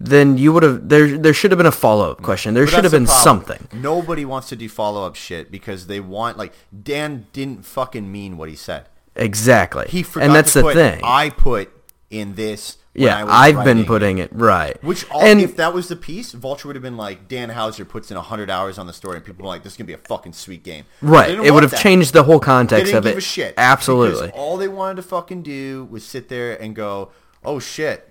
then 0.00 0.38
you 0.38 0.52
would 0.52 0.62
have 0.62 0.88
there 0.88 1.18
there 1.18 1.34
should 1.34 1.50
have 1.50 1.58
been 1.58 1.66
a 1.66 1.72
follow-up 1.72 2.22
question. 2.22 2.54
There 2.54 2.66
should 2.68 2.84
have 2.84 2.92
been 2.92 3.08
something. 3.08 3.66
Nobody 3.72 4.24
wants 4.24 4.48
to 4.50 4.56
do 4.56 4.68
follow-up 4.68 5.16
shit 5.16 5.50
because 5.50 5.88
they 5.88 5.98
want 5.98 6.38
like 6.38 6.52
dan 6.84 7.26
didn't 7.32 7.64
fucking 7.64 8.10
mean 8.10 8.36
what 8.36 8.48
he 8.48 8.54
said. 8.54 8.86
Exactly. 9.16 9.86
He 9.88 10.04
forgot 10.04 10.26
and 10.26 10.34
that's 10.34 10.54
the 10.54 10.62
put, 10.62 10.74
thing. 10.74 11.00
I 11.02 11.30
put 11.30 11.72
in 12.10 12.36
this 12.36 12.78
yeah 12.94 13.26
i've 13.28 13.62
been 13.64 13.84
putting 13.84 14.16
it, 14.16 14.30
right. 14.32 14.82
Which 14.82 15.08
all, 15.10 15.20
and 15.20 15.42
if 15.42 15.56
that 15.56 15.74
was 15.74 15.88
the 15.88 15.96
piece 15.96 16.32
vulture 16.32 16.66
would 16.66 16.74
have 16.74 16.82
been 16.82 16.96
like 16.96 17.28
dan 17.28 17.50
houser 17.50 17.84
puts 17.84 18.10
in 18.10 18.16
100 18.16 18.48
hours 18.48 18.78
on 18.78 18.86
the 18.86 18.94
story 18.94 19.16
and 19.16 19.24
people 19.24 19.44
were 19.44 19.48
like 19.48 19.62
this 19.62 19.72
is 19.72 19.76
gonna 19.76 19.86
be 19.86 19.92
a 19.92 19.98
fucking 19.98 20.32
sweet 20.32 20.62
game. 20.62 20.84
Right. 21.02 21.30
it 21.30 21.52
would 21.52 21.62
have 21.62 21.72
that. 21.72 21.80
changed 21.80 22.14
the 22.14 22.22
whole 22.22 22.40
context 22.40 22.94
of 22.94 23.04
it. 23.04 23.22
shit 23.22 23.52
absolutely. 23.58 24.30
all 24.30 24.56
they 24.56 24.68
wanted 24.68 24.96
to 24.96 25.02
fucking 25.02 25.42
do 25.42 25.86
was 25.90 26.02
sit 26.02 26.28
there 26.30 26.60
and 26.60 26.74
go 26.74 27.10
oh 27.44 27.58
shit 27.58 28.08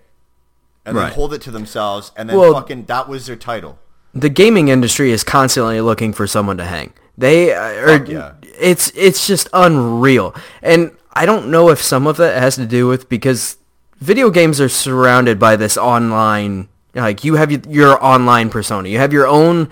and 0.87 0.95
right. 0.95 1.07
then 1.07 1.13
hold 1.13 1.33
it 1.33 1.41
to 1.41 1.51
themselves, 1.51 2.11
and 2.15 2.29
then 2.29 2.37
well, 2.37 2.53
fucking 2.53 2.85
that 2.85 3.07
was 3.07 3.27
their 3.27 3.35
title. 3.35 3.77
The 4.13 4.29
gaming 4.29 4.69
industry 4.69 5.11
is 5.11 5.23
constantly 5.23 5.81
looking 5.81 6.13
for 6.13 6.25
someone 6.25 6.57
to 6.57 6.65
hang. 6.65 6.93
They 7.17 7.53
uh, 7.53 7.59
are. 7.59 8.05
Yeah. 8.05 8.33
It's 8.59 8.91
it's 8.95 9.27
just 9.27 9.49
unreal, 9.53 10.33
and 10.63 10.91
I 11.13 11.25
don't 11.25 11.51
know 11.51 11.69
if 11.69 11.81
some 11.81 12.07
of 12.07 12.17
that 12.17 12.41
has 12.41 12.55
to 12.55 12.65
do 12.65 12.87
with 12.87 13.09
because 13.09 13.57
video 13.99 14.29
games 14.29 14.61
are 14.61 14.69
surrounded 14.69 15.39
by 15.39 15.55
this 15.55 15.77
online 15.77 16.69
like 16.95 17.23
you 17.23 17.35
have 17.35 17.51
your 17.67 18.03
online 18.03 18.49
persona. 18.49 18.89
You 18.89 18.97
have 18.97 19.13
your 19.13 19.27
own 19.27 19.69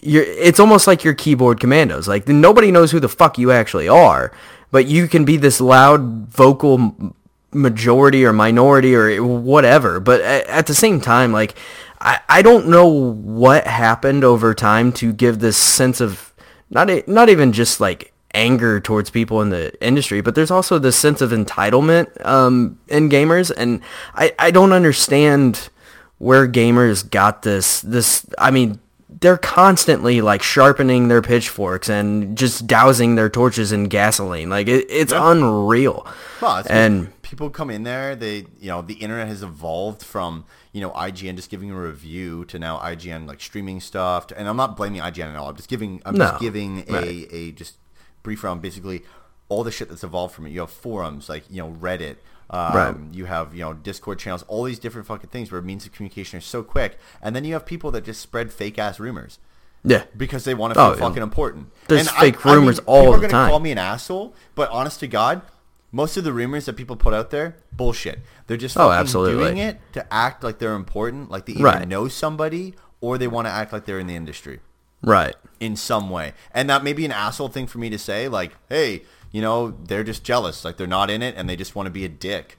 your 0.00 0.22
it's 0.24 0.60
almost 0.60 0.86
like 0.86 1.04
your 1.04 1.14
keyboard 1.14 1.60
commandos. 1.60 2.08
Like 2.08 2.28
nobody 2.28 2.70
knows 2.70 2.90
who 2.90 3.00
the 3.00 3.08
fuck 3.08 3.38
you 3.38 3.50
actually 3.50 3.88
are, 3.88 4.32
but 4.70 4.86
you 4.86 5.08
can 5.08 5.24
be 5.24 5.36
this 5.36 5.60
loud 5.60 6.28
vocal 6.28 7.14
majority 7.52 8.24
or 8.24 8.32
minority 8.32 8.94
or 8.94 9.22
whatever. 9.22 10.00
But 10.00 10.20
at, 10.20 10.66
the 10.66 10.74
same 10.74 11.00
time, 11.00 11.32
like 11.32 11.54
I, 12.00 12.20
I 12.28 12.42
don't 12.42 12.68
know 12.68 12.86
what 12.86 13.66
happened 13.66 14.24
over 14.24 14.54
time 14.54 14.92
to 14.94 15.12
give 15.12 15.38
this 15.38 15.56
sense 15.56 16.00
of 16.00 16.34
not 16.70 16.90
a, 16.90 17.04
not 17.06 17.28
even 17.28 17.52
just 17.52 17.80
like 17.80 18.12
anger 18.34 18.80
towards 18.80 19.10
people 19.10 19.40
in 19.40 19.50
the 19.50 19.72
industry, 19.84 20.20
but 20.20 20.34
there's 20.34 20.50
also 20.50 20.78
this 20.78 20.96
sense 20.96 21.20
of 21.20 21.30
entitlement 21.30 22.24
um, 22.26 22.78
in 22.88 23.08
gamers, 23.08 23.50
and 23.56 23.80
I, 24.14 24.34
I 24.38 24.50
don't 24.50 24.72
understand 24.72 25.70
where 26.18 26.46
gamers 26.46 27.08
got 27.08 27.42
this 27.42 27.80
this. 27.80 28.26
I 28.38 28.50
mean, 28.50 28.80
they're 29.20 29.38
constantly 29.38 30.20
like 30.20 30.42
sharpening 30.42 31.08
their 31.08 31.22
pitchforks 31.22 31.88
and 31.88 32.36
just 32.36 32.66
dousing 32.66 33.14
their 33.14 33.28
torches 33.28 33.72
in 33.72 33.84
gasoline. 33.84 34.50
Like 34.50 34.68
it, 34.68 34.86
it's 34.90 35.12
yeah. 35.12 35.30
unreal. 35.30 36.06
Well, 36.40 36.62
and 36.68 37.12
people 37.28 37.50
come 37.50 37.70
in 37.70 37.82
there. 37.82 38.16
They, 38.16 38.46
you 38.60 38.68
know, 38.68 38.82
the 38.82 38.94
internet 38.94 39.28
has 39.28 39.42
evolved 39.42 40.02
from 40.02 40.44
you 40.72 40.80
know 40.80 40.90
IGN 40.90 41.36
just 41.36 41.50
giving 41.50 41.70
a 41.70 41.74
review 41.80 42.44
to 42.46 42.58
now 42.58 42.78
IGN 42.78 43.26
like 43.26 43.40
streaming 43.40 43.80
stuff. 43.80 44.28
To, 44.28 44.38
and 44.38 44.48
I'm 44.48 44.56
not 44.56 44.76
blaming 44.76 45.00
IGN 45.00 45.30
at 45.30 45.36
all. 45.36 45.48
I'm 45.48 45.56
just 45.56 45.68
giving 45.68 46.02
I'm 46.04 46.16
no, 46.16 46.26
just 46.26 46.40
giving 46.40 46.84
right. 46.86 47.04
a 47.04 47.34
a 47.34 47.52
just 47.52 47.76
brief 48.22 48.42
round. 48.44 48.62
Basically, 48.62 49.02
all 49.48 49.64
the 49.64 49.70
shit 49.70 49.88
that's 49.88 50.04
evolved 50.04 50.34
from 50.34 50.46
it. 50.46 50.50
You 50.50 50.60
have 50.60 50.70
forums 50.70 51.28
like 51.28 51.44
you 51.50 51.58
know 51.62 51.70
Reddit. 51.70 52.16
Um, 52.50 52.72
Right. 52.74 52.96
You 53.12 53.26
have 53.26 53.54
you 53.54 53.60
know 53.60 53.74
Discord 53.74 54.18
channels, 54.18 54.42
all 54.48 54.64
these 54.64 54.78
different 54.78 55.06
fucking 55.06 55.28
things 55.30 55.52
where 55.52 55.60
means 55.60 55.84
of 55.84 55.92
communication 55.92 56.38
are 56.38 56.40
so 56.42 56.62
quick, 56.62 56.98
and 57.20 57.36
then 57.36 57.44
you 57.44 57.52
have 57.52 57.66
people 57.66 57.90
that 57.90 58.04
just 58.04 58.22
spread 58.22 58.50
fake 58.50 58.78
ass 58.78 58.98
rumors 58.98 59.38
Yeah. 59.84 60.04
because 60.16 60.44
they 60.44 60.54
want 60.54 60.72
to 60.72 60.80
feel 60.80 60.86
Oh, 60.86 60.94
yeah. 60.94 60.98
fucking 60.98 61.22
important. 61.22 61.66
There's 61.88 62.08
fake 62.10 62.42
rumors 62.46 62.78
all 62.86 63.12
the 63.12 63.18
time. 63.18 63.20
People 63.20 63.24
are 63.26 63.28
gonna. 63.28 63.50
Call 63.50 63.60
me 63.60 63.70
an 63.72 63.76
asshole, 63.76 64.34
but 64.54 64.70
honest 64.70 64.98
to 65.00 65.06
God, 65.06 65.42
most 65.90 66.16
of 66.16 66.24
the 66.24 66.32
rumors 66.32 66.66
that 66.66 66.74
people 66.74 66.96
put 66.96 67.14
out 67.14 67.30
there, 67.30 67.56
bullshit. 67.72 68.20
They're 68.46 68.56
just 68.56 68.76
Oh, 68.76 68.90
absolutely. 68.90 69.42
doing 69.44 69.56
it 69.58 69.80
to 69.92 70.12
act 70.12 70.44
like 70.44 70.58
they're 70.58 70.74
important, 70.74 71.30
like 71.30 71.46
they 71.46 71.54
either 71.54 71.64
Right. 71.64 71.88
know 71.88 72.08
somebody 72.08 72.74
or 73.00 73.16
they 73.18 73.28
want 73.28 73.46
to 73.46 73.50
act 73.52 73.72
like 73.72 73.84
they're 73.86 73.98
in 73.98 74.06
the 74.06 74.16
industry 74.16 74.60
Right. 75.02 75.34
in 75.60 75.76
some 75.76 76.10
way. 76.10 76.34
And 76.52 76.68
that 76.68 76.84
may 76.84 76.92
be 76.92 77.04
an 77.04 77.12
asshole 77.12 77.48
thing 77.48 77.66
for 77.66 77.78
me 77.78 77.88
to 77.90 77.98
say, 77.98 78.28
like, 78.28 78.52
hey, 78.68 79.02
you 79.32 79.40
know, 79.40 79.74
they're 79.84 80.04
just 80.04 80.24
jealous, 80.24 80.64
like 80.64 80.76
they're 80.76 80.86
not 80.86 81.08
in 81.10 81.22
it 81.22 81.34
and 81.36 81.48
they 81.48 81.56
just 81.56 81.74
want 81.74 81.86
to 81.86 81.90
be 81.90 82.04
a 82.04 82.08
dick 82.08 82.58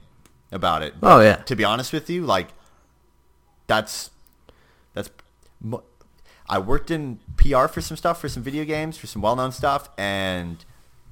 about 0.50 0.82
it. 0.82 0.94
Oh, 1.02 1.20
yeah. 1.20 1.36
To 1.36 1.54
be 1.54 1.64
honest 1.64 1.92
with 1.92 2.08
you, 2.10 2.24
like 2.24 2.48
that's 3.66 4.10
that's 4.94 5.10
I 6.48 6.58
worked 6.58 6.90
in 6.90 7.20
PR 7.36 7.66
for 7.68 7.80
some 7.80 7.96
stuff, 7.96 8.20
for 8.20 8.28
some 8.28 8.42
video 8.42 8.64
games, 8.64 8.96
for 8.98 9.06
some 9.06 9.22
well-known 9.22 9.52
stuff, 9.52 9.88
and 9.96 10.64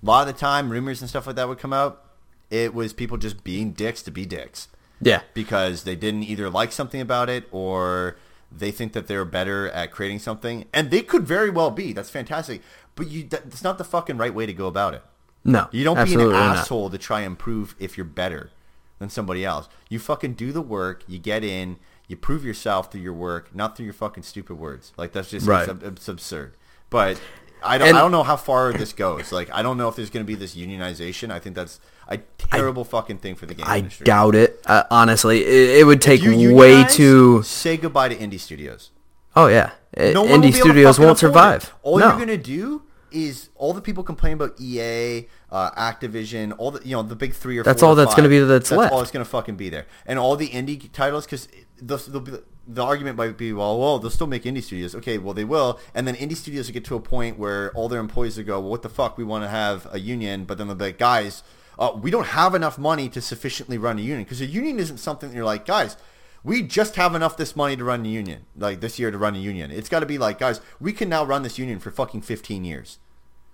a 0.02 0.06
lot 0.06 0.26
of 0.26 0.34
the 0.34 0.38
time, 0.38 0.68
rumors 0.70 1.00
and 1.00 1.08
stuff 1.08 1.28
like 1.28 1.36
that 1.36 1.46
would 1.48 1.58
come 1.60 1.72
out. 1.72 2.04
It 2.50 2.74
was 2.74 2.92
people 2.92 3.16
just 3.18 3.44
being 3.44 3.72
dicks 3.72 4.02
to 4.04 4.10
be 4.10 4.24
dicks 4.24 4.68
Yeah. 5.00 5.20
because 5.34 5.84
they 5.84 5.96
didn't 5.96 6.22
either 6.24 6.48
like 6.48 6.72
something 6.72 7.00
about 7.00 7.28
it 7.28 7.46
or 7.52 8.16
they 8.50 8.70
think 8.70 8.94
that 8.94 9.06
they're 9.06 9.26
better 9.26 9.68
at 9.70 9.90
creating 9.90 10.20
something, 10.20 10.64
and 10.72 10.90
they 10.90 11.02
could 11.02 11.26
very 11.26 11.50
well 11.50 11.70
be. 11.70 11.92
That's 11.92 12.08
fantastic, 12.10 12.62
but 12.94 13.08
you 13.08 13.24
that's 13.28 13.62
not 13.62 13.76
the 13.76 13.84
fucking 13.84 14.16
right 14.16 14.32
way 14.34 14.46
to 14.46 14.54
go 14.54 14.66
about 14.66 14.94
it. 14.94 15.02
No. 15.44 15.68
You 15.70 15.84
don't 15.84 16.02
be 16.06 16.14
an 16.14 16.30
not. 16.30 16.56
asshole 16.56 16.88
to 16.90 16.98
try 16.98 17.20
and 17.20 17.38
prove 17.38 17.74
if 17.78 17.96
you're 17.98 18.04
better 18.06 18.50
than 18.98 19.10
somebody 19.10 19.44
else. 19.44 19.68
You 19.90 19.98
fucking 19.98 20.32
do 20.34 20.50
the 20.52 20.62
work. 20.62 21.04
You 21.06 21.18
get 21.18 21.44
in. 21.44 21.76
You 22.08 22.16
prove 22.16 22.42
yourself 22.44 22.90
through 22.90 23.02
your 23.02 23.12
work, 23.12 23.54
not 23.54 23.76
through 23.76 23.84
your 23.84 23.92
fucking 23.92 24.22
stupid 24.22 24.56
words. 24.58 24.92
Like 24.96 25.12
that's 25.12 25.28
just 25.30 25.46
Right. 25.46 25.68
it's, 25.68 25.82
it's 25.84 26.08
absurd. 26.08 26.54
But 26.88 27.20
I 27.62 27.76
don't. 27.76 27.88
And- 27.88 27.98
I 27.98 28.00
don't 28.00 28.10
know 28.12 28.22
how 28.22 28.36
far 28.36 28.72
this 28.72 28.94
goes. 28.94 29.30
Like 29.30 29.50
I 29.52 29.60
don't 29.62 29.76
know 29.76 29.88
if 29.88 29.96
there's 29.96 30.08
going 30.10 30.24
to 30.24 30.26
be 30.26 30.34
this 30.34 30.56
unionization. 30.56 31.30
I 31.30 31.38
think 31.38 31.54
that's 31.54 31.80
a 32.08 32.18
terrible 32.38 32.84
fucking 32.84 33.18
thing 33.18 33.34
for 33.34 33.46
the 33.46 33.54
game 33.54 33.66
I 33.68 33.78
industry. 33.78 34.04
doubt 34.04 34.34
it. 34.34 34.60
Uh, 34.66 34.84
honestly, 34.90 35.44
it, 35.44 35.80
it 35.80 35.84
would 35.84 36.00
take 36.00 36.22
You 36.22 36.54
way 36.54 36.84
too. 36.84 37.42
say 37.42 37.76
goodbye 37.76 38.08
to 38.08 38.16
indie 38.16 38.40
studios. 38.40 38.90
Oh 39.36 39.46
yeah, 39.46 39.72
Uh, 39.96 40.10
No 40.12 40.22
will 40.22 40.40
be 40.40 40.48
indie 40.48 40.54
studios 40.54 40.98
won't 40.98 41.12
afford 41.12 41.16
it. 41.16 41.18
survive. 41.18 41.74
All 41.82 41.98
no. 41.98 42.08
you're 42.08 42.18
gonna 42.18 42.36
do 42.38 42.82
is 43.10 43.48
all 43.54 43.72
the 43.72 43.80
people 43.80 44.02
complain 44.04 44.34
about 44.34 44.54
EA, 44.60 45.28
uh, 45.50 45.70
Activision, 45.72 46.54
all 46.58 46.70
the 46.72 46.80
you 46.86 46.92
know 46.96 47.02
the 47.02 47.16
big 47.16 47.34
three 47.34 47.56
or 47.58 47.62
That's 47.62 47.82
all 47.82 47.94
that's 47.94 48.10
five. 48.10 48.16
gonna 48.16 48.28
be 48.28 48.38
that's 48.40 48.72
all 48.72 48.78
left. 48.78 48.94
that's 48.94 49.10
gonna 49.10 49.24
fucking 49.24 49.56
be 49.56 49.68
there, 49.68 49.86
and 50.06 50.18
all 50.18 50.34
the 50.36 50.48
indie 50.48 50.90
titles 50.92 51.24
because 51.26 51.48
the, 51.80 51.96
be, 52.20 52.32
the 52.66 52.82
argument 52.84 53.16
might 53.16 53.38
be 53.38 53.52
well, 53.52 53.78
well 53.78 53.98
they'll 53.98 54.10
still 54.10 54.26
make 54.26 54.42
indie 54.44 54.62
studios. 54.62 54.94
Okay, 54.94 55.16
well 55.18 55.34
they 55.34 55.44
will, 55.44 55.78
and 55.94 56.06
then 56.08 56.16
indie 56.16 56.36
studios 56.36 56.66
will 56.68 56.74
get 56.74 56.84
to 56.86 56.96
a 56.96 57.00
point 57.00 57.38
where 57.38 57.70
all 57.72 57.88
their 57.88 58.00
employees 58.00 58.36
will 58.36 58.44
go, 58.44 58.60
well, 58.60 58.70
what 58.70 58.82
the 58.82 58.88
fuck, 58.90 59.16
we 59.16 59.24
want 59.24 59.44
to 59.44 59.48
have 59.48 59.86
a 59.92 60.00
union, 60.00 60.44
but 60.44 60.58
then 60.58 60.66
they'll 60.68 60.76
be 60.76 60.86
like, 60.86 60.98
guys. 60.98 61.42
Uh, 61.78 61.92
we 62.00 62.10
don't 62.10 62.26
have 62.28 62.54
enough 62.54 62.76
money 62.78 63.08
to 63.08 63.20
sufficiently 63.20 63.78
run 63.78 63.98
a 63.98 64.02
union 64.02 64.24
because 64.24 64.40
a 64.40 64.46
union 64.46 64.78
isn't 64.78 64.98
something 64.98 65.28
that 65.30 65.36
you're 65.36 65.44
like, 65.44 65.64
guys, 65.64 65.96
we 66.42 66.62
just 66.62 66.96
have 66.96 67.14
enough 67.14 67.36
this 67.36 67.54
money 67.54 67.76
to 67.76 67.84
run 67.84 68.04
a 68.04 68.08
union, 68.08 68.46
like 68.56 68.80
this 68.80 68.98
year 68.98 69.10
to 69.10 69.18
run 69.18 69.34
a 69.36 69.38
union. 69.38 69.70
It's 69.70 69.88
got 69.88 70.00
to 70.00 70.06
be 70.06 70.18
like, 70.18 70.38
guys, 70.38 70.60
we 70.80 70.92
can 70.92 71.08
now 71.08 71.24
run 71.24 71.42
this 71.42 71.58
union 71.58 71.78
for 71.78 71.90
fucking 71.90 72.22
15 72.22 72.64
years 72.64 72.98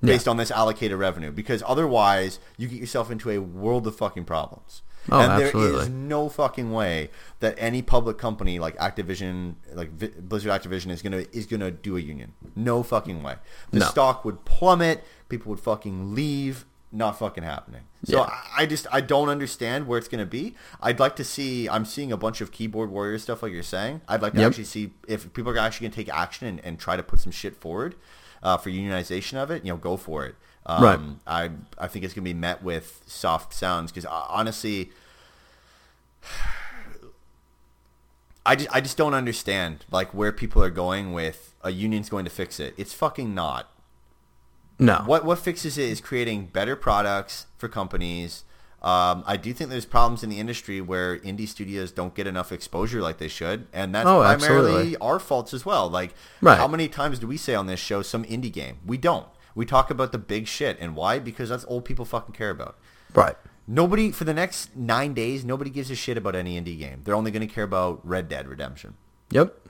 based 0.03 0.29
on 0.29 0.37
this 0.37 0.51
allocated 0.51 0.99
revenue 0.99 1.31
because 1.33 1.63
otherwise 1.67 2.39
you 2.59 2.69
get 2.69 2.79
yourself 2.79 3.11
into 3.11 3.31
a 3.31 3.39
world 3.39 3.87
of 3.87 3.97
fucking 3.97 4.25
problems. 4.27 4.83
Oh, 5.11 5.19
and 5.21 5.39
there 5.39 5.47
absolutely. 5.47 5.83
is 5.83 5.89
no 5.89 6.29
fucking 6.29 6.73
way 6.73 7.11
that 7.41 7.55
any 7.59 7.81
public 7.81 8.19
company 8.19 8.59
like 8.59 8.77
Activision, 8.77 9.55
like 9.73 9.91
Blizzard 9.99 10.51
Activision 10.51 10.91
is 10.91 11.01
gonna 11.03 11.25
is 11.33 11.47
gonna 11.47 11.71
do 11.71 11.97
a 11.97 12.01
union. 12.01 12.33
No 12.57 12.83
fucking 12.83 13.23
way. 13.23 13.37
The 13.71 13.81
No. 13.81 13.87
stock 13.87 14.25
would 14.25 14.45
plummet. 14.45 15.05
People 15.29 15.51
would 15.51 15.61
fucking 15.61 16.15
leave. 16.15 16.65
Not 16.97 17.19
fucking 17.19 17.43
happening. 17.43 17.83
So 18.05 18.19
Yeah. 18.19 18.23
I, 18.57 18.63
I 18.63 18.67
just 18.67 18.87
I 18.93 19.01
don't 19.01 19.29
understand 19.29 19.89
where 19.89 19.99
it's 19.99 20.07
gonna 20.09 20.25
be. 20.25 20.55
I'd 20.81 21.01
like 21.01 21.17
to 21.17 21.25
see. 21.25 21.69
I'm 21.69 21.85
seeing 21.85 22.13
a 22.13 22.17
bunch 22.17 22.41
of 22.41 22.53
keyboard 22.53 22.89
warrior 22.91 23.19
stuff 23.19 23.43
like 23.43 23.51
you're 23.53 23.65
saying. 23.65 24.01
I'd 24.09 24.23
like 24.23 24.35
to 24.35 24.41
Yep. 24.41 24.49
actually 24.51 24.65
see 24.65 24.93
if 25.09 25.33
people 25.33 25.51
are 25.53 25.59
actually 25.59 25.89
gonna 25.89 25.97
take 25.97 26.09
action 26.15 26.47
and, 26.47 26.61
and 26.65 26.79
try 26.79 26.97
to 26.97 27.03
put 27.03 27.19
some 27.19 27.33
shit 27.33 27.57
forward 27.57 27.97
uh, 28.45 28.57
for 28.59 28.71
unionization 28.71 29.35
of 29.35 29.51
it. 29.51 29.65
You 29.65 29.73
know, 29.73 29.77
go 29.77 29.97
for 29.97 30.25
it. 30.25 30.37
Um, 30.67 30.83
Right. 30.85 31.01
I 31.27 31.85
I 31.85 31.89
think 31.89 32.05
it's 32.05 32.15
gonna 32.15 32.25
be 32.25 32.33
met 32.35 32.63
with 32.63 33.03
soft 33.07 33.53
sounds 33.53 33.91
because 33.91 34.07
honestly. 34.07 34.91
I 38.47 38.57
just, 38.57 38.69
I 38.77 38.81
just 38.83 38.99
don't 38.99 39.15
understand 39.15 39.87
like 39.91 40.13
where 40.13 40.31
people 40.31 40.63
are 40.63 40.69
going 40.71 41.13
with 41.15 41.55
a 41.63 41.71
union's 41.71 42.11
going 42.11 42.27
to 42.27 42.31
fix 42.31 42.61
it. 42.61 42.75
It's 42.77 42.93
fucking 42.93 43.35
not. 43.35 43.71
No. 44.79 45.03
What 45.07 45.25
what 45.25 45.39
fixes 45.39 45.79
it 45.79 45.89
is 45.89 46.01
creating 46.01 46.47
better 46.47 46.77
products 46.77 47.47
for 47.59 47.69
companies. 47.69 48.45
Um, 48.83 49.25
I 49.27 49.39
do 49.39 49.55
think 49.55 49.71
there's 49.71 49.87
problems 49.87 50.23
in 50.23 50.29
the 50.29 50.39
industry 50.39 50.83
where 50.83 51.17
indie 51.21 51.49
studios 51.49 51.91
don't 51.91 52.15
get 52.15 52.27
enough 52.27 52.53
exposure 52.53 53.01
like 53.01 53.17
they 53.17 53.29
should, 53.29 53.67
and 53.73 53.95
that's 53.95 54.07
Oh, 54.07 54.21
primarily 54.21 54.35
absolutely. 54.73 54.97
our 54.99 55.19
faults 55.19 55.55
as 55.55 55.65
well. 55.65 55.89
Like, 55.89 56.13
Right. 56.43 56.59
how 56.59 56.69
many 56.69 56.89
times 56.89 57.19
do 57.19 57.27
we 57.27 57.39
say 57.39 57.55
on 57.55 57.67
this 57.67 57.81
show 57.81 58.03
some 58.03 58.25
indie 58.25 58.53
game? 58.53 58.77
We 58.85 58.99
don't. 58.99 59.27
We 59.55 59.65
talk 59.65 59.89
about 59.91 60.13
the 60.13 60.19
big 60.19 60.47
shit, 60.47 60.77
and 60.81 60.95
why? 60.95 61.19
Because 61.19 61.49
that's 61.49 61.65
all 61.65 61.81
people 61.81 62.05
fucking 62.05 62.35
care 62.35 62.51
about. 62.51 62.77
Right. 63.15 63.37
Nobody 63.67 64.11
for 64.11 64.25
the 64.25 64.35
next 64.35 64.77
nine 64.77 65.15
days, 65.15 65.47
nobody 65.47 65.71
gives 65.71 65.91
a 65.91 65.95
shit 65.95 66.19
about 66.19 66.35
any 66.35 66.61
indie 66.61 66.79
game. 66.79 67.01
They're 67.05 67.15
only 67.15 67.31
going 67.31 67.47
to 67.49 67.55
care 67.55 67.65
about 67.65 68.01
Red 68.07 68.29
Dead 68.29 68.47
Redemption, 68.47 68.95
Yep. 69.31 69.64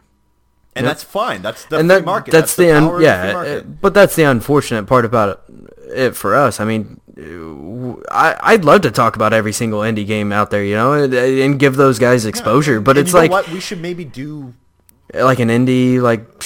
And 0.76 0.84
Yep. 0.84 0.90
that's 0.90 1.04
fine. 1.04 1.42
That's 1.42 1.64
the 1.66 1.78
and 1.78 1.88
free 1.88 1.96
that, 1.98 2.04
market. 2.04 2.30
that's, 2.32 2.56
the, 2.56 2.76
un- 2.76 2.84
of 2.84 2.90
the 2.90 2.96
free 2.96 3.04
yeah, 3.04 3.60
but 3.80 3.94
that's 3.94 4.16
the 4.16 4.24
unfortunate 4.24 4.86
part 4.86 5.04
about 5.04 5.28
it, 5.28 5.90
it 5.94 6.16
for 6.16 6.34
us. 6.34 6.58
I 6.60 6.64
mean, 6.64 7.00
I 8.10 8.36
I'd 8.40 8.64
love 8.64 8.82
to 8.82 8.90
talk 8.90 9.16
about 9.16 9.32
every 9.32 9.52
single 9.52 9.80
indie 9.80 10.06
game 10.06 10.32
out 10.32 10.50
there, 10.50 10.64
you 10.64 10.74
know, 10.74 10.92
and, 10.94 11.14
and 11.14 11.58
give 11.58 11.76
those 11.76 11.98
guys 11.98 12.26
exposure. 12.26 12.80
But 12.80 12.96
And 12.96 13.06
it's 13.06 13.12
you 13.12 13.14
know 13.14 13.22
like 13.22 13.30
what? 13.30 13.48
we 13.50 13.60
should 13.60 13.80
maybe 13.80 14.04
do 14.04 14.54
like 15.12 15.38
an 15.38 15.48
indie 15.48 16.00
like 16.00 16.42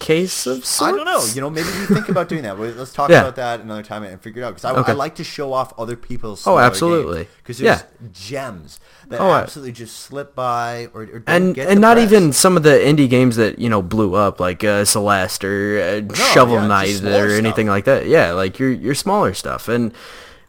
showcase 0.00 0.46
of 0.46 0.64
sorts. 0.64 0.82
I 0.82 0.90
don't 0.96 1.04
know. 1.04 1.24
You 1.34 1.40
know, 1.40 1.50
maybe 1.50 1.68
we 1.68 1.86
think 1.94 2.08
about 2.08 2.28
doing 2.28 2.42
that. 2.42 2.58
Let's 2.58 2.92
talk 2.92 3.10
Yeah. 3.10 3.20
about 3.22 3.36
that 3.36 3.60
another 3.60 3.82
time 3.82 4.02
and 4.02 4.20
figure 4.20 4.42
it 4.42 4.46
out. 4.46 4.50
Because 4.54 4.64
I, 4.64 4.72
Okay. 4.80 4.92
I 4.92 4.94
like 4.94 5.14
to 5.16 5.24
show 5.24 5.52
off 5.52 5.72
other 5.78 5.96
people's. 5.96 6.46
Oh, 6.46 6.58
absolutely. 6.58 7.28
Because 7.42 7.58
there's 7.58 7.80
Yeah. 7.80 7.86
gems 8.12 8.80
that 9.08 9.20
Oh, 9.20 9.30
I- 9.30 9.40
absolutely 9.42 9.72
just 9.72 9.96
slip 10.00 10.34
by 10.34 10.88
or, 10.94 11.02
or 11.02 11.18
don't 11.20 11.24
and 11.28 11.54
get 11.54 11.68
and 11.68 11.80
not 11.80 11.94
press. 11.96 12.10
even 12.12 12.32
some 12.32 12.56
of 12.56 12.62
the 12.62 12.70
indie 12.70 13.08
games 13.08 13.36
that 13.36 13.58
you 13.58 13.68
know 13.68 13.82
blew 13.82 14.14
up 14.14 14.40
like 14.40 14.64
uh, 14.64 14.84
Celeste 14.84 15.44
or 15.44 15.80
uh, 16.10 16.14
Shovel 16.14 16.56
yeah, 16.56 16.66
Knight 16.66 17.02
or 17.04 17.30
anything 17.30 17.66
stuff. 17.66 17.74
like 17.74 17.84
that. 17.84 18.06
Yeah, 18.06 18.32
like 18.32 18.58
your 18.58 18.70
your 18.70 18.94
smaller 18.94 19.34
stuff 19.34 19.68
and 19.68 19.92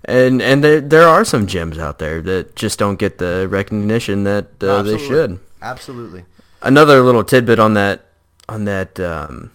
and 0.05 0.41
and 0.41 0.63
there 0.63 0.81
there 0.81 1.07
are 1.07 1.23
some 1.25 1.45
gems 1.47 1.77
out 1.77 1.99
there 1.99 2.21
that 2.21 2.55
just 2.55 2.79
don't 2.79 2.97
get 2.97 3.17
the 3.17 3.47
recognition 3.49 4.23
that 4.23 4.61
uh, 4.63 4.81
they 4.81 4.97
should. 4.97 5.39
Absolutely. 5.61 6.25
Another 6.63 7.01
little 7.01 7.23
tidbit 7.23 7.59
on 7.59 7.73
that 7.73 8.05
on 8.51 8.65
that 8.65 8.99
um, 8.99 9.51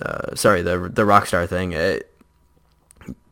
uh, 0.00 0.34
sorry 0.34 0.62
the 0.62 0.78
the 0.78 1.02
Rockstar 1.02 1.48
thing. 1.48 1.74
Uh, 1.74 2.00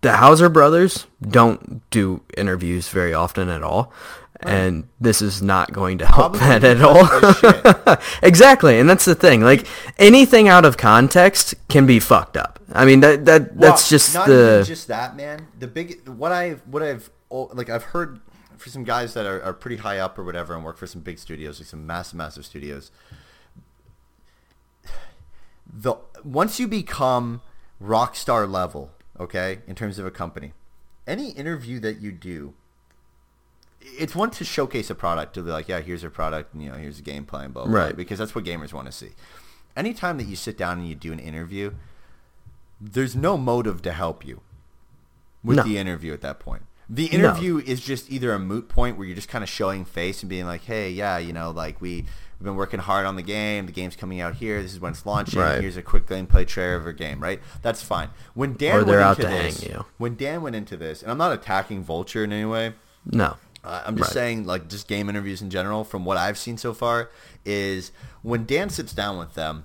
the 0.00 0.12
Houser 0.12 0.48
brothers 0.48 1.06
don't 1.20 1.88
do 1.90 2.22
interviews 2.36 2.88
very 2.88 3.14
often 3.14 3.48
at 3.48 3.62
all. 3.62 3.92
And 4.40 4.88
this 5.00 5.20
is 5.20 5.42
not 5.42 5.72
going 5.72 5.98
to 5.98 6.06
help 6.06 6.34
Probably 6.34 6.60
that 6.60 6.62
at 6.62 6.80
all. 6.80 7.98
exactly, 8.22 8.78
and 8.78 8.88
that's 8.88 9.04
the 9.04 9.16
thing. 9.16 9.40
Like 9.40 9.66
anything 9.98 10.46
out 10.46 10.64
of 10.64 10.76
context 10.76 11.56
can 11.68 11.86
be 11.86 11.98
fucked 11.98 12.36
up. 12.36 12.60
I 12.72 12.84
mean 12.84 13.00
that 13.00 13.24
that 13.24 13.58
that's 13.58 13.88
just 13.88 14.14
not 14.14 14.28
the 14.28 14.58
even 14.60 14.64
just 14.64 14.86
that, 14.86 15.16
man. 15.16 15.48
The 15.58 15.66
big 15.66 16.06
what 16.06 16.30
I've 16.30 16.60
what 16.68 16.84
I've 16.84 17.10
like 17.30 17.68
I've 17.68 17.82
heard 17.82 18.20
for 18.58 18.70
some 18.70 18.84
guys 18.84 19.14
that 19.14 19.26
are, 19.26 19.42
are 19.42 19.52
pretty 19.52 19.78
high 19.78 19.98
up 19.98 20.16
or 20.18 20.24
whatever 20.24 20.54
and 20.54 20.64
work 20.64 20.76
for 20.76 20.86
some 20.86 21.00
big 21.00 21.18
studios, 21.18 21.58
like 21.58 21.66
some 21.66 21.86
massive, 21.86 22.16
massive 22.16 22.44
studios. 22.44 22.90
The 25.72 25.96
once 26.24 26.58
you 26.58 26.66
become 26.68 27.42
rock 27.80 28.16
star 28.16 28.46
level, 28.46 28.90
okay, 29.20 29.60
in 29.66 29.74
terms 29.74 29.98
of 29.98 30.06
a 30.06 30.10
company, 30.10 30.52
any 31.06 31.30
interview 31.30 31.78
that 31.80 32.00
you 32.00 32.10
do, 32.12 32.54
it's 33.80 34.14
one 34.14 34.30
to 34.32 34.44
showcase 34.44 34.90
a 34.90 34.94
product 34.94 35.34
to 35.34 35.42
be 35.42 35.50
like, 35.50 35.68
yeah, 35.68 35.80
here's 35.80 36.02
a 36.04 36.10
product, 36.10 36.54
and 36.54 36.62
you 36.62 36.70
know, 36.70 36.76
here's 36.76 36.98
a 36.98 37.02
gameplay 37.02 37.44
and 37.44 37.54
blah 37.54 37.64
blah, 37.64 37.72
blah, 37.72 37.80
Right. 37.84 37.96
because 37.96 38.18
that's 38.18 38.34
what 38.34 38.44
gamers 38.44 38.72
want 38.72 38.86
to 38.86 38.92
see. 38.92 39.10
Anytime 39.76 40.16
that 40.18 40.24
you 40.26 40.36
sit 40.36 40.56
down 40.58 40.78
and 40.78 40.88
you 40.88 40.94
do 40.94 41.12
an 41.12 41.18
interview, 41.20 41.72
there's 42.80 43.14
no 43.14 43.36
motive 43.36 43.82
to 43.82 43.92
help 43.92 44.26
you 44.26 44.40
with 45.44 45.58
No. 45.58 45.62
the 45.62 45.78
interview 45.78 46.12
at 46.12 46.20
that 46.22 46.38
point 46.40 46.62
The 46.90 47.06
interview 47.06 47.58
is 47.58 47.80
just 47.82 48.10
either 48.10 48.32
a 48.32 48.38
moot 48.38 48.68
point 48.68 48.96
where 48.96 49.06
you're 49.06 49.14
just 49.14 49.28
kind 49.28 49.44
of 49.44 49.50
showing 49.50 49.84
face 49.84 50.22
and 50.22 50.30
being 50.30 50.46
like, 50.46 50.62
"Hey, 50.64 50.90
yeah, 50.90 51.18
you 51.18 51.32
know, 51.34 51.50
like 51.50 51.80
we 51.82 52.06
we've 52.38 52.44
been 52.44 52.56
working 52.56 52.80
hard 52.80 53.06
on 53.06 53.16
the 53.16 53.22
game. 53.22 53.66
The 53.66 53.72
game's 53.72 53.96
coming 53.96 54.20
out 54.20 54.34
here. 54.34 54.62
This 54.62 54.72
is 54.72 54.80
when 54.80 54.92
it's 54.92 55.04
launching. 55.06 55.40
Right. 55.40 55.60
Here's 55.60 55.76
a 55.76 55.82
quick 55.82 56.06
gameplay 56.06 56.46
trailer 56.46 56.76
of 56.76 56.86
a 56.86 56.92
game, 56.92 57.20
right? 57.20 57.40
That's 57.62 57.82
fine. 57.82 58.10
When 58.34 58.54
Dan 58.54 58.76
Or 58.80 58.84
they're 58.84 58.98
went 58.98 59.08
out 59.08 59.18
into 59.18 59.22
to 59.30 59.36
hang 59.36 59.44
this, 59.46 59.62
you. 59.64 59.84
when 59.98 60.16
Dan 60.16 60.42
went 60.42 60.56
into 60.56 60.76
this, 60.76 61.02
and 61.02 61.10
I'm 61.10 61.18
not 61.18 61.32
attacking 61.32 61.82
Vulture 61.84 62.24
in 62.24 62.32
any 62.32 62.44
way. 62.44 62.74
No. 63.04 63.36
Uh, 63.64 63.82
I'm 63.86 63.96
just 63.96 64.10
Right. 64.10 64.14
saying, 64.14 64.46
like, 64.46 64.68
just 64.68 64.86
game 64.88 65.08
interviews 65.08 65.42
in 65.42 65.50
general, 65.50 65.82
from 65.84 66.04
what 66.04 66.16
I've 66.16 66.38
seen 66.38 66.56
so 66.58 66.72
far, 66.72 67.10
is 67.44 67.90
when 68.22 68.46
Dan 68.46 68.70
sits 68.70 68.92
down 68.92 69.18
with 69.18 69.34
them, 69.34 69.64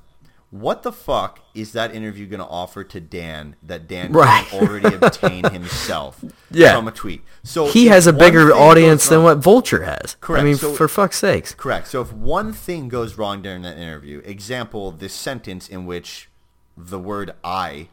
what 0.54 0.84
the 0.84 0.92
fuck 0.92 1.40
is 1.56 1.72
that 1.74 1.96
interview 1.96 2.28
going 2.28 2.40
to 2.40 2.46
offer 2.46 2.84
to 2.84 3.00
Dan 3.02 3.56
that 3.64 3.88
Dan 3.88 4.12
Right. 4.12 4.46
can 4.46 4.68
already 4.68 4.96
obtain 4.96 5.44
himself 5.50 6.24
Yeah. 6.52 6.76
from 6.76 6.88
a 6.88 6.92
tweet? 6.92 7.24
So 7.42 7.66
He 7.66 7.88
has 7.88 8.06
a 8.06 8.14
bigger 8.14 8.54
audience 8.54 9.06
goes 9.06 9.10
than 9.10 9.24
what 9.24 9.40
Vulture 9.40 9.82
has. 9.84 10.16
Correct. 10.22 10.42
I 10.42 10.46
mean, 10.46 10.56
So- 10.58 10.74
for 10.74 10.88
fuck's 10.88 11.18
sakes. 11.18 11.56
Correct. 11.56 11.88
So 11.88 12.02
if 12.02 12.14
one 12.14 12.54
thing 12.54 12.88
goes 12.88 13.18
wrong 13.18 13.42
during 13.42 13.64
that 13.64 13.78
interview, 13.80 14.22
example, 14.26 14.92
this 14.92 15.14
sentence 15.16 15.68
in 15.68 15.88
which 15.88 16.30
the 16.78 17.00
word 17.00 17.34
"I" 17.44 17.88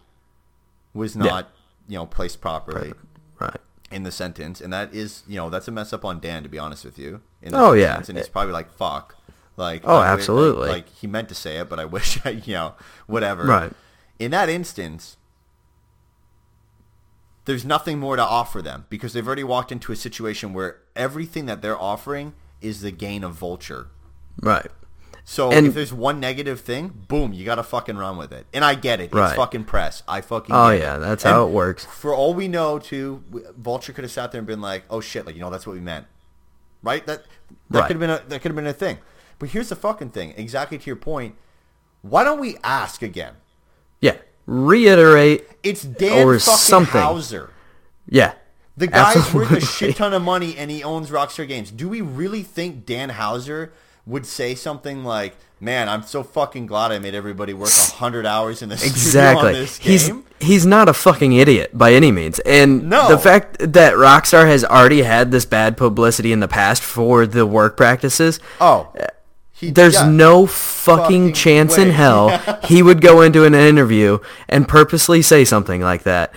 was 0.92 1.16
not, 1.16 1.48
you 1.88 1.96
know, 1.96 2.04
placed 2.06 2.42
properly 2.42 2.92
Right. 3.38 3.56
in 3.90 4.02
the 4.02 4.12
sentence, 4.12 4.60
and 4.60 4.70
that 4.72 4.92
is, 4.94 5.22
you 5.26 5.36
know, 5.36 5.48
that's 5.48 5.66
a 5.66 5.70
mess 5.70 5.92
up 5.94 6.04
on 6.04 6.20
Dan, 6.20 6.42
to 6.42 6.48
be 6.50 6.58
honest 6.58 6.84
with 6.84 6.98
you. 6.98 7.22
In 7.42 7.54
Oh, 7.54 7.72
yeah. 7.72 7.86
sentence, 7.94 8.08
and 8.10 8.18
he's 8.18 8.28
probably 8.28 8.52
like, 8.52 8.70
"Fuck." 8.70 9.16
Like, 9.60 9.82
Oh, 9.84 9.96
I 9.98 10.08
absolutely. 10.08 10.62
Like, 10.68 10.70
like, 10.86 10.88
he 10.88 11.06
meant 11.06 11.28
to 11.28 11.34
say 11.34 11.58
it, 11.58 11.68
but 11.68 11.78
I 11.78 11.84
wish 11.96 12.18
I, 12.24 12.30
you 12.30 12.54
know, 12.54 12.74
whatever. 13.06 13.44
Right. 13.44 13.72
In 14.18 14.30
that 14.32 14.48
instance, 14.48 15.16
there's 17.44 17.64
nothing 17.64 17.98
more 17.98 18.16
to 18.16 18.22
offer 18.22 18.60
them 18.62 18.86
because 18.90 19.12
they've 19.12 19.26
already 19.26 19.44
walked 19.44 19.72
into 19.72 19.92
a 19.92 19.96
situation 19.96 20.52
where 20.52 20.78
everything 20.94 21.46
that 21.46 21.62
they're 21.62 21.80
offering 21.80 22.34
is 22.60 22.80
the 22.82 22.90
gain 22.90 23.24
of 23.24 23.32
vulture. 23.34 23.88
Right. 24.40 24.66
So 25.24 25.50
And- 25.50 25.66
if 25.66 25.74
there's 25.74 25.92
one 25.92 26.20
negative 26.20 26.60
thing, 26.60 27.04
boom, 27.08 27.32
you 27.32 27.44
gotta 27.44 27.62
fucking 27.62 27.96
run 27.96 28.16
with 28.16 28.32
it. 28.32 28.46
And 28.52 28.64
I 28.64 28.74
get 28.74 29.00
it. 29.00 29.12
Right. 29.14 29.28
It's 29.28 29.36
fucking 29.36 29.64
press. 29.64 30.02
I 30.08 30.20
fucking 30.20 30.54
Oh, 30.54 30.70
yeah, 30.70 30.96
it. 30.96 31.00
that's 31.00 31.24
And 31.24 31.34
how 31.34 31.46
it 31.46 31.50
works. 31.50 31.84
For 31.84 32.14
all 32.14 32.34
we 32.34 32.48
know, 32.48 32.78
too, 32.78 33.22
Vulture 33.56 33.92
could 33.92 34.04
have 34.04 34.10
sat 34.10 34.32
there 34.32 34.38
and 34.40 34.46
been 34.46 34.60
like, 34.60 34.84
"Oh 34.90 35.00
shit, 35.00 35.26
like 35.26 35.34
you 35.34 35.40
know 35.40 35.50
that's 35.50 35.66
what 35.66 35.74
we 35.74 35.80
meant." 35.80 36.06
Right? 36.82 37.06
That 37.06 37.24
that 37.70 37.80
Right. 37.80 37.86
could 37.86 37.96
have 37.96 38.00
been 38.00 38.10
a 38.10 38.22
that 38.28 38.42
could 38.42 38.50
have 38.50 38.56
been 38.56 38.66
a 38.66 38.72
thing. 38.72 38.98
But 39.40 39.48
here's 39.48 39.70
the 39.70 39.76
fucking 39.76 40.10
thing. 40.10 40.34
Exactly 40.36 40.78
to 40.78 40.86
your 40.86 40.94
point. 40.96 41.34
Why 42.02 42.22
don't 42.22 42.38
we 42.38 42.56
ask 42.62 43.02
again? 43.02 43.34
Yeah. 44.00 44.16
Reiterate. 44.46 45.46
It's 45.64 45.82
Dan 45.82 46.26
Or 46.26 46.38
fucking 46.38 46.56
something. 46.58 47.00
Houser. 47.00 47.50
Yeah. 48.08 48.34
The 48.76 48.86
guy's 48.86 49.34
worth 49.34 49.50
a 49.50 49.60
shit 49.60 49.96
ton 49.96 50.12
of 50.14 50.22
money 50.22 50.56
and 50.56 50.70
he 50.70 50.84
owns 50.84 51.10
Rockstar 51.10 51.46
Games. 51.48 51.70
Do 51.70 51.88
we 51.88 52.00
really 52.00 52.42
think 52.42 52.86
Dan 52.86 53.10
Houser 53.10 53.72
would 54.06 54.24
say 54.26 54.54
something 54.54 55.04
like, 55.04 55.36
"Man, 55.60 55.88
I'm 55.88 56.02
so 56.02 56.22
fucking 56.22 56.66
glad 56.66 56.90
I 56.90 56.98
made 56.98 57.14
everybody 57.14 57.52
work 57.52 57.70
hundred 57.70 58.24
hours 58.26 58.62
in 58.62 58.70
studio 58.70 58.90
Exactly. 58.92 59.52
this 59.52 59.76
He's 59.78 60.06
game"? 60.08 60.24
he's 60.40 60.64
not 60.64 60.88
a 60.88 60.94
fucking 60.94 61.32
idiot 61.32 61.76
by 61.76 61.92
any 61.92 62.10
means. 62.10 62.38
And 62.40 62.88
No. 62.88 63.08
the 63.08 63.18
fact 63.18 63.58
that 63.58 63.94
Rockstar 63.94 64.46
has 64.46 64.64
already 64.64 65.02
had 65.02 65.30
this 65.30 65.44
bad 65.44 65.76
publicity 65.76 66.32
in 66.32 66.40
the 66.40 66.48
past 66.48 66.82
for 66.82 67.26
the 67.26 67.44
work 67.46 67.76
practices, 67.76 68.40
Oh, 68.60 68.88
uh, 68.98 69.06
he, 69.60 69.70
there's 69.70 69.94
yeah. 69.94 70.08
no 70.10 70.46
fucking, 70.46 71.02
Fucking 71.04 71.32
chance 71.34 71.76
way. 71.76 71.84
in 71.84 71.90
hell 71.90 72.38
he 72.64 72.82
would 72.82 73.00
go 73.00 73.20
into 73.20 73.44
an 73.44 73.54
interview 73.54 74.18
and 74.48 74.66
purposely 74.66 75.22
say 75.22 75.44
something 75.44 75.80
like 75.82 76.02
that. 76.04 76.32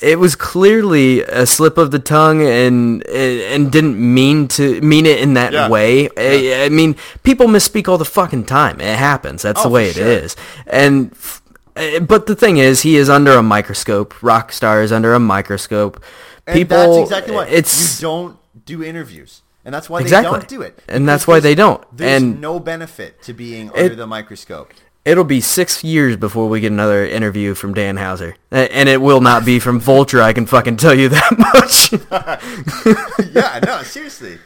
It 0.00 0.18
was 0.20 0.36
clearly 0.36 1.22
a 1.22 1.44
slip 1.44 1.76
of 1.76 1.90
the 1.90 1.98
tongue 1.98 2.40
and 2.42 3.04
and 3.08 3.70
didn't 3.72 3.98
mean 3.98 4.46
to 4.48 4.80
mean 4.80 5.06
it 5.06 5.18
in 5.20 5.34
that 5.34 5.52
Yeah. 5.52 5.68
way. 5.68 6.08
I, 6.16 6.64
I 6.66 6.68
mean, 6.68 6.94
people 7.24 7.48
misspeak 7.48 7.88
all 7.88 7.98
the 7.98 8.04
fucking 8.04 8.44
time. 8.46 8.80
It 8.80 8.96
happens. 8.96 9.42
That's 9.42 9.60
Oh, 9.60 9.64
the 9.64 9.68
way 9.70 9.88
it 9.88 9.94
sure. 9.96 10.06
is. 10.06 10.36
And 10.68 11.10
f- 11.12 11.42
eh, 11.74 11.98
but 11.98 12.26
the 12.26 12.36
thing 12.36 12.58
is, 12.58 12.82
he 12.82 12.94
is 12.96 13.10
under 13.10 13.32
a 13.32 13.42
microscope. 13.42 14.14
Rockstar 14.20 14.84
is 14.84 14.92
under 14.92 15.14
a 15.14 15.18
microscope. 15.20 16.00
And 16.46 16.54
People, 16.54 16.76
that's 16.78 17.10
exactly 17.10 17.34
why 17.34 17.46
it's 17.48 18.00
you 18.00 18.06
don't 18.06 18.36
do 18.64 18.84
interviews, 18.84 19.42
and 19.68 19.74
that's 19.74 19.90
why 19.90 20.00
Exactly. 20.00 20.30
they 20.32 20.38
don't 20.38 20.48
do 20.48 20.62
it. 20.62 20.82
And 20.88 21.06
that's 21.06 21.26
why 21.26 21.40
they 21.40 21.54
don't. 21.54 21.84
There's 21.94 22.22
And- 22.22 22.40
no 22.40 22.58
benefit 22.58 23.20
to 23.24 23.34
being 23.34 23.66
It- 23.74 23.82
under 23.82 23.96
the 23.96 24.06
microscope. 24.06 24.72
It'll 25.04 25.24
be 25.24 25.42
six 25.42 25.84
years 25.84 26.16
before 26.16 26.48
we 26.48 26.60
get 26.60 26.72
another 26.72 27.04
interview 27.06 27.52
from 27.54 27.74
Dan 27.74 27.98
Houser, 27.98 28.34
and 28.50 28.88
it 28.88 29.02
will 29.02 29.20
not 29.20 29.44
be 29.44 29.58
from 29.58 29.78
Vulture. 29.78 30.22
I 30.22 30.32
can 30.32 30.46
fucking 30.46 30.78
tell 30.78 30.94
you 30.94 31.10
that 31.10 31.38
much. 31.54 31.92
yeah, 33.34 33.60
no, 33.64 33.82
seriously. 33.82 34.38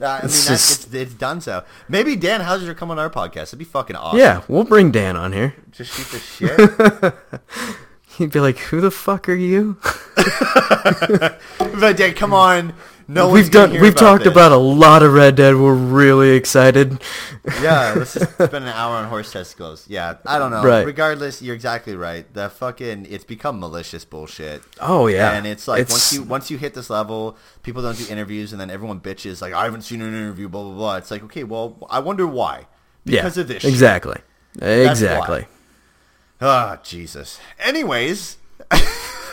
Uh, 0.00 0.06
I 0.06 0.16
mean, 0.18 0.24
It's 0.26 0.46
just- 0.46 0.86
it's, 0.86 0.94
it's 0.94 1.14
done 1.14 1.40
so. 1.40 1.64
Maybe 1.88 2.14
Dan 2.14 2.40
Houser 2.42 2.72
come 2.74 2.90
on 2.92 3.00
our 3.00 3.10
podcast. 3.10 3.48
It'd 3.48 3.58
be 3.58 3.64
fucking 3.64 3.96
awesome. 3.96 4.18
yeah, 4.20 4.42
we'll 4.46 4.62
bring 4.64 4.92
Dan 4.92 5.16
on 5.16 5.32
here. 5.32 5.54
Just 5.72 5.92
shoot 5.92 6.06
the 6.12 7.12
shit. 7.42 7.76
He'd 8.16 8.30
be 8.32 8.40
like, 8.40 8.58
"Who 8.58 8.80
the 8.80 8.90
fuck 8.90 9.28
are 9.28 9.34
you?" 9.34 9.76
but 10.16 11.96
Dan, 11.96 12.14
come 12.14 12.32
on. 12.32 12.74
No 13.10 13.30
we've 13.30 13.50
done. 13.50 13.70
We've 13.80 13.94
talked 13.94 14.24
this. 14.24 14.30
about 14.32 14.52
a 14.52 14.58
lot 14.58 15.02
of 15.02 15.14
Red 15.14 15.34
Dead. 15.36 15.56
We're 15.56 15.72
really 15.72 16.36
excited. 16.36 17.02
Yeah, 17.62 17.94
let's 17.96 18.12
just 18.12 18.32
spend 18.34 18.52
an 18.52 18.64
hour 18.64 18.96
on 18.96 19.08
horse 19.08 19.32
testicles. 19.32 19.86
Yeah, 19.88 20.18
I 20.26 20.38
don't 20.38 20.50
know. 20.50 20.62
Right. 20.62 20.84
Regardless, 20.84 21.40
you're 21.40 21.54
exactly 21.54 21.96
right. 21.96 22.30
The 22.34 22.50
fucking 22.50 23.06
it's 23.08 23.24
become 23.24 23.58
malicious 23.58 24.04
bullshit. 24.04 24.62
Oh 24.78 25.06
yeah, 25.06 25.32
And 25.32 25.46
it's 25.46 25.66
like 25.66 25.80
It's- 25.80 25.90
once 25.90 26.12
you 26.12 26.22
once 26.22 26.50
you 26.50 26.58
hit 26.58 26.74
this 26.74 26.90
level, 26.90 27.38
people 27.62 27.80
don't 27.80 27.96
do 27.96 28.06
interviews, 28.10 28.52
and 28.52 28.60
then 28.60 28.68
everyone 28.68 29.00
bitches 29.00 29.40
like 29.40 29.54
I 29.54 29.64
haven't 29.64 29.82
seen 29.82 30.02
an 30.02 30.08
interview, 30.08 30.50
blah 30.50 30.62
blah 30.64 30.74
blah. 30.74 30.96
It's 30.96 31.10
like 31.10 31.24
okay, 31.24 31.44
well, 31.44 31.78
I 31.88 32.00
wonder 32.00 32.26
why. 32.26 32.66
Because 33.06 33.38
yeah, 33.38 33.40
of 33.40 33.48
this. 33.48 33.62
shit. 33.62 33.70
exactly, 33.70 34.18
exactly. 34.60 35.46
Ah, 36.42 36.78
Jesus. 36.84 37.40
Anyways, 37.58 38.36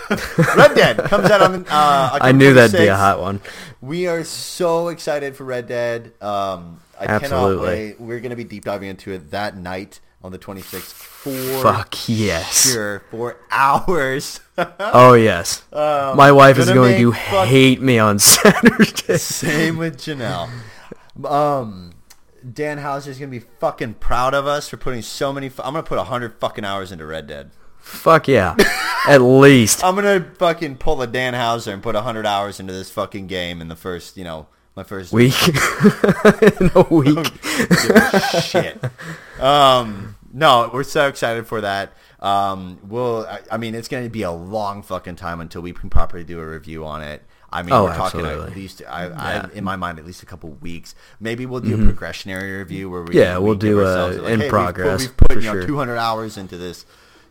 Red 0.55 0.75
Dead 0.75 0.97
comes 1.05 1.29
out 1.29 1.41
on. 1.41 1.65
Uh, 1.69 2.19
I 2.21 2.31
knew 2.31 2.53
that'd 2.53 2.77
be 2.77 2.87
a 2.87 2.95
hot 2.95 3.19
one. 3.19 3.41
We 3.81 4.07
are 4.07 4.23
so 4.23 4.87
excited 4.89 5.35
for 5.35 5.43
Red 5.45 5.67
Dead. 5.67 6.13
Um, 6.21 6.79
I 6.99 7.05
cannot 7.05 7.23
Absolutely. 7.23 7.67
wait. 7.67 7.99
We're 8.01 8.19
going 8.19 8.29
to 8.31 8.35
be 8.35 8.43
deep 8.43 8.65
diving 8.65 8.89
into 8.89 9.11
it 9.11 9.31
that 9.31 9.57
night 9.57 9.99
on 10.23 10.31
the 10.31 10.39
26th 10.39 10.91
for 10.93 11.61
Fuck 11.61 11.95
yes. 12.09 12.71
sure 12.71 13.03
for 13.11 13.37
hours. 13.51 14.39
Oh 14.79 15.15
yes. 15.15 15.63
Um, 15.73 16.15
My 16.15 16.31
wife 16.31 16.57
is 16.57 16.71
going 16.71 16.97
to 16.97 17.11
fuck- 17.11 17.47
hate 17.47 17.81
me 17.81 17.99
on 17.99 18.19
Saturday. 18.19 19.17
Same 19.17 19.75
with 19.77 19.97
Janelle. 19.97 20.49
Um, 21.23 21.91
Dan 22.53 22.77
Houser's 22.77 23.19
going 23.19 23.31
to 23.31 23.39
be 23.39 23.45
fucking 23.59 23.95
proud 23.95 24.33
of 24.33 24.47
us 24.47 24.69
for 24.69 24.77
putting 24.77 25.01
so 25.01 25.33
many. 25.33 25.49
Fu- 25.49 25.61
I'm 25.63 25.73
going 25.73 25.83
to 25.83 25.87
put 25.89 25.97
100 25.97 26.39
fucking 26.39 26.63
hours 26.63 26.91
into 26.93 27.05
Red 27.05 27.27
Dead. 27.27 27.51
Fuck 27.85 28.27
yeah. 28.27 28.55
At 29.07 29.19
least. 29.21 29.83
I'm 29.83 29.93
going 29.95 30.23
to 30.23 30.29
fucking 30.37 30.77
pull 30.77 30.99
a 31.03 31.07
Dan 31.07 31.35
Houser 31.35 31.71
and 31.71 31.83
put 31.83 31.93
100 31.93 32.25
hours 32.25 32.59
into 32.59 32.73
this 32.73 32.89
fucking 32.89 33.27
game 33.27 33.61
in 33.61 33.67
the 33.67 33.75
first, 33.75 34.17
you 34.17 34.23
know, 34.23 34.47
my 34.75 34.83
first 34.83 35.13
week. 35.13 35.35
In 36.59 36.71
a 36.73 36.81
week. 36.89 37.31
shit. 38.41 38.83
Um, 39.39 40.15
no, 40.33 40.71
we're 40.73 40.83
so 40.83 41.07
excited 41.07 41.45
for 41.45 41.61
that. 41.61 41.93
Um, 42.19 42.79
we'll, 42.83 43.27
I, 43.27 43.41
I 43.51 43.57
mean, 43.57 43.75
it's 43.75 43.87
going 43.87 44.03
to 44.03 44.09
be 44.09 44.23
a 44.23 44.31
long 44.31 44.81
fucking 44.81 45.15
time 45.17 45.39
until 45.39 45.61
we 45.61 45.71
can 45.71 45.91
properly 45.91 46.23
do 46.23 46.39
a 46.39 46.45
review 46.47 46.85
on 46.85 47.03
it. 47.03 47.23
I 47.53 47.61
mean, 47.61 47.71
Oh, 47.73 47.83
we're 47.85 47.95
talking 47.95 48.25
at 48.25 48.55
least, 48.55 48.81
I, 48.89 49.03
Yeah. 49.05 49.09
Mm-hmm. 49.11 49.19
I, 49.21 49.49
in 49.57 49.63
my 49.63 49.75
mind, 49.75 49.99
at 49.99 50.05
least 50.07 50.23
a 50.23 50.25
couple 50.25 50.49
weeks. 50.53 50.95
Maybe 51.19 51.45
we'll 51.45 51.61
do 51.61 51.75
a 51.75 51.93
progressionary 51.93 52.57
review 52.57 52.89
where 52.89 53.03
we, 53.03 53.13
Yeah, 53.13 53.37
we 53.37 53.45
we'll 53.45 53.53
give 53.53 53.59
do 53.69 53.79
a 53.81 53.85
ourselves, 53.85 54.17
in 54.17 54.23
hey, 54.23 54.31
we've 54.31 54.39
put- 54.41 54.49
progress, 54.49 54.99
We've 55.01 55.17
put, 55.17 55.33
for 55.33 55.39
you 55.39 55.45
know, 55.45 55.53
sure. 55.53 55.67
200 55.67 55.97
hours 55.97 56.37
into 56.37 56.57
this. 56.57 56.85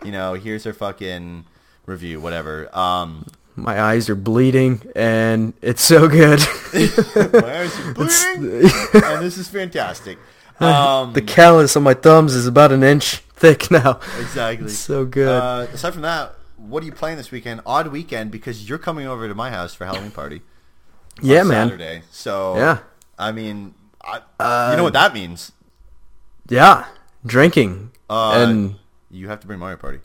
You 0.05 0.13
know, 0.13 0.35
here's 0.35 0.65
her 0.65 0.73
fucking 0.73 1.45
review, 1.87 2.21
whatever. 2.21 2.69
Um, 2.77 3.27
My 3.57 3.81
eyes 3.81 4.09
are 4.09 4.15
bleeding, 4.17 4.83
and 4.97 5.53
it's 5.63 5.83
so 5.83 6.09
good. 6.09 6.41
my 6.75 7.61
eyes 7.61 7.79
are 7.81 7.95
bleeding, 7.95 8.71
and 8.95 9.25
this 9.25 9.39
is 9.39 9.49
fantastic. 9.49 10.19
Um, 10.61 11.13
the 11.13 11.23
callus 11.23 11.77
on 11.77 11.83
my 11.83 11.95
thumbs 11.95 12.35
is 12.35 12.47
about 12.47 12.71
an 12.73 12.83
inch 12.83 13.17
thick 13.35 13.71
now. 13.71 13.99
Exactly. 14.21 14.67
It's 14.67 14.79
so 14.79 15.05
good. 15.05 15.29
Uh, 15.29 15.67
aside 15.73 15.93
from 15.93 16.03
that, 16.03 16.35
what 16.57 16.83
are 16.83 16.87
you 16.87 16.93
playing 16.93 17.17
this 17.17 17.31
weekend? 17.31 17.61
Odd 17.67 17.89
weekend 17.89 18.31
because 18.31 18.69
you're 18.69 18.79
coming 18.79 19.07
over 19.07 19.27
to 19.29 19.35
my 19.35 19.51
house 19.51 19.75
for 19.75 19.85
Halloween 19.85 20.13
party. 20.13 20.43
yeah, 21.21 21.43
man. 21.43 21.69
Saturday. 21.69 22.03
So 22.11 22.57
Yeah. 22.57 22.79
I 23.19 23.33
mean, 23.33 23.75
I, 24.03 24.71
you 24.71 24.77
know 24.77 24.83
what 24.85 24.93
that 24.95 25.13
means. 25.13 25.53
Yeah. 26.49 26.87
Drinking. 27.27 27.91
Uh, 28.09 28.33
and 28.47 28.77
You 29.15 29.29
have 29.29 29.41
to 29.41 29.47
bring 29.47 29.59
Mario 29.61 29.77
Party. 29.77 30.01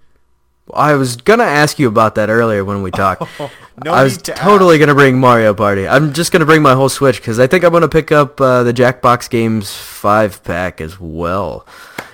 I 0.71 0.93
was 0.93 1.15
gonna 1.17 1.43
ask 1.45 1.79
you 1.79 1.87
about 1.87 2.13
that 2.15 2.29
earlier 2.29 2.63
when 2.63 2.83
we 2.83 2.91
talked. 2.91 3.23
No 3.85 3.93
I 3.93 4.03
was 4.03 4.17
need 4.17 4.25
to 4.25 4.31
totally 4.33 4.75
ask. 4.75 4.79
gonna 4.81 4.93
bring 4.93 5.17
Mario 5.19 5.53
Party. 5.53 5.87
I'm 5.87 6.11
just 6.13 6.31
gonna 6.33 6.45
bring 6.45 6.61
my 6.61 6.73
whole 6.75 6.89
Switch 6.89 7.15
because 7.21 7.39
I 7.39 7.47
think 7.47 7.63
I'm 7.63 7.71
gonna 7.71 7.87
pick 7.87 8.11
up 8.11 8.39
uh, 8.41 8.61
the 8.63 8.73
Jackbox 8.73 9.29
Games 9.29 9.73
five 9.73 10.43
pack 10.43 10.81
as 10.81 10.99
well. 10.99 11.65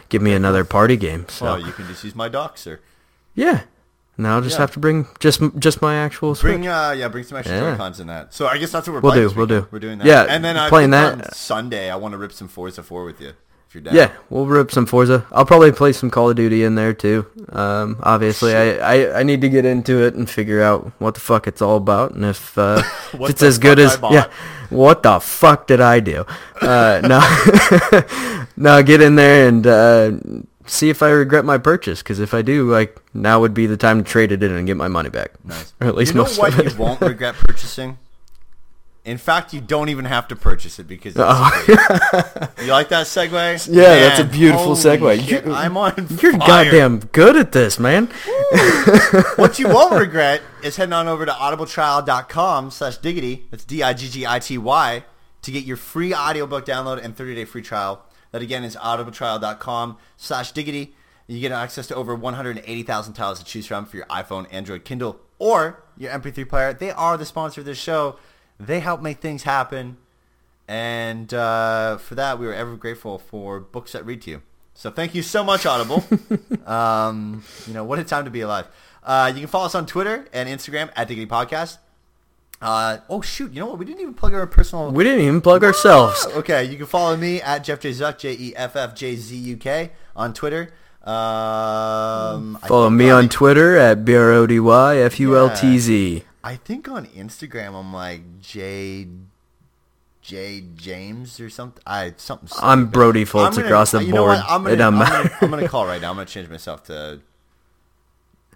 Give 0.09 0.21
me 0.21 0.33
another 0.33 0.63
party 0.63 0.95
game. 0.95 1.25
So 1.27 1.45
Well, 1.45 1.59
you 1.59 1.71
can 1.73 1.87
just 1.87 2.03
use 2.03 2.13
my 2.15 2.29
dock, 2.29 2.57
sir. 2.59 2.79
yeah, 3.33 3.61
Now 4.17 4.35
I'll 4.35 4.41
just 4.41 4.55
Yeah. 4.57 4.61
have 4.61 4.71
to 4.73 4.79
bring 4.79 5.07
just 5.19 5.41
just 5.57 5.81
my 5.81 5.95
actual 5.95 6.35
Switch. 6.35 6.51
Bring 6.53 6.67
uh 6.67 6.91
yeah, 6.95 7.07
bring 7.09 7.23
some 7.25 7.37
extra 7.39 7.57
Yeah. 7.57 7.71
Joy-Cons 7.71 7.99
in 7.99 8.07
that. 8.07 8.33
So 8.33 8.45
I 8.47 8.57
guess 8.59 8.71
that's 8.71 8.87
what 8.87 8.93
we're 8.93 8.99
We'll 9.01 9.11
playing. 9.13 9.29
do, 9.29 9.35
we'll 9.35 9.47
do. 9.47 9.67
We're 9.71 9.79
doing 9.79 9.97
that. 9.97 10.07
Yeah, 10.07 10.25
and 10.29 10.45
then 10.45 10.55
I 10.55 10.69
playing 10.69 10.91
that. 10.91 11.13
on 11.13 11.33
Sunday. 11.33 11.89
I 11.89 11.95
want 11.97 12.11
to 12.13 12.17
rip 12.19 12.31
some 12.31 12.47
Forza 12.47 12.83
4 12.83 13.03
with 13.03 13.19
you 13.19 13.33
you're 13.75 13.83
down. 13.83 13.93
Yeah, 13.93 14.11
we'll 14.29 14.47
rip 14.47 14.71
some 14.71 14.85
Forza. 14.85 15.27
I'll 15.31 15.45
probably 15.45 15.71
play 15.71 15.93
some 15.93 16.09
Call 16.09 16.29
of 16.29 16.35
Duty 16.35 16.63
in 16.63 16.75
there 16.75 16.93
too. 16.93 17.27
Um, 17.49 17.97
obviously, 18.01 18.55
I, 18.55 18.77
I, 18.77 19.19
I 19.19 19.23
need 19.23 19.41
to 19.41 19.49
get 19.49 19.65
into 19.65 20.03
it 20.03 20.15
and 20.15 20.27
figure 20.27 20.63
out 20.63 20.91
what 20.99 21.13
the 21.13 21.19
fuck 21.19 21.45
it's 21.47 21.61
all 21.61 21.77
about, 21.77 22.13
and 22.13 22.25
if, 22.25 22.57
uh, 22.57 22.81
if 23.13 23.29
it's 23.29 23.43
as 23.43 23.59
good 23.59 23.77
as 23.77 23.99
yeah, 24.09 24.31
what 24.69 25.03
the 25.03 25.19
fuck 25.19 25.67
did 25.67 25.81
I 25.81 25.99
do? 25.99 26.25
Uh, 26.61 27.01
no, 28.33 28.45
no, 28.57 28.81
get 28.81 29.01
in 29.01 29.15
there 29.15 29.47
and 29.47 29.67
uh, 29.67 30.11
see 30.65 30.89
if 30.89 31.03
I 31.03 31.09
regret 31.09 31.45
my 31.45 31.57
purchase. 31.57 32.01
Because 32.01 32.19
if 32.19 32.33
I 32.33 32.41
do, 32.41 32.71
like 32.71 32.97
now 33.13 33.41
would 33.41 33.53
be 33.53 33.67
the 33.67 33.77
time 33.77 34.03
to 34.03 34.09
trade 34.09 34.31
it 34.31 34.41
in 34.41 34.51
and 34.51 34.65
get 34.65 34.77
my 34.77 34.87
money 34.87 35.09
back. 35.09 35.31
Nice. 35.45 35.73
Or 35.81 35.87
at 35.87 35.95
least 35.95 36.13
you 36.13 36.17
know 36.17 36.23
most 36.23 36.39
what 36.39 36.53
of 36.53 36.59
it. 36.59 36.73
you 36.73 36.79
won't 36.79 37.01
regret 37.01 37.35
purchasing? 37.35 37.97
In 39.05 39.19
fact, 39.19 39.53
you 39.53 39.61
don't 39.61 39.89
even 39.89 40.05
have 40.05 40.27
to 40.29 40.35
purchase 40.35 40.79
it 40.79 40.87
because 40.87 41.13
it's 41.15 41.21
Oh. 41.23 42.49
You 42.65 42.71
like 42.71 42.89
that 42.89 43.05
segue? 43.05 43.67
Yeah, 43.71 43.83
that's 43.99 44.19
a 44.19 44.23
beautiful 44.23 44.71
segue. 44.73 45.21
shit, 45.27 45.45
I'm 45.47 45.77
on 45.77 45.93
You're 46.19 46.31
fire. 46.37 46.65
goddamn 46.65 46.99
good 47.11 47.35
at 47.37 47.51
this, 47.51 47.77
man. 47.79 48.07
What 49.35 49.59
you 49.59 49.67
won't 49.67 49.93
regret 49.99 50.41
is 50.63 50.75
heading 50.77 50.93
on 50.93 51.07
over 51.07 51.25
to 51.25 51.31
audibletrial.com 51.31 52.71
slash 52.71 52.97
diggity, 52.97 53.45
that's 53.51 53.63
D-I-G-G-I-T-Y, 53.65 55.03
to 55.43 55.51
get 55.51 55.63
your 55.65 55.77
free 55.77 56.13
audiobook 56.13 56.65
download 56.65 57.03
and 57.03 57.15
30-day 57.15 57.45
free 57.45 57.61
trial. 57.61 58.03
That 58.31 58.41
again 58.41 58.63
is 58.63 58.75
audibletrial.com 58.75 59.97
slash 60.17 60.51
diggity. 60.51 60.95
You 61.27 61.39
get 61.39 61.51
access 61.51 61.87
to 61.87 61.95
over 61.95 62.15
180,000 62.15 63.13
titles 63.13 63.39
to 63.39 63.45
choose 63.45 63.65
from 63.67 63.85
for 63.85 63.97
your 63.97 64.05
iPhone, 64.07 64.47
Android, 64.51 64.83
Kindle, 64.85 65.19
or 65.39 65.83
your 65.97 66.11
MP3 66.11 66.47
player. 66.49 66.73
They 66.73 66.91
are 66.91 67.17
the 67.17 67.25
sponsor 67.25 67.61
of 67.61 67.65
this 67.65 67.77
show. 67.79 68.17
They 68.59 68.79
help 68.79 69.01
make 69.01 69.19
things 69.19 69.43
happen. 69.43 69.97
And 70.67 71.33
uh, 71.33 71.97
for 71.97 72.15
that, 72.15 72.39
we 72.39 72.47
were 72.47 72.53
ever 72.53 72.75
grateful 72.75 73.19
for 73.19 73.59
books 73.59 73.91
that 73.91 74.05
read 74.05 74.21
to 74.23 74.31
you. 74.31 74.41
So 74.73 74.91
thank 74.91 75.15
you 75.15 75.21
so 75.21 75.43
much, 75.43 75.65
Audible. 75.65 76.03
um, 76.65 77.43
you 77.67 77.73
know, 77.73 77.83
what 77.83 77.99
a 77.99 78.03
time 78.03 78.25
to 78.25 78.31
be 78.31 78.41
alive. 78.41 78.67
Uh, 79.03 79.31
you 79.33 79.41
can 79.41 79.47
follow 79.47 79.65
us 79.65 79.75
on 79.75 79.85
Twitter 79.85 80.27
and 80.33 80.49
Instagram 80.49 80.91
at 80.95 81.07
Diggity 81.07 81.27
Podcast. 81.27 81.77
Uh, 82.61 82.97
oh, 83.09 83.21
shoot. 83.21 83.53
You 83.53 83.59
know 83.59 83.67
what? 83.67 83.77
We 83.77 83.85
didn't 83.85 84.01
even 84.01 84.13
plug 84.13 84.33
our 84.33 84.47
personal... 84.47 84.91
We 84.91 85.03
didn't 85.03 85.21
even 85.21 85.41
plug 85.41 85.63
ourselves. 85.63 86.25
Okay, 86.27 86.63
you 86.63 86.77
can 86.77 86.87
follow 86.87 87.15
me 87.15 87.41
at 87.41 87.63
Jeff 87.63 87.79
J. 87.79 87.91
Zuk, 87.91 88.17
J-E-F-F-J-Z-U-K 88.17 89.91
on 90.15 90.33
Twitter. 90.33 90.73
Um, 91.03 92.57
Follow 92.65 92.89
me 92.89 93.11
on 93.11 93.29
Twitter 93.29 93.77
at 93.77 94.03
B 94.03 94.15
R 94.15 94.31
O 94.31 94.47
D 94.47 94.59
Y 94.59 94.97
F 94.97 95.19
U 95.19 95.37
L 95.37 95.55
T 95.55 95.77
Z. 95.77 96.23
I 96.45 96.55
think 96.57 96.87
on 96.87 97.07
Instagram 97.07 97.73
I'm 97.73 97.91
like 97.91 98.39
J 98.39 99.07
J 100.21 100.63
James 100.75 101.39
or 101.39 101.49
something. 101.49 101.81
I 101.87 102.13
something. 102.17 102.49
I'm 102.61 102.85
Brody 102.87 103.25
Fultz 103.25 103.55
gonna- 103.55 103.65
across 103.65 103.91
the 103.91 104.03
you 104.03 104.13
know 104.13 104.25
board. 104.25 104.37
what? 104.37 104.45
I'm 104.47 104.63
gonna, 104.63 104.73
It 104.75 104.81
I'm, 104.81 104.97
gonna, 104.99 105.37
I'm 105.41 105.49
gonna 105.49 105.67
call 105.67 105.85
right 105.87 105.99
now. 105.99 106.11
I'm 106.11 106.15
gonna 106.15 106.25
change 106.27 106.47
myself 106.49 106.83
to 106.85 107.19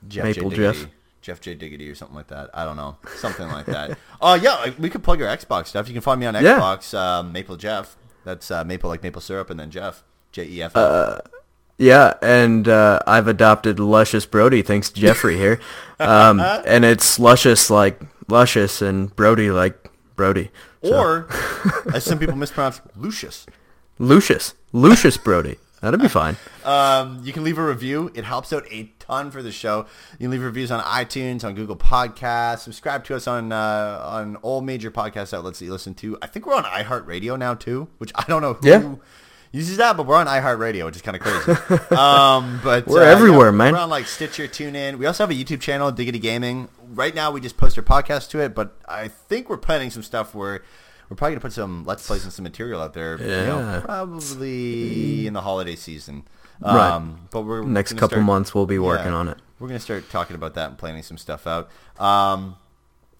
Jeff 0.07 0.23
Maple 0.25 0.51
J. 0.51 0.55
Jeff. 0.57 0.75
Diggity. 0.75 0.91
Jeff 1.21 1.41
J. 1.41 1.53
Diggity 1.55 1.89
or 1.89 1.95
something 1.95 2.15
like 2.15 2.27
that. 2.27 2.49
I 2.53 2.63
don't 2.63 2.77
know. 2.77 2.97
Something 3.17 3.47
like 3.49 3.65
that. 3.65 3.97
Oh 4.21 4.33
yeah, 4.41 4.71
we 4.79 4.89
could 4.89 5.03
plug 5.03 5.19
your 5.19 5.27
Xbox 5.27 5.67
stuff. 5.67 5.87
You 5.87 5.93
can 5.93 6.01
find 6.01 6.19
me 6.19 6.25
on 6.27 6.35
Yeah. 6.35 6.59
Xbox, 6.59 6.97
um, 6.97 7.31
Maple 7.33 7.57
Jeff. 7.57 7.97
That's 8.23 8.51
uh, 8.51 8.63
Maple 8.63 8.89
like 8.89 9.01
maple 9.01 9.21
syrup, 9.21 9.49
and 9.49 9.59
then 9.59 9.71
Jeff 9.71 10.03
J 10.31 10.45
E 10.45 10.61
F. 10.61 10.73
Yeah, 11.79 12.13
and 12.21 12.67
uh, 12.67 12.99
I've 13.07 13.27
adopted 13.29 13.79
Luscious 13.79 14.25
Brody 14.25 14.61
thanks 14.61 14.89
to 14.89 14.99
Jeffrey 14.99 15.37
here. 15.37 15.59
Um, 15.97 16.39
and 16.67 16.83
it's 16.83 17.17
Luscious 17.17 17.69
like 17.69 18.01
Luscious 18.27 18.81
and 18.81 19.15
Brody 19.15 19.49
like 19.49 19.89
Brody. 20.17 20.51
So, 20.83 20.93
Or, 20.99 21.27
as 21.93 22.03
some 22.03 22.19
people 22.19 22.35
mispronounce, 22.35 22.81
Lucius. 22.97 23.45
Lucius. 23.97 24.53
Lucius 24.73 25.15
Brody. 25.17 25.57
That'd 25.81 26.01
be 26.01 26.09
fine. 26.09 26.35
Um, 26.65 27.21
you 27.23 27.31
can 27.31 27.45
leave 27.45 27.57
a 27.57 27.65
review. 27.65 28.11
It 28.13 28.25
helps 28.25 28.51
out 28.51 28.65
a 28.69 28.91
ton 28.99 29.31
for 29.31 29.41
the 29.41 29.51
show. 29.51 29.85
You 30.13 30.25
can 30.25 30.31
leave 30.31 30.43
reviews 30.43 30.71
on 30.71 30.83
iTunes, 30.83 31.45
on 31.45 31.55
Google 31.55 31.77
Podcasts. 31.77 32.59
Subscribe 32.59 33.05
to 33.05 33.15
us 33.15 33.27
on 33.27 33.53
uh, 33.53 34.01
on 34.03 34.35
all 34.37 34.59
major 34.59 34.91
podcast 34.91 35.33
outlets 35.33 35.59
that 35.59 35.65
you 35.65 35.71
listen 35.71 35.93
to. 35.95 36.17
I 36.21 36.27
think 36.27 36.45
we're 36.45 36.55
on 36.55 36.65
iHeartRadio 36.65 37.39
now 37.39 37.53
too, 37.53 37.87
which 37.97 38.11
I 38.15 38.25
don't 38.27 38.41
know 38.41 38.53
who 38.55 38.67
Yeah. 38.67 38.95
Uses 39.51 39.77
that, 39.77 39.97
but 39.97 40.05
we're 40.05 40.15
on 40.15 40.27
iHeartRadio, 40.27 40.85
which 40.85 40.95
is 40.95 41.01
kind 41.01 41.17
of 41.17 41.23
crazy. 41.23 41.51
um, 41.95 42.59
but 42.63 42.87
We're 42.87 43.03
uh, 43.03 43.05
everywhere, 43.05 43.47
yeah, 43.47 43.57
man. 43.57 43.73
We're 43.73 43.79
on 43.79 43.89
like 43.89 44.05
Stitcher, 44.05 44.47
TuneIn. 44.47 44.97
We 44.97 45.05
also 45.05 45.23
have 45.23 45.31
a 45.31 45.33
YouTube 45.33 45.61
channel, 45.61 45.91
Diggity 45.91 46.19
Gaming. 46.19 46.69
Right 46.91 47.13
now, 47.13 47.31
we 47.31 47.41
just 47.41 47.57
post 47.57 47.77
our 47.77 47.83
podcast 47.83 48.29
to 48.31 48.39
it, 48.39 48.53
but 48.55 48.75
I 48.87 49.07
think 49.07 49.49
we're 49.49 49.57
planning 49.57 49.91
some 49.91 50.03
stuff 50.03 50.33
where. 50.35 50.63
We're 51.09 51.15
probably 51.15 51.33
gonna 51.33 51.41
put 51.41 51.53
some 51.53 51.85
let's 51.85 52.05
plays 52.05 52.23
and 52.23 52.31
some 52.31 52.43
material 52.43 52.79
out 52.79 52.93
there. 52.93 53.19
You 53.19 53.25
know, 53.25 53.81
probably 53.83 55.25
in 55.25 55.33
the 55.33 55.41
holiday 55.41 55.75
season. 55.75 56.23
Right. 56.61 56.91
Um, 56.91 57.27
but 57.31 57.41
we're 57.41 57.63
Next 57.63 57.93
couple 57.93 58.09
start- 58.09 58.25
months 58.25 58.53
we'll 58.53 58.67
be 58.67 58.77
working 58.77 59.07
yeah, 59.07 59.17
on 59.17 59.27
it. 59.27 59.39
We're 59.59 59.69
gonna 59.69 59.79
start 59.79 60.07
talking 60.11 60.35
about 60.35 60.53
that 60.53 60.69
and 60.69 60.77
planning 60.77 61.01
some 61.01 61.17
stuff 61.17 61.47
out. 61.47 61.71
Um, 61.99 62.57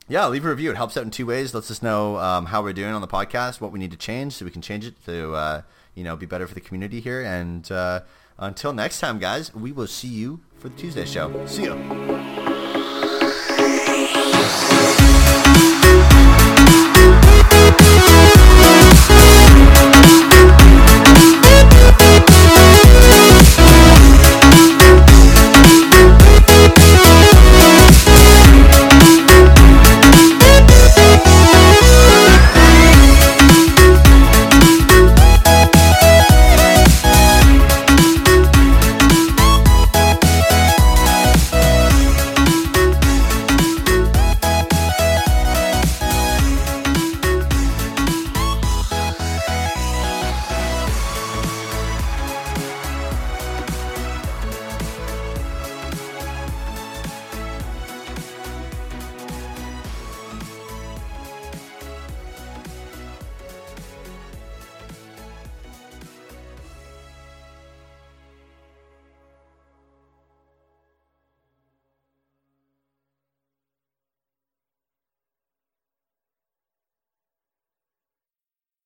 yeah, 0.07 0.27
leave 0.27 0.45
a 0.45 0.49
review. 0.49 0.69
It 0.71 0.77
helps 0.77 0.97
out 0.97 1.03
in 1.03 1.09
two 1.09 1.25
ways. 1.25 1.53
Lets 1.53 1.71
us 1.71 1.81
know 1.81 2.17
um, 2.17 2.45
how 2.47 2.61
we're 2.61 2.73
doing 2.73 2.93
on 2.93 3.01
the 3.01 3.07
podcast, 3.07 3.59
what 3.59 3.71
we 3.71 3.79
need 3.79 3.91
to 3.91 3.97
change, 3.97 4.33
so 4.33 4.45
we 4.45 4.51
can 4.51 4.61
change 4.61 4.85
it 4.85 5.03
to 5.05 5.33
uh, 5.33 5.61
you 5.95 6.03
know 6.03 6.15
be 6.15 6.25
better 6.25 6.47
for 6.47 6.53
the 6.53 6.61
community 6.61 6.99
here. 6.99 7.21
And 7.21 7.69
uh, 7.71 8.01
until 8.37 8.73
next 8.73 8.99
time, 8.99 9.19
guys, 9.19 9.53
we 9.53 9.71
will 9.71 9.87
see 9.87 10.07
you 10.07 10.41
for 10.57 10.69
the 10.69 10.75
Tuesday 10.75 11.05
show. 11.05 11.45
See 11.45 11.63
you. 11.63 12.38